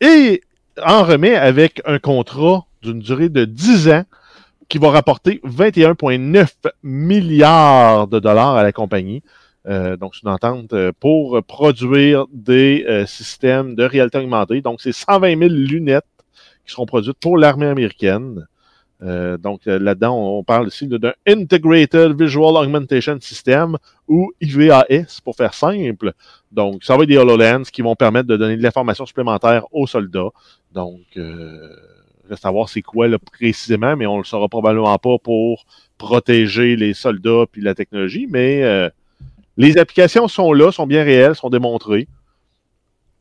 et 0.00 0.40
en 0.84 1.02
remet 1.02 1.34
avec 1.34 1.82
un 1.84 1.98
contrat 1.98 2.64
d'une 2.82 3.00
durée 3.00 3.28
de 3.28 3.44
10 3.44 3.88
ans 3.88 4.04
qui 4.68 4.78
va 4.78 4.90
rapporter 4.90 5.40
21,9 5.44 6.46
milliards 6.84 8.06
de 8.06 8.20
dollars 8.20 8.54
à 8.54 8.62
la 8.62 8.70
compagnie. 8.70 9.22
Euh, 9.68 9.96
donc, 9.96 10.14
c'est 10.14 10.22
une 10.22 10.32
entente 10.32 10.72
euh, 10.72 10.92
pour 10.98 11.42
produire 11.42 12.26
des 12.32 12.84
euh, 12.88 13.04
systèmes 13.06 13.74
de 13.74 13.82
réalité 13.82 14.18
augmentée. 14.18 14.60
Donc, 14.60 14.80
c'est 14.80 14.92
120 14.92 15.38
000 15.38 15.50
lunettes 15.50 16.04
qui 16.64 16.72
seront 16.72 16.86
produites 16.86 17.18
pour 17.20 17.36
l'armée 17.38 17.66
américaine. 17.66 18.46
donc, 19.00 19.66
là-dedans, 19.66 20.38
on, 20.38 20.42
parle 20.42 20.68
ici 20.68 20.88
d'un 20.88 21.12
Integrated 21.26 22.20
Visual 22.20 22.56
Augmentation 22.56 23.18
System 23.20 23.76
ou 24.08 24.32
IVAS 24.40 25.20
pour 25.22 25.36
faire 25.36 25.54
simple. 25.54 26.12
Donc, 26.50 26.82
ça 26.82 26.96
va 26.96 27.02
être 27.02 27.08
des 27.08 27.18
HoloLens 27.18 27.64
qui 27.70 27.82
vont 27.82 27.94
permettre 27.94 28.26
de 28.26 28.36
donner 28.36 28.56
de 28.56 28.62
l'information 28.62 29.06
supplémentaire 29.06 29.64
aux 29.70 29.86
soldats. 29.86 30.30
Donc, 30.72 31.02
reste 32.28 32.46
à 32.46 32.50
voir 32.50 32.68
c'est 32.68 32.82
quoi 32.82 33.06
là, 33.06 33.18
précisément, 33.18 33.94
mais 33.96 34.06
on 34.06 34.18
le 34.18 34.24
saura 34.24 34.48
probablement 34.48 34.98
pas 34.98 35.18
pour 35.22 35.66
protéger 35.98 36.74
les 36.74 36.94
soldats 36.94 37.44
puis 37.52 37.60
la 37.60 37.76
technologie, 37.76 38.26
mais 38.28 38.90
les 39.56 39.78
applications 39.78 40.28
sont 40.28 40.52
là, 40.52 40.72
sont 40.72 40.86
bien 40.86 41.04
réelles, 41.04 41.34
sont 41.34 41.50
démontrées. 41.50 42.08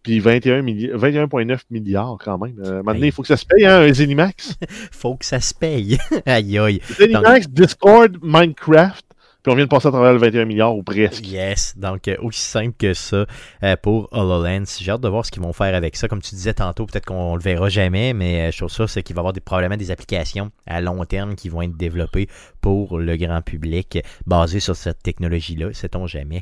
Puis 0.04 0.20
21,9 0.20 1.60
milliards 1.72 2.18
quand 2.24 2.38
même. 2.38 2.62
Euh, 2.64 2.84
maintenant, 2.84 3.06
il 3.06 3.12
faut 3.12 3.24
que 3.24 3.28
ça 3.28 3.38
se 3.38 3.46
paye, 3.46 3.66
hein, 3.66 3.82
un 3.82 3.92
Zenimax. 3.92 4.56
faut 4.92 5.16
que 5.16 5.26
ça 5.26 5.40
se 5.40 5.54
paye. 5.54 5.98
aïe 6.26 6.60
aïe. 6.60 6.82
Zenimax, 7.00 7.50
Discord, 7.50 8.18
Minecraft. 8.22 9.06
Puis 9.46 9.52
on 9.52 9.56
vient 9.58 9.66
de 9.66 9.70
passer 9.70 9.90
à 9.90 9.92
travers 9.92 10.12
le 10.12 10.18
21 10.18 10.46
milliards 10.46 10.76
ou 10.76 10.82
presque. 10.82 11.28
Yes, 11.28 11.78
donc 11.78 12.08
euh, 12.08 12.16
aussi 12.24 12.42
simple 12.42 12.74
que 12.80 12.96
ça 12.96 13.28
euh, 13.62 13.76
pour 13.80 14.10
HoloLens. 14.12 14.64
J'ai 14.82 14.90
hâte 14.90 15.02
de 15.02 15.08
voir 15.08 15.24
ce 15.24 15.30
qu'ils 15.30 15.44
vont 15.44 15.54
faire 15.54 15.76
avec 15.76 15.96
ça. 15.98 16.08
Comme 16.08 16.20
tu 16.20 16.34
disais 16.34 16.56
tantôt, 16.56 16.88
peut-être 16.88 17.06
qu'on 17.06 17.36
le 17.36 17.44
verra 17.44 17.70
jamais, 17.70 18.14
mais 18.14 18.52
je 18.52 18.58
trouve 18.58 18.72
ça, 18.72 18.88
c'est 18.88 19.04
qu'il 19.04 19.16
va 19.16 19.20
y 19.20 19.22
avoir 19.22 19.34
des, 19.34 19.42
probablement 19.42 19.78
des 19.78 19.92
applications 19.92 20.50
à 20.66 20.82
long 20.82 21.06
terme 21.06 21.36
qui 21.36 21.50
vont 21.50 21.62
être 21.62 21.78
développées 21.78 22.28
pour 22.60 22.98
le 22.98 23.18
grand 23.18 23.44
public 23.44 24.00
basées 24.26 24.60
sur 24.60 24.76
cette 24.76 25.04
technologie-là, 25.04 25.74
sait-on 25.74 26.08
jamais. 26.08 26.42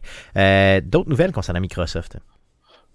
D'autres 0.79 1.09
nouvelles 1.09 1.33
concernant 1.33 1.59
Microsoft? 1.59 2.19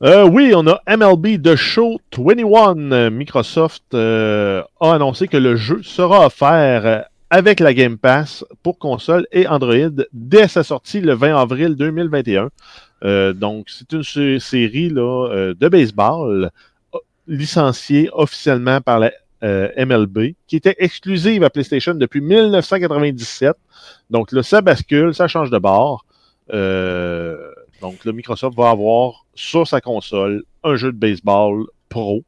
Euh, 0.03 0.27
oui, 0.27 0.55
on 0.57 0.67
a 0.69 0.81
MLB 0.89 1.43
The 1.43 1.55
Show 1.55 2.01
21. 2.17 3.11
Microsoft 3.11 3.93
euh, 3.93 4.63
a 4.81 4.95
annoncé 4.95 5.29
que 5.29 5.37
le 5.37 5.57
jeu 5.57 5.83
sera 5.83 6.25
offert 6.25 7.11
avec 7.31 7.61
la 7.61 7.75
Game 7.75 7.99
Pass 7.99 8.45
pour 8.63 8.79
console 8.79 9.27
et 9.33 9.47
Android 9.47 10.05
dès 10.13 10.49
sa 10.49 10.63
sortie 10.63 11.01
le 11.01 11.15
20 11.15 11.37
avril 11.37 11.77
2021. 11.77 12.51
Euh, 13.05 13.33
donc, 13.33 13.69
c'est 13.69 13.93
une 13.93 14.41
série 14.41 14.89
là, 14.89 15.53
de 15.55 15.69
baseball 15.69 16.51
licenciée 17.27 18.09
officiellement 18.13 18.81
par 18.81 19.01
la 19.01 19.13
MLB, 19.43 20.35
qui 20.47 20.57
était 20.57 20.75
exclusive 20.79 21.45
à 21.45 21.51
PlayStation 21.51 21.95
depuis 21.95 22.21
1997. 22.21 23.55
Donc 24.11 24.33
là, 24.33 24.43
ça 24.43 24.63
bascule, 24.63 25.15
ça 25.15 25.29
change 25.29 25.51
de 25.51 25.59
bord. 25.59 26.05
donc, 26.49 28.05
le 28.05 28.13
Microsoft 28.13 28.57
va 28.57 28.71
avoir 28.71 29.27
sur 29.35 29.69
sa 29.69 29.81
console 29.81 30.43
un 30.65 30.77
jeu 30.77 30.91
de 30.91 30.99
baseball 30.99 31.67
pro 31.89 32.25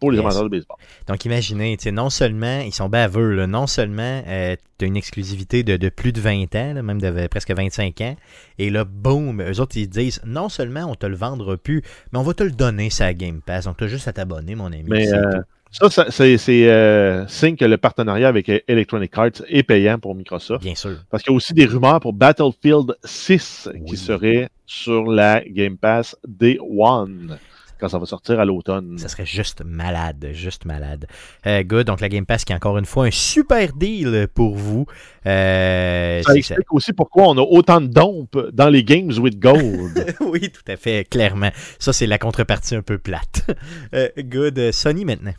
pour 0.00 0.10
les 0.10 0.18
amateurs 0.18 0.44
de 0.44 0.48
baseball. 0.48 0.76
Donc 1.08 1.24
imaginez, 1.24 1.76
non 1.92 2.10
seulement, 2.10 2.60
ils 2.60 2.74
sont 2.74 2.88
baveux, 2.88 3.46
non 3.46 3.66
seulement 3.66 4.22
euh, 4.26 4.56
tu 4.78 4.84
as 4.84 4.88
une 4.88 4.96
exclusivité 4.96 5.62
de, 5.62 5.88
plus 5.88 6.12
de 6.12 6.20
20 6.20 6.54
ans, 6.54 6.82
même 6.82 7.00
de 7.00 7.26
presque 7.28 7.52
25 7.52 8.00
ans, 8.00 8.16
et 8.58 8.70
là, 8.70 8.84
boum, 8.84 9.42
eux 9.42 9.60
autres 9.60 9.76
ils 9.76 9.88
disent, 9.88 10.20
non 10.24 10.48
seulement 10.48 10.84
on 10.84 10.94
te 10.94 11.06
le 11.06 11.16
vendra 11.16 11.56
plus, 11.56 11.82
mais 12.12 12.18
on 12.18 12.22
va 12.22 12.34
te 12.34 12.42
le 12.42 12.50
donner, 12.50 12.90
ça 12.90 13.12
Game 13.14 13.40
Pass. 13.40 13.64
Donc 13.64 13.76
tu 13.76 13.84
as 13.84 13.88
juste 13.88 14.08
à 14.08 14.12
t'abonner, 14.12 14.54
mon 14.54 14.66
ami. 14.66 14.84
Mais 14.86 15.12
euh, 15.12 15.40
ça, 15.70 16.06
c'est 16.10 16.68
euh, 16.68 17.26
signe 17.26 17.56
que 17.56 17.64
le 17.64 17.76
partenariat 17.76 18.28
avec 18.28 18.48
Electronic 18.68 19.10
Arts 19.16 19.42
est 19.48 19.62
payant 19.64 19.98
pour 19.98 20.14
Microsoft. 20.14 20.62
Bien 20.62 20.74
sûr. 20.74 20.98
Parce 21.10 21.22
qu'il 21.22 21.32
y 21.32 21.34
a 21.34 21.36
aussi 21.36 21.52
des 21.52 21.66
rumeurs 21.66 22.00
pour 22.00 22.12
Battlefield 22.12 22.96
6 23.02 23.70
qui 23.86 23.96
serait 23.96 24.48
sur 24.66 25.10
la 25.10 25.42
Game 25.44 25.76
Pass 25.76 26.16
Day 26.26 26.58
One 26.60 27.38
quand 27.78 27.88
ça 27.88 27.98
va 27.98 28.06
sortir 28.06 28.40
à 28.40 28.44
l'automne. 28.44 28.98
Ça 28.98 29.08
serait 29.08 29.26
juste 29.26 29.62
malade, 29.64 30.28
juste 30.32 30.64
malade. 30.64 31.06
Euh, 31.46 31.62
good, 31.62 31.86
donc 31.86 32.00
la 32.00 32.08
Game 32.08 32.26
Pass 32.26 32.44
qui 32.44 32.52
est 32.52 32.56
encore 32.56 32.78
une 32.78 32.84
fois 32.84 33.06
un 33.06 33.10
super 33.10 33.72
deal 33.72 34.28
pour 34.34 34.54
vous. 34.54 34.86
Euh, 35.26 36.22
ça 36.22 36.34
explique 36.34 36.72
aussi 36.72 36.92
pourquoi 36.92 37.28
on 37.28 37.38
a 37.38 37.42
autant 37.42 37.80
de 37.80 37.86
dompes 37.86 38.50
dans 38.52 38.68
les 38.68 38.84
Games 38.84 39.12
with 39.18 39.38
Gold. 39.38 40.14
oui, 40.20 40.50
tout 40.50 40.70
à 40.72 40.76
fait, 40.76 41.04
clairement. 41.04 41.50
Ça, 41.78 41.92
c'est 41.92 42.06
la 42.06 42.18
contrepartie 42.18 42.74
un 42.74 42.82
peu 42.82 42.98
plate. 42.98 43.50
Euh, 43.94 44.08
good, 44.18 44.72
Sony 44.72 45.04
maintenant. 45.04 45.34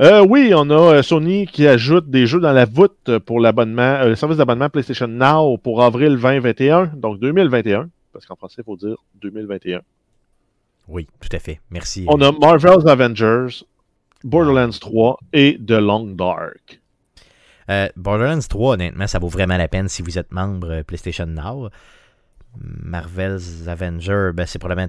Euh, 0.00 0.24
oui, 0.24 0.52
on 0.54 0.70
a 0.70 1.02
Sony 1.02 1.46
qui 1.46 1.66
ajoute 1.66 2.08
des 2.08 2.26
jeux 2.26 2.38
dans 2.38 2.52
la 2.52 2.66
voûte 2.66 3.18
pour 3.26 3.40
l'abonnement, 3.40 3.82
euh, 3.82 4.10
le 4.10 4.14
service 4.14 4.36
d'abonnement 4.36 4.68
PlayStation 4.68 5.08
Now 5.08 5.58
pour 5.58 5.82
avril 5.82 6.16
2021, 6.16 6.92
donc 6.94 7.18
2021, 7.18 7.90
parce 8.12 8.24
qu'en 8.24 8.36
français, 8.36 8.56
il 8.58 8.64
faut 8.64 8.76
dire 8.76 8.96
2021. 9.20 9.80
Oui, 10.88 11.06
tout 11.20 11.28
à 11.32 11.38
fait. 11.38 11.60
Merci. 11.70 12.06
On 12.08 12.20
a 12.22 12.32
Marvel's 12.32 12.86
Avengers, 12.86 13.64
Borderlands 14.24 14.78
3 14.80 15.18
et 15.32 15.58
The 15.64 15.72
Long 15.72 16.14
Dark. 16.14 16.80
Borderlands 17.96 18.48
3, 18.48 18.74
honnêtement, 18.74 19.06
ça 19.06 19.18
vaut 19.18 19.28
vraiment 19.28 19.58
la 19.58 19.68
peine 19.68 19.88
si 19.88 20.00
vous 20.00 20.18
êtes 20.18 20.32
membre 20.32 20.82
PlayStation 20.82 21.26
Now. 21.26 21.68
Marvel's 22.58 23.68
Avengers, 23.68 24.30
ben, 24.34 24.46
c'est 24.46 24.58
probablement 24.58 24.88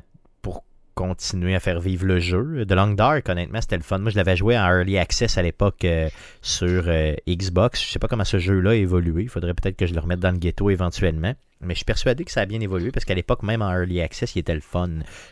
continuer 1.00 1.56
à 1.56 1.62
faire 1.62 1.80
vivre 1.80 2.06
le 2.06 2.20
jeu. 2.20 2.66
The 2.68 2.74
Long 2.74 2.90
Dark, 2.90 3.30
honnêtement, 3.30 3.62
c'était 3.62 3.78
le 3.78 3.84
fun. 3.84 4.00
Moi, 4.00 4.12
je 4.12 4.18
l'avais 4.18 4.36
joué 4.36 4.58
en 4.58 4.66
Early 4.66 4.98
Access 4.98 5.38
à 5.38 5.42
l'époque 5.42 5.86
euh, 5.86 6.10
sur 6.42 6.84
euh, 6.88 7.14
Xbox. 7.26 7.82
Je 7.82 7.90
sais 7.90 8.00
pas 8.00 8.10
comment 8.10 8.26
ce 8.26 8.38
jeu-là 8.38 8.72
a 8.72 8.76
évolué. 8.76 9.24
Il 9.24 9.30
faudrait 9.30 9.54
peut-être 9.54 9.78
que 9.78 9.88
je 9.88 9.94
le 9.94 10.02
remette 10.02 10.20
dans 10.20 10.32
le 10.32 10.38
ghetto 10.38 10.70
éventuellement. 10.70 11.34
Mais 11.62 11.74
je 11.74 11.80
suis 11.80 11.86
persuadé 11.86 12.26
que 12.26 12.32
ça 12.32 12.42
a 12.42 12.46
bien 12.46 12.60
évolué 12.60 12.92
parce 12.92 13.06
qu'à 13.06 13.16
l'époque, 13.16 13.44
même 13.44 13.62
en 13.62 13.72
Early 13.72 14.02
Access, 14.02 14.36
il 14.36 14.40
était 14.40 14.54
le 14.54 14.60
fun. 14.60 14.90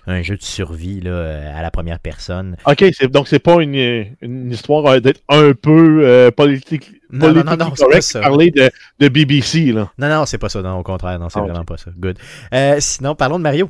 Un 0.08 0.22
jeu 0.22 0.38
de 0.38 0.42
survie 0.42 1.02
là, 1.02 1.54
à 1.54 1.62
la 1.62 1.72
première 1.72 2.00
personne. 2.00 2.56
Ok, 2.66 2.86
donc 3.12 3.28
c'est 3.28 3.40
pas 3.40 3.62
une, 3.62 3.76
une 4.22 4.52
histoire 4.52 5.02
d'être 5.02 5.22
un 5.28 5.52
peu 5.54 6.00
euh, 6.06 6.32
politique. 6.32 6.92
Non, 7.12 7.34
non, 7.34 7.44
non, 7.44 7.58
non 7.58 7.74
c'est 7.76 7.90
pas 7.90 8.02
ça. 8.02 8.22
parler 8.22 8.52
de, 8.52 8.70
de, 9.00 9.08
BBC. 9.10 9.74
Là. 9.74 9.92
Non, 9.98 10.10
non, 10.10 10.26
c'est 10.26 10.38
pas 10.38 10.50
ça. 10.50 10.62
Non, 10.62 10.80
au 10.80 10.84
contraire, 10.84 11.20
non, 11.20 11.30
c'est 11.30 11.40
ah, 11.40 11.44
vraiment 11.44 11.66
pas 11.66 11.78
ça. 11.78 11.92
Good. 11.98 12.18
sinon, 12.80 13.16
parlons 13.16 13.38
de 13.38 13.44
Mario. 13.44 13.70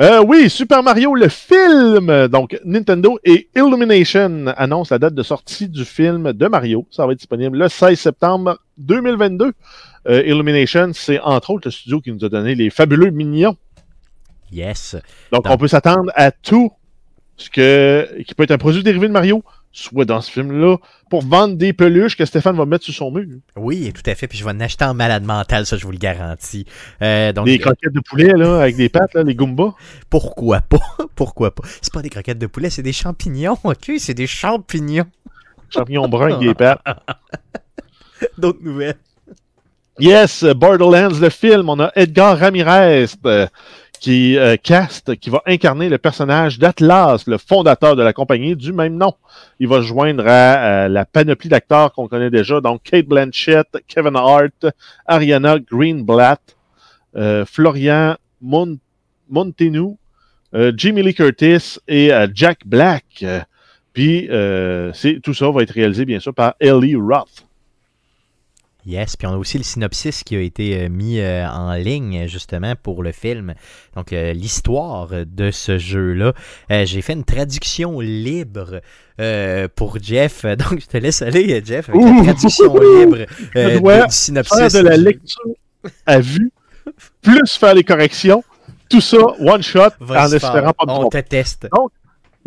Euh, 0.00 0.22
oui, 0.24 0.48
Super 0.48 0.84
Mario, 0.84 1.12
le 1.16 1.28
film. 1.28 2.28
Donc, 2.28 2.56
Nintendo 2.64 3.18
et 3.24 3.48
Illumination 3.56 4.46
annoncent 4.56 4.94
la 4.94 5.00
date 5.00 5.14
de 5.14 5.24
sortie 5.24 5.68
du 5.68 5.84
film 5.84 6.32
de 6.32 6.46
Mario. 6.46 6.86
Ça 6.92 7.04
va 7.04 7.12
être 7.12 7.18
disponible 7.18 7.58
le 7.58 7.68
16 7.68 7.98
septembre 7.98 8.58
2022. 8.76 9.52
Euh, 10.06 10.22
Illumination, 10.24 10.92
c'est 10.94 11.18
entre 11.18 11.50
autres 11.50 11.66
le 11.66 11.72
studio 11.72 12.00
qui 12.00 12.12
nous 12.12 12.24
a 12.24 12.28
donné 12.28 12.54
les 12.54 12.70
fabuleux 12.70 13.10
Mignons. 13.10 13.56
Yes. 14.52 14.94
Donc, 15.32 15.46
on 15.48 15.56
peut 15.56 15.66
s'attendre 15.66 16.12
à 16.14 16.30
tout 16.30 16.70
ce 17.36 17.50
que, 17.50 18.22
qui 18.22 18.34
peut 18.36 18.44
être 18.44 18.52
un 18.52 18.58
produit 18.58 18.84
dérivé 18.84 19.08
de 19.08 19.12
Mario, 19.12 19.42
soit 19.78 20.04
dans 20.04 20.20
ce 20.20 20.30
film-là, 20.30 20.76
pour 21.10 21.22
vendre 21.22 21.56
des 21.56 21.72
peluches 21.72 22.16
que 22.16 22.24
Stéphane 22.24 22.56
va 22.56 22.66
mettre 22.66 22.84
sur 22.84 22.94
son 22.94 23.10
mur. 23.10 23.26
Oui, 23.56 23.92
tout 23.92 24.08
à 24.10 24.14
fait. 24.14 24.26
Puis 24.26 24.38
je 24.38 24.44
vais 24.44 24.50
en 24.50 24.60
acheter 24.60 24.84
en 24.84 24.94
malade 24.94 25.24
mental, 25.24 25.66
ça, 25.66 25.76
je 25.76 25.84
vous 25.84 25.92
le 25.92 25.98
garantis. 25.98 26.66
Euh, 27.02 27.32
donc, 27.32 27.46
des 27.46 27.58
croquettes 27.58 27.92
de 27.92 28.00
poulet, 28.00 28.32
là, 28.34 28.60
avec 28.60 28.76
des 28.76 28.88
pattes, 28.88 29.14
là, 29.14 29.22
les 29.22 29.34
Goombas. 29.34 29.74
Pourquoi 30.10 30.60
pas? 30.60 30.80
Pourquoi 31.14 31.54
pas? 31.54 31.62
C'est 31.80 31.92
pas 31.92 32.02
des 32.02 32.10
croquettes 32.10 32.38
de 32.38 32.46
poulet, 32.46 32.70
c'est 32.70 32.82
des 32.82 32.92
champignons, 32.92 33.56
ok? 33.64 33.92
C'est 33.98 34.14
des 34.14 34.26
champignons. 34.26 35.06
Champignons 35.70 36.08
bruns 36.08 36.34
avec 36.34 36.40
des 36.40 36.54
pattes. 36.54 36.80
D'autres 38.38 38.62
nouvelles. 38.62 38.96
Yes, 40.00 40.44
Borderlands, 40.44 41.18
le 41.20 41.28
film, 41.28 41.68
on 41.68 41.80
a 41.80 41.90
Edgar 41.96 42.38
Ramirez. 42.38 43.06
Euh, 43.26 43.48
qui 44.00 44.36
euh, 44.38 44.56
qui 44.56 45.30
va 45.30 45.42
incarner 45.46 45.88
le 45.88 45.98
personnage 45.98 46.58
d'Atlas, 46.58 47.26
le 47.26 47.38
fondateur 47.38 47.96
de 47.96 48.02
la 48.02 48.12
compagnie 48.12 48.56
du 48.56 48.72
même 48.72 48.96
nom. 48.96 49.14
Il 49.60 49.68
va 49.68 49.78
se 49.78 49.86
joindre 49.86 50.26
à, 50.26 50.88
la 50.88 51.04
panoplie 51.04 51.48
d'acteurs 51.48 51.92
qu'on 51.92 52.08
connaît 52.08 52.30
déjà, 52.30 52.60
donc 52.60 52.82
Kate 52.82 53.06
Blanchett, 53.06 53.66
Kevin 53.86 54.16
Hart, 54.16 54.66
Ariana 55.06 55.58
Greenblatt, 55.58 56.40
euh, 57.16 57.44
Florian 57.44 58.16
Mon 58.40 58.78
Montenou, 59.30 59.98
euh, 60.54 60.72
Jimmy 60.76 61.02
Lee 61.02 61.14
Curtis 61.14 61.78
et 61.86 62.10
Jack 62.34 62.60
Black. 62.66 63.24
Puis 63.92 64.28
tout 65.22 65.34
ça 65.34 65.50
va 65.50 65.62
être 65.62 65.72
réalisé 65.72 66.04
bien 66.04 66.20
sûr 66.20 66.34
par 66.34 66.54
Ellie 66.60 66.96
Roth. 66.96 67.47
Yes, 68.86 69.16
puis 69.16 69.26
on 69.26 69.32
a 69.32 69.36
aussi 69.36 69.58
le 69.58 69.64
synopsis 69.64 70.22
qui 70.22 70.36
a 70.36 70.40
été 70.40 70.82
euh, 70.82 70.88
mis 70.88 71.20
euh, 71.20 71.46
en 71.48 71.74
ligne 71.74 72.26
justement 72.26 72.74
pour 72.80 73.02
le 73.02 73.12
film. 73.12 73.54
Donc 73.96 74.12
euh, 74.12 74.32
l'histoire 74.32 75.08
de 75.26 75.50
ce 75.50 75.78
jeu-là. 75.78 76.32
J'ai 76.70 77.02
fait 77.02 77.12
une 77.12 77.24
traduction 77.24 78.00
libre 78.00 78.80
pour 79.74 79.98
Jeff. 80.00 80.44
Donc 80.44 80.80
je 80.80 80.86
te 80.86 80.96
laisse 80.96 81.22
aller, 81.22 81.62
Jeff, 81.64 81.88
avec 81.88 82.02
la 82.02 82.32
traduction 82.32 82.74
libre 82.78 83.18
du 84.06 84.12
synopsis. 84.14 84.72
de 84.72 84.80
la 84.80 84.96
lecture 84.96 85.42
à 86.06 86.20
vue, 86.20 86.52
plus 87.20 87.52
faire 87.58 87.74
les 87.74 87.84
corrections. 87.84 88.44
Tout 88.88 89.02
ça, 89.02 89.18
one 89.40 89.62
shot, 89.62 89.90
en 90.00 90.32
espérant 90.32 90.72
pas 90.72 90.86
de 90.86 90.90
On 90.92 91.08
te 91.10 91.18
teste. 91.18 91.68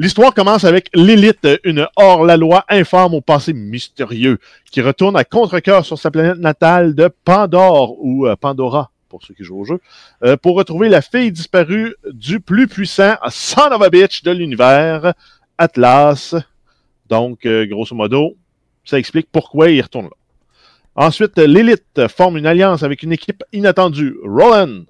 L'histoire 0.01 0.33
commence 0.33 0.63
avec 0.63 0.89
l'élite, 0.95 1.47
une 1.63 1.87
hors-la-loi 1.95 2.65
informe 2.69 3.13
au 3.13 3.21
passé 3.21 3.53
mystérieux, 3.53 4.39
qui 4.71 4.81
retourne 4.81 5.15
à 5.15 5.23
contre-cœur 5.23 5.85
sur 5.85 5.99
sa 5.99 6.09
planète 6.09 6.39
natale 6.39 6.95
de 6.95 7.07
Pandore, 7.23 8.03
ou 8.03 8.25
euh, 8.25 8.35
Pandora, 8.35 8.89
pour 9.09 9.21
ceux 9.23 9.35
qui 9.35 9.43
jouent 9.43 9.59
au 9.59 9.63
jeu, 9.63 9.79
euh, 10.23 10.37
pour 10.37 10.55
retrouver 10.55 10.89
la 10.89 11.03
fille 11.03 11.31
disparue 11.31 11.93
du 12.11 12.39
plus 12.39 12.67
puissant 12.67 13.13
son 13.29 13.71
of 13.71 13.83
a 13.83 13.91
bitch 13.91 14.23
de 14.23 14.31
l'univers, 14.31 15.13
Atlas. 15.59 16.33
Donc, 17.07 17.45
euh, 17.45 17.67
grosso 17.67 17.95
modo, 17.95 18.35
ça 18.83 18.97
explique 18.97 19.27
pourquoi 19.31 19.69
il 19.69 19.83
retourne 19.83 20.05
là. 20.05 20.17
Ensuite, 20.95 21.37
l'élite 21.37 22.07
forme 22.07 22.37
une 22.37 22.47
alliance 22.47 22.81
avec 22.81 23.03
une 23.03 23.11
équipe 23.11 23.43
inattendue. 23.53 24.15
Roland, 24.25 24.81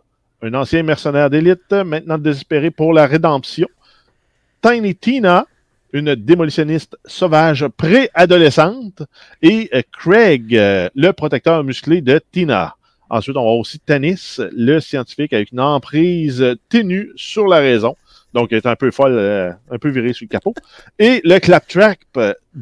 un 0.42 0.54
ancien 0.54 0.84
mercenaire 0.84 1.30
d'élite, 1.30 1.74
maintenant 1.74 2.18
désespéré 2.18 2.72
pour 2.72 2.94
la 2.94 3.08
rédemption. 3.08 3.68
Tiny 4.62 4.96
Tina, 4.96 5.48
une 5.92 6.16
démolitionniste 6.16 6.98
sauvage 7.06 7.68
préadolescente, 7.68 9.04
et 9.42 9.70
euh, 9.74 9.82
Craig, 9.92 10.56
euh, 10.56 10.90
le 10.96 11.12
protecteur 11.12 11.64
musclé 11.64 12.02
de 12.02 12.22
Tina. 12.32 12.76
Ensuite, 13.10 13.36
on 13.36 13.42
a 13.42 13.52
aussi 13.52 13.80
Tanis, 13.80 14.38
le 14.56 14.80
scientifique 14.80 15.34
avec 15.34 15.52
une 15.52 15.60
emprise 15.60 16.56
ténue 16.70 17.12
sur 17.16 17.48
la 17.48 17.58
raison. 17.58 17.96
Donc, 18.34 18.50
il 18.52 18.58
est 18.58 18.66
un 18.66 18.76
peu 18.76 18.92
folle, 18.92 19.18
euh, 19.18 19.52
un 19.70 19.78
peu 19.80 19.90
viré 19.90 20.14
sur 20.14 20.26
le 20.26 20.30
capot. 20.30 20.54
Et 21.00 21.22
le 21.26 21.40
claptrap 21.40 22.00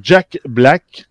Jack 0.02 0.40
Black, 0.46 1.06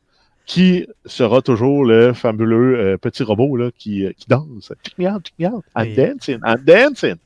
qui 0.46 0.86
sera 1.04 1.42
toujours 1.42 1.84
le 1.84 2.14
fabuleux 2.14 2.96
petit 3.00 3.22
robot 3.22 3.56
là, 3.56 3.70
qui, 3.78 4.08
qui 4.16 4.26
danse. 4.26 4.72
Check 4.82 4.98
me 4.98 5.06
out, 5.06 5.22
check 5.22 5.34
me 5.38 5.46
out. 5.46 5.64
I'm 5.76 5.94
dancing, 5.94 6.40
I'm 6.42 6.64
dancing. 6.64 7.16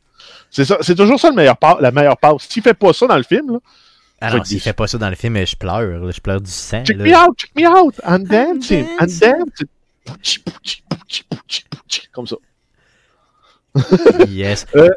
C'est 0.50 0.64
ça, 0.64 0.78
c'est 0.80 0.94
toujours 0.94 1.18
ça 1.18 1.30
le 1.30 1.36
meilleur 1.36 1.56
la 1.80 1.90
meilleure 1.90 2.16
passe. 2.16 2.46
S'il 2.48 2.62
fait 2.62 2.74
pas 2.74 2.92
ça 2.92 3.06
dans 3.06 3.16
le 3.16 3.22
film, 3.22 3.52
là, 3.52 3.58
ah 4.20 4.36
non, 4.36 4.44
s'il 4.44 4.60
fait 4.60 4.72
pas 4.72 4.86
ça 4.86 4.98
dans 4.98 5.08
le 5.08 5.16
film, 5.16 5.44
je 5.44 5.56
pleure. 5.56 6.12
Je 6.12 6.20
pleure 6.20 6.40
du 6.40 6.50
sang. 6.50 6.84
Check 6.84 6.98
me 6.98 7.12
out, 7.12 7.36
check 7.36 7.50
me 7.56 7.66
out. 7.66 7.94
I'm 8.06 8.24
dancing, 8.24 8.86
I'm 9.00 9.08
dancing. 9.08 9.66
Comme 12.12 12.26
ça. 12.26 12.36
yes. 14.28 14.66
Euh, 14.76 14.90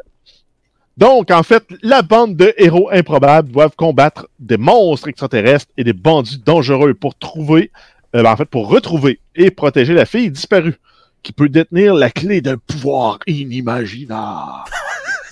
Donc, 0.96 1.30
en 1.30 1.42
fait, 1.42 1.64
la 1.82 2.02
bande 2.02 2.36
de 2.36 2.54
héros 2.56 2.88
improbables 2.90 3.50
doivent 3.50 3.76
combattre 3.76 4.28
des 4.38 4.56
monstres 4.56 5.08
extraterrestres 5.08 5.70
et 5.76 5.84
des 5.84 5.92
bandits 5.92 6.38
dangereux 6.38 6.94
pour 6.94 7.14
trouver, 7.14 7.70
euh, 8.14 8.22
ben, 8.22 8.32
en 8.32 8.36
fait, 8.36 8.46
pour 8.46 8.68
retrouver 8.68 9.20
et 9.34 9.50
protéger 9.50 9.92
la 9.92 10.06
fille 10.06 10.30
disparue, 10.30 10.78
qui 11.22 11.32
peut 11.32 11.48
détenir 11.48 11.94
la 11.94 12.10
clé 12.10 12.40
d'un 12.40 12.56
pouvoir 12.56 13.18
inimaginable. 13.26 14.70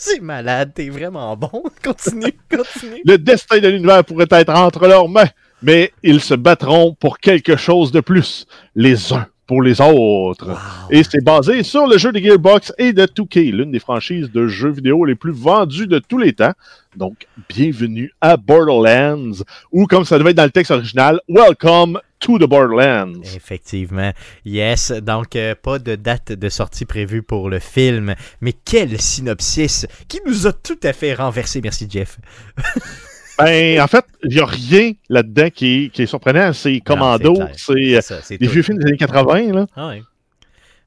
C'est 0.06 0.20
malade, 0.20 0.72
t'es 0.74 0.90
vraiment 0.90 1.34
bon. 1.34 1.48
Continue, 1.82 2.34
continue. 2.50 3.00
Le 3.06 3.16
destin 3.16 3.58
de 3.58 3.68
l'univers 3.68 4.04
pourrait 4.04 4.26
être 4.32 4.52
entre 4.52 4.86
leurs 4.86 5.08
mains, 5.08 5.30
mais 5.62 5.92
ils 6.02 6.20
se 6.20 6.34
battront 6.34 6.94
pour 7.00 7.18
quelque 7.18 7.56
chose 7.56 7.90
de 7.90 8.00
plus, 8.00 8.46
les 8.74 9.14
uns 9.14 9.26
pour 9.46 9.62
les 9.62 9.80
autres. 9.80 10.58
Et 10.90 11.02
c'est 11.04 11.24
basé 11.24 11.62
sur 11.62 11.86
le 11.86 11.96
jeu 11.96 12.12
de 12.12 12.18
Gearbox 12.18 12.74
et 12.76 12.92
de 12.92 13.06
2K, 13.06 13.50
l'une 13.50 13.72
des 13.72 13.78
franchises 13.78 14.30
de 14.30 14.46
jeux 14.46 14.72
vidéo 14.72 15.06
les 15.06 15.14
plus 15.14 15.32
vendues 15.32 15.86
de 15.86 15.98
tous 15.98 16.18
les 16.18 16.34
temps. 16.34 16.52
Donc, 16.96 17.26
bienvenue 17.48 18.12
à 18.20 18.36
Borderlands, 18.36 19.42
ou 19.72 19.86
comme 19.86 20.04
ça 20.04 20.18
devait 20.18 20.32
être 20.32 20.36
dans 20.36 20.44
le 20.44 20.50
texte 20.50 20.70
original, 20.70 21.18
Welcome 21.28 21.98
to 22.20 22.38
the 22.38 22.48
Borderlands. 22.48 23.22
Effectivement. 23.34 24.12
Yes, 24.44 24.90
donc 24.90 25.36
euh, 25.36 25.54
pas 25.60 25.78
de 25.78 25.94
date 25.94 26.32
de 26.32 26.48
sortie 26.48 26.84
prévue 26.84 27.22
pour 27.22 27.50
le 27.50 27.58
film, 27.58 28.14
mais 28.40 28.52
quel 28.52 29.00
synopsis 29.00 29.86
qui 30.08 30.20
nous 30.26 30.46
a 30.46 30.52
tout 30.52 30.78
à 30.82 30.92
fait 30.92 31.14
renversé. 31.14 31.60
Merci 31.62 31.86
Jeff. 31.90 32.18
Ben, 33.38 33.80
en 33.80 33.88
fait, 33.88 34.04
il 34.22 34.36
n'y 34.36 34.40
a 34.40 34.46
rien 34.46 34.92
là-dedans 35.08 35.48
qui, 35.52 35.90
qui, 35.92 36.02
est 36.02 36.06
surprenant. 36.06 36.52
C'est 36.52 36.80
Commando, 36.80 37.34
c'est 37.56 37.96
euh, 37.96 38.00
des 38.30 38.46
vieux 38.46 38.62
films 38.62 38.78
des 38.78 38.86
années 38.86 38.96
80. 38.96 39.52
Là. 39.52 39.66
Ah 39.74 39.88
ouais. 39.88 40.02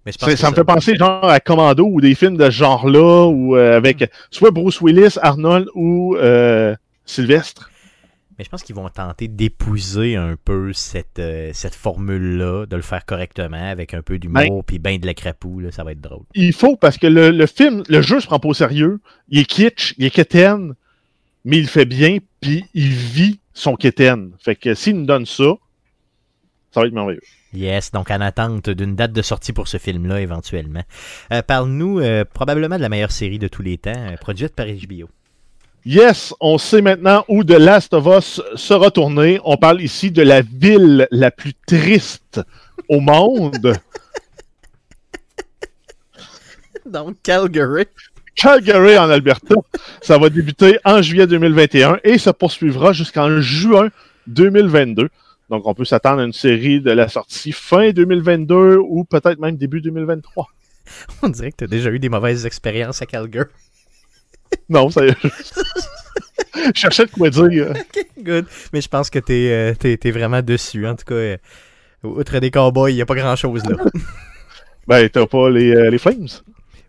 Mais 0.05 0.13
je 0.13 0.17
pense 0.17 0.33
ça, 0.35 0.49
me 0.49 0.55
fait 0.55 0.63
penser 0.63 0.95
genre 0.95 1.25
à 1.25 1.41
Commando 1.41 1.85
ou 1.85 1.99
des 1.99 2.15
films 2.15 2.37
de 2.37 2.45
ce 2.45 2.51
genre-là, 2.51 3.25
ou 3.27 3.57
euh, 3.57 3.75
avec 3.75 4.01
hmm. 4.01 4.07
soit 4.31 4.51
Bruce 4.51 4.79
Willis, 4.79 5.17
Arnold 5.21 5.67
ou 5.75 6.15
euh, 6.15 6.73
Sylvestre. 7.05 7.69
Mais 8.37 8.45
je 8.45 8.49
pense 8.49 8.63
qu'ils 8.63 8.75
vont 8.75 8.87
tenter 8.89 9.27
d'épouser 9.27 10.15
un 10.15 10.35
peu 10.35 10.71
cette, 10.73 11.21
cette 11.53 11.75
formule-là, 11.75 12.65
de 12.65 12.75
le 12.75 12.81
faire 12.81 13.05
correctement, 13.05 13.69
avec 13.69 13.93
un 13.93 14.01
peu 14.01 14.19
d'humour, 14.19 14.41
ben, 14.41 14.63
puis 14.65 14.79
ben 14.79 14.99
de 14.99 15.05
la 15.05 15.13
crapou, 15.13 15.59
là, 15.59 15.71
ça 15.71 15.83
va 15.83 15.93
être 15.93 16.01
drôle. 16.01 16.23
Il 16.35 16.53
faut, 16.53 16.75
parce 16.75 16.97
que 16.97 17.07
le, 17.07 17.31
le 17.31 17.45
film, 17.47 17.83
le 17.89 18.01
jeu 18.01 18.19
se 18.19 18.27
prend 18.27 18.39
pas 18.39 18.49
au 18.49 18.53
sérieux, 18.53 18.99
il 19.29 19.39
est 19.39 19.45
kitsch, 19.45 19.95
il 19.97 20.05
est 20.05 20.11
quétaine, 20.11 20.75
mais 21.45 21.57
il 21.57 21.67
fait 21.67 21.85
bien, 21.85 22.17
puis 22.41 22.65
il 22.73 22.89
vit 22.89 23.39
son 23.53 23.75
quétaine. 23.75 24.31
Fait 24.39 24.55
que 24.55 24.75
s'il 24.75 24.97
nous 24.97 25.05
donne 25.05 25.25
ça, 25.25 25.55
ça 26.71 26.81
va 26.81 26.87
être 26.87 26.93
merveilleux. 26.93 27.21
Yes, 27.53 27.91
donc 27.91 28.11
en 28.11 28.21
attente 28.21 28.69
d'une 28.69 28.95
date 28.95 29.13
de 29.13 29.21
sortie 29.21 29.53
pour 29.53 29.67
ce 29.67 29.77
film-là 29.77 30.21
éventuellement. 30.21 30.83
Euh, 31.31 31.41
parle-nous 31.41 31.99
euh, 31.99 32.25
probablement 32.25 32.75
de 32.75 32.81
la 32.81 32.89
meilleure 32.89 33.11
série 33.11 33.39
de 33.39 33.47
tous 33.47 33.63
les 33.63 33.77
temps, 33.77 33.93
euh, 33.95 34.17
produite 34.17 34.53
par 34.53 34.67
HBO. 34.67 35.09
Yes, 35.85 36.33
on 36.41 36.57
sait 36.57 36.81
maintenant 36.81 37.23
où 37.29 37.43
The 37.43 37.51
Last 37.51 37.93
of 37.93 38.07
Us 38.07 38.41
sera 38.55 38.91
tourné. 38.91 39.39
On 39.45 39.57
parle 39.57 39.81
ici 39.81 40.11
de 40.11 40.21
la 40.21 40.41
ville 40.41 41.07
la 41.11 41.31
plus 41.31 41.53
triste 41.65 42.41
au 42.89 42.99
monde. 42.99 43.57
donc 46.85 47.15
Calgary. 47.23 47.85
Calgary 48.35 48.97
en 48.97 49.09
Alberta. 49.09 49.55
Ça 50.01 50.17
va 50.17 50.29
débuter 50.29 50.77
en 50.85 51.01
juillet 51.01 51.25
2021 51.25 51.99
et 52.03 52.17
se 52.17 52.29
poursuivra 52.29 52.93
jusqu'en 52.93 53.41
juin 53.41 53.89
2022. 54.27 55.09
Donc, 55.49 55.65
on 55.65 55.73
peut 55.73 55.85
s'attendre 55.85 56.21
à 56.21 56.25
une 56.25 56.33
série 56.33 56.81
de 56.81 56.91
la 56.91 57.07
sortie 57.07 57.53
fin 57.53 57.91
2022 57.91 58.77
ou 58.77 59.05
peut-être 59.05 59.39
même 59.39 59.55
début 59.55 59.81
2023. 59.81 60.47
On 61.23 61.29
dirait 61.29 61.51
que 61.51 61.57
tu 61.57 61.63
as 61.63 61.67
déjà 61.67 61.89
eu 61.89 61.99
des 61.99 62.09
mauvaises 62.09 62.45
expériences 62.45 63.01
à 63.01 63.05
Calgary. 63.05 63.49
non, 64.69 64.89
ça 64.89 65.05
y 65.05 65.09
est. 65.09 65.17
je 66.55 66.79
cherchais 66.79 67.05
de 67.05 67.11
quoi 67.11 67.29
dire. 67.29 67.69
ok, 67.71 68.07
good. 68.19 68.45
Mais 68.73 68.81
je 68.81 68.87
pense 68.87 69.09
que 69.09 69.19
tu 69.19 69.33
es, 69.33 69.73
euh, 69.73 70.11
vraiment 70.11 70.41
dessus. 70.41 70.87
En 70.87 70.95
tout 70.95 71.05
cas, 71.05 71.15
euh, 71.15 71.37
outre 72.03 72.39
des 72.39 72.51
cowboys, 72.51 72.91
il 72.91 72.95
n'y 72.95 73.01
a 73.01 73.05
pas 73.05 73.15
grand-chose 73.15 73.63
là. 73.65 73.77
ben, 74.87 75.09
t'as 75.09 75.25
pas 75.25 75.49
les, 75.49 75.73
euh, 75.73 75.89
les 75.89 75.97
Flames. 75.97 76.27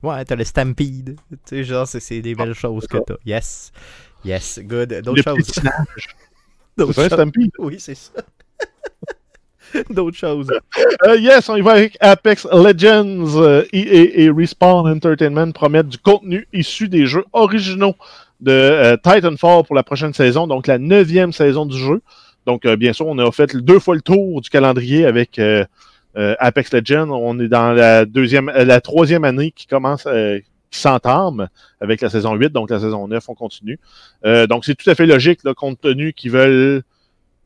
Ouais, 0.03 0.25
t'as 0.25 0.37
le 0.37 0.45
Stampede. 0.45 1.17
Tu 1.31 1.39
sais, 1.45 1.65
genre, 1.65 1.87
c'est 1.87 2.21
des 2.21 2.35
belles 2.35 2.55
choses 2.55 2.87
que 2.87 2.99
t'as. 2.99 3.17
Yes. 3.25 3.73
Yes, 4.25 4.61
good. 4.63 5.01
D'autres 5.03 5.23
choses. 5.23 5.61
D'autres 6.77 6.93
choses. 6.93 7.07
Stampede? 7.07 7.51
Oui, 7.59 7.77
c'est 7.79 7.95
ça. 7.95 8.13
D'autres 9.91 10.17
choses. 10.17 10.51
Uh, 11.07 11.19
yes, 11.19 11.49
on 11.49 11.57
y 11.57 11.61
va 11.61 11.73
avec 11.73 11.97
Apex 12.01 12.47
Legends. 12.53 13.27
EA 13.37 13.43
euh, 13.43 13.65
et 13.73 14.31
Respawn 14.31 14.89
Entertainment 14.89 15.53
promettent 15.53 15.89
du 15.89 15.99
contenu 15.99 16.47
issu 16.53 16.89
des 16.89 17.07
jeux 17.07 17.25
originaux 17.33 17.95
de 18.41 18.53
euh, 18.53 18.97
Titanfall 18.97 19.65
pour 19.65 19.75
la 19.75 19.83
prochaine 19.83 20.15
saison, 20.15 20.47
donc 20.47 20.67
la 20.67 20.79
neuvième 20.79 21.33
saison 21.33 21.67
du 21.67 21.77
jeu. 21.77 22.03
Donc, 22.47 22.67
bien 22.67 22.95
sûr, 22.95 23.07
on 23.07 23.19
a 23.19 23.31
fait 23.31 23.57
deux 23.57 23.79
fois 23.79 23.95
le 23.95 24.01
tour 24.01 24.41
du 24.41 24.49
calendrier 24.49 25.05
avec 25.05 25.39
euh, 26.19 26.35
Apex 26.39 26.73
Legends, 26.73 27.11
on 27.11 27.39
est 27.39 27.49
dans 27.49 27.73
la 27.73 28.05
deuxième, 28.05 28.49
euh, 28.49 28.65
la 28.65 28.81
troisième 28.81 29.25
année 29.25 29.53
qui 29.53 29.67
commence, 29.67 30.05
euh, 30.07 30.41
qui 30.71 30.81
s'entame 30.81 31.49
avec 31.81 32.01
la 32.01 32.09
saison 32.09 32.35
8, 32.35 32.51
donc 32.51 32.71
la 32.71 32.81
saison 32.81 33.07
9, 33.07 33.25
on 33.29 33.35
continue. 33.35 33.79
donc 34.49 34.65
c'est 34.65 34.75
tout 34.75 34.91
à 34.91 34.95
fait 34.95 35.07
logique, 35.07 35.41
là, 35.45 35.55
compte 35.55 35.81
tenu 35.81 36.13
qu'ils 36.13 36.33
veulent 36.33 36.83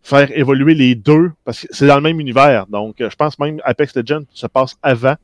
faire 0.03 0.37
évoluer 0.37 0.75
les 0.75 0.95
deux, 0.95 1.31
parce 1.45 1.61
que 1.61 1.69
c'est 1.71 1.87
dans 1.87 1.97
le 1.97 2.03
même 2.03 2.21
univers. 2.21 2.67
Donc, 2.67 2.97
je 2.99 3.15
pense 3.17 3.39
même 3.39 3.61
Apex 3.65 3.95
Legends 3.95 4.25
se 4.33 4.47
passe 4.47 4.77
avant 4.83 5.15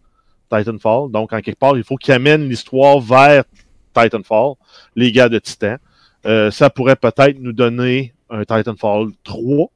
Titanfall. 0.50 1.10
Donc, 1.10 1.32
en 1.32 1.40
quelque 1.40 1.58
part, 1.58 1.76
il 1.76 1.84
faut 1.84 1.96
qu'ils 1.96 2.14
amènent 2.14 2.48
l'histoire 2.48 3.00
vers 3.00 3.44
Titanfall, 3.94 4.54
les 4.94 5.10
gars 5.12 5.28
de 5.28 5.38
Titan. 5.38 5.76
ça 6.24 6.70
pourrait 6.70 6.96
peut-être 6.96 7.38
nous 7.40 7.52
donner 7.52 8.14
un 8.30 8.44
Titanfall 8.44 9.08
3. 9.24 9.70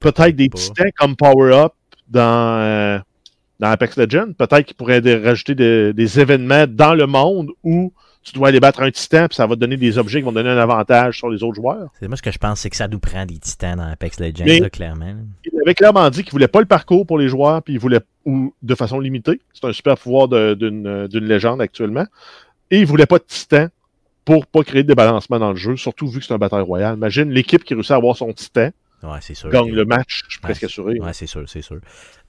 Peut-être 0.00 0.36
des 0.36 0.48
titans 0.48 0.90
comme 0.98 1.16
Power 1.16 1.52
Up 1.52 1.72
dans, 2.08 2.58
euh, 2.60 2.98
dans 3.60 3.68
Apex 3.68 3.96
Legends. 3.96 4.32
Peut-être 4.32 4.62
qu'il 4.62 4.76
pourrait 4.76 5.00
rajouter 5.22 5.54
des 5.92 6.20
événements 6.20 6.66
dans 6.66 6.94
le 6.94 7.06
monde 7.06 7.50
où 7.62 7.92
tu 8.26 8.32
dois 8.32 8.48
aller 8.48 8.58
battre 8.58 8.82
un 8.82 8.90
titan, 8.90 9.28
puis 9.28 9.36
ça 9.36 9.46
va 9.46 9.54
te 9.54 9.60
donner 9.60 9.76
des 9.76 9.98
objets 9.98 10.18
qui 10.18 10.24
vont 10.24 10.32
donner 10.32 10.50
un 10.50 10.58
avantage 10.58 11.18
sur 11.18 11.30
les 11.30 11.44
autres 11.44 11.54
joueurs. 11.54 11.90
C'est 12.00 12.08
moi 12.08 12.16
ce 12.16 12.22
que 12.22 12.32
je 12.32 12.38
pense, 12.38 12.58
c'est 12.58 12.70
que 12.70 12.76
ça 12.76 12.88
nous 12.88 12.98
prend 12.98 13.24
des 13.24 13.38
titans 13.38 13.76
dans 13.76 13.88
Apex 13.88 14.18
Legends, 14.18 14.68
clairement. 14.72 15.14
Il 15.44 15.60
avait 15.60 15.74
clairement 15.74 16.10
dit 16.10 16.24
qu'il 16.24 16.32
voulait 16.32 16.48
pas 16.48 16.58
le 16.58 16.66
parcours 16.66 17.06
pour 17.06 17.18
les 17.18 17.28
joueurs, 17.28 17.62
puis 17.62 17.74
il 17.74 17.78
voulait 17.78 18.00
ou 18.24 18.52
de 18.60 18.74
façon 18.74 18.98
limitée. 18.98 19.40
C'est 19.54 19.64
un 19.64 19.72
super 19.72 19.96
pouvoir 19.96 20.26
d'une 20.26 21.08
légende 21.12 21.60
actuellement. 21.60 22.06
Et 22.72 22.80
il 22.80 22.86
voulait 22.86 23.06
pas 23.06 23.18
de 23.18 23.24
titan 23.28 23.68
pour 24.24 24.44
pas 24.46 24.64
créer 24.64 24.82
de 24.82 24.88
débalancement 24.88 25.38
dans 25.38 25.50
le 25.50 25.56
jeu, 25.56 25.76
surtout 25.76 26.08
vu 26.08 26.18
que 26.18 26.24
c'est 26.26 26.34
un 26.34 26.38
bataille 26.38 26.62
royale. 26.62 26.96
Imagine 26.96 27.30
l'équipe 27.30 27.62
qui 27.62 27.74
réussit 27.74 27.92
à 27.92 27.94
avoir 27.94 28.16
son 28.16 28.32
titan 28.32 28.70
Ouais, 29.06 29.18
c'est 29.20 29.34
sûr. 29.34 29.50
Gagne 29.50 29.72
le 29.72 29.84
match, 29.84 30.24
je 30.26 30.32
suis 30.32 30.40
presque 30.40 30.64
assuré. 30.64 30.98
Ouais, 30.98 31.12
c'est 31.12 31.26
sûr, 31.26 31.44
c'est 31.48 31.62
sûr. 31.62 31.78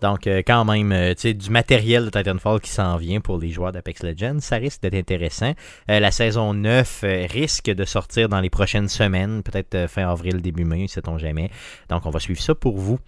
Donc, 0.02 0.28
euh, 0.28 0.44
quand 0.46 0.64
même, 0.66 0.92
euh, 0.92 1.14
tu 1.16 1.22
sais, 1.22 1.34
du 1.34 1.50
matériel 1.50 2.06
de 2.06 2.10
Titanfall 2.10 2.60
qui 2.60 2.70
s'en 2.70 2.98
vient 2.98 3.20
pour 3.20 3.40
les 3.40 3.50
joueurs 3.50 3.72
d'Apex 3.72 4.04
Legends, 4.04 4.40
ça 4.40 4.58
risque 4.58 4.82
d'être 4.82 4.94
intéressant. 4.94 5.54
Euh, 5.90 6.00
la 6.00 6.12
saison 6.12 6.54
9 6.54 7.04
risque 7.32 7.66
de 7.66 7.84
sortir 7.84 8.30
dans 8.30 8.40
les 8.40 8.50
prochaines 8.50 8.90
semaines, 8.90 9.42
peut-être 9.42 9.90
fin 9.90 10.08
avril, 10.08 10.42
début 10.42 10.66
mai, 10.66 10.88
sait-on 10.88 11.18
jamais. 11.18 11.50
Donc, 11.90 12.06
on 12.06 12.12
va 12.12 12.20
suivre 12.20 12.42
ça 12.42 12.54
pour 12.54 12.78
vous. 12.78 13.00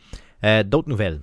D'autres 0.66 0.90
nouvelles? 0.90 1.20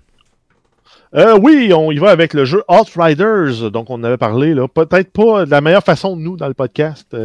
oui, 1.41 1.73
on 1.75 1.91
y 1.91 1.97
va 1.97 2.11
avec 2.11 2.35
le 2.35 2.45
jeu 2.45 2.63
Outriders, 2.69 3.71
donc 3.71 3.89
on 3.89 4.05
avait 4.05 4.19
parlé, 4.19 4.53
là. 4.53 4.69
Peut-être 4.69 5.11
pas 5.11 5.47
de 5.47 5.51
la 5.51 5.63
meilleure 5.63 5.83
façon 5.83 6.17
de 6.17 6.21
nous 6.21 6.37
dans 6.37 6.49
le 6.49 6.55
podcast 6.55 7.17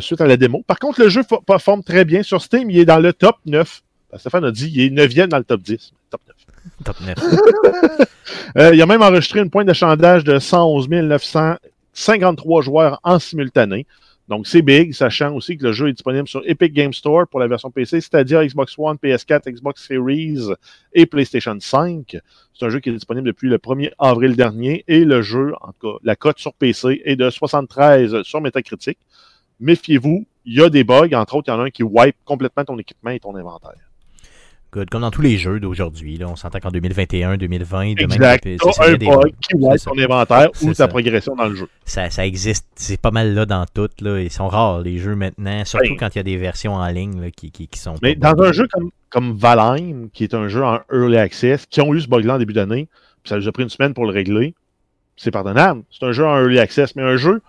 suite 0.00 0.20
à 0.20 0.26
la 0.26 0.36
démo. 0.36 0.62
Par 0.66 0.78
contre, 0.78 1.00
le 1.00 1.08
jeu 1.08 1.22
performe 1.46 1.84
très 1.84 2.04
bien. 2.04 2.22
Sur 2.22 2.42
Steam, 2.42 2.68
il 2.70 2.78
est 2.78 2.84
dans 2.84 2.98
le 2.98 3.12
top 3.12 3.36
9 3.46 3.82
ben, 3.89 3.89
Stéphane 4.18 4.44
a 4.44 4.50
dit 4.50 4.72
qu'il 4.72 4.82
est 4.82 4.90
9e 4.90 5.28
dans 5.28 5.38
le 5.38 5.44
top 5.44 5.62
10. 5.62 5.92
Top 6.10 6.20
9. 6.26 6.36
Top 6.84 7.00
9. 7.00 7.16
euh, 8.58 8.74
il 8.74 8.82
a 8.82 8.86
même 8.86 9.02
enregistré 9.02 9.40
une 9.40 9.50
pointe 9.50 9.66
d'échandage 9.66 10.24
de 10.24 10.38
111 10.38 10.88
953 10.88 12.62
joueurs 12.62 13.00
en 13.02 13.18
simultané. 13.18 13.86
Donc, 14.30 14.46
c'est 14.46 14.62
big, 14.62 14.92
sachant 14.92 15.34
aussi 15.34 15.56
que 15.56 15.64
le 15.64 15.72
jeu 15.72 15.88
est 15.88 15.92
disponible 15.92 16.28
sur 16.28 16.40
Epic 16.46 16.72
Game 16.72 16.92
Store 16.92 17.26
pour 17.26 17.40
la 17.40 17.48
version 17.48 17.68
PC, 17.72 18.00
c'est-à-dire 18.00 18.44
Xbox 18.44 18.76
One, 18.78 18.96
PS4, 18.96 19.50
Xbox 19.50 19.84
Series 19.84 20.50
et 20.92 21.04
PlayStation 21.06 21.56
5. 21.58 22.16
C'est 22.54 22.64
un 22.64 22.68
jeu 22.68 22.78
qui 22.78 22.90
est 22.90 22.92
disponible 22.92 23.26
depuis 23.26 23.48
le 23.48 23.58
1er 23.58 23.90
avril 23.98 24.36
dernier 24.36 24.84
et 24.86 25.04
le 25.04 25.20
jeu, 25.20 25.52
en 25.60 25.72
tout 25.72 25.94
cas, 25.94 25.98
la 26.04 26.14
cote 26.14 26.38
sur 26.38 26.54
PC 26.54 27.02
est 27.04 27.16
de 27.16 27.28
73 27.28 28.22
sur 28.22 28.40
Metacritic. 28.40 28.98
Méfiez-vous, 29.58 30.24
il 30.44 30.54
y 30.54 30.62
a 30.62 30.70
des 30.70 30.84
bugs, 30.84 31.12
entre 31.14 31.34
autres, 31.34 31.48
il 31.48 31.50
y 31.50 31.54
en 31.54 31.60
a 31.60 31.64
un 31.64 31.70
qui 31.70 31.82
wipe 31.82 32.16
complètement 32.24 32.64
ton 32.64 32.78
équipement 32.78 33.10
et 33.10 33.18
ton 33.18 33.34
inventaire. 33.34 33.89
Comme 34.70 35.00
dans 35.00 35.10
tous 35.10 35.22
les 35.22 35.36
jeux 35.36 35.58
d'aujourd'hui, 35.58 36.20
on 36.24 36.36
s'entend 36.36 36.60
qu'en 36.60 36.70
2021, 36.70 37.36
2020, 37.38 37.82
exact. 37.82 38.46
Demain, 38.46 38.70
un 38.78 38.92
bug 38.92 39.34
qui 39.40 39.58
voit 39.58 39.76
ton 39.78 39.98
inventaire 39.98 40.50
ou 40.62 40.72
ta 40.72 40.86
progression 40.86 41.34
dans 41.34 41.48
le 41.48 41.56
jeu. 41.56 41.68
Ça, 41.84 42.08
ça 42.08 42.24
existe, 42.24 42.68
c'est 42.76 43.00
pas 43.00 43.10
mal 43.10 43.34
là 43.34 43.46
dans 43.46 43.66
tout. 43.66 43.88
Là. 44.00 44.20
Ils 44.20 44.30
sont 44.30 44.46
rares 44.46 44.82
les 44.82 44.98
jeux 44.98 45.16
maintenant, 45.16 45.64
surtout 45.64 45.96
quand 45.98 46.14
il 46.14 46.18
y 46.18 46.20
a 46.20 46.22
des 46.22 46.36
versions 46.36 46.74
en 46.74 46.86
ligne 46.86 47.20
là, 47.20 47.30
qui, 47.32 47.50
qui, 47.50 47.66
qui, 47.66 47.80
sont. 47.80 47.96
Mais 48.00 48.14
dans 48.14 48.40
un 48.40 48.52
jeu 48.52 48.68
comme, 48.72 48.90
comme 49.08 49.36
Valheim, 49.36 50.08
qui 50.12 50.22
est 50.22 50.34
un 50.34 50.46
jeu 50.46 50.62
en 50.62 50.78
early 50.92 51.16
access, 51.16 51.66
qui 51.66 51.80
ont 51.80 51.92
eu 51.92 52.00
ce 52.00 52.08
bug-là 52.08 52.36
en 52.36 52.38
début 52.38 52.52
d'année, 52.52 52.88
puis 53.24 53.30
ça 53.30 53.36
nous 53.36 53.48
a 53.48 53.52
pris 53.52 53.64
une 53.64 53.70
semaine 53.70 53.92
pour 53.92 54.04
le 54.04 54.12
régler, 54.12 54.54
c'est 55.16 55.32
pardonnable. 55.32 55.82
C'est 55.90 56.06
un 56.06 56.12
jeu 56.12 56.24
en 56.24 56.38
early 56.38 56.60
access, 56.60 56.94
mais 56.94 57.02
un 57.02 57.16
jeu 57.16 57.42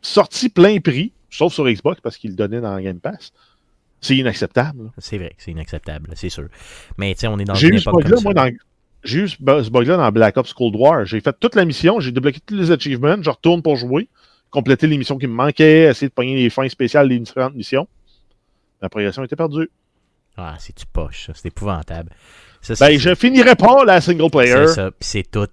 sorti 0.00 0.48
plein 0.48 0.80
prix, 0.80 1.12
sauf 1.28 1.52
sur 1.52 1.68
Xbox 1.68 2.00
parce 2.00 2.16
qu'il 2.16 2.30
le 2.30 2.36
donnait 2.36 2.62
dans 2.62 2.80
Game 2.80 2.98
Pass. 2.98 3.32
C'est 4.00 4.16
inacceptable. 4.16 4.92
C'est 4.98 5.18
vrai, 5.18 5.34
c'est 5.38 5.50
inacceptable, 5.50 6.10
c'est 6.14 6.28
sûr. 6.28 6.48
Mais 6.96 7.14
tu 7.14 7.20
sais, 7.20 7.26
on 7.26 7.38
est 7.38 7.44
dans 7.44 7.54
une 7.54 7.74
époque 7.74 8.04
comme 8.04 8.16
ça. 8.18 8.32
Dans, 8.32 8.50
j'ai 9.04 9.20
eu 9.20 9.28
ce 9.28 9.36
bug-là 9.70 9.96
dans 9.96 10.12
Black 10.12 10.36
Ops 10.36 10.52
Cold 10.52 10.74
War. 10.76 11.04
J'ai 11.04 11.20
fait 11.20 11.36
toute 11.38 11.54
la 11.54 11.64
mission, 11.64 12.00
j'ai 12.00 12.12
débloqué 12.12 12.40
tous 12.44 12.54
les 12.54 12.70
achievements, 12.70 13.16
je 13.20 13.30
retourne 13.30 13.62
pour 13.62 13.76
jouer, 13.76 14.08
compléter 14.50 14.86
les 14.86 14.98
missions 14.98 15.18
qui 15.18 15.26
me 15.26 15.34
manquaient, 15.34 15.84
essayer 15.88 16.08
de 16.08 16.14
pogner 16.14 16.36
les 16.36 16.50
fins 16.50 16.68
spéciales 16.68 17.08
des 17.08 17.18
différentes 17.18 17.54
missions. 17.54 17.88
La 18.80 18.88
progression 18.88 19.24
était 19.24 19.36
perdue. 19.36 19.70
Ah, 20.36 20.54
c'est 20.58 20.74
tu 20.74 20.86
poche, 20.86 21.30
c'est 21.34 21.48
épouvantable. 21.48 22.10
ben, 22.78 22.98
je 22.98 23.14
finirai 23.14 23.56
pas 23.56 23.84
la 23.84 24.00
single 24.00 24.30
player. 24.30 24.68
C'est 24.68 24.74
ça, 24.74 24.90
c'est 25.00 25.28
tout. 25.28 25.48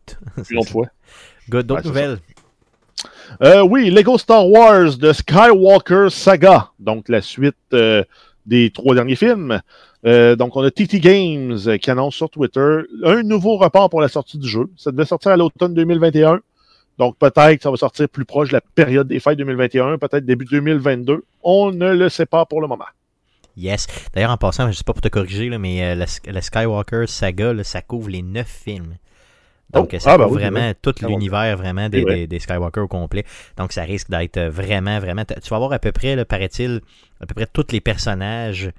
Une 0.49 0.57
autre 0.59 0.69
fois. 0.69 0.87
Good, 1.49 1.65
d'autres 1.65 1.87
nouvelles? 1.87 2.19
Euh, 3.41 3.61
oui, 3.61 3.89
Lego 3.89 4.17
Star 4.17 4.47
Wars 4.47 4.97
de 4.97 5.11
Skywalker 5.11 6.07
Saga, 6.09 6.69
donc 6.79 7.09
la 7.09 7.21
suite 7.21 7.55
euh, 7.73 8.03
des 8.45 8.69
trois 8.71 8.95
derniers 8.95 9.15
films. 9.15 9.61
Euh, 10.05 10.35
donc, 10.35 10.55
on 10.55 10.63
a 10.63 10.71
TT 10.71 10.99
Games 10.99 11.57
qui 11.79 11.91
annonce 11.91 12.15
sur 12.15 12.29
Twitter 12.29 12.79
un 13.03 13.23
nouveau 13.23 13.57
report 13.57 13.89
pour 13.89 14.01
la 14.01 14.07
sortie 14.07 14.37
du 14.37 14.47
jeu. 14.47 14.69
Ça 14.77 14.91
devait 14.91 15.05
sortir 15.05 15.31
à 15.31 15.37
l'automne 15.37 15.73
2021. 15.73 16.39
Donc, 16.97 17.17
peut-être 17.17 17.57
que 17.57 17.63
ça 17.63 17.71
va 17.71 17.77
sortir 17.77 18.07
plus 18.07 18.25
proche 18.25 18.49
de 18.49 18.53
la 18.53 18.61
période 18.61 19.07
des 19.07 19.19
fêtes 19.19 19.37
2021, 19.37 19.97
peut-être 19.97 20.25
début 20.25 20.45
2022. 20.45 21.23
On 21.43 21.71
ne 21.71 21.93
le 21.93 22.09
sait 22.09 22.25
pas 22.25 22.45
pour 22.45 22.61
le 22.61 22.67
moment. 22.67 22.85
Yes. 23.57 23.87
D'ailleurs, 24.13 24.31
en 24.31 24.37
passant, 24.37 24.63
je 24.63 24.69
ne 24.69 24.73
sais 24.73 24.83
pas 24.83 24.93
pour 24.93 25.01
te 25.01 25.07
corriger, 25.07 25.49
mais 25.57 25.83
euh, 25.83 26.05
la, 26.25 26.41
Skywalker 26.41 27.05
saga, 27.07 27.53
ça 27.63 27.81
couvre 27.81 28.09
les 28.09 28.21
neuf 28.21 28.47
films. 28.47 28.95
Donc, 29.71 29.89
oh, 29.93 29.99
ça 29.99 30.13
ah, 30.13 30.17
couvre 30.17 30.35
ben 30.35 30.49
vraiment 30.49 30.71
tout 30.81 30.93
l'univers 31.01 31.57
vraiment 31.57 31.89
des, 31.89 32.27
des, 32.27 32.39
Skywalker 32.39 32.81
au 32.81 32.87
complet. 32.87 33.25
Donc, 33.57 33.71
ça 33.71 33.83
risque 33.83 34.09
d'être 34.09 34.39
vraiment, 34.39 34.99
vraiment. 34.99 35.23
Tu 35.25 35.49
vas 35.49 35.55
avoir 35.55 35.73
à 35.73 35.79
peu 35.79 35.91
près, 35.91 36.23
paraît-il, 36.23 36.81
à 37.19 37.25
peu 37.25 37.33
près 37.33 37.47
tous 37.51 37.71
les 37.71 37.81
personnages 37.81 38.71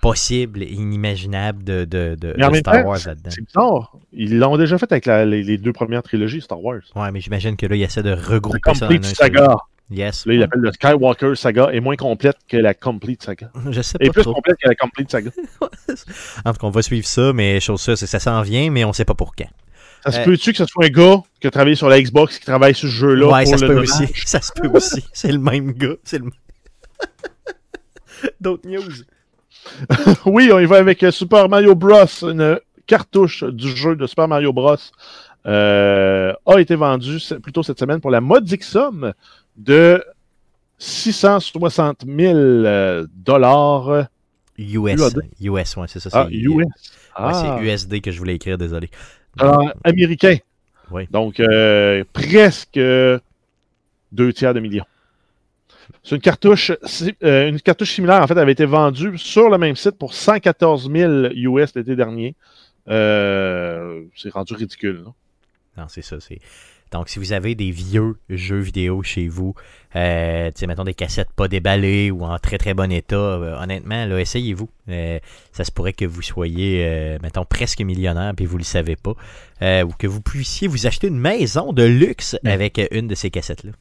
possible 0.00 0.62
et 0.62 0.66
inimaginable 0.66 1.64
de, 1.64 1.84
de, 1.84 2.16
de, 2.18 2.34
Star 2.54 2.86
Wars 2.86 2.98
là-dedans. 3.04 3.30
C'est 3.30 3.44
bizarre. 3.44 3.96
Ils 4.12 4.38
l'ont 4.38 4.56
déjà 4.56 4.78
fait 4.78 4.90
avec 4.92 5.06
les, 5.06 5.58
deux 5.58 5.72
premières 5.72 6.02
trilogies 6.02 6.40
Star 6.40 6.62
Wars. 6.62 6.82
Ouais, 6.94 7.10
mais 7.10 7.20
j'imagine 7.20 7.56
que 7.56 7.66
là, 7.66 7.76
il 7.76 7.82
essaie 7.82 8.02
de 8.02 8.12
regrouper 8.12 8.74
ça 8.74 8.86
dans 8.86 8.94
un 8.94 9.02
saga. 9.02 9.56
Yes. 9.90 10.26
Là, 10.26 10.34
il 10.34 10.42
appelle 10.42 10.60
le 10.60 10.70
Skywalker 10.70 11.34
Saga 11.34 11.70
est 11.72 11.80
moins 11.80 11.96
complète 11.96 12.36
que 12.46 12.58
la 12.58 12.74
Complete 12.74 13.22
Saga. 13.22 13.50
Je 13.70 13.80
sais 13.80 13.96
pas. 13.96 14.04
Et 14.04 14.10
plus 14.10 14.24
complète 14.24 14.58
que 14.62 14.68
la 14.68 14.74
Complete 14.74 15.10
Saga. 15.10 15.30
en 16.44 16.52
tout 16.52 16.58
cas, 16.58 16.66
on 16.66 16.70
va 16.70 16.82
suivre 16.82 17.06
ça, 17.06 17.32
mais 17.32 17.58
chose 17.58 17.80
ça, 17.80 17.96
ça 17.96 18.18
s'en 18.18 18.42
vient, 18.42 18.70
mais 18.70 18.84
on 18.84 18.92
sait 18.92 19.06
pas 19.06 19.14
pour 19.14 19.34
quand. 19.34 19.48
Ça 20.04 20.12
se 20.12 20.20
euh, 20.20 20.24
peut-tu 20.24 20.52
que 20.52 20.58
ce 20.58 20.66
soit 20.66 20.86
un 20.86 20.88
gars 20.88 21.22
qui 21.40 21.46
a 21.46 21.50
travaillé 21.50 21.76
sur 21.76 21.88
la 21.88 22.00
Xbox 22.00 22.38
qui 22.38 22.46
travaille 22.46 22.74
sur 22.74 22.88
ce 22.88 22.94
jeu-là? 22.94 23.28
Ouais, 23.28 23.46
ça 23.46 23.58
se 23.58 23.64
peut 23.64 23.78
aussi. 23.78 24.06
Ça 24.24 24.40
se 24.40 24.52
peut 24.52 24.68
aussi. 24.68 25.04
C'est 25.12 25.32
le 25.32 25.38
même 25.38 25.72
gars. 25.72 25.96
C'est 26.04 26.18
le 26.18 26.26
D'autres 28.40 28.68
news. 28.68 29.04
oui, 30.26 30.50
on 30.52 30.58
y 30.58 30.66
va 30.66 30.76
avec 30.76 31.02
euh, 31.02 31.10
Super 31.10 31.48
Mario 31.48 31.74
Bros. 31.74 32.06
Une 32.22 32.58
cartouche 32.86 33.44
du 33.44 33.76
jeu 33.76 33.96
de 33.96 34.06
Super 34.06 34.28
Mario 34.28 34.52
Bros. 34.52 34.76
Euh, 35.46 36.32
a 36.46 36.60
été 36.60 36.74
vendue 36.74 37.18
plutôt 37.42 37.62
cette 37.62 37.78
semaine 37.78 38.00
pour 38.00 38.10
la 38.10 38.20
modique 38.20 38.64
somme 38.64 39.12
de 39.56 40.02
660 40.78 42.04
000 42.06 42.36
euh, 42.36 43.06
dollars. 43.14 44.06
US. 44.58 45.00
US, 45.40 45.76
ouais, 45.76 45.86
c'est 45.86 46.00
ça. 46.00 46.10
Ah, 46.12 46.26
US. 46.30 46.66
c'est 47.16 47.64
USD 47.64 48.00
que 48.00 48.10
je 48.10 48.18
voulais 48.18 48.34
écrire, 48.34 48.58
désolé. 48.58 48.90
Américain. 49.84 50.36
Oui. 50.90 51.06
Donc, 51.10 51.40
presque 52.12 52.78
deux 54.12 54.32
tiers 54.32 54.54
de 54.54 54.60
millions. 54.60 54.86
C'est 56.02 56.16
une 56.16 56.20
cartouche, 56.22 56.72
euh, 57.22 57.48
une 57.48 57.60
cartouche 57.60 57.92
similaire, 57.92 58.22
en 58.22 58.26
fait, 58.26 58.38
avait 58.38 58.52
été 58.52 58.64
vendue 58.64 59.18
sur 59.18 59.50
le 59.50 59.58
même 59.58 59.76
site 59.76 59.98
pour 59.98 60.14
114 60.14 60.90
000 60.90 61.12
US 61.34 61.74
l'été 61.74 61.96
dernier. 61.96 62.34
Euh, 62.88 64.02
c'est 64.16 64.30
rendu 64.30 64.54
ridicule, 64.54 65.02
non? 65.04 65.14
Non, 65.76 65.84
c'est 65.88 66.02
ça. 66.02 66.18
C'est... 66.20 66.40
Donc, 66.92 67.08
si 67.08 67.18
vous 67.18 67.32
avez 67.32 67.54
des 67.54 67.70
vieux 67.70 68.16
jeux 68.28 68.60
vidéo 68.60 69.02
chez 69.02 69.28
vous, 69.28 69.54
euh, 69.96 70.50
mettons 70.66 70.84
des 70.84 70.94
cassettes 70.94 71.32
pas 71.34 71.48
déballées 71.48 72.10
ou 72.10 72.24
en 72.24 72.38
très 72.38 72.58
très 72.58 72.74
bon 72.74 72.90
état, 72.90 73.16
euh, 73.16 73.60
honnêtement, 73.60 74.06
là, 74.06 74.20
essayez-vous. 74.20 74.68
ça 75.52 75.64
se 75.64 75.70
pourrait 75.70 75.92
que 75.92 76.04
vous 76.04 76.22
soyez, 76.22 77.18
mettons, 77.22 77.44
presque 77.44 77.80
millionnaire 77.80 78.32
puis 78.36 78.46
vous 78.46 78.58
le 78.58 78.64
savez 78.64 78.96
pas. 78.96 79.14
ou 79.62 79.92
que 79.98 80.06
vous 80.06 80.20
puissiez 80.20 80.68
vous 80.68 80.86
acheter 80.86 81.08
une 81.08 81.18
maison 81.18 81.72
de 81.72 81.84
luxe 81.84 82.36
avec 82.44 82.80
une 82.90 83.08
de 83.08 83.14
ces 83.14 83.30
cassettes-là. 83.30 83.72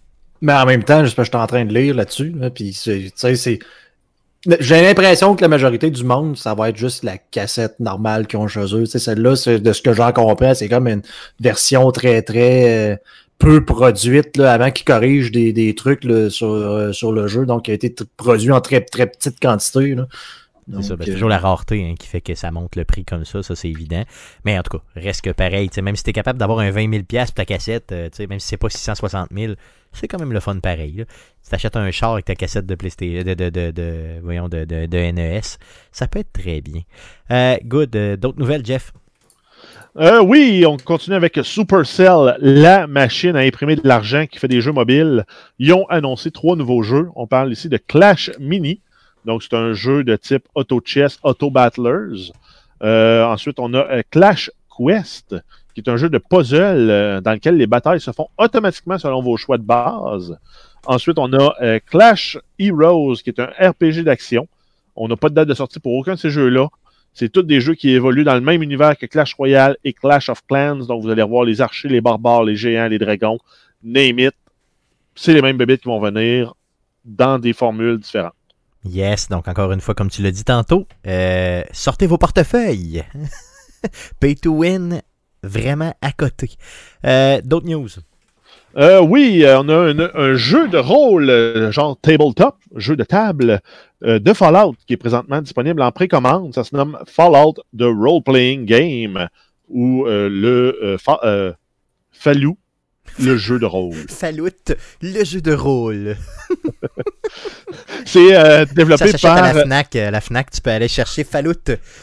Mais 0.42 0.54
en 0.54 0.66
même 0.66 0.84
temps, 0.84 1.04
je 1.04 1.10
suis 1.10 1.36
en 1.36 1.48
train 1.48 1.66
de 1.66 1.74
lire 1.74 1.96
là-dessus. 1.96 2.36
puis, 2.54 2.74
c'est. 2.74 3.60
J'ai 4.60 4.82
l'impression 4.82 5.36
que 5.36 5.42
la 5.42 5.50
majorité 5.50 5.90
du 5.90 6.04
monde, 6.06 6.38
ça 6.38 6.56
va 6.56 6.70
être 6.70 6.78
juste 6.78 7.04
la 7.04 7.18
cassette 7.18 7.80
normale 7.80 8.28
qu'ils 8.28 8.40
ont 8.40 8.48
chez 8.48 8.74
eux. 8.74 8.86
Celle-là, 8.86 9.58
de 9.60 9.74
ce 9.74 9.82
que 9.82 9.94
j'en 9.94 10.12
comprends, 10.14 10.54
c'est 10.54 10.70
comme 10.70 10.88
une 10.88 11.02
version 11.40 11.92
très, 11.92 12.22
très 12.22 12.94
euh, 12.94 12.96
peu 13.40 13.66
produite 13.66 14.38
là, 14.38 14.54
avant 14.54 14.72
qu'ils 14.72 14.86
corrigent 14.86 15.32
des, 15.32 15.52
des 15.52 15.76
trucs 15.76 16.04
sur, 16.30 16.48
euh, 16.48 16.94
sur 16.94 17.12
le 17.12 17.28
jeu. 17.28 17.46
Donc, 17.46 17.66
qui 17.66 17.72
a 17.72 17.74
été 17.74 17.94
produit 18.16 18.52
en 18.52 18.62
très, 18.62 18.80
très 18.82 19.08
petite 19.08 19.38
quantité. 19.42 19.96
Là. 19.96 20.08
C'est 20.70 20.82
ça, 20.82 20.96
ben, 20.96 21.06
c'est 21.06 21.14
toujours 21.14 21.30
la 21.30 21.38
rareté 21.38 21.86
hein, 21.86 21.96
qui 21.98 22.08
fait 22.08 22.22
que 22.22 22.36
ça 22.36 22.52
monte 22.52 22.76
le 22.76 22.84
prix 22.84 23.06
comme 23.06 23.24
ça, 23.24 23.42
ça 23.42 23.56
c'est 23.56 23.70
évident. 23.70 24.04
Mais 24.44 24.58
en 24.60 24.64
tout 24.64 24.78
cas, 24.78 24.84
reste 24.96 25.22
que 25.22 25.30
pareil, 25.30 25.70
même 25.82 25.96
si 25.96 26.04
tu 26.04 26.10
es 26.10 26.14
capable 26.14 26.40
d'avoir 26.40 26.60
un 26.60 26.72
20 26.72 26.88
000$ 26.90 27.26
pour 27.26 27.34
ta 27.34 27.46
cassette, 27.46 27.92
euh, 27.92 28.10
même 28.30 28.40
si 28.40 28.48
c'est 28.48 28.58
pas 28.58 28.70
660 28.70 29.30
000, 29.34 29.54
c'est 29.94 30.08
quand 30.08 30.20
même 30.20 30.34
le 30.34 30.40
fun 30.40 30.60
pareil. 30.60 30.94
Là. 30.98 31.04
Si 31.42 31.52
t'achètes 31.52 31.78
un 31.78 31.90
char 31.92 32.14
avec 32.14 32.26
ta 32.26 32.36
cassette 32.36 32.66
de 32.66 32.76
PlayStation, 32.76 33.24
de, 33.24 33.34
de, 33.34 33.50
de, 33.50 33.72
de, 33.72 34.20
voyons, 34.22 34.50
de, 34.50 34.66
de, 34.66 35.12
NES, 35.12 35.42
ça 35.92 36.08
peut 36.08 36.20
être 36.20 36.34
très 36.34 36.60
bien. 36.62 36.82
Euh, 37.32 37.58
good, 37.64 37.96
euh, 37.96 38.18
d'autres 38.18 38.40
nouvelles, 38.40 38.66
Jeff? 38.66 38.92
oui, 40.24 40.64
on 40.68 40.78
continue 40.78 41.16
avec 41.16 41.40
Supercell, 41.42 42.38
la 42.40 42.86
machine 42.86 43.36
à 43.36 43.40
imprimer 43.40 43.76
de 43.76 43.88
l'argent 43.88 44.28
qui 44.28 44.38
fait 44.38 44.48
des 44.48 44.62
jeux 44.62 44.72
mobiles. 44.72 45.26
Ils 45.58 45.74
ont 45.74 45.88
annoncé 45.88 46.30
trois 46.30 46.56
nouveaux 46.56 46.84
jeux. 46.84 47.10
On 47.16 47.26
parle 47.26 47.52
ici 47.52 47.68
de 47.68 47.78
Clash 47.78 48.30
Mini, 48.40 48.82
donc, 49.28 49.44
c'est 49.44 49.56
un 49.56 49.74
jeu 49.74 50.06
de 50.06 50.16
type 50.16 50.48
Auto 50.56 50.82
Chess, 50.84 51.20
Auto 51.22 51.52
Battlers. 51.52 52.32
Euh, 52.82 53.26
ensuite, 53.26 53.60
on 53.60 53.74
a 53.74 53.86
euh, 53.92 54.02
Clash 54.10 54.50
Quest, 54.76 55.36
qui 55.76 55.82
est 55.82 55.90
un 55.90 55.98
jeu 55.98 56.10
de 56.10 56.18
puzzle 56.18 56.90
euh, 56.90 57.20
dans 57.20 57.34
lequel 57.34 57.58
les 57.58 57.68
batailles 57.68 58.00
se 58.00 58.12
font 58.12 58.30
automatiquement 58.38 58.98
selon 58.98 59.22
vos 59.22 59.36
choix 59.36 59.58
de 59.58 59.64
base. 59.64 60.40
Ensuite, 60.86 61.20
on 61.20 61.34
a 61.34 61.80
Clash 61.82 62.38
Heroes, 62.58 63.16
qui 63.16 63.32
est 63.32 63.42
un 63.42 63.50
RPG 63.60 64.06
d'action. 64.06 64.48
On 64.96 65.10
n'a 65.10 65.18
pas 65.18 65.28
de 65.28 65.36
date 65.36 65.50
de 65.50 65.54
sortie 65.54 65.82
pour 65.82 65.94
aucun 65.94 66.14
de 66.14 66.20
ces 66.20 66.30
jeux-là. 66.30 66.70
C'est 67.12 67.28
tous 67.28 67.44
des 67.44 67.60
jeux 67.60 67.76
qui 67.76 67.90
évoluent 67.90 68.24
dans 68.24 68.36
le 68.36 68.42
même 68.42 68.64
univers 68.64 68.98
que 68.98 69.08
Clash 69.08 69.34
Royale 69.34 69.76
et 69.84 69.92
Clash 69.92 70.30
of 70.30 70.42
Clans. 70.48 70.86
Donc, 70.88 71.04
vous 71.04 71.10
allez 71.10 71.24
voir 71.24 71.44
les 71.44 71.60
archers, 71.60 71.90
les 71.90 72.00
barbares, 72.00 72.46
les 72.46 72.56
géants, 72.56 72.88
les 72.88 73.00
dragons, 73.00 73.40
name 73.84 74.20
it. 74.20 74.36
C'est 75.16 75.34
les 75.34 75.42
mêmes 75.42 75.58
bébés 75.58 75.78
qui 75.78 75.90
vont 75.90 76.00
venir 76.00 76.54
dans 77.04 77.40
des 77.40 77.52
formules 77.52 77.98
différentes. 77.98 78.37
Yes, 78.90 79.30
donc 79.30 79.48
encore 79.48 79.72
une 79.72 79.82
fois, 79.82 79.94
comme 79.94 80.10
tu 80.10 80.22
l'as 80.22 80.32
dit 80.32 80.44
tantôt, 80.44 80.88
euh, 81.06 81.64
sortez 81.72 82.08
vos 82.08 82.18
portefeuilles. 82.18 83.04
Pay 84.20 84.36
to 84.36 84.52
win, 84.52 85.02
vraiment 85.44 85.94
à 86.02 86.12
côté. 86.12 86.52
Euh, 87.06 87.42
d'autres 87.44 87.68
news? 87.68 87.90
Euh, 88.78 89.02
oui, 89.02 89.44
on 89.46 89.70
a 89.70 89.94
un, 90.14 90.36
jeu 90.36 90.68
de 90.68 90.78
rôle, 90.78 91.72
genre 91.72 91.98
tabletop, 92.00 92.56
jeu 92.76 92.96
de 92.96 93.04
table 93.04 93.62
de 94.02 94.34
Fallout 94.34 94.76
qui 94.86 94.94
est 94.94 94.98
présentement 94.98 95.42
disponible 95.42 95.82
en 95.82 95.92
précommande. 95.92 96.54
Ça 96.54 96.64
se 96.64 96.76
nomme 96.76 96.98
Fallout 97.08 97.56
The 97.78 97.84
Role 97.84 98.22
Playing 98.24 98.66
Game 98.66 99.28
ou 99.70 100.06
le 100.06 100.98
Falou 102.12 102.58
le 103.20 103.38
jeu 103.38 103.60
de 103.60 103.66
rôle. 103.66 103.96
Fallout, 104.10 104.50
le 105.02 105.24
jeu 105.24 105.42
de 105.42 105.54
rôle. 105.54 106.16
c'est 108.06 108.36
euh, 108.36 108.66
développé 108.66 109.12
Ça 109.12 109.18
par. 109.18 109.38
À 109.38 109.54
la 109.54 109.64
Fnac, 109.64 109.96
euh, 109.96 110.12
la 110.12 110.22
Fnac, 110.22 110.52
tu 110.52 110.62
peux 110.62 110.70
aller 110.70 110.88
chercher 110.88 111.24
Fallout, 111.24 111.54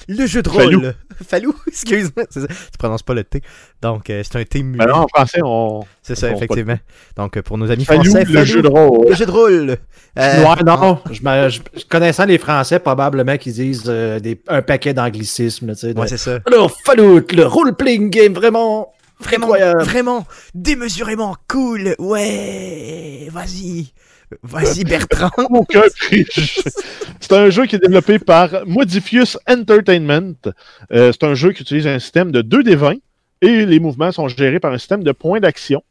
le 0.09 0.27
jeu 0.27 0.43
de 0.43 0.49
rôle. 0.49 0.95
Falou, 1.27 1.55
excuse-moi, 1.69 2.27
tu 2.27 2.41
prononces 2.79 3.03
pas 3.03 3.15
le 3.15 3.23
T. 3.23 3.41
Donc, 3.81 4.11
euh, 4.11 4.23
c'est 4.25 4.37
un 4.37 4.45
T 4.45 4.63
muet. 4.63 4.91
en 4.91 5.07
français, 5.07 5.41
on. 5.45 5.85
C'est 6.03 6.17
ça, 6.17 6.31
effectivement. 6.31 6.79
Donc, 7.17 7.41
pour 7.43 7.57
nos 7.57 7.71
amis 7.71 7.85
français, 7.85 8.25
le 8.25 8.45
jeu 8.45 8.63
de 8.63 8.69
rôle. 8.69 9.09
Le 9.09 9.15
jeu 9.15 9.27
de 9.27 9.31
rôle. 9.31 9.77
ouais, 10.17 10.63
non, 10.67 11.01
je, 11.11 11.85
connaissant 11.89 12.27
les 12.27 12.39
Français, 12.39 12.79
probablement 12.79 13.37
qu'ils 13.39 13.55
disent 13.55 13.85
des, 13.85 14.41
un 14.49 14.63
paquet 14.63 14.93
d'anglicismes. 14.93 15.71
Ouais, 15.71 16.09
c'est 16.09 16.19
ça. 16.19 16.41
Alors, 16.47 16.71
Fallout, 16.85 17.27
le 17.33 17.47
role-playing 17.47 18.11
game, 18.11 18.35
vraiment 18.35 18.93
Vraiment, 19.21 19.49
vraiment, 19.79 20.27
démesurément 20.55 21.37
cool. 21.49 21.95
Ouais, 21.99 23.29
vas-y. 23.31 23.93
Vas-y, 24.43 24.85
Bertrand. 24.85 25.31
c'est 27.21 27.33
un 27.33 27.51
jeu 27.51 27.67
qui 27.67 27.77
est 27.77 27.79
développé 27.79 28.19
par 28.19 28.67
Modifius 28.67 29.39
Entertainment. 29.49 30.35
Euh, 30.93 31.13
c'est 31.13 31.25
un 31.25 31.35
jeu 31.35 31.53
qui 31.53 31.63
utilise 31.63 31.87
un 31.87 31.99
système 31.99 32.33
de 32.33 32.43
2 32.43 32.63
des 32.63 32.75
20 32.75 32.95
et 33.43 33.67
les 33.67 33.81
mouvements 33.81 34.13
sont 34.13 34.29
gérés 34.29 34.61
par 34.61 34.73
un 34.73 34.79
système 34.79 35.05
de 35.05 35.13
points 35.13 35.41
d'action. 35.41 35.83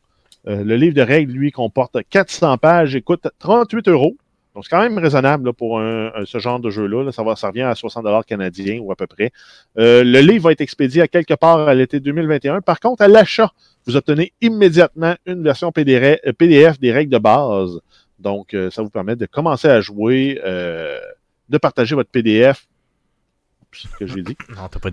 le 0.46 0.76
livre 0.76 0.96
de 0.96 1.02
règles, 1.02 1.32
lui, 1.32 1.52
comporte 1.52 1.98
400 2.10 2.58
pages 2.58 2.96
et 2.96 3.02
coûte 3.02 3.28
38 3.40 3.88
euros. 3.88 4.18
Donc, 4.56 4.66
c'est 4.66 4.70
quand 4.70 4.82
même 4.82 4.98
raisonnable 4.98 5.54
pour 5.54 5.80
ce 5.80 6.40
genre 6.40 6.60
de 6.60 6.70
jeu-là. 6.70 7.12
Ça, 7.12 7.24
va, 7.24 7.36
ça 7.36 7.48
revient 7.48 7.64
à 7.64 7.76
60 7.76 8.26
canadiens 8.26 8.80
ou 8.80 8.92
à 8.92 8.96
peu 8.96 9.08
près. 9.08 9.32
le 9.76 10.20
livre 10.22 10.44
va 10.44 10.52
être 10.52 10.62
expédié 10.62 11.02
à 11.02 11.08
quelque 11.08 11.34
part 11.34 11.68
à 11.68 11.74
l'été 11.74 12.00
2021. 12.00 12.62
Par 12.62 12.80
contre, 12.80 13.02
à 13.02 13.08
l'achat, 13.08 13.52
vous 13.86 13.96
obtenez 13.96 14.32
immédiatement 14.42 15.16
une 15.26 15.44
version 15.44 15.72
PDF 15.72 16.80
des 16.80 16.92
règles 16.92 17.12
de 17.12 17.18
base. 17.18 17.80
Donc, 18.20 18.56
ça 18.72 18.84
vous 18.84 18.92
permet 18.92 19.16
de 19.16 19.26
commencer 19.26 19.68
à 19.68 19.82
jouer, 19.82 20.40
de 20.44 21.58
partager 21.58 21.96
votre 21.96 22.12
PDF 22.12 22.68
ce 23.76 23.88
que 23.98 24.06
j'ai 24.06 24.22
dit. 24.22 24.38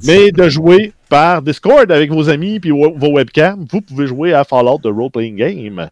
Mais 0.06 0.32
de 0.32 0.48
jouer 0.48 0.94
par 1.08 1.42
Discord 1.42 1.92
avec 1.92 2.10
vos 2.10 2.30
amis 2.30 2.60
puis 2.60 2.70
vos 2.70 3.12
webcams, 3.12 3.66
vous 3.70 3.82
pouvez 3.82 4.06
jouer 4.06 4.32
à 4.32 4.44
Fallout 4.44 4.78
de 4.78 4.88
Role 4.88 5.10
Playing 5.10 5.36
Game. 5.36 5.90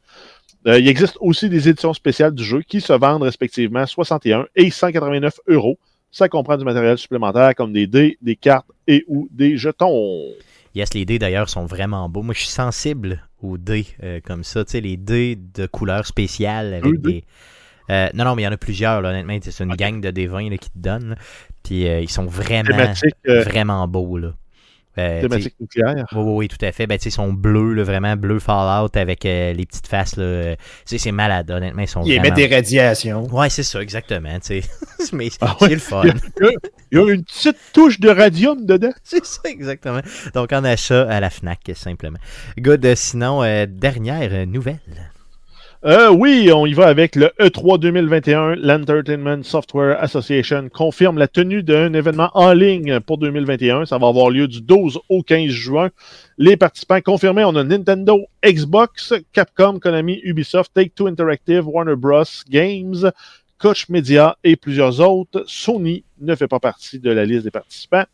Euh, 0.67 0.79
il 0.79 0.89
existe 0.89 1.17
aussi 1.21 1.49
des 1.49 1.69
éditions 1.69 1.95
spéciales 1.95 2.35
du 2.35 2.45
jeu 2.45 2.63
qui 2.63 2.81
se 2.81 2.93
vendent 2.93 3.23
respectivement 3.23 3.87
61 3.87 4.47
et 4.57 4.71
189 4.71 5.41
euros. 5.49 5.79
Ça 6.11 6.29
comprend 6.29 6.57
du 6.57 6.65
matériel 6.65 6.99
supplémentaire 6.99 7.55
comme 7.55 7.73
des 7.73 7.87
dés, 7.87 8.19
des 8.23 8.37
cartes 8.37 8.67
et 8.87 9.05
ou 9.09 9.29
des 9.31 9.57
jetons. 9.57 10.25
Yes, 10.75 10.95
les 10.95 11.05
dés 11.05 11.19
d'ailleurs 11.19 11.49
sont 11.49 11.65
vraiment 11.65 12.09
beaux. 12.09 12.23
Moi, 12.23 12.35
je 12.35 12.41
suis 12.41 12.49
sensible 12.49 13.29
aux 13.43 13.59
dés 13.59 13.87
euh, 14.03 14.21
comme 14.25 14.45
ça. 14.45 14.65
Tu 14.65 14.73
sais, 14.73 14.81
les 14.81 14.97
dés 14.97 15.37
de 15.37 15.67
couleur 15.67 16.07
spéciale 16.07 16.75
avec 16.75 17.01
des. 17.01 17.25
Euh, 17.91 18.09
non, 18.15 18.25
non, 18.25 18.35
mais 18.35 18.43
il 18.43 18.45
y 18.45 18.49
en 18.49 18.53
a 18.53 18.59
plusieurs, 18.59 19.03
honnêtement. 19.03 19.39
C'est 19.41 19.65
une 19.65 19.75
gang 19.75 20.01
de 20.01 20.11
D20 20.11 20.59
qui 20.59 20.71
te 20.71 20.79
donne. 20.79 21.17
Puis 21.63 21.89
euh, 21.89 22.01
ils 22.01 22.11
sont 22.11 22.27
vraiment, 22.27 22.93
vraiment 23.25 23.89
beaux. 23.89 24.19
Là. 24.19 24.35
Euh, 24.99 25.21
thématique 25.21 25.55
nucléaire. 25.61 26.07
Oui, 26.13 26.23
oui, 26.23 26.33
oui, 26.37 26.49
tout 26.49 26.65
à 26.65 26.73
fait. 26.73 26.87
Ben, 26.87 26.99
ils 27.03 27.11
sont 27.11 27.33
bleus, 27.33 27.83
vraiment 27.83 28.17
bleu 28.17 28.39
Fallout 28.39 28.91
avec 28.95 29.25
les 29.25 29.67
petites 29.67 29.87
faces. 29.87 30.17
Là, 30.17 30.57
c'est 30.85 31.13
malade, 31.13 31.51
honnêtement. 31.51 31.83
Ils, 31.83 31.89
sont 31.89 32.03
ils 32.05 32.13
émettent 32.13 32.35
des 32.35 32.47
radiations. 32.47 33.27
Ouais, 33.33 33.51
c'est 33.51 33.63
ça, 33.63 33.81
exactement. 33.81 34.29
Mais 35.13 35.29
ah 35.41 35.57
c'est 35.61 35.69
le 35.69 35.79
fun. 35.79 36.03
Il 36.91 36.99
y, 36.99 37.01
a, 37.01 37.13
une 37.13 37.25
petite 37.25 37.57
touche 37.73 38.01
de 38.01 38.09
radium 38.09 38.65
dedans. 38.65 38.93
c'est 39.05 39.25
ça, 39.25 39.43
exactement. 39.45 40.01
Donc, 40.35 40.51
on 40.53 40.65
achat 40.65 41.09
à 41.09 41.21
la 41.21 41.31
Fnac, 41.31 41.61
simplement. 41.75 42.19
Good, 42.59 42.95
sinon, 42.95 43.43
dernière 43.67 44.47
nouvelle. 44.47 44.79
Euh, 45.85 46.11
oui, 46.11 46.51
on 46.53 46.67
y 46.67 46.75
va 46.75 46.89
avec 46.89 47.15
le 47.15 47.31
E3 47.39 47.79
2021. 47.79 48.57
L'Entertainment 48.57 49.45
Software 49.45 49.97
Association 50.03 50.69
confirme 50.69 51.19
la 51.19 51.29
tenue 51.29 51.63
d'un 51.63 51.93
événement 51.93 52.33
en 52.35 52.53
ligne 52.53 52.99
pour 52.99 53.17
2021. 53.19 53.87
Ça 53.87 53.97
va 53.97 54.09
avoir 54.09 54.31
lieu 54.31 54.49
du 54.49 54.61
12 54.61 54.99
au 55.09 55.23
15 55.23 55.51
juin. 55.51 55.91
Les 56.37 56.57
participants 56.57 57.01
confirmés, 57.01 57.45
on 57.45 57.55
a 57.55 57.63
Nintendo, 57.63 58.27
Xbox, 58.45 59.15
Capcom, 59.33 59.79
Konami, 59.79 60.21
Ubisoft, 60.25 60.73
Take-Two 60.75 61.07
Interactive, 61.07 61.69
Warner 61.69 61.95
Bros. 61.95 62.25
Games, 62.51 63.13
Coach 63.59 63.89
Media 63.89 64.37
et 64.43 64.57
plusieurs 64.57 65.01
autres. 65.01 65.45
Sony 65.47 66.03
ne 66.21 66.35
fait 66.35 66.49
pas 66.49 66.59
partie 66.59 66.99
de 66.99 67.13
la 67.13 67.25
liste 67.25 67.45
des 67.45 67.53
participants 67.53 68.05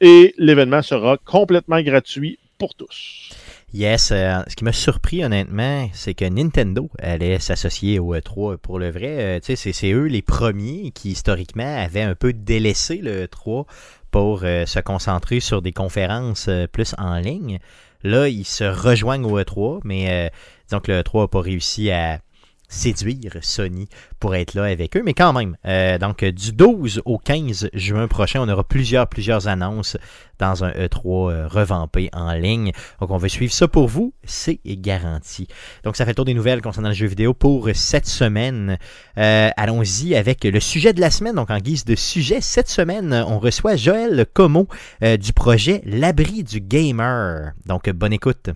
et 0.00 0.34
l'événement 0.38 0.82
sera 0.82 1.16
complètement 1.16 1.82
gratuit 1.82 2.38
pour 2.58 2.74
tous. 2.74 3.30
Yes, 3.72 4.10
euh, 4.10 4.40
ce 4.48 4.56
qui 4.56 4.64
m'a 4.64 4.72
surpris 4.72 5.24
honnêtement, 5.24 5.88
c'est 5.92 6.14
que 6.14 6.24
Nintendo 6.24 6.90
allait 6.98 7.38
s'associer 7.38 7.98
au 7.98 8.14
E3. 8.14 8.56
Pour 8.56 8.78
le 8.78 8.90
vrai, 8.90 9.38
euh, 9.38 9.54
c'est 9.54 9.92
eux 9.92 10.06
les 10.06 10.22
premiers 10.22 10.90
qui 10.90 11.10
historiquement 11.10 11.76
avaient 11.76 12.02
un 12.02 12.14
peu 12.14 12.32
délaissé 12.32 12.96
le 12.96 13.26
E3 13.26 13.66
pour 14.10 14.40
euh, 14.42 14.66
se 14.66 14.80
concentrer 14.80 15.40
sur 15.40 15.62
des 15.62 15.72
conférences 15.72 16.50
plus 16.72 16.94
en 16.98 17.16
ligne. 17.18 17.58
Là, 18.02 18.28
ils 18.28 18.44
se 18.44 18.64
rejoignent 18.64 19.24
au 19.24 19.38
E3, 19.38 19.80
mais 19.84 20.30
que 20.70 20.92
le 20.92 21.02
E3 21.02 21.22
n'a 21.22 21.28
pas 21.28 21.40
réussi 21.40 21.90
à 21.90 22.20
séduire 22.68 23.38
Sony 23.40 23.88
pour 24.20 24.34
être 24.34 24.54
là 24.54 24.64
avec 24.64 24.96
eux. 24.96 25.02
Mais 25.04 25.14
quand 25.14 25.32
même, 25.32 25.56
euh, 25.66 25.98
donc 25.98 26.24
du 26.24 26.52
12 26.52 27.02
au 27.04 27.18
15 27.18 27.70
juin 27.72 28.06
prochain, 28.06 28.40
on 28.42 28.48
aura 28.48 28.64
plusieurs, 28.64 29.08
plusieurs 29.08 29.48
annonces 29.48 29.96
dans 30.38 30.64
un 30.64 30.70
E3 30.70 31.30
euh, 31.30 31.48
revampé 31.48 32.10
en 32.12 32.32
ligne. 32.32 32.72
Donc 33.00 33.10
on 33.10 33.16
va 33.16 33.28
suivre 33.28 33.52
ça 33.52 33.66
pour 33.66 33.88
vous, 33.88 34.12
c'est 34.24 34.60
garanti. 34.64 35.48
Donc 35.82 35.96
ça 35.96 36.04
fait 36.04 36.12
le 36.12 36.16
tour 36.16 36.24
des 36.26 36.34
nouvelles 36.34 36.62
concernant 36.62 36.90
le 36.90 36.94
jeu 36.94 37.06
vidéo 37.06 37.34
pour 37.34 37.68
cette 37.74 38.06
semaine. 38.06 38.78
Euh, 39.16 39.50
allons-y 39.56 40.14
avec 40.14 40.44
le 40.44 40.60
sujet 40.60 40.92
de 40.92 41.00
la 41.00 41.10
semaine. 41.10 41.34
Donc 41.34 41.50
en 41.50 41.58
guise 41.58 41.84
de 41.84 41.94
sujet, 41.94 42.40
cette 42.40 42.68
semaine, 42.68 43.24
on 43.26 43.38
reçoit 43.38 43.76
Joël 43.76 44.26
Como 44.32 44.68
du 45.00 45.32
projet 45.32 45.82
L'abri 45.84 46.44
du 46.44 46.60
gamer. 46.60 47.52
Donc 47.66 47.88
bonne 47.90 48.12
écoute. 48.12 48.50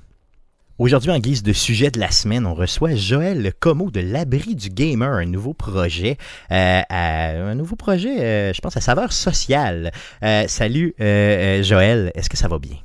Aujourd'hui, 0.78 1.10
en 1.10 1.18
guise 1.18 1.42
de 1.42 1.52
sujet 1.52 1.90
de 1.90 2.00
la 2.00 2.10
semaine, 2.10 2.46
on 2.46 2.54
reçoit 2.54 2.96
Joël 2.96 3.52
Como 3.60 3.90
de 3.90 4.00
l'Abri 4.00 4.54
du 4.56 4.70
Gamer, 4.70 5.12
un 5.12 5.26
nouveau 5.26 5.52
projet, 5.52 6.16
euh, 6.50 6.82
un 6.90 7.54
nouveau 7.54 7.76
projet, 7.76 8.20
euh, 8.20 8.52
je 8.54 8.60
pense, 8.62 8.74
à 8.78 8.80
saveur 8.80 9.12
sociale. 9.12 9.92
Euh, 10.22 10.48
salut 10.48 10.94
Joël, 10.98 12.10
est-ce 12.14 12.30
que 12.30 12.38
ça 12.38 12.48
va 12.48 12.58
bien? 12.58 12.78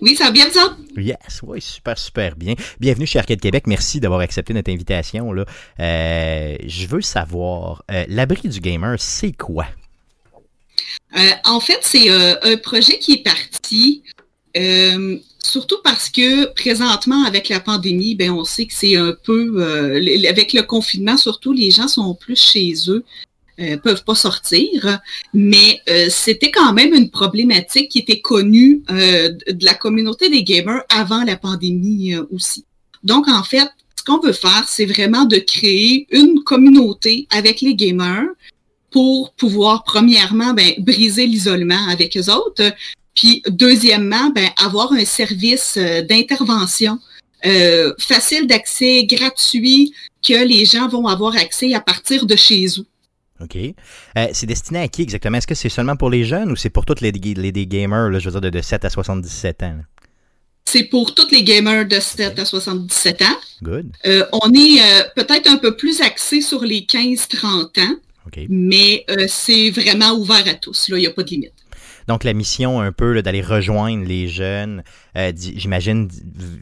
Oui, 0.00 0.14
ça 0.14 0.26
va 0.26 0.30
bien, 0.30 0.48
ça? 0.48 0.76
Yes, 0.96 1.40
oui, 1.42 1.60
super, 1.60 1.98
super 1.98 2.36
bien. 2.36 2.54
Bienvenue 2.78 3.06
chez 3.06 3.18
Arcade 3.18 3.40
Québec. 3.40 3.64
Merci 3.66 3.98
d'avoir 3.98 4.20
accepté 4.20 4.54
notre 4.54 4.70
invitation. 4.70 5.32
Là. 5.32 5.44
je 5.78 6.86
veux 6.86 7.00
savoir, 7.00 7.82
l'abri 8.06 8.48
du 8.48 8.60
gamer, 8.60 8.94
c'est 8.98 9.32
quoi? 9.32 9.66
en 11.44 11.58
fait, 11.60 11.78
c'est 11.80 12.10
un 12.10 12.56
projet 12.58 12.98
qui 13.00 13.14
est 13.14 13.24
parti 13.24 14.04
surtout 15.42 15.78
parce 15.82 16.08
que 16.08 16.46
présentement, 16.52 17.24
avec 17.24 17.48
la 17.48 17.60
pandémie, 17.60 18.14
ben, 18.14 18.30
on 18.30 18.44
sait 18.44 18.66
que 18.66 18.74
c'est 18.74 18.96
un 18.96 19.14
peu, 19.24 19.62
euh, 19.62 20.28
avec 20.28 20.52
le 20.52 20.62
confinement, 20.62 21.16
surtout, 21.16 21.52
les 21.52 21.70
gens 21.70 21.88
sont 21.88 22.14
plus 22.14 22.38
chez 22.38 22.74
eux, 22.88 23.04
euh, 23.58 23.78
peuvent 23.78 24.04
pas 24.04 24.14
sortir, 24.14 25.00
mais 25.32 25.80
euh, 25.88 26.08
c'était 26.10 26.50
quand 26.50 26.74
même 26.74 26.92
une 26.92 27.08
problématique 27.08 27.90
qui 27.90 28.00
était 28.00 28.20
connue 28.20 28.82
euh, 28.90 29.30
de 29.30 29.64
la 29.64 29.72
communauté 29.72 30.28
des 30.28 30.44
gamers 30.44 30.82
avant 30.90 31.24
la 31.24 31.36
pandémie 31.36 32.14
aussi. 32.30 32.66
Donc, 33.02 33.28
en 33.28 33.42
fait, 33.42 33.68
ce 33.96 34.04
qu'on 34.04 34.20
veut 34.20 34.34
faire, 34.34 34.66
c'est 34.68 34.84
vraiment 34.84 35.24
de 35.24 35.38
créer 35.38 36.06
une 36.10 36.42
communauté 36.44 37.28
avec 37.30 37.62
les 37.62 37.74
gamers 37.74 38.28
pour 38.90 39.32
pouvoir, 39.32 39.84
premièrement, 39.84 40.52
ben, 40.52 40.74
briser 40.78 41.26
l'isolement 41.26 41.88
avec 41.88 42.14
eux 42.18 42.30
autres, 42.30 42.74
puis, 43.16 43.42
deuxièmement, 43.48 44.30
ben, 44.30 44.48
avoir 44.62 44.92
un 44.92 45.04
service 45.04 45.76
euh, 45.78 46.02
d'intervention 46.02 47.00
euh, 47.46 47.92
facile 47.98 48.46
d'accès, 48.46 49.04
gratuit, 49.04 49.94
que 50.26 50.46
les 50.46 50.66
gens 50.66 50.86
vont 50.88 51.06
avoir 51.06 51.34
accès 51.36 51.72
à 51.74 51.80
partir 51.80 52.26
de 52.26 52.36
chez 52.36 52.66
eux. 52.78 52.86
OK. 53.40 53.56
Euh, 53.56 54.26
c'est 54.32 54.46
destiné 54.46 54.80
à 54.80 54.88
qui 54.88 55.02
exactement? 55.02 55.38
Est-ce 55.38 55.46
que 55.46 55.54
c'est 55.54 55.68
seulement 55.68 55.96
pour 55.96 56.10
les 56.10 56.24
jeunes 56.24 56.52
ou 56.52 56.56
c'est 56.56 56.70
pour 56.70 56.84
tous 56.84 57.00
les, 57.00 57.10
les, 57.10 57.66
gamers, 57.66 58.10
là, 58.10 58.18
je 58.18 58.28
veux 58.28 58.38
dire, 58.38 58.50
de, 58.50 58.60
7 58.60 58.84
à 58.84 58.90
77 58.90 59.62
ans? 59.62 59.76
C'est 60.64 60.84
pour 60.84 61.14
tous 61.14 61.30
les 61.30 61.42
gamers 61.42 61.86
de 61.86 62.00
7 62.00 62.38
à 62.38 62.44
77 62.44 63.22
ans. 63.22 63.38
Good. 63.62 63.92
on 64.32 64.52
est 64.52 64.80
peut-être 65.14 65.48
un 65.48 65.56
peu 65.56 65.76
plus 65.76 66.00
axé 66.02 66.42
sur 66.42 66.64
les 66.64 66.80
15-30 66.80 67.80
ans, 67.80 67.96
mais 68.48 69.06
c'est 69.28 69.70
vraiment 69.70 70.12
ouvert 70.12 70.46
à 70.46 70.54
tous. 70.54 70.88
Là, 70.88 70.98
il 70.98 71.02
n'y 71.02 71.06
a 71.06 71.12
pas 71.12 71.22
de 71.22 71.30
limite. 71.30 71.55
Donc 72.08 72.24
la 72.24 72.32
mission 72.32 72.80
un 72.80 72.92
peu 72.92 73.20
d'aller 73.22 73.42
rejoindre 73.42 74.04
les 74.04 74.28
jeunes, 74.28 74.82
euh, 75.16 75.32
j'imagine 75.36 76.08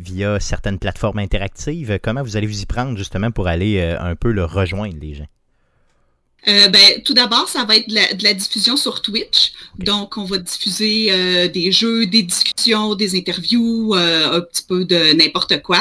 via 0.01 0.41
certaines 0.41 0.79
plateformes 0.79 1.19
interactives. 1.19 1.99
Comment 2.03 2.23
vous 2.23 2.37
allez 2.37 2.47
vous 2.47 2.63
y 2.63 2.67
prendre 2.67 2.97
justement 2.97 3.31
pour 3.31 3.47
aller 3.47 3.79
euh, 3.79 4.01
un 4.01 4.17
peu 4.17 4.33
le 4.33 4.45
rejoindre 4.45 4.97
les 5.01 5.15
gens? 5.15 5.27
Euh, 6.47 6.69
ben, 6.69 7.03
tout 7.05 7.15
d'abord, 7.15 7.49
ça 7.49 7.65
va 7.65 7.77
être 7.77 7.89
de 7.89 8.23
la, 8.23 8.35
diffusion 8.35 8.77
sur 8.77 9.01
Twitch. 9.01 9.53
Donc, 9.79 10.19
on 10.19 10.25
va 10.25 10.37
diffuser 10.37 11.49
des 11.49 11.73
jeux, 11.73 12.05
des 12.05 12.23
discussions, 12.23 12.95
des 12.95 13.17
interviews, 13.17 13.95
un 13.95 14.43
petit 14.43 14.63
peu 14.69 14.85
de 14.85 15.15
n'importe 15.15 15.63
quoi. 15.63 15.81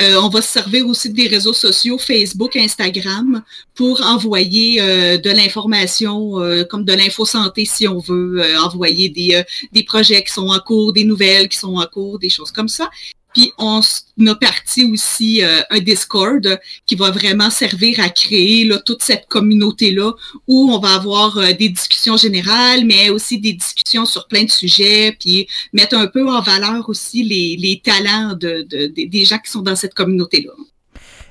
Euh, 0.00 0.16
on 0.20 0.28
va 0.28 0.42
se 0.42 0.48
servir 0.48 0.86
aussi 0.86 1.10
des 1.10 1.28
réseaux 1.28 1.52
sociaux, 1.52 1.98
Facebook, 1.98 2.56
Instagram, 2.56 3.42
pour 3.74 4.00
envoyer 4.02 4.80
euh, 4.80 5.18
de 5.18 5.30
l'information, 5.30 6.40
euh, 6.40 6.64
comme 6.64 6.84
de 6.84 6.92
l'info-santé 6.92 7.64
si 7.64 7.86
on 7.86 7.98
veut, 7.98 8.42
envoyer 8.58 9.08
des, 9.08 9.42
des 9.72 9.84
projets 9.84 10.22
qui 10.24 10.32
sont 10.32 10.48
en 10.48 10.58
cours, 10.58 10.92
des 10.92 11.04
nouvelles 11.04 11.48
qui 11.48 11.58
sont 11.58 11.76
en 11.76 11.86
cours, 11.86 12.18
des 12.18 12.30
choses 12.30 12.50
comme 12.50 12.68
ça. 12.68 12.90
Puis 13.34 13.52
on 13.58 13.80
a 13.80 14.34
parti 14.36 14.84
aussi 14.84 15.42
euh, 15.42 15.60
un 15.70 15.80
Discord 15.80 16.60
qui 16.86 16.94
va 16.94 17.10
vraiment 17.10 17.50
servir 17.50 17.98
à 18.00 18.08
créer 18.08 18.64
là, 18.64 18.78
toute 18.78 19.02
cette 19.02 19.26
communauté-là 19.26 20.12
où 20.46 20.70
on 20.70 20.78
va 20.78 20.94
avoir 20.94 21.36
euh, 21.38 21.52
des 21.52 21.68
discussions 21.68 22.16
générales, 22.16 22.84
mais 22.84 23.10
aussi 23.10 23.40
des 23.40 23.52
discussions 23.52 24.06
sur 24.06 24.28
plein 24.28 24.44
de 24.44 24.50
sujets, 24.50 25.16
puis 25.18 25.48
mettre 25.72 25.96
un 25.96 26.06
peu 26.06 26.28
en 26.28 26.40
valeur 26.40 26.88
aussi 26.88 27.24
les, 27.24 27.80
talents 27.84 28.34
de, 28.34 28.66
de, 28.68 28.86
des 28.86 29.24
gens 29.24 29.38
qui 29.38 29.50
sont 29.50 29.62
dans 29.62 29.76
cette 29.76 29.94
communauté-là. 29.94 30.52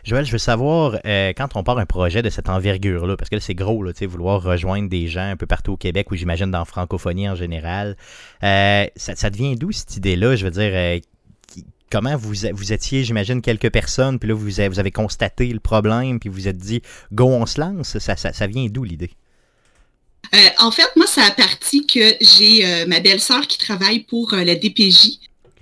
Joël, 0.04 0.26
je 0.26 0.34
veux 0.34 0.38
savoir, 0.38 0.98
euh, 1.06 1.32
quand 1.38 1.56
on 1.56 1.64
part 1.64 1.78
un 1.78 1.86
projet 1.86 2.22
de 2.22 2.30
cette 2.30 2.50
envergure-là, 2.50 3.16
parce 3.16 3.30
que 3.30 3.40
c'est 3.40 3.56
gros, 3.56 3.82
là, 3.84 3.94
vouloir 4.02 4.44
rejoindre 4.44 4.90
des 4.90 5.08
gens 5.08 5.30
un 5.30 5.38
peu 5.38 5.46
partout 5.46 5.74
au 5.74 5.78
Québec, 5.78 6.12
ou 6.12 6.16
j'imagine 6.18 6.52
dans 6.52 6.60
la 6.60 6.66
francophonie 6.66 7.30
en 7.30 7.36
général, 7.36 7.96
ça, 8.42 9.30
devient 9.30 9.56
d'où 9.56 9.72
cette 9.72 9.96
idée-là? 9.96 10.36
Je 10.36 10.44
veux 10.44 10.52
dire, 10.52 11.00
comment 11.94 12.18
vous, 12.18 12.34
vous 12.54 12.74
étiez, 12.74 13.04
j'imagine, 13.04 13.40
quelques 13.40 13.70
personnes, 13.70 14.18
puis 14.18 14.28
là, 14.28 14.34
vous 14.34 14.60
avez, 14.60 14.68
vous 14.68 14.80
avez 14.80 14.92
constaté 14.92 15.46
le 15.48 15.60
problème, 15.60 16.20
puis 16.20 16.28
vous 16.28 16.36
vous 16.36 16.48
êtes 16.48 16.58
dit, 16.58 16.82
go, 17.12 17.28
on 17.28 17.46
se 17.46 17.62
lance. 17.62 18.00
Ça, 18.00 18.16
ça, 18.16 18.48
vient 18.48 18.66
d'où 18.66 18.84
l'idée? 18.84 19.12
en 20.58 20.72
fait, 20.72 20.90
moi, 20.96 21.06
ça 21.06 21.26
a 21.26 21.32
parti 21.32 21.86
que 21.86 22.16
j'ai 22.20 22.86
ma 22.88 23.00
belle-sœur 23.00 23.48
qui 23.48 23.60
travaille 23.60 24.00
pour 24.00 24.34
la 24.34 24.56
DPJ, 24.56 25.20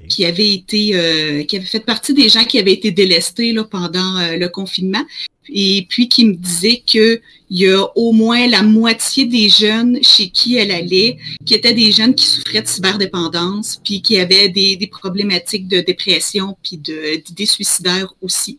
qui 0.07 0.25
avait 0.25 0.53
été, 0.53 1.45
qui 1.47 1.57
avait 1.57 1.65
fait 1.65 1.81
partie 1.81 2.13
des 2.13 2.29
gens 2.29 2.45
qui 2.45 2.57
avaient 2.57 2.73
été 2.73 2.91
délestés 2.91 3.51
là, 3.51 3.65
pendant 3.65 4.21
le 4.37 4.47
confinement 4.47 5.03
et 5.51 5.85
puis 5.89 6.07
qui 6.07 6.25
me 6.25 6.33
disait 6.33 6.81
qu'il 6.85 7.21
y 7.49 7.67
a 7.67 7.85
au 7.95 8.11
moins 8.13 8.47
la 8.47 8.63
moitié 8.63 9.25
des 9.25 9.49
jeunes 9.49 9.99
chez 10.01 10.29
qui 10.29 10.57
elle 10.57 10.71
allait, 10.71 11.17
qui 11.45 11.53
étaient 11.53 11.73
des 11.73 11.91
jeunes 11.91 12.15
qui 12.15 12.25
souffraient 12.25 12.61
de 12.61 12.67
cyberdépendance, 12.67 13.81
puis 13.83 14.01
qui 14.01 14.17
avaient 14.17 14.49
des, 14.49 14.89
problématiques 14.91 15.67
de 15.67 15.81
dépression, 15.81 16.57
puis 16.63 16.77
d'idées 16.77 17.45
suicidaires 17.45 18.13
aussi. 18.21 18.57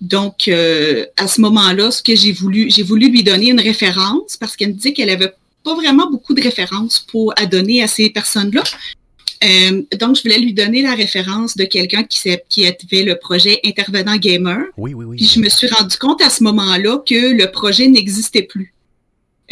Donc, 0.00 0.48
euh, 0.48 1.06
à 1.16 1.28
ce 1.28 1.40
moment-là, 1.40 1.90
ce 1.90 2.02
que 2.02 2.14
j'ai 2.14 2.32
voulu, 2.32 2.70
j'ai 2.70 2.82
voulu 2.82 3.08
lui 3.08 3.22
donner 3.22 3.50
une 3.50 3.60
référence 3.60 4.36
parce 4.36 4.56
qu'elle 4.56 4.70
me 4.70 4.74
disait 4.74 4.92
qu'elle 4.92 5.10
avait 5.10 5.32
pas 5.64 5.74
vraiment 5.74 6.10
beaucoup 6.10 6.34
de 6.34 6.42
références 6.42 7.06
à 7.36 7.46
donner 7.46 7.82
à 7.82 7.88
ces 7.88 8.10
personnes-là. 8.10 8.62
Euh, 9.44 9.82
donc, 9.98 10.16
je 10.16 10.22
voulais 10.22 10.38
lui 10.38 10.54
donner 10.54 10.82
la 10.82 10.94
référence 10.94 11.56
de 11.56 11.64
quelqu'un 11.64 12.04
qui, 12.04 12.30
qui 12.48 12.66
avait 12.66 13.02
le 13.02 13.16
projet 13.18 13.60
Intervenant 13.64 14.16
Gamer. 14.16 14.58
Oui, 14.76 14.94
oui, 14.94 15.04
oui. 15.04 15.16
Puis 15.16 15.26
je 15.26 15.40
me 15.40 15.48
suis 15.48 15.68
rendu 15.68 15.96
compte 15.98 16.22
à 16.22 16.30
ce 16.30 16.42
moment-là 16.44 16.98
que 17.06 17.36
le 17.36 17.50
projet 17.50 17.86
n'existait 17.88 18.42
plus. 18.42 18.74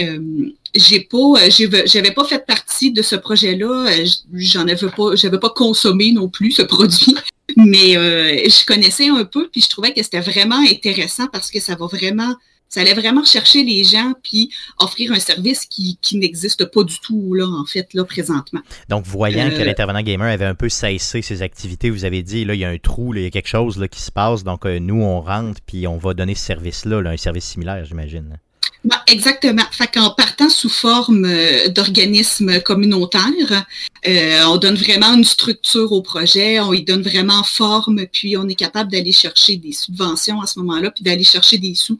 Euh, 0.00 0.48
j'ai 0.74 1.00
pas, 1.00 1.18
euh, 1.18 1.50
j'avais 1.84 2.12
pas 2.12 2.24
fait 2.24 2.44
partie 2.46 2.92
de 2.92 3.02
ce 3.02 3.16
projet-là. 3.16 3.90
Euh, 3.90 4.06
j'en 4.34 4.66
avais 4.66 4.88
pas, 4.88 5.14
j'avais 5.14 5.38
pas 5.38 5.50
consommé 5.50 6.12
non 6.12 6.28
plus 6.28 6.52
ce 6.52 6.62
produit, 6.62 7.14
mais 7.56 7.92
je 7.92 8.64
connaissais 8.64 9.08
un 9.08 9.24
peu, 9.24 9.48
puis 9.50 9.60
je 9.60 9.68
trouvais 9.68 9.92
que 9.92 10.02
c'était 10.02 10.20
vraiment 10.20 10.60
intéressant 10.60 11.26
parce 11.26 11.50
que 11.50 11.60
ça 11.60 11.74
va 11.74 11.86
vraiment 11.86 12.34
ça 12.72 12.80
allait 12.80 12.94
vraiment 12.94 13.22
chercher 13.22 13.64
les 13.64 13.84
gens 13.84 14.14
puis 14.22 14.50
offrir 14.78 15.12
un 15.12 15.20
service 15.20 15.66
qui, 15.66 15.98
n'existe 16.14 16.64
pas 16.64 16.82
du 16.84 16.98
tout 17.00 17.34
là 17.34 17.46
en 17.46 17.66
fait 17.66 17.92
là 17.92 18.04
présentement. 18.04 18.60
Donc 18.88 19.04
voyant 19.04 19.50
que 19.50 19.56
euh, 19.56 19.64
l'intervenant 19.64 20.00
gamer 20.00 20.32
avait 20.32 20.46
un 20.46 20.54
peu 20.54 20.70
cessé 20.70 21.20
ses 21.20 21.42
activités, 21.42 21.90
vous 21.90 22.04
avez 22.04 22.22
dit 22.22 22.44
là 22.44 22.54
il 22.54 22.60
y 22.60 22.64
a 22.64 22.70
un 22.70 22.78
trou, 22.78 23.14
il 23.14 23.22
y 23.22 23.26
a 23.26 23.30
quelque 23.30 23.48
chose 23.48 23.78
là, 23.78 23.88
qui 23.88 24.00
se 24.00 24.10
passe 24.10 24.42
donc 24.42 24.64
euh, 24.64 24.78
nous 24.78 25.02
on 25.02 25.20
rentre 25.20 25.60
puis 25.66 25.86
on 25.86 25.98
va 25.98 26.14
donner 26.14 26.34
ce 26.34 26.46
service 26.46 26.86
là, 26.86 26.98
un 27.04 27.16
service 27.18 27.44
similaire 27.44 27.84
j'imagine. 27.84 28.38
Bah, 28.84 29.00
exactement. 29.06 29.62
Fait 29.70 29.86
qu'en 29.86 30.10
partant 30.10 30.48
sous 30.48 30.68
forme 30.68 31.24
euh, 31.24 31.68
d'organisme 31.68 32.60
communautaire, 32.62 33.64
on 34.04 34.56
donne 34.56 34.74
vraiment 34.74 35.14
une 35.14 35.24
structure 35.24 35.92
au 35.92 36.02
projet, 36.02 36.58
on 36.58 36.72
y 36.72 36.82
donne 36.82 37.02
vraiment 37.02 37.44
forme, 37.44 38.06
puis 38.12 38.36
on 38.36 38.48
est 38.48 38.56
capable 38.56 38.90
d'aller 38.90 39.12
chercher 39.12 39.56
des 39.56 39.72
subventions 39.72 40.40
à 40.40 40.46
ce 40.46 40.58
moment-là, 40.58 40.90
puis 40.90 41.04
d'aller 41.04 41.22
chercher 41.22 41.58
des 41.58 41.76
sous 41.76 41.98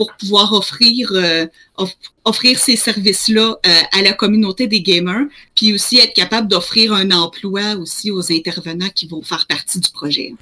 pour 0.00 0.16
pouvoir 0.16 0.54
offrir, 0.54 1.12
euh, 1.12 1.46
offrir 2.24 2.58
ces 2.58 2.74
services-là 2.74 3.58
euh, 3.66 3.80
à 3.92 4.00
la 4.00 4.14
communauté 4.14 4.66
des 4.66 4.80
gamers, 4.80 5.26
puis 5.54 5.74
aussi 5.74 5.98
être 5.98 6.14
capable 6.14 6.48
d'offrir 6.48 6.94
un 6.94 7.10
emploi 7.10 7.74
aussi 7.74 8.10
aux 8.10 8.32
intervenants 8.32 8.88
qui 8.94 9.06
vont 9.06 9.20
faire 9.20 9.46
partie 9.46 9.78
du 9.78 9.90
projet 9.90 10.32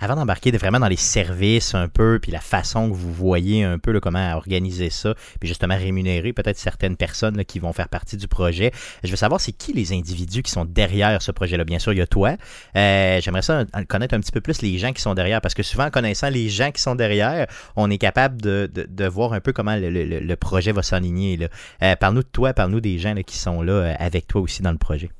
avant 0.00 0.16
d'embarquer 0.16 0.50
vraiment 0.52 0.80
dans 0.80 0.88
les 0.88 0.96
services 0.96 1.74
un 1.74 1.88
peu, 1.88 2.18
puis 2.20 2.32
la 2.32 2.40
façon 2.40 2.90
que 2.90 2.94
vous 2.94 3.12
voyez 3.12 3.64
un 3.64 3.78
peu 3.78 3.98
comment 4.00 4.34
organiser 4.34 4.90
ça, 4.90 5.14
puis 5.40 5.48
justement 5.48 5.76
rémunérer 5.76 6.32
peut-être 6.32 6.58
certaines 6.58 6.96
personnes 6.96 7.44
qui 7.44 7.58
vont 7.58 7.72
faire 7.72 7.88
partie 7.88 8.16
du 8.16 8.28
projet, 8.28 8.72
je 9.02 9.10
veux 9.10 9.16
savoir 9.16 9.40
c'est 9.40 9.52
qui 9.52 9.72
les 9.72 9.92
individus 9.92 10.42
qui 10.42 10.50
sont 10.50 10.64
derrière 10.64 11.20
ce 11.22 11.32
projet-là. 11.32 11.64
Bien 11.64 11.78
sûr, 11.78 11.92
il 11.92 11.98
y 11.98 12.02
a 12.02 12.06
toi. 12.06 12.36
Euh, 12.76 13.20
j'aimerais 13.20 13.42
ça 13.42 13.64
connaître 13.88 14.14
un 14.14 14.20
petit 14.20 14.32
peu 14.32 14.40
plus 14.40 14.62
les 14.62 14.78
gens 14.78 14.92
qui 14.92 15.02
sont 15.02 15.14
derrière, 15.14 15.40
parce 15.40 15.54
que 15.54 15.62
souvent, 15.62 15.86
en 15.86 15.90
connaissant 15.90 16.28
les 16.28 16.48
gens 16.48 16.70
qui 16.70 16.82
sont 16.82 16.94
derrière, 16.94 17.46
on 17.76 17.90
est 17.90 17.98
capable 17.98 18.40
de, 18.40 18.70
de, 18.72 19.06
voir 19.06 19.32
un 19.32 19.40
peu 19.40 19.52
comment 19.52 19.76
le, 19.76 19.88
le, 19.90 20.36
projet 20.36 20.72
va 20.72 20.82
s'aligner. 20.82 21.38
Euh, 21.82 21.96
parle-nous 21.96 22.22
de 22.22 22.28
toi, 22.28 22.52
parle-nous 22.52 22.80
des 22.80 22.98
gens 22.98 23.14
qui 23.26 23.36
sont 23.36 23.62
là 23.62 23.72
euh, 23.72 23.94
avec 23.98 24.26
toi 24.26 24.40
aussi 24.40 24.62
dans 24.62 24.72
le 24.72 24.78
projet. 24.78 25.10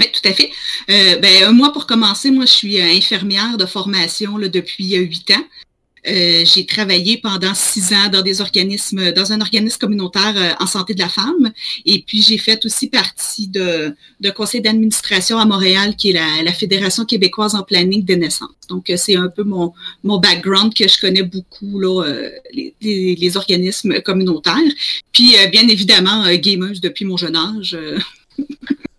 Oui, 0.00 0.06
tout 0.12 0.26
à 0.26 0.32
fait. 0.32 0.50
Euh, 0.90 1.18
ben, 1.18 1.50
moi, 1.52 1.72
pour 1.72 1.86
commencer, 1.86 2.30
moi, 2.30 2.46
je 2.46 2.52
suis 2.52 2.80
euh, 2.80 2.84
infirmière 2.84 3.58
de 3.58 3.66
formation 3.66 4.38
là, 4.38 4.48
depuis 4.48 4.96
euh, 4.96 5.00
huit 5.00 5.30
ans. 5.30 5.44
j'ai 6.04 6.66
travaillé 6.66 7.18
pendant 7.18 7.54
six 7.54 7.92
ans 7.92 8.08
dans 8.10 8.22
des 8.22 8.40
organismes, 8.40 9.12
dans 9.12 9.32
un 9.32 9.40
organisme 9.40 9.78
communautaire 9.78 10.56
en 10.58 10.66
santé 10.66 10.94
de 10.94 10.98
la 10.98 11.10
femme. 11.10 11.52
Et 11.84 12.02
puis, 12.06 12.22
j'ai 12.22 12.38
fait 12.38 12.64
aussi 12.64 12.88
partie 12.88 13.48
de, 13.48 13.94
de 14.20 14.30
conseil 14.30 14.62
d'administration 14.62 15.38
à 15.38 15.44
Montréal, 15.44 15.94
qui 15.94 16.10
est 16.10 16.14
la, 16.14 16.42
la, 16.42 16.52
Fédération 16.52 17.04
québécoise 17.04 17.54
en 17.54 17.62
planning 17.62 18.02
des 18.04 18.16
naissances. 18.16 18.66
Donc, 18.68 18.90
c'est 18.96 19.16
un 19.16 19.28
peu 19.28 19.44
mon, 19.44 19.74
mon 20.02 20.18
background 20.18 20.74
que 20.74 20.88
je 20.88 20.98
connais 20.98 21.22
beaucoup, 21.22 21.78
là, 21.78 22.02
les, 22.52 22.74
les, 22.80 23.36
organismes 23.36 24.00
communautaires. 24.00 24.72
Puis, 25.12 25.36
bien 25.52 25.68
évidemment, 25.68 26.24
gameuse 26.34 26.80
depuis 26.80 27.04
mon 27.04 27.18
jeune 27.18 27.36
âge. 27.36 27.76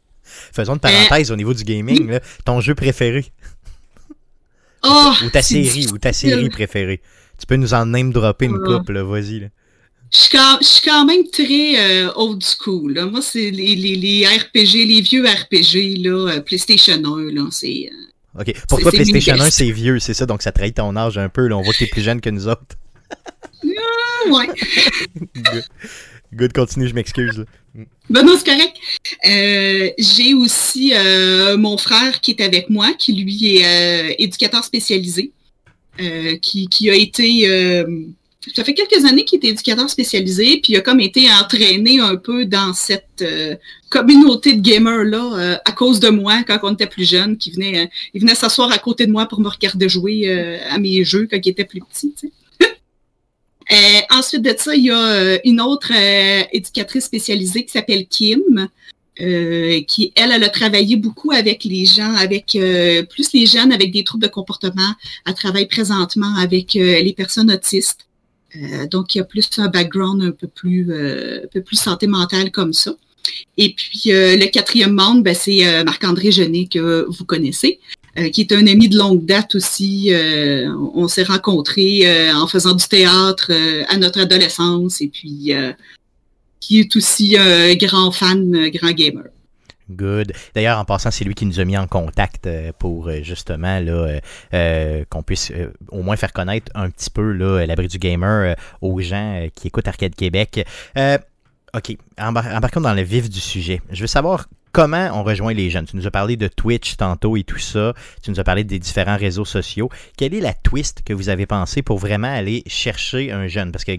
faisons 0.53 0.73
une 0.73 0.79
parenthèse 0.79 1.31
au 1.31 1.35
niveau 1.35 1.53
du 1.53 1.63
gaming, 1.63 2.09
là, 2.09 2.19
ton 2.45 2.61
jeu 2.61 2.75
préféré. 2.75 3.25
Oh, 4.83 5.13
ou 5.25 5.29
ta 5.29 5.41
série, 5.41 5.87
ou 5.91 5.97
ta 5.97 6.13
série 6.13 6.49
préférée. 6.49 7.01
Tu 7.39 7.45
peux 7.45 7.55
nous 7.55 7.73
en 7.73 7.85
name 7.85 8.11
dropper 8.11 8.45
une 8.45 8.59
coupe, 8.59 8.89
là, 8.89 9.03
vas-y. 9.03 9.39
Là. 9.39 9.47
Je 10.13 10.19
suis, 10.61 10.81
quand, 10.87 11.05
même 11.05 11.23
très 11.31 12.05
euh, 12.05 12.11
old 12.15 12.43
school. 12.43 12.93
Là. 12.93 13.07
Moi, 13.07 13.21
c'est 13.23 13.49
les, 13.49 13.75
les, 13.75 13.95
les, 13.95 14.27
RPG, 14.27 14.85
les 14.85 15.01
vieux 15.01 15.25
RPG, 15.25 16.03
là, 16.03 16.33
euh, 16.33 16.41
PlayStation 16.41 17.01
1, 17.03 17.33
là, 17.33 17.47
c'est... 17.49 17.89
Euh, 17.91 18.41
ok, 18.41 18.53
pour 18.67 18.79
toi, 18.79 18.91
PlayStation 18.91 19.33
1, 19.33 19.49
c'est 19.49 19.71
vieux, 19.71 19.99
c'est 19.99 20.13
ça, 20.13 20.27
donc 20.27 20.43
ça 20.43 20.51
trahit 20.51 20.75
ton 20.75 20.95
âge 20.95 21.17
un 21.17 21.29
peu. 21.29 21.47
Là. 21.47 21.57
On 21.57 21.63
voit 21.63 21.73
que 21.73 21.79
t'es 21.79 21.87
plus 21.87 22.03
jeune 22.03 22.21
que 22.21 22.29
nous 22.29 22.47
autres. 22.47 22.61
Ah, 23.11 24.29
ouais. 24.29 24.47
Good, 26.33 26.53
continue, 26.53 26.87
je 26.87 26.93
m'excuse. 26.93 27.45
Ben 28.09 28.23
non, 28.23 28.35
c'est 28.37 28.45
correct. 28.45 28.77
Euh, 29.25 29.89
j'ai 29.97 30.33
aussi 30.33 30.93
euh, 30.93 31.57
mon 31.57 31.77
frère 31.77 32.21
qui 32.21 32.31
est 32.31 32.41
avec 32.41 32.69
moi, 32.69 32.93
qui 32.93 33.13
lui 33.13 33.57
est 33.57 33.65
euh, 33.65 34.13
éducateur 34.19 34.63
spécialisé, 34.63 35.31
qui, 36.41 36.67
qui, 36.69 36.89
a 36.89 36.95
été... 36.95 37.47
ça 38.55 38.63
fait 38.63 38.73
quelques 38.73 39.05
années 39.05 39.25
qu'il 39.25 39.45
est 39.45 39.49
éducateur 39.49 39.87
spécialisé, 39.89 40.59
puis 40.61 40.73
il 40.73 40.77
a 40.77 40.81
comme 40.81 40.99
été 40.99 41.31
entraîné 41.31 41.99
un 41.99 42.15
peu 42.15 42.45
dans 42.45 42.73
cette 42.73 43.23
communauté 43.89 44.53
de 44.53 44.61
gamers-là 44.61 45.59
à 45.63 45.71
cause 45.71 45.99
de 45.99 46.09
moi 46.09 46.41
quand 46.47 46.57
on 46.63 46.73
était 46.73 46.87
plus 46.87 47.07
jeune, 47.07 47.37
qui 47.37 47.51
venait, 47.51 47.91
venait 48.15 48.33
s'asseoir 48.33 48.71
à 48.71 48.79
côté 48.79 49.05
de 49.05 49.11
moi 49.11 49.27
pour 49.27 49.39
me 49.39 49.47
regarder 49.47 49.87
jouer 49.87 50.27
à 50.67 50.79
mes 50.79 51.03
jeux 51.03 51.27
quand 51.29 51.37
il 51.43 51.49
était 51.49 51.63
plus 51.63 51.81
petit. 51.81 52.15
Euh, 53.73 54.01
ensuite 54.11 54.43
de 54.43 54.53
ça, 54.55 54.75
il 54.75 54.83
y 54.83 54.91
a 54.91 54.97
euh, 54.97 55.37
une 55.45 55.59
autre 55.59 55.91
euh, 55.95 56.43
éducatrice 56.51 57.05
spécialisée 57.05 57.65
qui 57.65 57.71
s'appelle 57.71 58.05
Kim, 58.07 58.67
qui, 59.15 60.11
elle, 60.15 60.31
elle 60.31 60.43
a 60.43 60.49
travaillé 60.49 60.95
beaucoup 60.95 61.31
avec 61.31 61.63
les 61.65 61.85
gens, 61.85 62.15
avec 62.15 62.57
plus 63.09 63.31
les 63.33 63.45
jeunes 63.45 63.71
avec 63.71 63.91
des 63.91 64.03
troubles 64.03 64.23
de 64.23 64.29
comportement. 64.29 64.95
Elle 65.27 65.35
travaille 65.35 65.67
présentement 65.67 66.35
avec 66.35 66.73
les 66.73 67.13
personnes 67.15 67.51
autistes. 67.51 68.07
donc, 68.89 69.13
il 69.13 69.19
y 69.19 69.21
a 69.21 69.23
plus 69.23 69.47
un 69.57 69.67
background 69.67 70.23
un 70.23 70.31
peu 70.31 70.47
plus, 70.47 70.91
un 70.91 71.47
peu 71.47 71.61
plus 71.61 71.75
santé 71.75 72.07
mentale 72.07 72.49
comme 72.49 72.73
ça. 72.73 72.95
Et 73.55 73.75
puis, 73.75 74.05
le 74.07 74.47
quatrième 74.47 74.93
membre, 74.93 75.21
ben, 75.21 75.35
c'est 75.35 75.83
Marc-André 75.83 76.31
Genet 76.31 76.65
que 76.65 77.05
vous 77.07 77.23
connaissez. 77.23 77.79
Euh, 78.19 78.29
qui 78.29 78.41
est 78.41 78.51
un 78.51 78.67
ami 78.67 78.89
de 78.89 78.97
longue 78.97 79.25
date 79.25 79.55
aussi. 79.55 80.13
Euh, 80.13 80.71
on 80.93 81.07
s'est 81.07 81.23
rencontrés 81.23 82.01
euh, 82.05 82.35
en 82.35 82.47
faisant 82.47 82.73
du 82.73 82.87
théâtre 82.87 83.51
à 83.89 83.97
notre 83.97 84.21
adolescence 84.21 85.01
et 85.01 85.07
puis 85.07 85.53
qui 86.59 86.79
est 86.79 86.95
aussi 86.95 87.37
un 87.37 87.73
grand 87.75 88.11
fan, 88.11 88.69
grand 88.69 88.91
gamer. 88.91 89.25
Good. 89.89 90.31
D'ailleurs, 90.55 90.79
en 90.79 90.85
passant, 90.85 91.11
c'est 91.11 91.25
lui 91.25 91.33
qui 91.33 91.45
nous 91.45 91.59
a 91.59 91.65
mis 91.65 91.77
en 91.77 91.87
contact 91.87 92.47
pour 92.79 93.11
justement 93.21 93.79
là, 93.79 94.19
qu'on 95.09 95.23
puisse 95.23 95.51
au 95.89 96.03
moins 96.03 96.15
faire 96.15 96.31
connaître 96.33 96.71
un 96.75 96.89
petit 96.89 97.09
peu 97.09 97.31
l'abri 97.31 97.87
du 97.87 97.97
gamer 97.97 98.55
aux 98.81 99.01
gens 99.01 99.47
qui 99.55 99.67
écoutent 99.67 99.87
Arcade 99.87 100.15
Québec. 100.15 100.65
OK, 101.75 101.97
embarquons 102.17 102.81
dans 102.81 102.93
le 102.93 103.01
vif 103.01 103.29
du 103.29 103.39
sujet. 103.39 103.81
Je 103.91 104.01
veux 104.01 104.07
savoir 104.07 104.47
comment 104.73 105.09
on 105.13 105.23
rejoint 105.23 105.53
les 105.53 105.69
jeunes? 105.69 105.85
Tu 105.85 105.95
nous 105.95 106.07
as 106.07 106.11
parlé 106.11 106.35
de 106.35 106.49
Twitch 106.49 106.97
tantôt 106.97 107.37
et 107.37 107.43
tout 107.43 107.59
ça. 107.59 107.93
Tu 108.21 108.31
nous 108.31 108.39
as 108.39 108.43
parlé 108.43 108.65
des 108.65 108.79
différents 108.79 109.15
réseaux 109.15 109.45
sociaux. 109.45 109.89
Quelle 110.17 110.33
est 110.33 110.41
la 110.41 110.53
twist 110.53 111.03
que 111.05 111.13
vous 111.13 111.29
avez 111.29 111.45
pensé 111.45 111.81
pour 111.81 111.99
vraiment 111.99 112.33
aller 112.33 112.63
chercher 112.67 113.31
un 113.31 113.47
jeune? 113.47 113.71
Parce 113.71 113.85
que 113.85 113.93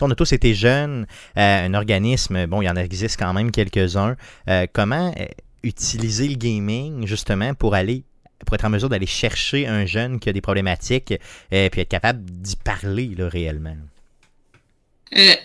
on 0.00 0.10
a 0.10 0.14
tous 0.14 0.32
été 0.32 0.54
jeunes, 0.54 1.06
euh, 1.38 1.66
un 1.66 1.74
organisme, 1.74 2.46
bon, 2.46 2.60
il 2.60 2.66
y 2.66 2.68
en 2.68 2.76
existe 2.76 3.18
quand 3.18 3.32
même 3.32 3.50
quelques-uns. 3.50 4.16
Euh, 4.48 4.66
comment 4.72 5.14
euh, 5.18 5.24
utiliser 5.62 6.28
le 6.28 6.34
gaming 6.34 7.06
justement 7.06 7.54
pour 7.54 7.74
aller 7.74 8.02
pour 8.44 8.54
être 8.54 8.66
en 8.66 8.70
mesure 8.70 8.90
d'aller 8.90 9.06
chercher 9.06 9.66
un 9.66 9.86
jeune 9.86 10.20
qui 10.20 10.28
a 10.28 10.32
des 10.32 10.42
problématiques 10.42 11.14
et 11.50 11.70
puis 11.70 11.80
être 11.80 11.88
capable 11.88 12.22
d'y 12.22 12.56
parler 12.56 13.14
là, 13.16 13.28
réellement? 13.28 13.76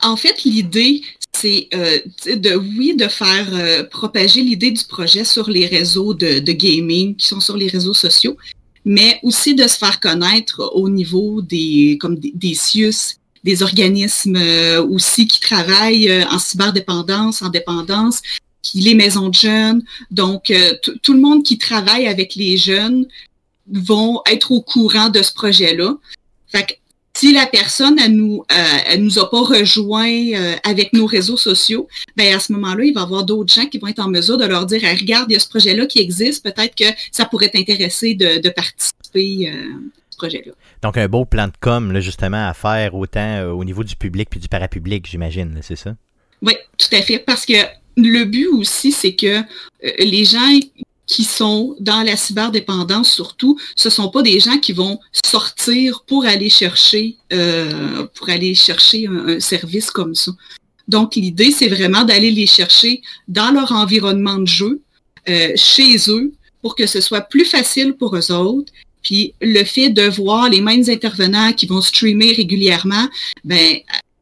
en 0.02 0.18
fait, 0.18 0.44
l'idée, 0.44 1.02
c'est 1.34 1.70
euh, 1.74 2.00
de 2.26 2.56
oui 2.56 2.96
de 2.96 3.08
faire 3.08 3.48
euh, 3.54 3.84
propager 3.84 4.42
l'idée 4.42 4.72
du 4.72 4.84
projet 4.86 5.24
sur 5.24 5.50
les 5.50 5.66
réseaux 5.66 6.14
de, 6.14 6.40
gaming 6.52 7.16
qui 7.16 7.28
sont 7.28 7.40
sur 7.40 7.58
les 7.58 7.68
réseaux 7.68 7.94
sociaux. 7.94 8.38
mais 8.84 9.20
aussi 9.24 9.54
de 9.54 9.68
se 9.68 9.78
faire 9.78 10.00
connaître 10.00 10.72
au 10.74 10.90
niveau 10.90 11.42
des, 11.42 11.98
comme 12.02 12.18
des, 12.18 12.32
des 12.34 12.56
CIUS, 12.56 13.20
des 13.44 13.64
organismes 13.64 14.36
euh, 14.36 14.86
aussi 14.86 15.28
qui 15.28 15.40
travaillent 15.40 16.10
euh, 16.10 16.26
en 16.30 16.40
cyberdépendance, 16.40 17.42
en 17.42 17.50
dépendance, 17.50 18.22
les 18.76 18.94
maisons 18.94 19.30
de 19.30 19.34
jeunes. 19.34 19.84
Donc, 20.12 20.52
euh, 20.52 20.74
tout 21.02 21.14
le 21.14 21.20
monde 21.20 21.44
qui 21.44 21.58
travaille 21.58 22.08
avec 22.08 22.36
les 22.36 22.58
jeunes 22.58 23.08
vont 23.72 24.22
être 24.30 24.52
au 24.52 24.62
courant 24.62 25.10
de 25.10 25.22
ce 25.22 25.34
projet-là. 25.34 25.98
Fait 26.48 26.66
que 26.66 26.74
si 27.22 27.34
la 27.34 27.46
personne, 27.46 27.98
elle 28.00 28.16
nous, 28.16 28.44
elle 28.50 29.04
nous 29.04 29.20
a 29.20 29.30
pas 29.30 29.42
rejoint 29.42 30.58
avec 30.64 30.94
nos 30.94 31.06
réseaux 31.06 31.38
sociaux, 31.38 31.88
ben 32.18 32.36
à 32.36 32.40
ce 32.40 32.52
moment-là, 32.54 32.84
il 32.84 32.94
va 32.94 33.02
y 33.02 33.04
avoir 33.04 33.24
d'autres 33.24 33.54
gens 33.54 33.66
qui 33.68 33.78
vont 33.78 33.88
être 33.88 34.00
en 34.00 34.10
mesure 34.10 34.38
de 34.38 34.46
leur 34.46 34.66
dire, 34.66 34.82
regarde, 34.82 35.30
il 35.30 35.34
y 35.34 35.36
a 35.36 35.40
ce 35.40 35.50
projet-là 35.50 35.86
qui 35.86 36.00
existe, 36.00 36.44
peut-être 36.44 36.76
que 36.76 36.92
ça 37.12 37.26
pourrait 37.26 37.50
t'intéresser 37.50 38.16
de, 38.16 38.42
de 38.42 38.50
participer 38.50 39.52
donc, 40.82 40.98
un 40.98 41.08
beau 41.08 41.26
plan 41.26 41.48
de 41.48 41.54
com, 41.60 42.00
justement, 42.00 42.48
à 42.48 42.54
faire 42.54 42.96
autant 42.96 43.20
euh, 43.20 43.52
au 43.52 43.64
niveau 43.64 43.84
du 43.84 43.96
public 43.96 44.30
puis 44.30 44.40
du 44.40 44.48
parapublic, 44.48 45.08
j'imagine, 45.10 45.60
c'est 45.62 45.76
ça? 45.76 45.96
Oui, 46.42 46.54
tout 46.78 46.96
à 46.96 47.02
fait. 47.02 47.20
Parce 47.20 47.46
que 47.46 47.54
le 47.98 48.26
but 48.26 48.48
aussi, 48.48 48.92
c'est 48.92 49.14
que 49.14 49.40
euh, 49.40 49.44
les 50.00 50.26
gens 50.26 50.60
qui 51.12 51.24
sont 51.24 51.76
dans 51.80 52.02
la 52.04 52.16
cyberdépendance 52.16 53.12
surtout, 53.12 53.60
ce 53.76 53.90
ne 53.90 53.92
sont 53.92 54.10
pas 54.10 54.22
des 54.22 54.40
gens 54.40 54.58
qui 54.58 54.72
vont 54.72 54.98
sortir 55.26 56.04
pour 56.08 56.26
aller 56.26 56.50
chercher, 56.50 57.18
euh, 57.34 58.06
pour 58.16 58.30
aller 58.30 58.56
chercher 58.56 59.08
un, 59.08 59.40
service 59.40 59.92
comme 59.92 60.16
ça. 60.16 60.32
Donc, 60.88 61.16
l'idée, 61.16 61.52
c'est 61.52 61.68
vraiment 61.68 62.04
d'aller 62.04 62.32
les 62.32 62.48
chercher 62.48 63.02
dans 63.28 63.52
leur 63.52 63.72
environnement 63.72 64.40
de 64.40 64.48
jeu, 64.48 64.82
chez 65.56 65.98
eux, 66.08 66.34
pour 66.62 66.76
que 66.76 66.88
ce 66.88 67.00
soit 67.00 67.22
plus 67.22 67.46
facile 67.46 67.94
pour 67.94 68.16
eux 68.16 68.32
autres 68.32 68.72
puis 69.04 69.34
le 69.42 69.64
fait 69.64 69.90
de 69.90 70.04
voir 70.04 70.50
les 70.50 70.62
mêmes 70.62 70.84
intervenants 70.88 71.54
qui 71.54 71.66
vont 71.66 71.82
streamer 71.82 72.34
régulièrement, 72.34 73.08
ben 73.44 73.80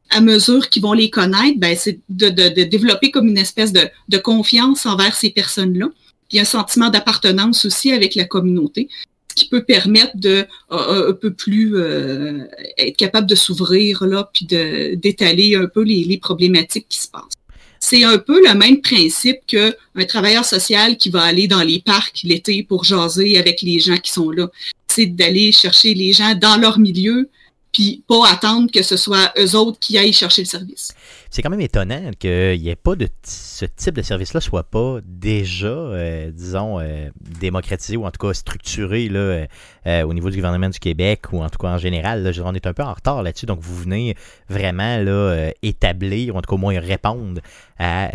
à 0.10 0.22
mesure 0.22 0.70
qu'ils 0.70 0.82
vont 0.82 0.94
les 0.94 1.10
connaître, 1.10 1.60
ben, 1.60 1.76
c'est 1.78 2.00
de, 2.10 2.30
développer 2.64 3.12
comme 3.12 3.28
une 3.28 3.38
espèce 3.38 3.72
de, 3.72 4.18
confiance 4.18 4.86
envers 4.86 5.16
ces 5.16 5.30
personnes-là, 5.30 5.88
puis 6.30 6.40
un 6.40 6.46
sentiment 6.46 6.90
d'appartenance 6.90 7.66
aussi 7.66 7.92
avec 7.92 8.16
la 8.16 8.26
communauté, 8.26 8.88
ce 9.30 9.44
qui 9.44 9.50
peut 9.50 9.64
permettre 9.64 10.16
de 10.16 10.46
un 10.70 11.14
peu 11.14 11.34
plus 11.34 11.76
euh, 11.76 12.46
être 12.78 12.98
capable 12.98 13.28
de 13.28 13.36
s'ouvrir 13.36 14.06
là, 14.06 14.30
puis 14.34 14.46
d'étaler 14.46 15.56
un 15.56 15.68
peu 15.68 15.84
les, 15.84 16.04
les 16.04 16.18
problématiques 16.18 16.88
qui 16.88 17.00
se 17.00 17.08
passent 17.08 17.40
c'est 17.80 18.04
un 18.04 18.18
peu 18.18 18.42
le 18.46 18.54
même 18.54 18.82
principe 18.82 19.38
qu'un 19.48 19.72
travailleur 20.08 20.46
social 20.46 20.98
qui 20.98 21.10
va 21.10 21.24
aller 21.24 21.48
dans 21.48 21.62
les 21.62 21.82
parcs 21.82 22.22
l'été 22.24 22.64
pour 22.64 22.84
jaser 22.84 23.38
avec 23.38 23.62
les 23.62 23.80
gens 23.80 23.98
qui 23.98 24.12
sont 24.12 24.30
là. 24.30 24.50
C'est 24.88 25.06
d'aller 25.06 25.52
chercher 25.52 25.94
les 25.94 26.14
gens 26.14 26.36
dans 26.36 26.58
leur 26.58 26.78
milieu, 26.78 27.30
puis 27.72 28.04
pas 28.08 28.28
attendre 28.30 28.72
que 28.72 28.82
ce 28.82 28.98
soit 28.98 29.32
eux 29.38 29.56
autres 29.56 29.80
qui 29.80 29.98
aillent 29.98 30.14
chercher 30.14 30.42
le 30.42 30.48
service. 30.48 30.94
C'est 31.30 31.42
quand 31.42 31.50
même 31.50 31.62
étonnant 31.62 32.12
qu'il 32.18 32.60
n'y 32.60 32.70
ait 32.70 32.76
pas 32.76 32.96
de 32.96 33.08
ce 33.24 33.66
type 33.66 33.96
de 33.96 34.02
service-là 34.02 34.42
soit 34.42 34.64
pas 34.64 35.00
déjà, 35.06 35.68
euh, 35.68 36.32
disons, 36.32 36.80
euh, 36.80 37.10
démocratisé 37.40 37.98
ou 37.98 38.06
en 38.06 38.12
tout 38.12 38.26
cas 38.26 38.34
structuré 38.34 39.10
là, 39.10 39.46
euh, 39.86 40.04
au 40.04 40.14
niveau 40.14 40.30
du 40.30 40.38
gouvernement 40.38 40.70
du 40.70 40.80
Québec 40.80 41.32
ou 41.32 41.44
en 41.44 41.50
tout 41.50 41.60
cas 41.60 41.70
en 41.70 41.78
général. 41.78 42.32
On 42.44 42.54
est 42.54 42.66
un 42.66 42.74
peu 42.74 42.84
en 42.84 42.94
retard 42.94 43.22
là-dessus, 43.22 43.46
donc 43.46 43.60
vous 43.62 43.76
venez 43.76 44.16
vraiment 44.50 44.98
là, 44.98 45.52
établir 45.62 46.36
ou 46.36 46.38
en 46.38 46.42
tout 46.42 46.50
cas 46.50 46.56
au 46.56 46.60
moins 46.60 46.80
répondre 46.80 47.42
à 47.78 48.10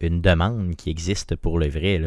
une 0.00 0.20
demande 0.20 0.74
qui 0.76 0.90
existe 0.90 1.36
pour 1.36 1.58
le 1.58 1.68
vrai. 1.68 2.00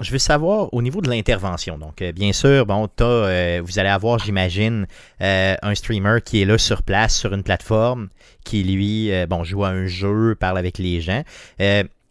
Je 0.00 0.12
veux 0.12 0.18
savoir 0.18 0.72
au 0.72 0.82
niveau 0.82 1.00
de 1.00 1.10
l'intervention. 1.10 1.78
Donc, 1.78 2.02
euh, 2.02 2.12
bien 2.12 2.32
sûr, 2.32 2.66
bon, 2.66 2.88
euh, 3.00 3.60
vous 3.62 3.78
allez 3.78 3.88
avoir, 3.88 4.18
j'imagine, 4.18 4.86
euh, 5.20 5.54
un 5.62 5.74
streamer 5.74 6.18
qui 6.24 6.42
est 6.42 6.44
là 6.44 6.58
sur 6.58 6.82
place, 6.82 7.16
sur 7.16 7.34
une 7.34 7.42
plateforme, 7.42 8.08
qui 8.44 8.64
lui, 8.64 9.10
bon, 9.28 9.44
joue 9.44 9.64
à 9.64 9.68
un 9.68 9.86
jeu, 9.86 10.34
parle 10.34 10.58
avec 10.58 10.78
les 10.78 11.00
gens 11.00 11.22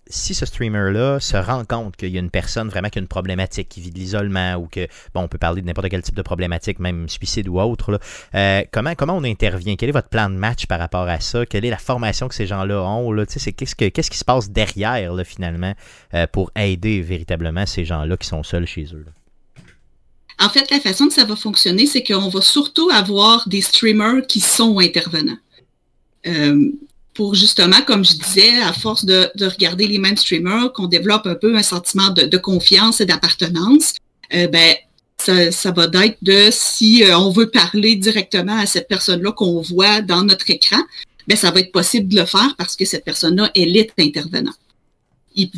si 0.09 0.33
ce 0.33 0.45
streamer-là 0.45 1.19
se 1.19 1.37
rend 1.37 1.63
compte 1.65 1.95
qu'il 1.95 2.09
y 2.09 2.17
a 2.17 2.19
une 2.19 2.31
personne 2.31 2.67
vraiment 2.67 2.89
qui 2.89 2.99
a 2.99 3.01
une 3.01 3.07
problématique, 3.07 3.69
qui 3.69 3.79
vit 3.79 3.91
de 3.91 3.99
l'isolement 3.99 4.55
ou 4.55 4.67
que, 4.67 4.87
bon, 5.13 5.21
on 5.21 5.27
peut 5.27 5.37
parler 5.37 5.61
de 5.61 5.67
n'importe 5.67 5.89
quel 5.89 6.01
type 6.01 6.15
de 6.15 6.21
problématique, 6.21 6.79
même 6.79 7.07
suicide 7.07 7.47
ou 7.47 7.59
autre, 7.59 7.99
euh, 8.35 8.63
comment, 8.71 8.95
comment 8.95 9.15
on 9.15 9.23
intervient? 9.23 9.75
Quel 9.75 9.89
est 9.89 9.93
votre 9.93 10.09
plan 10.09 10.29
de 10.29 10.35
match 10.35 10.65
par 10.65 10.79
rapport 10.79 11.07
à 11.07 11.19
ça? 11.19 11.45
Quelle 11.45 11.63
est 11.63 11.69
la 11.69 11.77
formation 11.77 12.27
que 12.27 12.35
ces 12.35 12.47
gens-là 12.47 12.81
ont? 12.81 13.11
Là? 13.11 13.25
Qu'est-ce, 13.25 13.75
que, 13.75 13.89
qu'est-ce 13.89 14.09
qui 14.11 14.17
se 14.17 14.25
passe 14.25 14.49
derrière, 14.49 15.13
là, 15.13 15.23
finalement, 15.23 15.73
euh, 16.13 16.25
pour 16.31 16.51
aider 16.55 17.01
véritablement 17.01 17.65
ces 17.65 17.85
gens-là 17.85 18.17
qui 18.17 18.27
sont 18.27 18.43
seuls 18.43 18.67
chez 18.67 18.87
eux? 18.93 19.05
En 20.39 20.49
fait, 20.49 20.71
la 20.71 20.79
façon 20.79 21.07
que 21.07 21.13
ça 21.13 21.25
va 21.25 21.35
fonctionner, 21.35 21.85
c'est 21.85 22.03
qu'on 22.03 22.29
va 22.29 22.41
surtout 22.41 22.89
avoir 22.91 23.47
des 23.47 23.61
streamers 23.61 24.25
qui 24.25 24.39
sont 24.39 24.79
intervenants. 24.79 25.37
Euh, 26.25 26.71
pour 27.19 27.35
justement, 27.35 27.81
comme 27.85 28.05
je 28.05 28.13
disais, 28.13 28.61
à 28.61 28.71
force 28.71 29.03
de, 29.03 29.29
regarder 29.41 29.87
les 29.87 29.97
mêmes 29.97 30.15
streamers, 30.15 30.71
qu'on 30.71 30.87
développe 30.87 31.27
un 31.27 31.35
peu 31.35 31.53
un 31.53 31.63
sentiment 31.63 32.11
de, 32.11 32.37
confiance 32.37 33.01
et 33.01 33.05
d'appartenance, 33.05 33.95
euh, 34.33 34.47
ben, 34.47 34.73
ça, 35.17 35.71
va 35.71 35.87
d'être 35.87 36.17
de 36.21 36.47
si 36.49 37.03
euh, 37.03 37.19
on 37.19 37.29
veut 37.29 37.49
parler 37.49 37.97
directement 37.97 38.57
à 38.57 38.65
cette 38.65 38.87
personne-là 38.87 39.33
qu'on 39.33 39.59
voit 39.59 39.99
dans 39.99 40.23
notre 40.23 40.49
écran, 40.49 40.79
ben, 41.27 41.35
ça 41.35 41.51
va 41.51 41.59
être 41.59 41.73
possible 41.73 42.07
de 42.07 42.21
le 42.21 42.25
faire 42.25 42.55
parce 42.57 42.77
que 42.77 42.85
cette 42.85 43.03
personne-là, 43.03 43.51
elle 43.53 43.75
est 43.75 43.91
intervenant. 43.99 44.55
Il 45.35 45.51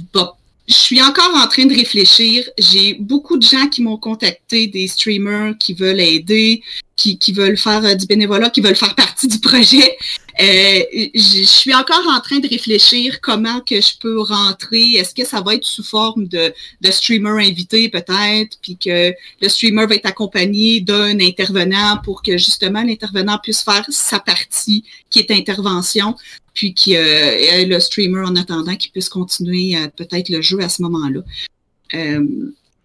je 0.68 0.74
suis 0.74 1.01
encore 1.01 1.36
en 1.36 1.47
train 1.47 1.66
de 1.66 1.76
réfléchir. 1.76 2.49
J'ai 2.57 2.95
beaucoup 2.95 3.38
de 3.38 3.43
gens 3.43 3.68
qui 3.68 3.84
m'ont 3.84 3.97
contacté, 3.97 4.66
des 4.66 4.88
streamers 4.88 5.57
qui 5.59 5.74
veulent 5.74 5.99
aider, 5.99 6.64
qui, 7.01 7.17
qui 7.17 7.33
veulent 7.33 7.57
faire 7.57 7.83
euh, 7.83 7.95
du 7.95 8.05
bénévolat, 8.05 8.51
qui 8.51 8.61
veulent 8.61 8.75
faire 8.75 8.93
partie 8.93 9.27
du 9.27 9.39
projet. 9.39 9.97
Euh, 10.39 10.83
je 11.15 11.43
suis 11.43 11.73
encore 11.73 12.05
en 12.07 12.19
train 12.21 12.37
de 12.37 12.47
réfléchir 12.47 13.19
comment 13.21 13.59
que 13.61 13.81
je 13.81 13.97
peux 13.99 14.21
rentrer. 14.21 14.93
Est-ce 14.93 15.15
que 15.15 15.25
ça 15.25 15.41
va 15.41 15.55
être 15.55 15.65
sous 15.65 15.83
forme 15.83 16.27
de, 16.27 16.53
de 16.81 16.91
streamer 16.91 17.43
invité 17.43 17.89
peut-être, 17.89 18.57
puis 18.61 18.77
que 18.77 19.13
le 19.41 19.49
streamer 19.49 19.87
va 19.87 19.95
être 19.95 20.05
accompagné 20.05 20.81
d'un 20.81 21.19
intervenant 21.19 21.97
pour 22.03 22.21
que 22.21 22.37
justement 22.37 22.83
l'intervenant 22.83 23.39
puisse 23.41 23.63
faire 23.63 23.85
sa 23.89 24.19
partie 24.19 24.83
qui 25.09 25.19
est 25.19 25.31
intervention 25.31 26.15
puis 26.53 26.73
qu'il 26.73 26.93
ait 26.93 27.65
le 27.65 27.79
streamer 27.79 28.21
en 28.25 28.35
attendant 28.35 28.75
qu'il 28.75 28.91
puisse 28.91 29.09
continuer 29.09 29.75
peut-être 29.95 30.29
le 30.29 30.41
jeu 30.41 30.61
à 30.61 30.69
ce 30.69 30.81
moment-là. 30.81 31.21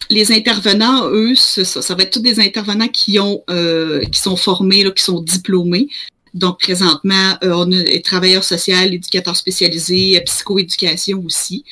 Euh, 0.02 0.14
les 0.14 0.32
intervenants, 0.32 1.08
eux, 1.10 1.34
ça, 1.34 1.64
ça, 1.64 1.94
va 1.94 2.02
être 2.04 2.12
tous 2.12 2.20
des 2.20 2.40
intervenants 2.40 2.88
qui 2.88 3.18
ont 3.18 3.42
euh, 3.50 4.04
qui 4.04 4.20
sont 4.20 4.36
formés, 4.36 4.84
là, 4.84 4.90
qui 4.90 5.02
sont 5.02 5.20
diplômés. 5.20 5.88
Donc, 6.34 6.60
présentement, 6.60 7.36
euh, 7.42 7.52
on 7.54 7.72
a 7.72 8.00
travailleurs 8.00 8.44
sociaux, 8.44 8.76
éducateurs 8.76 9.36
spécialisés, 9.36 10.20
psychoéducation 10.26 11.22
aussi. 11.24 11.64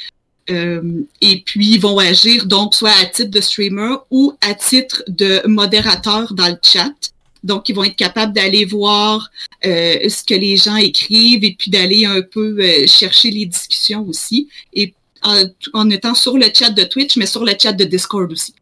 et 0.48 1.42
puis, 1.46 1.74
ils 1.74 1.80
vont 1.80 1.98
agir 1.98 2.46
donc 2.46 2.74
soit 2.74 2.92
à 3.00 3.06
titre 3.06 3.30
de 3.30 3.40
streamer 3.40 3.96
ou 4.10 4.34
à 4.40 4.54
titre 4.54 5.02
de 5.08 5.42
modérateur 5.46 6.34
dans 6.34 6.48
le 6.48 6.58
chat. 6.62 6.92
Donc, 7.44 7.68
ils 7.68 7.74
vont 7.74 7.84
être 7.84 7.94
capables 7.94 8.32
d'aller 8.32 8.64
voir 8.64 9.30
euh, 9.66 10.08
ce 10.08 10.24
que 10.24 10.34
les 10.34 10.56
gens 10.56 10.76
écrivent 10.76 11.44
et 11.44 11.54
puis 11.56 11.70
d'aller 11.70 12.06
un 12.06 12.22
peu 12.22 12.56
euh, 12.58 12.86
chercher 12.86 13.30
les 13.30 13.44
discussions 13.44 14.06
aussi. 14.08 14.48
En, 15.24 15.90
étant 15.90 16.14
sur 16.14 16.36
le 16.36 16.46
chat 16.54 16.70
de 16.70 16.84
Twitch, 16.84 17.16
mais 17.16 17.26
sur 17.26 17.44
le 17.44 17.52
chat 17.60 17.72
de 17.72 17.84
Discord 17.84 18.30
aussi. 18.30 18.54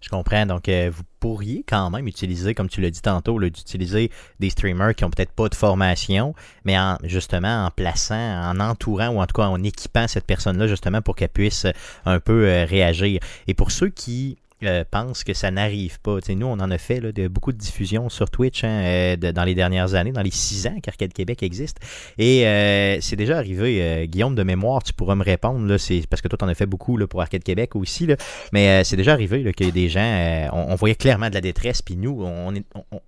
Je 0.00 0.08
comprends. 0.08 0.46
Donc, 0.46 0.68
euh, 0.68 0.90
vous 0.92 1.04
pourriez 1.20 1.64
quand 1.66 1.88
même 1.90 2.08
utiliser, 2.08 2.54
comme 2.54 2.68
tu 2.68 2.80
l'as 2.80 2.90
dit 2.90 3.00
tantôt, 3.00 3.38
d'utiliser 3.38 4.10
des 4.40 4.50
streamers 4.50 4.96
qui 4.96 5.04
n'ont 5.04 5.10
peut-être 5.10 5.30
pas 5.30 5.48
de 5.48 5.54
formation, 5.54 6.34
mais 6.64 6.76
en, 6.76 6.98
justement 7.04 7.66
en 7.66 7.70
plaçant, 7.70 8.14
en 8.16 8.58
entourant 8.58 9.10
ou 9.10 9.20
en 9.20 9.26
tout 9.26 9.40
cas 9.40 9.46
en 9.46 9.62
équipant 9.62 10.08
cette 10.08 10.26
personne-là 10.26 10.66
justement 10.66 11.02
pour 11.02 11.14
qu'elle 11.14 11.28
puisse 11.28 11.66
un 12.04 12.18
peu 12.18 12.64
réagir. 12.68 13.20
Et 13.46 13.54
pour 13.54 13.70
ceux 13.70 13.90
qui 13.90 14.38
euh, 14.64 14.84
pense 14.90 15.24
que 15.24 15.34
ça 15.34 15.50
n'arrive 15.50 16.00
pas. 16.00 16.18
nous, 16.28 16.46
on 16.46 16.52
en 16.52 16.70
a 16.70 16.78
fait 16.78 17.00
de, 17.00 17.28
beaucoup 17.28 17.52
de 17.52 17.58
diffusions 17.58 18.08
sur 18.08 18.30
Twitch 18.30 18.64
hein, 18.64 18.82
euh, 18.84 19.16
dans 19.16 19.44
les 19.44 19.54
dernières 19.54 19.94
années, 19.94 20.12
dans 20.12 20.22
les 20.22 20.30
six 20.30 20.66
ans 20.66 20.76
qu'Arcade 20.82 21.12
Québec 21.12 21.42
existe. 21.42 21.78
Et 22.18 22.46
euh, 22.46 22.98
c'est 23.00 23.16
déjà 23.16 23.38
arrivé, 23.38 24.06
Guillaume, 24.08 24.34
de 24.34 24.42
mémoire, 24.42 24.82
tu 24.82 24.92
pourras 24.92 25.14
me 25.14 25.24
répondre, 25.24 25.66
parce 26.08 26.22
que 26.22 26.28
toi, 26.28 26.38
tu 26.38 26.44
en 26.44 26.48
as 26.48 26.54
fait 26.54 26.66
beaucoup 26.66 26.98
pour 27.06 27.20
Arcade 27.20 27.42
Québec 27.42 27.76
aussi, 27.76 28.06
mais 28.52 28.84
c'est 28.84 28.96
déjà 28.96 29.12
arrivé 29.12 29.46
a 29.46 29.70
des 29.70 29.88
gens, 29.88 30.48
on, 30.52 30.74
voyait 30.74 30.94
clairement 30.94 31.28
de 31.28 31.34
la 31.34 31.40
détresse, 31.40 31.82
puis 31.82 31.96
nous, 31.96 32.22
on, 32.22 32.52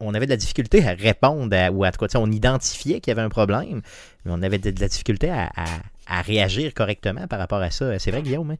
on, 0.01 0.15
avait 0.15 0.27
de 0.27 0.31
la 0.31 0.37
difficulté 0.37 0.87
à 0.87 0.95
répondre, 0.95 1.55
ou 1.73 1.85
à 1.85 1.93
quoi, 1.93 2.09
on 2.17 2.31
identifiait 2.31 3.01
qu'il 3.01 3.11
y 3.11 3.13
avait 3.13 3.23
un 3.23 3.29
problème, 3.29 3.83
mais 4.25 4.33
on 4.33 4.43
avait 4.43 4.59
de, 4.59 4.81
la 4.81 4.89
difficulté 4.89 5.31
à, 5.31 6.23
réagir 6.23 6.75
correctement 6.75 7.27
par 7.27 7.39
rapport 7.39 7.61
à 7.61 7.71
ça. 7.71 7.99
C'est 7.99 8.11
vrai, 8.11 8.23
Guillaume? 8.23 8.53
Hein? 8.53 8.59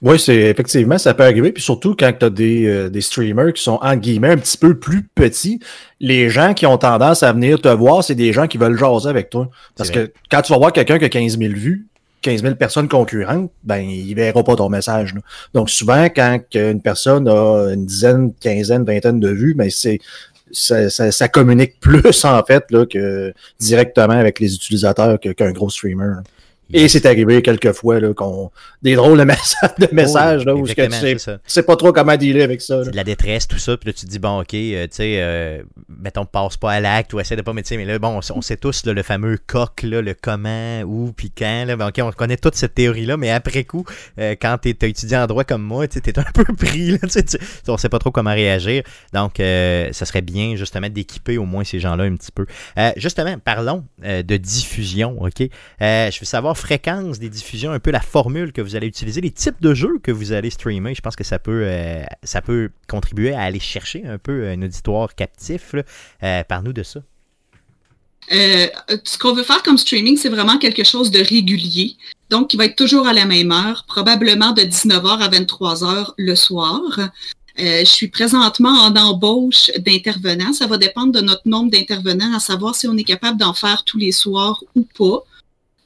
Oui, 0.00 0.18
c'est 0.18 0.36
effectivement, 0.36 0.98
ça 0.98 1.14
peut 1.14 1.24
arriver. 1.24 1.52
Puis 1.52 1.62
surtout 1.62 1.94
quand 1.98 2.12
tu 2.18 2.24
as 2.24 2.30
des, 2.30 2.66
euh, 2.66 2.88
des, 2.88 3.00
streamers 3.00 3.52
qui 3.52 3.62
sont 3.62 3.78
en 3.82 3.96
guillemets 3.96 4.30
un 4.30 4.36
petit 4.36 4.58
peu 4.58 4.78
plus 4.78 5.02
petits, 5.14 5.60
les 6.00 6.28
gens 6.28 6.54
qui 6.54 6.66
ont 6.66 6.78
tendance 6.78 7.22
à 7.22 7.32
venir 7.32 7.60
te 7.60 7.68
voir, 7.68 8.02
c'est 8.04 8.14
des 8.14 8.32
gens 8.32 8.46
qui 8.46 8.58
veulent 8.58 8.78
jaser 8.78 9.08
avec 9.08 9.30
toi. 9.30 9.48
Parce 9.76 9.90
que 9.90 10.12
quand 10.30 10.42
tu 10.42 10.52
vas 10.52 10.58
voir 10.58 10.72
quelqu'un 10.72 10.98
qui 10.98 11.04
a 11.04 11.08
15 11.08 11.38
000 11.38 11.52
vues, 11.54 11.86
15 12.22 12.42
000 12.42 12.54
personnes 12.54 12.88
concurrentes, 12.88 13.50
ben, 13.64 13.78
ils 13.78 14.14
verront 14.14 14.44
pas 14.44 14.56
ton 14.56 14.68
message. 14.68 15.14
Donc, 15.54 15.68
souvent, 15.68 16.04
quand 16.04 16.38
une 16.54 16.80
personne 16.80 17.28
a 17.28 17.72
une 17.72 17.84
dizaine, 17.84 18.32
quinzaine, 18.40 18.84
vingtaine 18.84 19.20
de 19.20 19.28
vues, 19.28 19.54
ben, 19.54 19.68
c'est, 19.70 19.98
ça, 20.52 20.88
ça, 20.88 21.28
communique 21.28 21.74
plus, 21.80 22.24
en 22.24 22.42
fait, 22.44 22.70
là, 22.70 22.86
que 22.86 23.32
directement 23.58 24.14
avec 24.14 24.38
les 24.40 24.54
utilisateurs 24.54 25.18
qu'un 25.18 25.52
gros 25.52 25.70
streamer. 25.70 26.14
Et 26.72 26.88
c'est 26.88 27.06
arrivé 27.06 27.42
quelques 27.42 27.72
fois 27.72 28.00
là, 28.00 28.14
qu'on 28.14 28.50
des 28.82 28.94
drôles 28.94 29.18
de, 29.18 29.24
de 29.86 29.94
messages 29.94 30.44
là, 30.44 30.54
où 30.54 30.66
tu 30.66 30.74
sais, 31.46 31.62
pas 31.62 31.76
trop 31.76 31.92
comment 31.92 32.16
dealer 32.16 32.42
avec 32.42 32.60
ça. 32.60 32.82
de 32.82 32.96
la 32.96 33.04
détresse, 33.04 33.46
tout 33.46 33.58
ça, 33.58 33.76
puis 33.76 33.88
là 33.88 33.92
tu 33.92 34.06
te 34.06 34.10
dis 34.10 34.18
bon 34.18 34.40
ok, 34.40 34.54
euh, 34.54 34.84
tu 34.84 34.88
sais, 34.92 35.14
euh, 35.18 35.62
mettons 35.88 36.24
passe 36.24 36.56
pas 36.56 36.72
à 36.72 36.80
l'acte 36.80 37.12
ou 37.12 37.20
essaie 37.20 37.36
de 37.36 37.42
pas 37.42 37.52
mettre 37.52 37.74
mais 37.76 37.84
là 37.84 37.98
bon, 37.98 38.20
on, 38.34 38.42
sait 38.42 38.56
tous 38.56 38.84
le 38.86 39.02
fameux 39.02 39.38
coq 39.46 39.82
là, 39.82 40.02
le 40.02 40.14
comment, 40.14 40.80
où, 40.82 41.12
puis 41.12 41.30
quand, 41.30 41.64
là, 41.66 41.76
ben, 41.76 41.88
ok, 41.88 42.00
on 42.02 42.10
connaît 42.12 42.36
toute 42.36 42.54
cette 42.54 42.74
théorie 42.74 43.06
là, 43.06 43.16
mais 43.16 43.30
après 43.30 43.64
coup, 43.64 43.84
euh, 44.18 44.34
quand 44.40 44.58
tu 44.62 44.70
es 44.70 44.88
étudiant 44.88 45.22
en 45.22 45.26
droit 45.26 45.44
comme 45.44 45.62
moi, 45.62 45.86
tu 45.88 45.98
es 45.98 46.18
un 46.18 46.24
peu 46.34 46.44
pris 46.54 46.92
là, 46.92 46.98
tu, 47.08 47.38
on 47.68 47.76
sait 47.76 47.88
pas 47.88 47.98
trop 47.98 48.10
comment 48.10 48.32
réagir, 48.32 48.82
donc 49.12 49.34
ça 49.36 50.04
serait 50.04 50.22
bien 50.22 50.56
justement 50.56 50.88
d'équiper 50.88 51.38
au 51.38 51.44
moins 51.44 51.64
ces 51.64 51.80
gens-là 51.80 52.04
un 52.04 52.16
petit 52.16 52.32
peu. 52.32 52.46
justement, 52.96 53.36
parlons 53.38 53.84
de 54.02 54.36
diffusion, 54.36 55.20
ok, 55.20 55.48
je 55.80 56.20
veux 56.20 56.26
savoir 56.26 56.56
fréquence 56.62 57.18
des 57.18 57.28
diffusions, 57.28 57.72
un 57.72 57.80
peu 57.80 57.90
la 57.90 58.00
formule 58.00 58.52
que 58.52 58.62
vous 58.62 58.76
allez 58.76 58.86
utiliser, 58.86 59.20
les 59.20 59.32
types 59.32 59.60
de 59.60 59.74
jeux 59.74 59.98
que 60.02 60.12
vous 60.12 60.32
allez 60.32 60.48
streamer. 60.48 60.94
Je 60.94 61.00
pense 61.00 61.16
que 61.16 61.24
ça 61.24 61.38
peut, 61.38 61.62
euh, 61.64 62.02
ça 62.22 62.40
peut 62.40 62.70
contribuer 62.88 63.34
à 63.34 63.42
aller 63.42 63.60
chercher 63.60 64.04
un 64.06 64.18
peu 64.18 64.48
un 64.48 64.62
auditoire 64.62 65.14
captif. 65.14 65.74
Euh, 66.22 66.44
par 66.44 66.62
nous 66.62 66.72
de 66.72 66.82
ça. 66.82 67.00
Euh, 68.32 68.66
ce 69.04 69.18
qu'on 69.18 69.34
veut 69.34 69.42
faire 69.42 69.62
comme 69.62 69.76
streaming, 69.76 70.16
c'est 70.16 70.28
vraiment 70.28 70.58
quelque 70.58 70.84
chose 70.84 71.10
de 71.10 71.18
régulier. 71.18 71.96
Donc, 72.30 72.50
qui 72.50 72.56
va 72.56 72.66
être 72.66 72.76
toujours 72.76 73.06
à 73.08 73.12
la 73.12 73.26
même 73.26 73.50
heure, 73.50 73.84
probablement 73.86 74.52
de 74.52 74.62
19h 74.62 75.18
à 75.20 75.28
23h 75.28 76.12
le 76.16 76.34
soir. 76.36 76.80
je 77.58 77.84
suis 77.84 78.08
présentement 78.08 78.70
en 78.70 78.94
embauche 78.96 79.70
d'intervenants. 79.78 80.52
Ça 80.52 80.66
va 80.66 80.78
dépendre 80.78 81.12
de 81.12 81.20
notre 81.20 81.46
nombre 81.46 81.70
d'intervenants, 81.70 82.34
à 82.34 82.40
savoir 82.40 82.76
si 82.76 82.86
on 82.86 82.96
est 82.96 83.04
capable 83.04 83.38
d'en 83.38 83.52
faire 83.52 83.82
tous 83.84 83.98
les 83.98 84.12
soirs 84.12 84.62
ou 84.76 84.86
pas. 84.96 85.24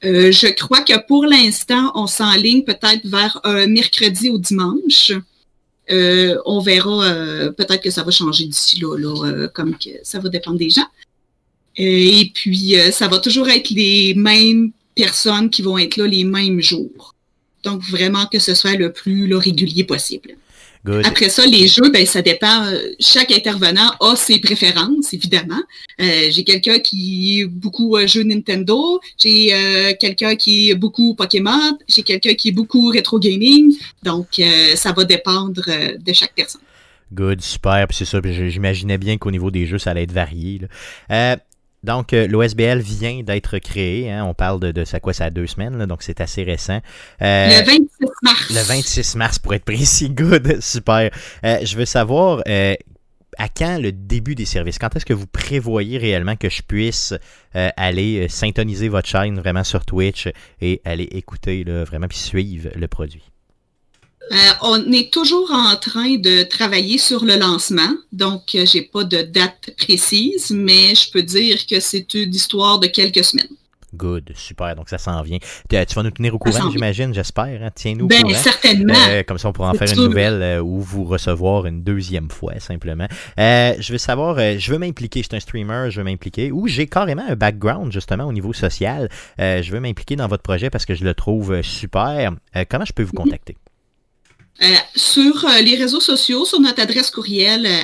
Euh, 0.03 0.31
je 0.31 0.47
crois 0.47 0.81
que 0.81 0.93
pour 1.07 1.25
l'instant, 1.25 1.91
on 1.95 2.07
s'enligne 2.07 2.63
peut-être 2.63 3.05
vers 3.05 3.39
un 3.43 3.67
mercredi 3.67 4.29
ou 4.29 4.37
dimanche. 4.37 5.11
Euh, 5.89 6.37
on 6.45 6.59
verra, 6.59 7.03
euh, 7.05 7.51
peut-être 7.51 7.81
que 7.81 7.89
ça 7.89 8.03
va 8.03 8.11
changer 8.11 8.45
d'ici 8.45 8.79
là, 8.79 9.47
comme 9.53 9.77
que 9.77 9.89
ça 10.03 10.19
va 10.19 10.29
dépendre 10.29 10.57
des 10.57 10.69
gens. 10.69 10.87
et 11.77 12.31
puis, 12.33 12.75
ça 12.91 13.07
va 13.07 13.19
toujours 13.19 13.49
être 13.49 13.69
les 13.69 14.13
mêmes 14.15 14.71
personnes 14.95 15.49
qui 15.49 15.61
vont 15.61 15.77
être 15.77 15.97
là 15.97 16.07
les 16.07 16.23
mêmes 16.23 16.61
jours. 16.61 17.15
Donc, 17.63 17.83
vraiment 17.83 18.25
que 18.25 18.39
ce 18.39 18.55
soit 18.55 18.75
le 18.75 18.91
plus 18.91 19.33
régulier 19.35 19.83
possible. 19.83 20.37
Après 21.05 21.29
ça, 21.29 21.45
les 21.45 21.67
jeux, 21.67 21.89
ben, 21.91 22.05
ça 22.05 22.21
dépend. 22.21 22.65
Chaque 22.99 23.31
intervenant 23.31 23.91
a 23.99 24.15
ses 24.15 24.39
préférences, 24.39 25.13
évidemment. 25.13 25.61
Euh, 25.99 26.27
j'ai 26.29 26.43
quelqu'un 26.43 26.79
qui 26.79 27.39
est 27.41 27.45
beaucoup 27.45 27.97
euh, 27.97 28.07
jeu 28.07 28.23
Nintendo, 28.23 28.99
j'ai 29.17 29.53
euh, 29.53 29.93
quelqu'un 29.99 30.35
qui 30.35 30.69
est 30.69 30.75
beaucoup 30.75 31.15
Pokémon, 31.15 31.77
j'ai 31.87 32.03
quelqu'un 32.03 32.33
qui 32.33 32.49
est 32.49 32.53
beaucoup 32.53 32.89
rétro 32.89 33.19
gaming. 33.19 33.75
Donc, 34.03 34.41
ça 34.75 34.91
va 34.93 35.03
dépendre 35.03 35.61
de 35.61 36.13
chaque 36.13 36.33
personne. 36.35 36.61
Good, 37.13 37.41
super. 37.41 37.87
Puis 37.87 37.97
c'est 37.97 38.05
ça, 38.05 38.19
j'imaginais 38.23 38.97
bien 38.97 39.17
qu'au 39.17 39.31
niveau 39.31 39.49
des 39.49 39.65
jeux, 39.65 39.79
ça 39.79 39.91
allait 39.91 40.03
être 40.03 40.11
varié. 40.11 40.61
Là. 41.09 41.37
Donc, 41.83 42.13
euh, 42.13 42.27
l'OSBL 42.27 42.79
vient 42.79 43.21
d'être 43.23 43.59
créé. 43.59 44.11
Hein. 44.11 44.25
on 44.25 44.33
parle 44.33 44.59
de, 44.59 44.71
de 44.71 44.83
ça 44.83 44.99
quoi, 44.99 45.13
ça 45.13 45.25
a 45.25 45.29
deux 45.29 45.47
semaines, 45.47 45.85
donc 45.85 46.03
c'est 46.03 46.21
assez 46.21 46.43
récent. 46.43 46.81
Euh, 47.21 47.47
le 47.47 47.65
26 47.65 47.87
mars. 48.23 48.49
Le 48.49 48.61
26 48.61 49.15
mars, 49.15 49.39
pour 49.39 49.53
être 49.53 49.65
précis. 49.65 50.09
Good, 50.17 50.61
super. 50.61 51.11
Euh, 51.43 51.59
je 51.63 51.77
veux 51.77 51.85
savoir, 51.85 52.41
à 53.37 53.49
quand 53.49 53.77
le 53.79 53.91
début 53.91 54.33
des 54.35 54.45
services? 54.45 54.79
Quand 54.79 54.95
est-ce 54.95 55.05
que 55.05 55.13
vous 55.13 55.27
prévoyez 55.27 55.97
réellement 55.97 56.35
que 56.35 56.49
je 56.49 56.61
puisse 56.63 57.13
aller 57.53 58.27
syntoniser 58.29 58.89
votre 58.89 59.07
chaîne 59.07 59.39
vraiment 59.39 59.63
sur 59.63 59.85
Twitch 59.85 60.27
et 60.61 60.81
aller 60.85 61.03
écouter 61.03 61.63
vraiment 61.63 62.07
puis 62.07 62.17
suivre 62.17 62.69
le 62.75 62.87
produit? 62.87 63.31
Euh, 64.31 64.35
on 64.61 64.91
est 64.91 65.11
toujours 65.11 65.51
en 65.51 65.75
train 65.77 66.15
de 66.17 66.43
travailler 66.43 66.97
sur 66.97 67.23
le 67.23 67.37
lancement, 67.37 67.89
donc 68.11 68.43
je 68.53 68.59
euh, 68.59 68.65
j'ai 68.65 68.81
pas 68.81 69.03
de 69.03 69.21
date 69.21 69.71
précise, 69.77 70.51
mais 70.51 70.95
je 70.95 71.09
peux 71.11 71.23
dire 71.23 71.65
que 71.65 71.79
c'est 71.79 72.13
une 72.13 72.33
histoire 72.33 72.79
de 72.79 72.87
quelques 72.87 73.23
semaines. 73.23 73.47
Good, 73.95 74.33
super. 74.35 74.75
Donc 74.75 74.89
ça 74.89 74.97
s'en 74.97 75.21
vient. 75.21 75.37
Tu, 75.69 75.77
vas 75.77 76.03
nous 76.03 76.11
tenir 76.11 76.35
au 76.35 76.37
courant, 76.37 76.69
j'imagine, 76.69 77.13
j'espère. 77.13 77.63
Hein? 77.63 77.69
Tiens-nous 77.73 78.05
au 78.05 78.07
ben, 78.09 78.21
courant. 78.21 78.35
certainement. 78.35 78.93
Euh, 79.09 79.23
comme 79.23 79.37
ça, 79.37 79.47
on 79.47 79.53
pourra 79.53 79.71
en 79.71 79.73
faire 79.75 79.89
une 79.89 80.03
nouvelle 80.03 80.61
ou 80.61 80.81
vous 80.81 81.05
recevoir 81.05 81.65
une 81.65 81.83
deuxième 81.83 82.29
fois, 82.29 82.59
simplement. 82.59 83.07
je 83.37 83.91
veux 83.91 83.97
savoir, 83.97 84.37
je 84.37 84.71
veux 84.71 84.77
m'impliquer. 84.77 85.21
Je 85.21 85.27
suis 85.29 85.37
un 85.37 85.39
streamer, 85.39 85.89
je 85.89 86.01
veux 86.01 86.03
m'impliquer. 86.03 86.51
Ou 86.51 86.67
j'ai 86.67 86.87
carrément 86.87 87.25
un 87.27 87.35
background, 87.35 87.93
justement, 87.93 88.25
au 88.25 88.33
niveau 88.33 88.51
social. 88.51 89.09
je 89.39 89.71
veux 89.71 89.79
m'impliquer 89.79 90.17
dans 90.17 90.27
votre 90.27 90.43
projet 90.43 90.69
parce 90.69 90.85
que 90.85 90.93
je 90.93 91.05
le 91.05 91.13
trouve 91.13 91.61
super. 91.61 92.33
comment 92.69 92.85
je 92.85 92.93
peux 92.93 93.03
vous 93.03 93.15
mhm. 93.15 93.23
contacter? 93.23 93.55
Euh, 94.63 94.65
sur 94.95 95.45
euh, 95.45 95.61
les 95.61 95.75
réseaux 95.75 95.99
sociaux, 95.99 96.43
sur 96.45 96.59
notre 96.59 96.81
adresse 96.81 97.11
courriel 97.11 97.67
euh, 97.67 97.83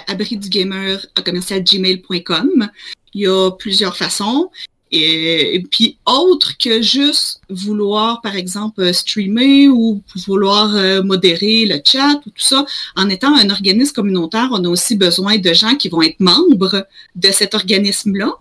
gmail.com, 1.63 2.69
il 3.13 3.21
y 3.21 3.27
a 3.27 3.51
plusieurs 3.51 3.95
façons. 3.95 4.49
Et, 4.95 5.63
puis 5.71 5.97
autre 6.05 6.55
que 6.57 6.81
juste 6.83 7.41
vouloir, 7.49 8.21
par 8.21 8.35
exemple, 8.35 8.93
streamer 8.93 9.67
ou 9.67 10.03
vouloir 10.27 10.69
modérer 11.03 11.65
le 11.65 11.81
chat 11.83 12.21
ou 12.27 12.29
tout 12.29 12.45
ça, 12.45 12.63
en 12.95 13.09
étant 13.09 13.35
un 13.35 13.49
organisme 13.49 13.91
communautaire, 13.91 14.49
on 14.51 14.63
a 14.63 14.69
aussi 14.69 14.95
besoin 14.95 15.39
de 15.39 15.51
gens 15.51 15.73
qui 15.75 15.89
vont 15.89 16.03
être 16.03 16.19
membres 16.19 16.85
de 17.15 17.31
cet 17.31 17.55
organisme-là. 17.55 18.33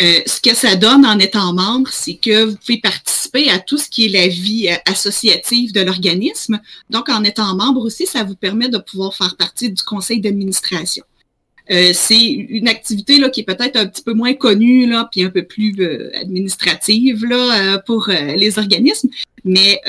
Euh, 0.00 0.20
ce 0.26 0.40
que 0.40 0.54
ça 0.54 0.76
donne 0.76 1.06
en 1.06 1.18
étant 1.18 1.54
membre, 1.54 1.88
c'est 1.90 2.16
que 2.16 2.44
vous 2.44 2.56
pouvez 2.56 2.78
participer 2.78 3.48
à 3.48 3.58
tout 3.58 3.78
ce 3.78 3.88
qui 3.88 4.06
est 4.06 4.08
la 4.08 4.28
vie 4.28 4.68
euh, 4.68 4.76
associative 4.84 5.72
de 5.72 5.80
l'organisme. 5.80 6.60
Donc, 6.90 7.08
en 7.08 7.24
étant 7.24 7.54
membre 7.56 7.82
aussi, 7.82 8.06
ça 8.06 8.22
vous 8.22 8.34
permet 8.34 8.68
de 8.68 8.78
pouvoir 8.78 9.14
faire 9.14 9.36
partie 9.36 9.70
du 9.70 9.82
conseil 9.82 10.20
d'administration. 10.20 11.02
Euh, 11.70 11.92
c'est 11.94 12.28
une 12.28 12.68
activité 12.68 13.18
là, 13.18 13.30
qui 13.30 13.40
est 13.40 13.44
peut-être 13.44 13.76
un 13.76 13.86
petit 13.86 14.02
peu 14.02 14.12
moins 14.12 14.34
connue, 14.34 14.86
là, 14.86 15.08
puis 15.10 15.24
un 15.24 15.30
peu 15.30 15.44
plus 15.44 15.74
administrative 16.14 17.24
là, 17.24 17.78
pour 17.78 18.08
les 18.08 18.58
organismes. 18.58 19.08
Mais 19.46 19.80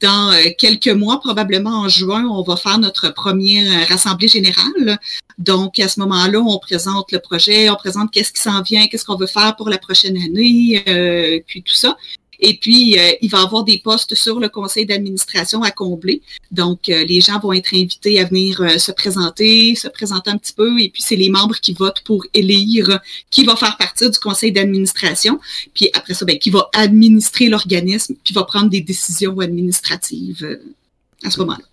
dans 0.00 0.34
quelques 0.58 0.88
mois, 0.88 1.20
probablement 1.20 1.82
en 1.82 1.88
juin, 1.88 2.26
on 2.26 2.42
va 2.42 2.56
faire 2.56 2.78
notre 2.78 3.10
première 3.10 3.92
assemblée 3.92 4.28
générale 4.28 4.98
donc, 5.38 5.80
à 5.80 5.88
ce 5.88 5.98
moment-là, 6.00 6.38
on 6.38 6.58
présente 6.58 7.10
le 7.12 7.18
projet, 7.18 7.68
on 7.68 7.74
présente 7.74 8.10
qu'est-ce 8.12 8.32
qui 8.32 8.40
s'en 8.40 8.62
vient, 8.62 8.86
qu'est-ce 8.86 9.04
qu'on 9.04 9.16
veut 9.16 9.26
faire 9.26 9.56
pour 9.56 9.68
la 9.68 9.78
prochaine 9.78 10.16
année, 10.16 10.82
euh, 10.88 11.40
puis 11.46 11.62
tout 11.62 11.74
ça. 11.74 11.96
Et 12.46 12.58
puis, 12.58 12.98
euh, 12.98 13.12
il 13.22 13.30
va 13.30 13.38
y 13.38 13.42
avoir 13.42 13.64
des 13.64 13.78
postes 13.78 14.14
sur 14.14 14.38
le 14.38 14.50
conseil 14.50 14.84
d'administration 14.84 15.62
à 15.62 15.70
combler. 15.70 16.20
Donc, 16.50 16.90
euh, 16.90 17.02
les 17.06 17.22
gens 17.22 17.40
vont 17.40 17.54
être 17.54 17.72
invités 17.74 18.20
à 18.20 18.24
venir 18.24 18.62
se 18.78 18.92
présenter, 18.92 19.74
se 19.74 19.88
présenter 19.88 20.30
un 20.30 20.36
petit 20.36 20.52
peu. 20.52 20.78
Et 20.78 20.90
puis, 20.90 21.00
c'est 21.00 21.16
les 21.16 21.30
membres 21.30 21.56
qui 21.56 21.72
votent 21.72 22.02
pour 22.04 22.26
élire 22.34 23.00
qui 23.30 23.44
va 23.44 23.56
faire 23.56 23.78
partie 23.78 24.10
du 24.10 24.18
conseil 24.18 24.52
d'administration. 24.52 25.40
Puis 25.72 25.88
après 25.94 26.12
ça, 26.12 26.26
ben, 26.26 26.38
qui 26.38 26.50
va 26.50 26.68
administrer 26.74 27.48
l'organisme, 27.48 28.14
puis 28.22 28.34
va 28.34 28.44
prendre 28.44 28.68
des 28.68 28.82
décisions 28.82 29.38
administratives 29.40 30.58
à 31.24 31.30
ce 31.30 31.38
moment-là. 31.40 31.64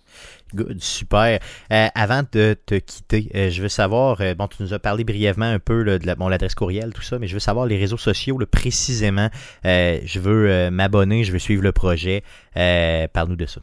Good, 0.54 0.82
super. 0.82 1.38
Euh, 1.72 1.88
avant 1.94 2.22
de 2.32 2.54
te 2.66 2.74
quitter, 2.74 3.30
euh, 3.34 3.50
je 3.50 3.62
veux 3.62 3.68
savoir, 3.70 4.20
euh, 4.20 4.34
bon, 4.34 4.46
tu 4.48 4.62
nous 4.62 4.74
as 4.74 4.78
parlé 4.78 5.02
brièvement 5.02 5.46
un 5.46 5.58
peu 5.58 5.98
de 5.98 6.06
la, 6.06 6.14
l'adresse 6.14 6.54
courriel, 6.54 6.92
tout 6.92 7.02
ça, 7.02 7.18
mais 7.18 7.26
je 7.26 7.34
veux 7.34 7.40
savoir 7.40 7.66
les 7.66 7.78
réseaux 7.78 7.96
sociaux 7.96 8.38
précisément. 8.50 9.30
je 9.64 10.18
veux 10.18 10.70
m'abonner, 10.70 11.24
je 11.24 11.32
veux 11.32 11.38
suivre 11.38 11.62
le 11.62 11.72
projet. 11.72 12.22
Parle-nous 12.54 13.36
de 13.36 13.46
ça. 13.46 13.60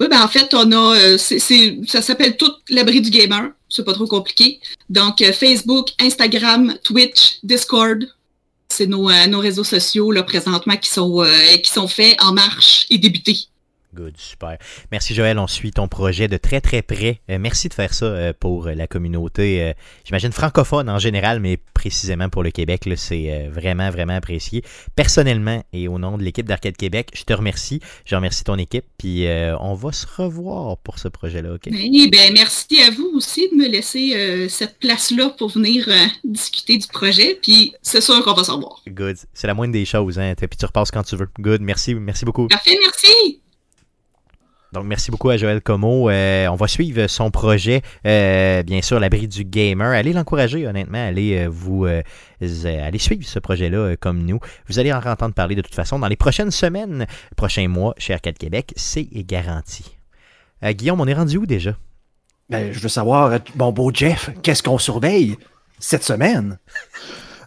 Oui, 0.00 0.08
ben 0.10 0.20
en 0.20 0.28
fait, 0.28 0.52
on 0.54 0.72
a, 0.72 1.18
ça 1.18 2.02
s'appelle 2.02 2.36
tout 2.36 2.52
l'abri 2.68 3.00
du 3.00 3.10
gamer. 3.10 3.50
C'est 3.68 3.84
pas 3.84 3.94
trop 3.94 4.06
compliqué. 4.06 4.60
Donc, 4.90 5.22
Facebook, 5.32 5.90
Instagram, 6.00 6.74
Twitch, 6.82 7.38
Discord, 7.42 8.04
c'est 8.68 8.86
nos, 8.86 9.06
réseaux 9.38 9.64
sociaux 9.64 10.12
présentement 10.26 10.76
qui 10.76 10.90
sont, 10.90 11.24
qui 11.62 11.70
sont 11.70 11.88
faits 11.88 12.20
en 12.22 12.32
marche 12.32 12.86
et 12.90 12.98
débutés. 12.98 13.46
Good, 13.94 14.16
super. 14.16 14.56
Merci 14.90 15.14
Joël, 15.14 15.38
on 15.38 15.46
suit 15.46 15.70
ton 15.70 15.86
projet 15.86 16.26
de 16.26 16.38
très 16.38 16.62
très 16.62 16.80
près. 16.80 17.20
Euh, 17.28 17.36
merci 17.38 17.68
de 17.68 17.74
faire 17.74 17.92
ça 17.92 18.06
euh, 18.06 18.32
pour 18.32 18.66
la 18.68 18.86
communauté, 18.86 19.62
euh, 19.62 19.72
j'imagine 20.04 20.32
francophone 20.32 20.88
en 20.88 20.98
général, 20.98 21.40
mais 21.40 21.58
précisément 21.74 22.30
pour 22.30 22.42
le 22.42 22.50
Québec, 22.50 22.88
c'est 22.96 23.48
vraiment 23.48 23.90
vraiment 23.90 24.14
apprécié. 24.14 24.64
Personnellement 24.96 25.62
et 25.74 25.88
au 25.88 25.98
nom 25.98 26.16
de 26.16 26.22
l'équipe 26.22 26.46
d'Arcade 26.46 26.76
Québec, 26.76 27.10
je 27.12 27.24
te 27.24 27.34
remercie. 27.34 27.80
Je 28.06 28.14
remercie 28.16 28.44
ton 28.44 28.56
équipe, 28.56 28.84
puis 28.96 29.26
on 29.60 29.74
va 29.74 29.92
se 29.92 30.06
revoir 30.06 30.78
pour 30.78 30.98
ce 30.98 31.08
projet-là, 31.08 31.54
ok? 31.54 31.68
Oui, 31.70 32.08
ben, 32.10 32.32
merci 32.32 32.80
à 32.82 32.90
vous 32.90 33.10
aussi 33.14 33.50
de 33.50 33.56
me 33.56 33.68
laisser 33.68 34.48
cette 34.48 34.78
place-là 34.78 35.30
pour 35.30 35.48
venir 35.48 35.88
discuter 36.24 36.78
du 36.78 36.86
projet, 36.86 37.38
puis 37.42 37.74
c'est 37.82 38.00
sûr 38.00 38.22
qu'on 38.24 38.34
va 38.34 38.44
s'en 38.44 38.60
voir. 38.60 38.80
Good, 38.88 39.16
c'est 39.34 39.48
la 39.48 39.54
moindre 39.54 39.72
des 39.72 39.84
choses, 39.84 40.18
hein? 40.18 40.34
puis 40.36 40.48
tu 40.56 40.64
repasses 40.64 40.90
quand 40.92 41.02
tu 41.02 41.16
veux. 41.16 41.28
Good, 41.40 41.62
merci, 41.62 41.94
merci 41.94 42.24
beaucoup. 42.24 42.46
Parfait, 42.46 42.78
merci. 42.80 43.41
Donc, 44.72 44.84
merci 44.86 45.10
beaucoup 45.10 45.28
à 45.28 45.36
Joël 45.36 45.60
Como. 45.60 46.08
Euh, 46.08 46.46
on 46.48 46.54
va 46.54 46.66
suivre 46.66 47.06
son 47.06 47.30
projet, 47.30 47.82
euh, 48.06 48.62
bien 48.62 48.80
sûr, 48.80 48.98
l'abri 48.98 49.28
du 49.28 49.44
gamer. 49.44 49.92
Allez 49.92 50.14
l'encourager, 50.14 50.66
honnêtement. 50.66 51.06
Allez 51.06 51.44
euh, 51.44 51.48
vous 51.50 51.84
allez 51.84 52.98
suivre 52.98 53.22
ce 53.24 53.38
projet-là 53.38 53.96
comme 53.96 54.22
nous. 54.22 54.40
Vous 54.68 54.78
allez 54.78 54.90
en 54.90 54.98
entendre 54.98 55.34
parler 55.34 55.56
de 55.56 55.60
toute 55.60 55.74
façon 55.74 55.98
dans 55.98 56.08
les 56.08 56.16
prochaines 56.16 56.50
semaines, 56.50 57.06
prochains 57.36 57.68
mois 57.68 57.94
chez 57.98 58.14
Arcade 58.14 58.38
Québec. 58.38 58.72
C'est 58.76 59.08
garanti. 59.12 59.84
Guillaume, 60.64 61.00
on 61.00 61.06
est 61.06 61.14
rendu 61.14 61.36
où 61.36 61.44
déjà? 61.44 61.76
Ben, 62.48 62.72
je 62.72 62.78
veux 62.78 62.88
savoir, 62.88 63.38
mon 63.56 63.72
beau 63.72 63.90
Jeff, 63.92 64.30
qu'est-ce 64.42 64.62
qu'on 64.62 64.78
surveille 64.78 65.36
cette 65.80 66.04
semaine? 66.04 66.58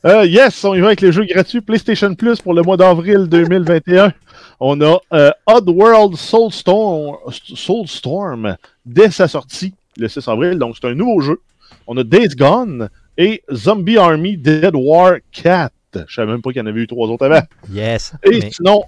yes, 0.05 0.63
on 0.63 0.75
y 0.75 0.79
va 0.79 0.87
avec 0.87 1.01
les 1.01 1.11
jeux 1.11 1.25
gratuits 1.25 1.61
PlayStation 1.61 2.13
Plus 2.13 2.39
pour 2.39 2.53
le 2.53 2.61
mois 2.61 2.77
d'avril 2.77 3.27
2021. 3.27 4.13
On 4.59 4.79
a 4.81 4.99
euh, 5.13 5.31
Oddworld 5.47 6.15
Soulstorm, 6.15 7.17
Soulstorm 7.31 8.55
dès 8.85 9.11
sa 9.11 9.27
sortie 9.27 9.73
le 9.97 10.07
6 10.07 10.27
avril. 10.27 10.57
Donc, 10.57 10.75
c'est 10.79 10.87
un 10.87 10.95
nouveau 10.95 11.21
jeu. 11.21 11.41
On 11.87 11.97
a 11.97 12.03
Days 12.03 12.35
Gone 12.35 12.89
et 13.17 13.43
Zombie 13.53 13.97
Army 13.97 14.37
Dead 14.37 14.73
War 14.73 15.17
4. 15.31 15.71
Je 16.07 16.13
savais 16.13 16.31
même 16.31 16.41
pas 16.41 16.51
qu'il 16.51 16.59
y 16.59 16.63
en 16.63 16.65
avait 16.65 16.81
eu 16.81 16.87
trois 16.87 17.07
autres 17.07 17.25
avant. 17.25 17.41
Yes. 17.71 18.13
Et 18.23 18.51
sinon. 18.51 18.83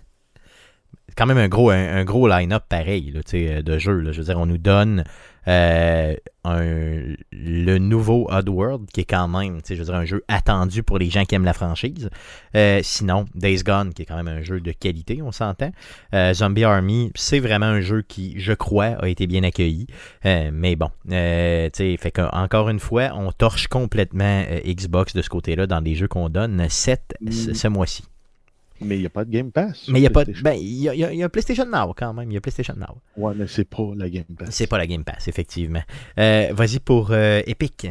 Quand 1.15 1.25
même 1.25 1.37
un 1.37 1.47
gros, 1.47 1.71
un, 1.71 2.03
gros 2.03 2.27
line-up 2.27 2.63
pareil 2.69 3.11
là, 3.11 3.61
de 3.61 3.77
jeux. 3.77 3.99
Là. 4.01 4.11
Je 4.11 4.19
veux 4.19 4.25
dire, 4.25 4.37
on 4.37 4.45
nous 4.45 4.59
donne 4.59 5.03
euh, 5.47 6.15
le 7.31 7.77
nouveau 7.77 8.27
Oddworld, 8.29 8.89
qui 8.93 9.01
est 9.01 9.05
quand 9.05 9.27
même, 9.27 9.59
je 9.67 9.91
un 9.91 10.05
jeu 10.05 10.23
attendu 10.27 10.83
pour 10.83 10.97
les 10.97 11.09
gens 11.09 11.25
qui 11.25 11.35
aiment 11.35 11.45
la 11.45 11.53
franchise. 11.53 12.09
Euh, 12.55 12.81
sinon, 12.83 13.25
Days 13.35 13.63
Gone, 13.63 13.93
qui 13.93 14.03
est 14.03 14.05
quand 14.05 14.21
même 14.21 14.27
un 14.27 14.41
jeu 14.41 14.59
de 14.59 14.71
qualité, 14.71 15.21
on 15.21 15.31
s'entend. 15.31 15.71
Euh, 16.13 16.33
Zombie 16.33 16.63
Army, 16.63 17.11
c'est 17.15 17.39
vraiment 17.39 17.67
un 17.67 17.81
jeu 17.81 18.01
qui, 18.01 18.39
je 18.39 18.53
crois, 18.53 18.97
a 19.01 19.07
été 19.07 19.27
bien 19.27 19.43
accueilli. 19.43 19.87
mais 20.23 20.75
bon, 20.75 20.89
fait 21.09 22.19
encore 22.33 22.69
une 22.69 22.79
fois, 22.79 23.11
on 23.15 23.31
torche 23.31 23.67
complètement 23.67 24.43
Xbox 24.65 25.13
de 25.13 25.21
ce 25.21 25.29
côté-là 25.29 25.67
dans 25.67 25.79
les 25.79 25.95
jeux 25.95 26.07
qu'on 26.07 26.29
donne 26.29 26.67
7 26.69 27.15
mm. 27.21 27.31
ce 27.31 27.67
mois-ci. 27.67 28.03
Mais 28.81 28.95
il 28.97 28.99
n'y 28.99 29.05
a 29.05 29.09
pas 29.09 29.25
de 29.25 29.31
Game 29.31 29.51
Pass. 29.51 29.87
Mais 29.87 29.99
il 29.99 30.03
y 30.03 30.07
a 30.07 30.09
pas 30.09 30.23
Ben, 30.25 30.53
il 30.53 30.65
y, 30.65 30.83
y, 30.83 31.23
a 31.23 31.29
PlayStation 31.29 31.65
Now 31.65 31.93
quand 31.95 32.13
même. 32.13 32.31
Il 32.31 32.35
y 32.35 32.37
a 32.37 32.41
PlayStation 32.41 32.75
Now. 32.75 32.97
Ouais, 33.15 33.33
mais 33.35 33.47
c'est 33.47 33.65
pas 33.65 33.91
la 33.95 34.09
Game 34.09 34.23
Pass. 34.37 34.49
C'est 34.51 34.67
pas 34.67 34.77
la 34.77 34.87
Game 34.87 35.03
Pass, 35.03 35.27
effectivement. 35.27 35.81
Euh, 36.19 36.49
vas-y 36.51 36.79
pour 36.79 37.09
euh, 37.11 37.41
Epic. 37.47 37.87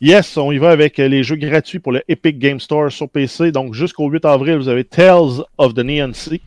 Yes, 0.00 0.36
on 0.36 0.50
y 0.50 0.58
va 0.58 0.70
avec 0.70 0.98
euh, 0.98 1.06
les 1.06 1.22
jeux 1.22 1.36
gratuits 1.36 1.78
pour 1.78 1.92
le 1.92 2.02
Epic 2.08 2.38
Game 2.38 2.58
Store 2.58 2.90
sur 2.90 3.08
PC. 3.08 3.52
Donc 3.52 3.74
jusqu'au 3.74 4.08
8 4.08 4.24
avril, 4.24 4.56
vous 4.56 4.68
avez 4.68 4.84
Tales 4.84 5.44
of 5.58 5.74
the 5.74 5.78
Neon 5.78 6.12
Sea. 6.12 6.40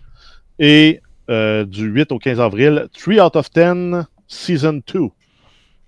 Et 0.59 1.01
du 1.27 1.85
8 1.87 2.11
au 2.11 2.19
15 2.19 2.39
avril, 2.39 2.87
3 2.93 3.25
out 3.25 3.35
of 3.35 3.49
10 3.51 4.05
Season 4.27 4.81
2. 4.93 5.09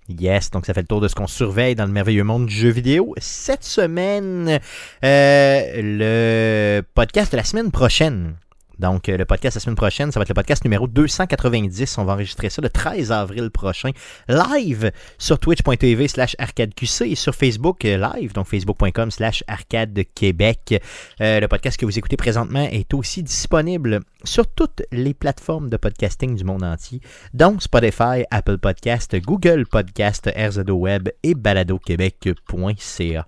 Yes, 0.08 0.50
donc 0.50 0.64
ça 0.64 0.72
fait 0.72 0.80
le 0.80 0.86
tour 0.86 1.02
de 1.02 1.08
ce 1.08 1.14
qu'on 1.14 1.26
surveille 1.26 1.74
dans 1.74 1.84
le 1.84 1.92
merveilleux 1.92 2.24
monde 2.24 2.46
du 2.46 2.54
jeu 2.54 2.70
vidéo. 2.70 3.14
Cette 3.18 3.62
semaine, 3.62 4.58
euh, 5.04 5.60
le 5.76 6.82
podcast 6.94 7.32
de 7.32 7.36
la 7.36 7.44
semaine 7.44 7.70
prochaine 7.70 8.34
donc, 8.78 9.08
euh, 9.08 9.16
le 9.16 9.24
podcast 9.24 9.56
la 9.56 9.60
semaine 9.60 9.76
prochaine, 9.76 10.12
ça 10.12 10.20
va 10.20 10.22
être 10.22 10.28
le 10.28 10.34
podcast 10.34 10.64
numéro 10.64 10.86
290. 10.86 11.98
On 11.98 12.04
va 12.04 12.12
enregistrer 12.12 12.48
ça 12.48 12.62
le 12.62 12.68
13 12.68 13.10
avril 13.10 13.50
prochain, 13.50 13.90
live 14.28 14.92
sur 15.18 15.38
twitch.tv 15.38 16.06
slash 16.06 16.36
arcadeqc 16.38 17.02
et 17.02 17.14
sur 17.16 17.34
Facebook 17.34 17.84
euh, 17.84 18.10
live, 18.14 18.32
donc 18.32 18.46
facebook.com 18.46 19.10
slash 19.10 19.42
arcadequebec. 19.48 20.80
Euh, 21.20 21.40
le 21.40 21.48
podcast 21.48 21.78
que 21.78 21.86
vous 21.86 21.98
écoutez 21.98 22.16
présentement 22.16 22.68
est 22.70 22.94
aussi 22.94 23.22
disponible 23.22 24.00
sur 24.22 24.46
toutes 24.46 24.82
les 24.92 25.14
plateformes 25.14 25.70
de 25.70 25.76
podcasting 25.76 26.36
du 26.36 26.44
monde 26.44 26.62
entier, 26.62 27.00
dont 27.34 27.58
Spotify, 27.58 28.24
Apple 28.30 28.58
Podcast, 28.58 29.16
Google 29.20 29.66
Podcast, 29.66 30.30
RZO 30.36 30.72
Web 30.72 31.08
et 31.22 31.34
baladoquebec.ca. 31.34 33.26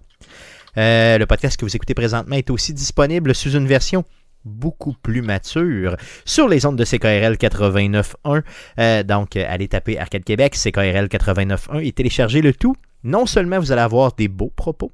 le 0.77 1.25
podcast 1.25 1.57
que 1.57 1.65
vous 1.65 1.75
écoutez 1.75 1.95
présentement 1.95 2.37
est 2.37 2.51
aussi 2.51 2.73
disponible 2.73 3.35
sous 3.35 3.57
une 3.57 3.67
version 3.67 4.05
beaucoup 4.45 4.95
plus 5.03 5.23
mature 5.23 5.97
sur 6.25 6.49
les 6.49 6.67
ondes 6.67 6.77
de 6.77 6.85
CKRL 6.85 7.35
89.1. 7.35 8.43
Euh, 8.79 9.03
donc, 9.03 9.37
euh, 9.37 9.45
allez 9.49 9.69
taper 9.69 9.99
Arcade 9.99 10.25
Québec, 10.25 10.55
CKRL 10.55 11.07
89.1 11.07 11.85
et 11.85 11.93
téléchargez 11.93 12.43
le 12.43 12.53
tout. 12.53 12.75
Non 13.05 13.27
seulement 13.27 13.59
vous 13.59 13.73
allez 13.73 13.81
avoir 13.81 14.13
des 14.15 14.29
beaux 14.29 14.53
propos 14.55 14.93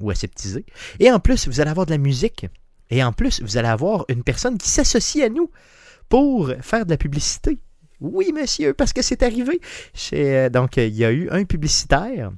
ou 0.00 0.10
aseptisés, 0.10 0.64
et 0.98 1.10
en 1.12 1.20
plus, 1.20 1.46
vous 1.46 1.60
allez 1.60 1.70
avoir 1.70 1.86
de 1.86 1.92
la 1.92 1.98
musique. 1.98 2.46
Et 2.90 3.02
en 3.02 3.12
plus, 3.12 3.40
vous 3.42 3.56
allez 3.56 3.68
avoir 3.68 4.04
une 4.08 4.24
personne 4.24 4.58
qui 4.58 4.68
s'associe 4.68 5.24
à 5.24 5.28
nous 5.28 5.50
pour 6.08 6.52
faire 6.60 6.84
de 6.84 6.90
la 6.90 6.96
publicité. 6.96 7.58
Oui, 8.00 8.32
monsieur, 8.34 8.74
parce 8.74 8.92
que 8.92 9.02
c'est 9.02 9.22
arrivé. 9.22 9.60
Euh, 10.12 10.48
donc, 10.50 10.76
il 10.76 10.94
y 10.94 11.04
a 11.04 11.12
eu 11.12 11.28
un 11.30 11.44
publicitaire 11.44 12.32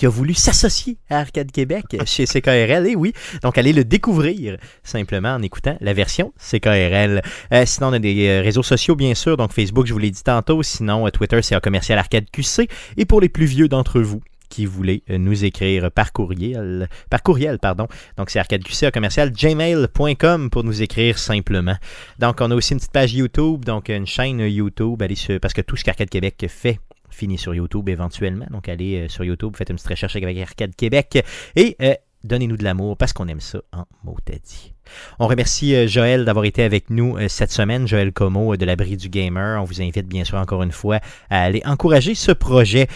qui 0.00 0.06
a 0.06 0.08
voulu 0.08 0.32
s'associer 0.32 0.96
à 1.10 1.18
Arcade 1.18 1.52
Québec 1.52 1.84
chez 2.06 2.24
CKRL. 2.24 2.86
Et 2.86 2.96
oui, 2.96 3.12
donc 3.42 3.58
allez 3.58 3.74
le 3.74 3.84
découvrir 3.84 4.56
simplement 4.82 5.34
en 5.34 5.42
écoutant 5.42 5.76
la 5.82 5.92
version 5.92 6.32
CKRL. 6.38 7.20
Euh, 7.52 7.66
sinon, 7.66 7.88
on 7.88 7.92
a 7.92 7.98
des 7.98 8.26
euh, 8.26 8.40
réseaux 8.40 8.62
sociaux, 8.62 8.96
bien 8.96 9.14
sûr. 9.14 9.36
Donc 9.36 9.52
Facebook, 9.52 9.86
je 9.86 9.92
vous 9.92 9.98
l'ai 9.98 10.10
dit 10.10 10.22
tantôt. 10.22 10.62
Sinon, 10.62 11.06
euh, 11.06 11.10
Twitter, 11.10 11.42
c'est 11.42 11.54
un 11.54 11.60
commercial 11.60 11.98
Arcade 11.98 12.24
QC. 12.32 12.66
Et 12.96 13.04
pour 13.04 13.20
les 13.20 13.28
plus 13.28 13.44
vieux 13.44 13.68
d'entre 13.68 14.00
vous, 14.00 14.22
qui 14.48 14.64
voulez 14.64 15.04
nous 15.08 15.44
écrire 15.44 15.92
par 15.92 16.12
courriel, 16.12 16.88
par 17.10 17.22
courriel 17.22 17.58
pardon. 17.60 17.86
Donc 18.16 18.30
c'est 18.30 18.40
arcadeqc 18.40 18.90
commercial 18.90 19.30
gmail.com 19.30 20.50
pour 20.50 20.64
nous 20.64 20.82
écrire 20.82 21.18
simplement. 21.18 21.76
Donc 22.18 22.40
on 22.40 22.50
a 22.50 22.54
aussi 22.56 22.72
une 22.72 22.80
petite 22.80 22.90
page 22.90 23.14
YouTube, 23.14 23.64
donc 23.64 23.90
une 23.90 24.06
chaîne 24.06 24.40
YouTube, 24.40 25.00
allez 25.02 25.14
parce 25.40 25.54
que 25.54 25.60
tout 25.60 25.76
ce 25.76 25.84
qu'Arcade 25.84 26.10
Québec 26.10 26.44
fait 26.48 26.80
fini 27.10 27.38
sur 27.38 27.54
YouTube 27.54 27.88
éventuellement. 27.88 28.46
Donc 28.50 28.68
allez 28.68 29.02
euh, 29.02 29.08
sur 29.08 29.24
YouTube, 29.24 29.56
faites 29.56 29.70
une 29.70 29.76
petite 29.76 29.88
recherche 29.88 30.16
avec 30.16 30.38
Arcade 30.38 30.74
Québec 30.74 31.24
et 31.56 31.76
euh, 31.82 31.94
donnez-nous 32.24 32.56
de 32.56 32.64
l'amour 32.64 32.96
parce 32.96 33.12
qu'on 33.12 33.28
aime 33.28 33.40
ça 33.40 33.60
en 33.72 33.84
mot 34.04 34.16
dit. 34.26 34.72
On 35.20 35.28
remercie 35.28 35.74
euh, 35.74 35.86
Joël 35.86 36.24
d'avoir 36.24 36.44
été 36.44 36.62
avec 36.62 36.90
nous 36.90 37.16
cette 37.28 37.52
semaine, 37.52 37.86
Joël 37.86 38.12
Como 38.12 38.56
de 38.56 38.64
l'abri 38.64 38.96
du 38.96 39.08
gamer. 39.08 39.60
On 39.62 39.64
vous 39.64 39.80
invite 39.80 40.06
bien 40.06 40.24
sûr 40.24 40.38
encore 40.38 40.62
une 40.62 40.72
fois 40.72 41.00
à 41.30 41.42
aller 41.42 41.62
encourager 41.64 42.14
ce 42.14 42.32
projet 42.32 42.88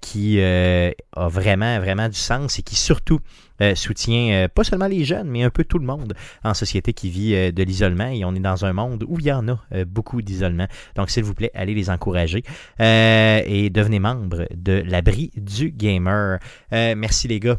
qui 0.00 0.40
a 0.40 1.28
vraiment, 1.28 1.80
vraiment 1.80 2.08
du 2.08 2.18
sens 2.18 2.58
et 2.58 2.62
qui 2.62 2.76
surtout 2.76 3.20
euh, 3.62 3.74
soutient 3.76 4.32
euh, 4.32 4.48
pas 4.48 4.64
seulement 4.64 4.88
les 4.88 5.04
jeunes, 5.04 5.28
mais 5.28 5.44
un 5.44 5.50
peu 5.50 5.62
tout 5.62 5.78
le 5.78 5.86
monde 5.86 6.14
en 6.42 6.52
société 6.52 6.92
qui 6.92 7.10
vit 7.10 7.34
euh, 7.34 7.52
de 7.52 7.62
l'isolement. 7.62 8.08
Et 8.08 8.24
on 8.24 8.34
est 8.34 8.40
dans 8.40 8.64
un 8.64 8.72
monde 8.72 9.04
où 9.06 9.18
il 9.20 9.26
y 9.26 9.32
en 9.32 9.46
a 9.48 9.58
beaucoup 9.86 10.20
d'isolement. 10.20 10.66
Donc, 10.96 11.10
s'il 11.10 11.22
vous 11.24 11.34
plaît, 11.34 11.50
allez 11.54 11.74
les 11.74 11.90
encourager 11.90 12.42
et 12.78 13.70
devenez 13.70 13.98
membre 13.98 14.46
de 14.54 14.82
l'abri 14.84 15.30
du 15.36 15.70
gamer. 15.70 16.38
merci 16.70 17.28
les 17.28 17.40
gars 17.40 17.58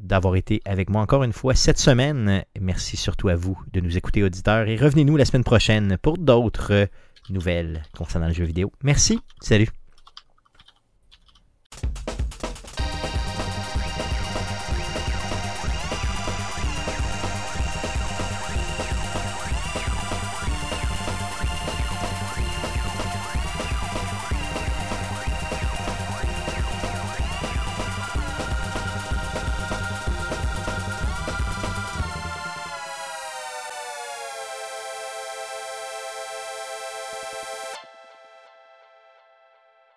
d'avoir 0.00 0.36
été 0.36 0.60
avec 0.64 0.90
moi 0.90 1.02
encore 1.02 1.24
une 1.24 1.32
fois 1.32 1.54
cette 1.54 1.78
semaine. 1.78 2.44
Merci 2.60 2.96
surtout 2.96 3.28
à 3.28 3.34
vous 3.34 3.58
de 3.72 3.80
nous 3.80 3.96
écouter, 3.96 4.22
auditeurs, 4.22 4.68
et 4.68 4.76
revenez-nous 4.76 5.16
la 5.16 5.24
semaine 5.24 5.44
prochaine 5.44 5.98
pour 6.00 6.18
d'autres 6.18 6.88
nouvelles 7.30 7.82
concernant 7.96 8.28
le 8.28 8.34
jeu 8.34 8.44
vidéo. 8.44 8.72
Merci, 8.82 9.20
salut. 9.40 9.68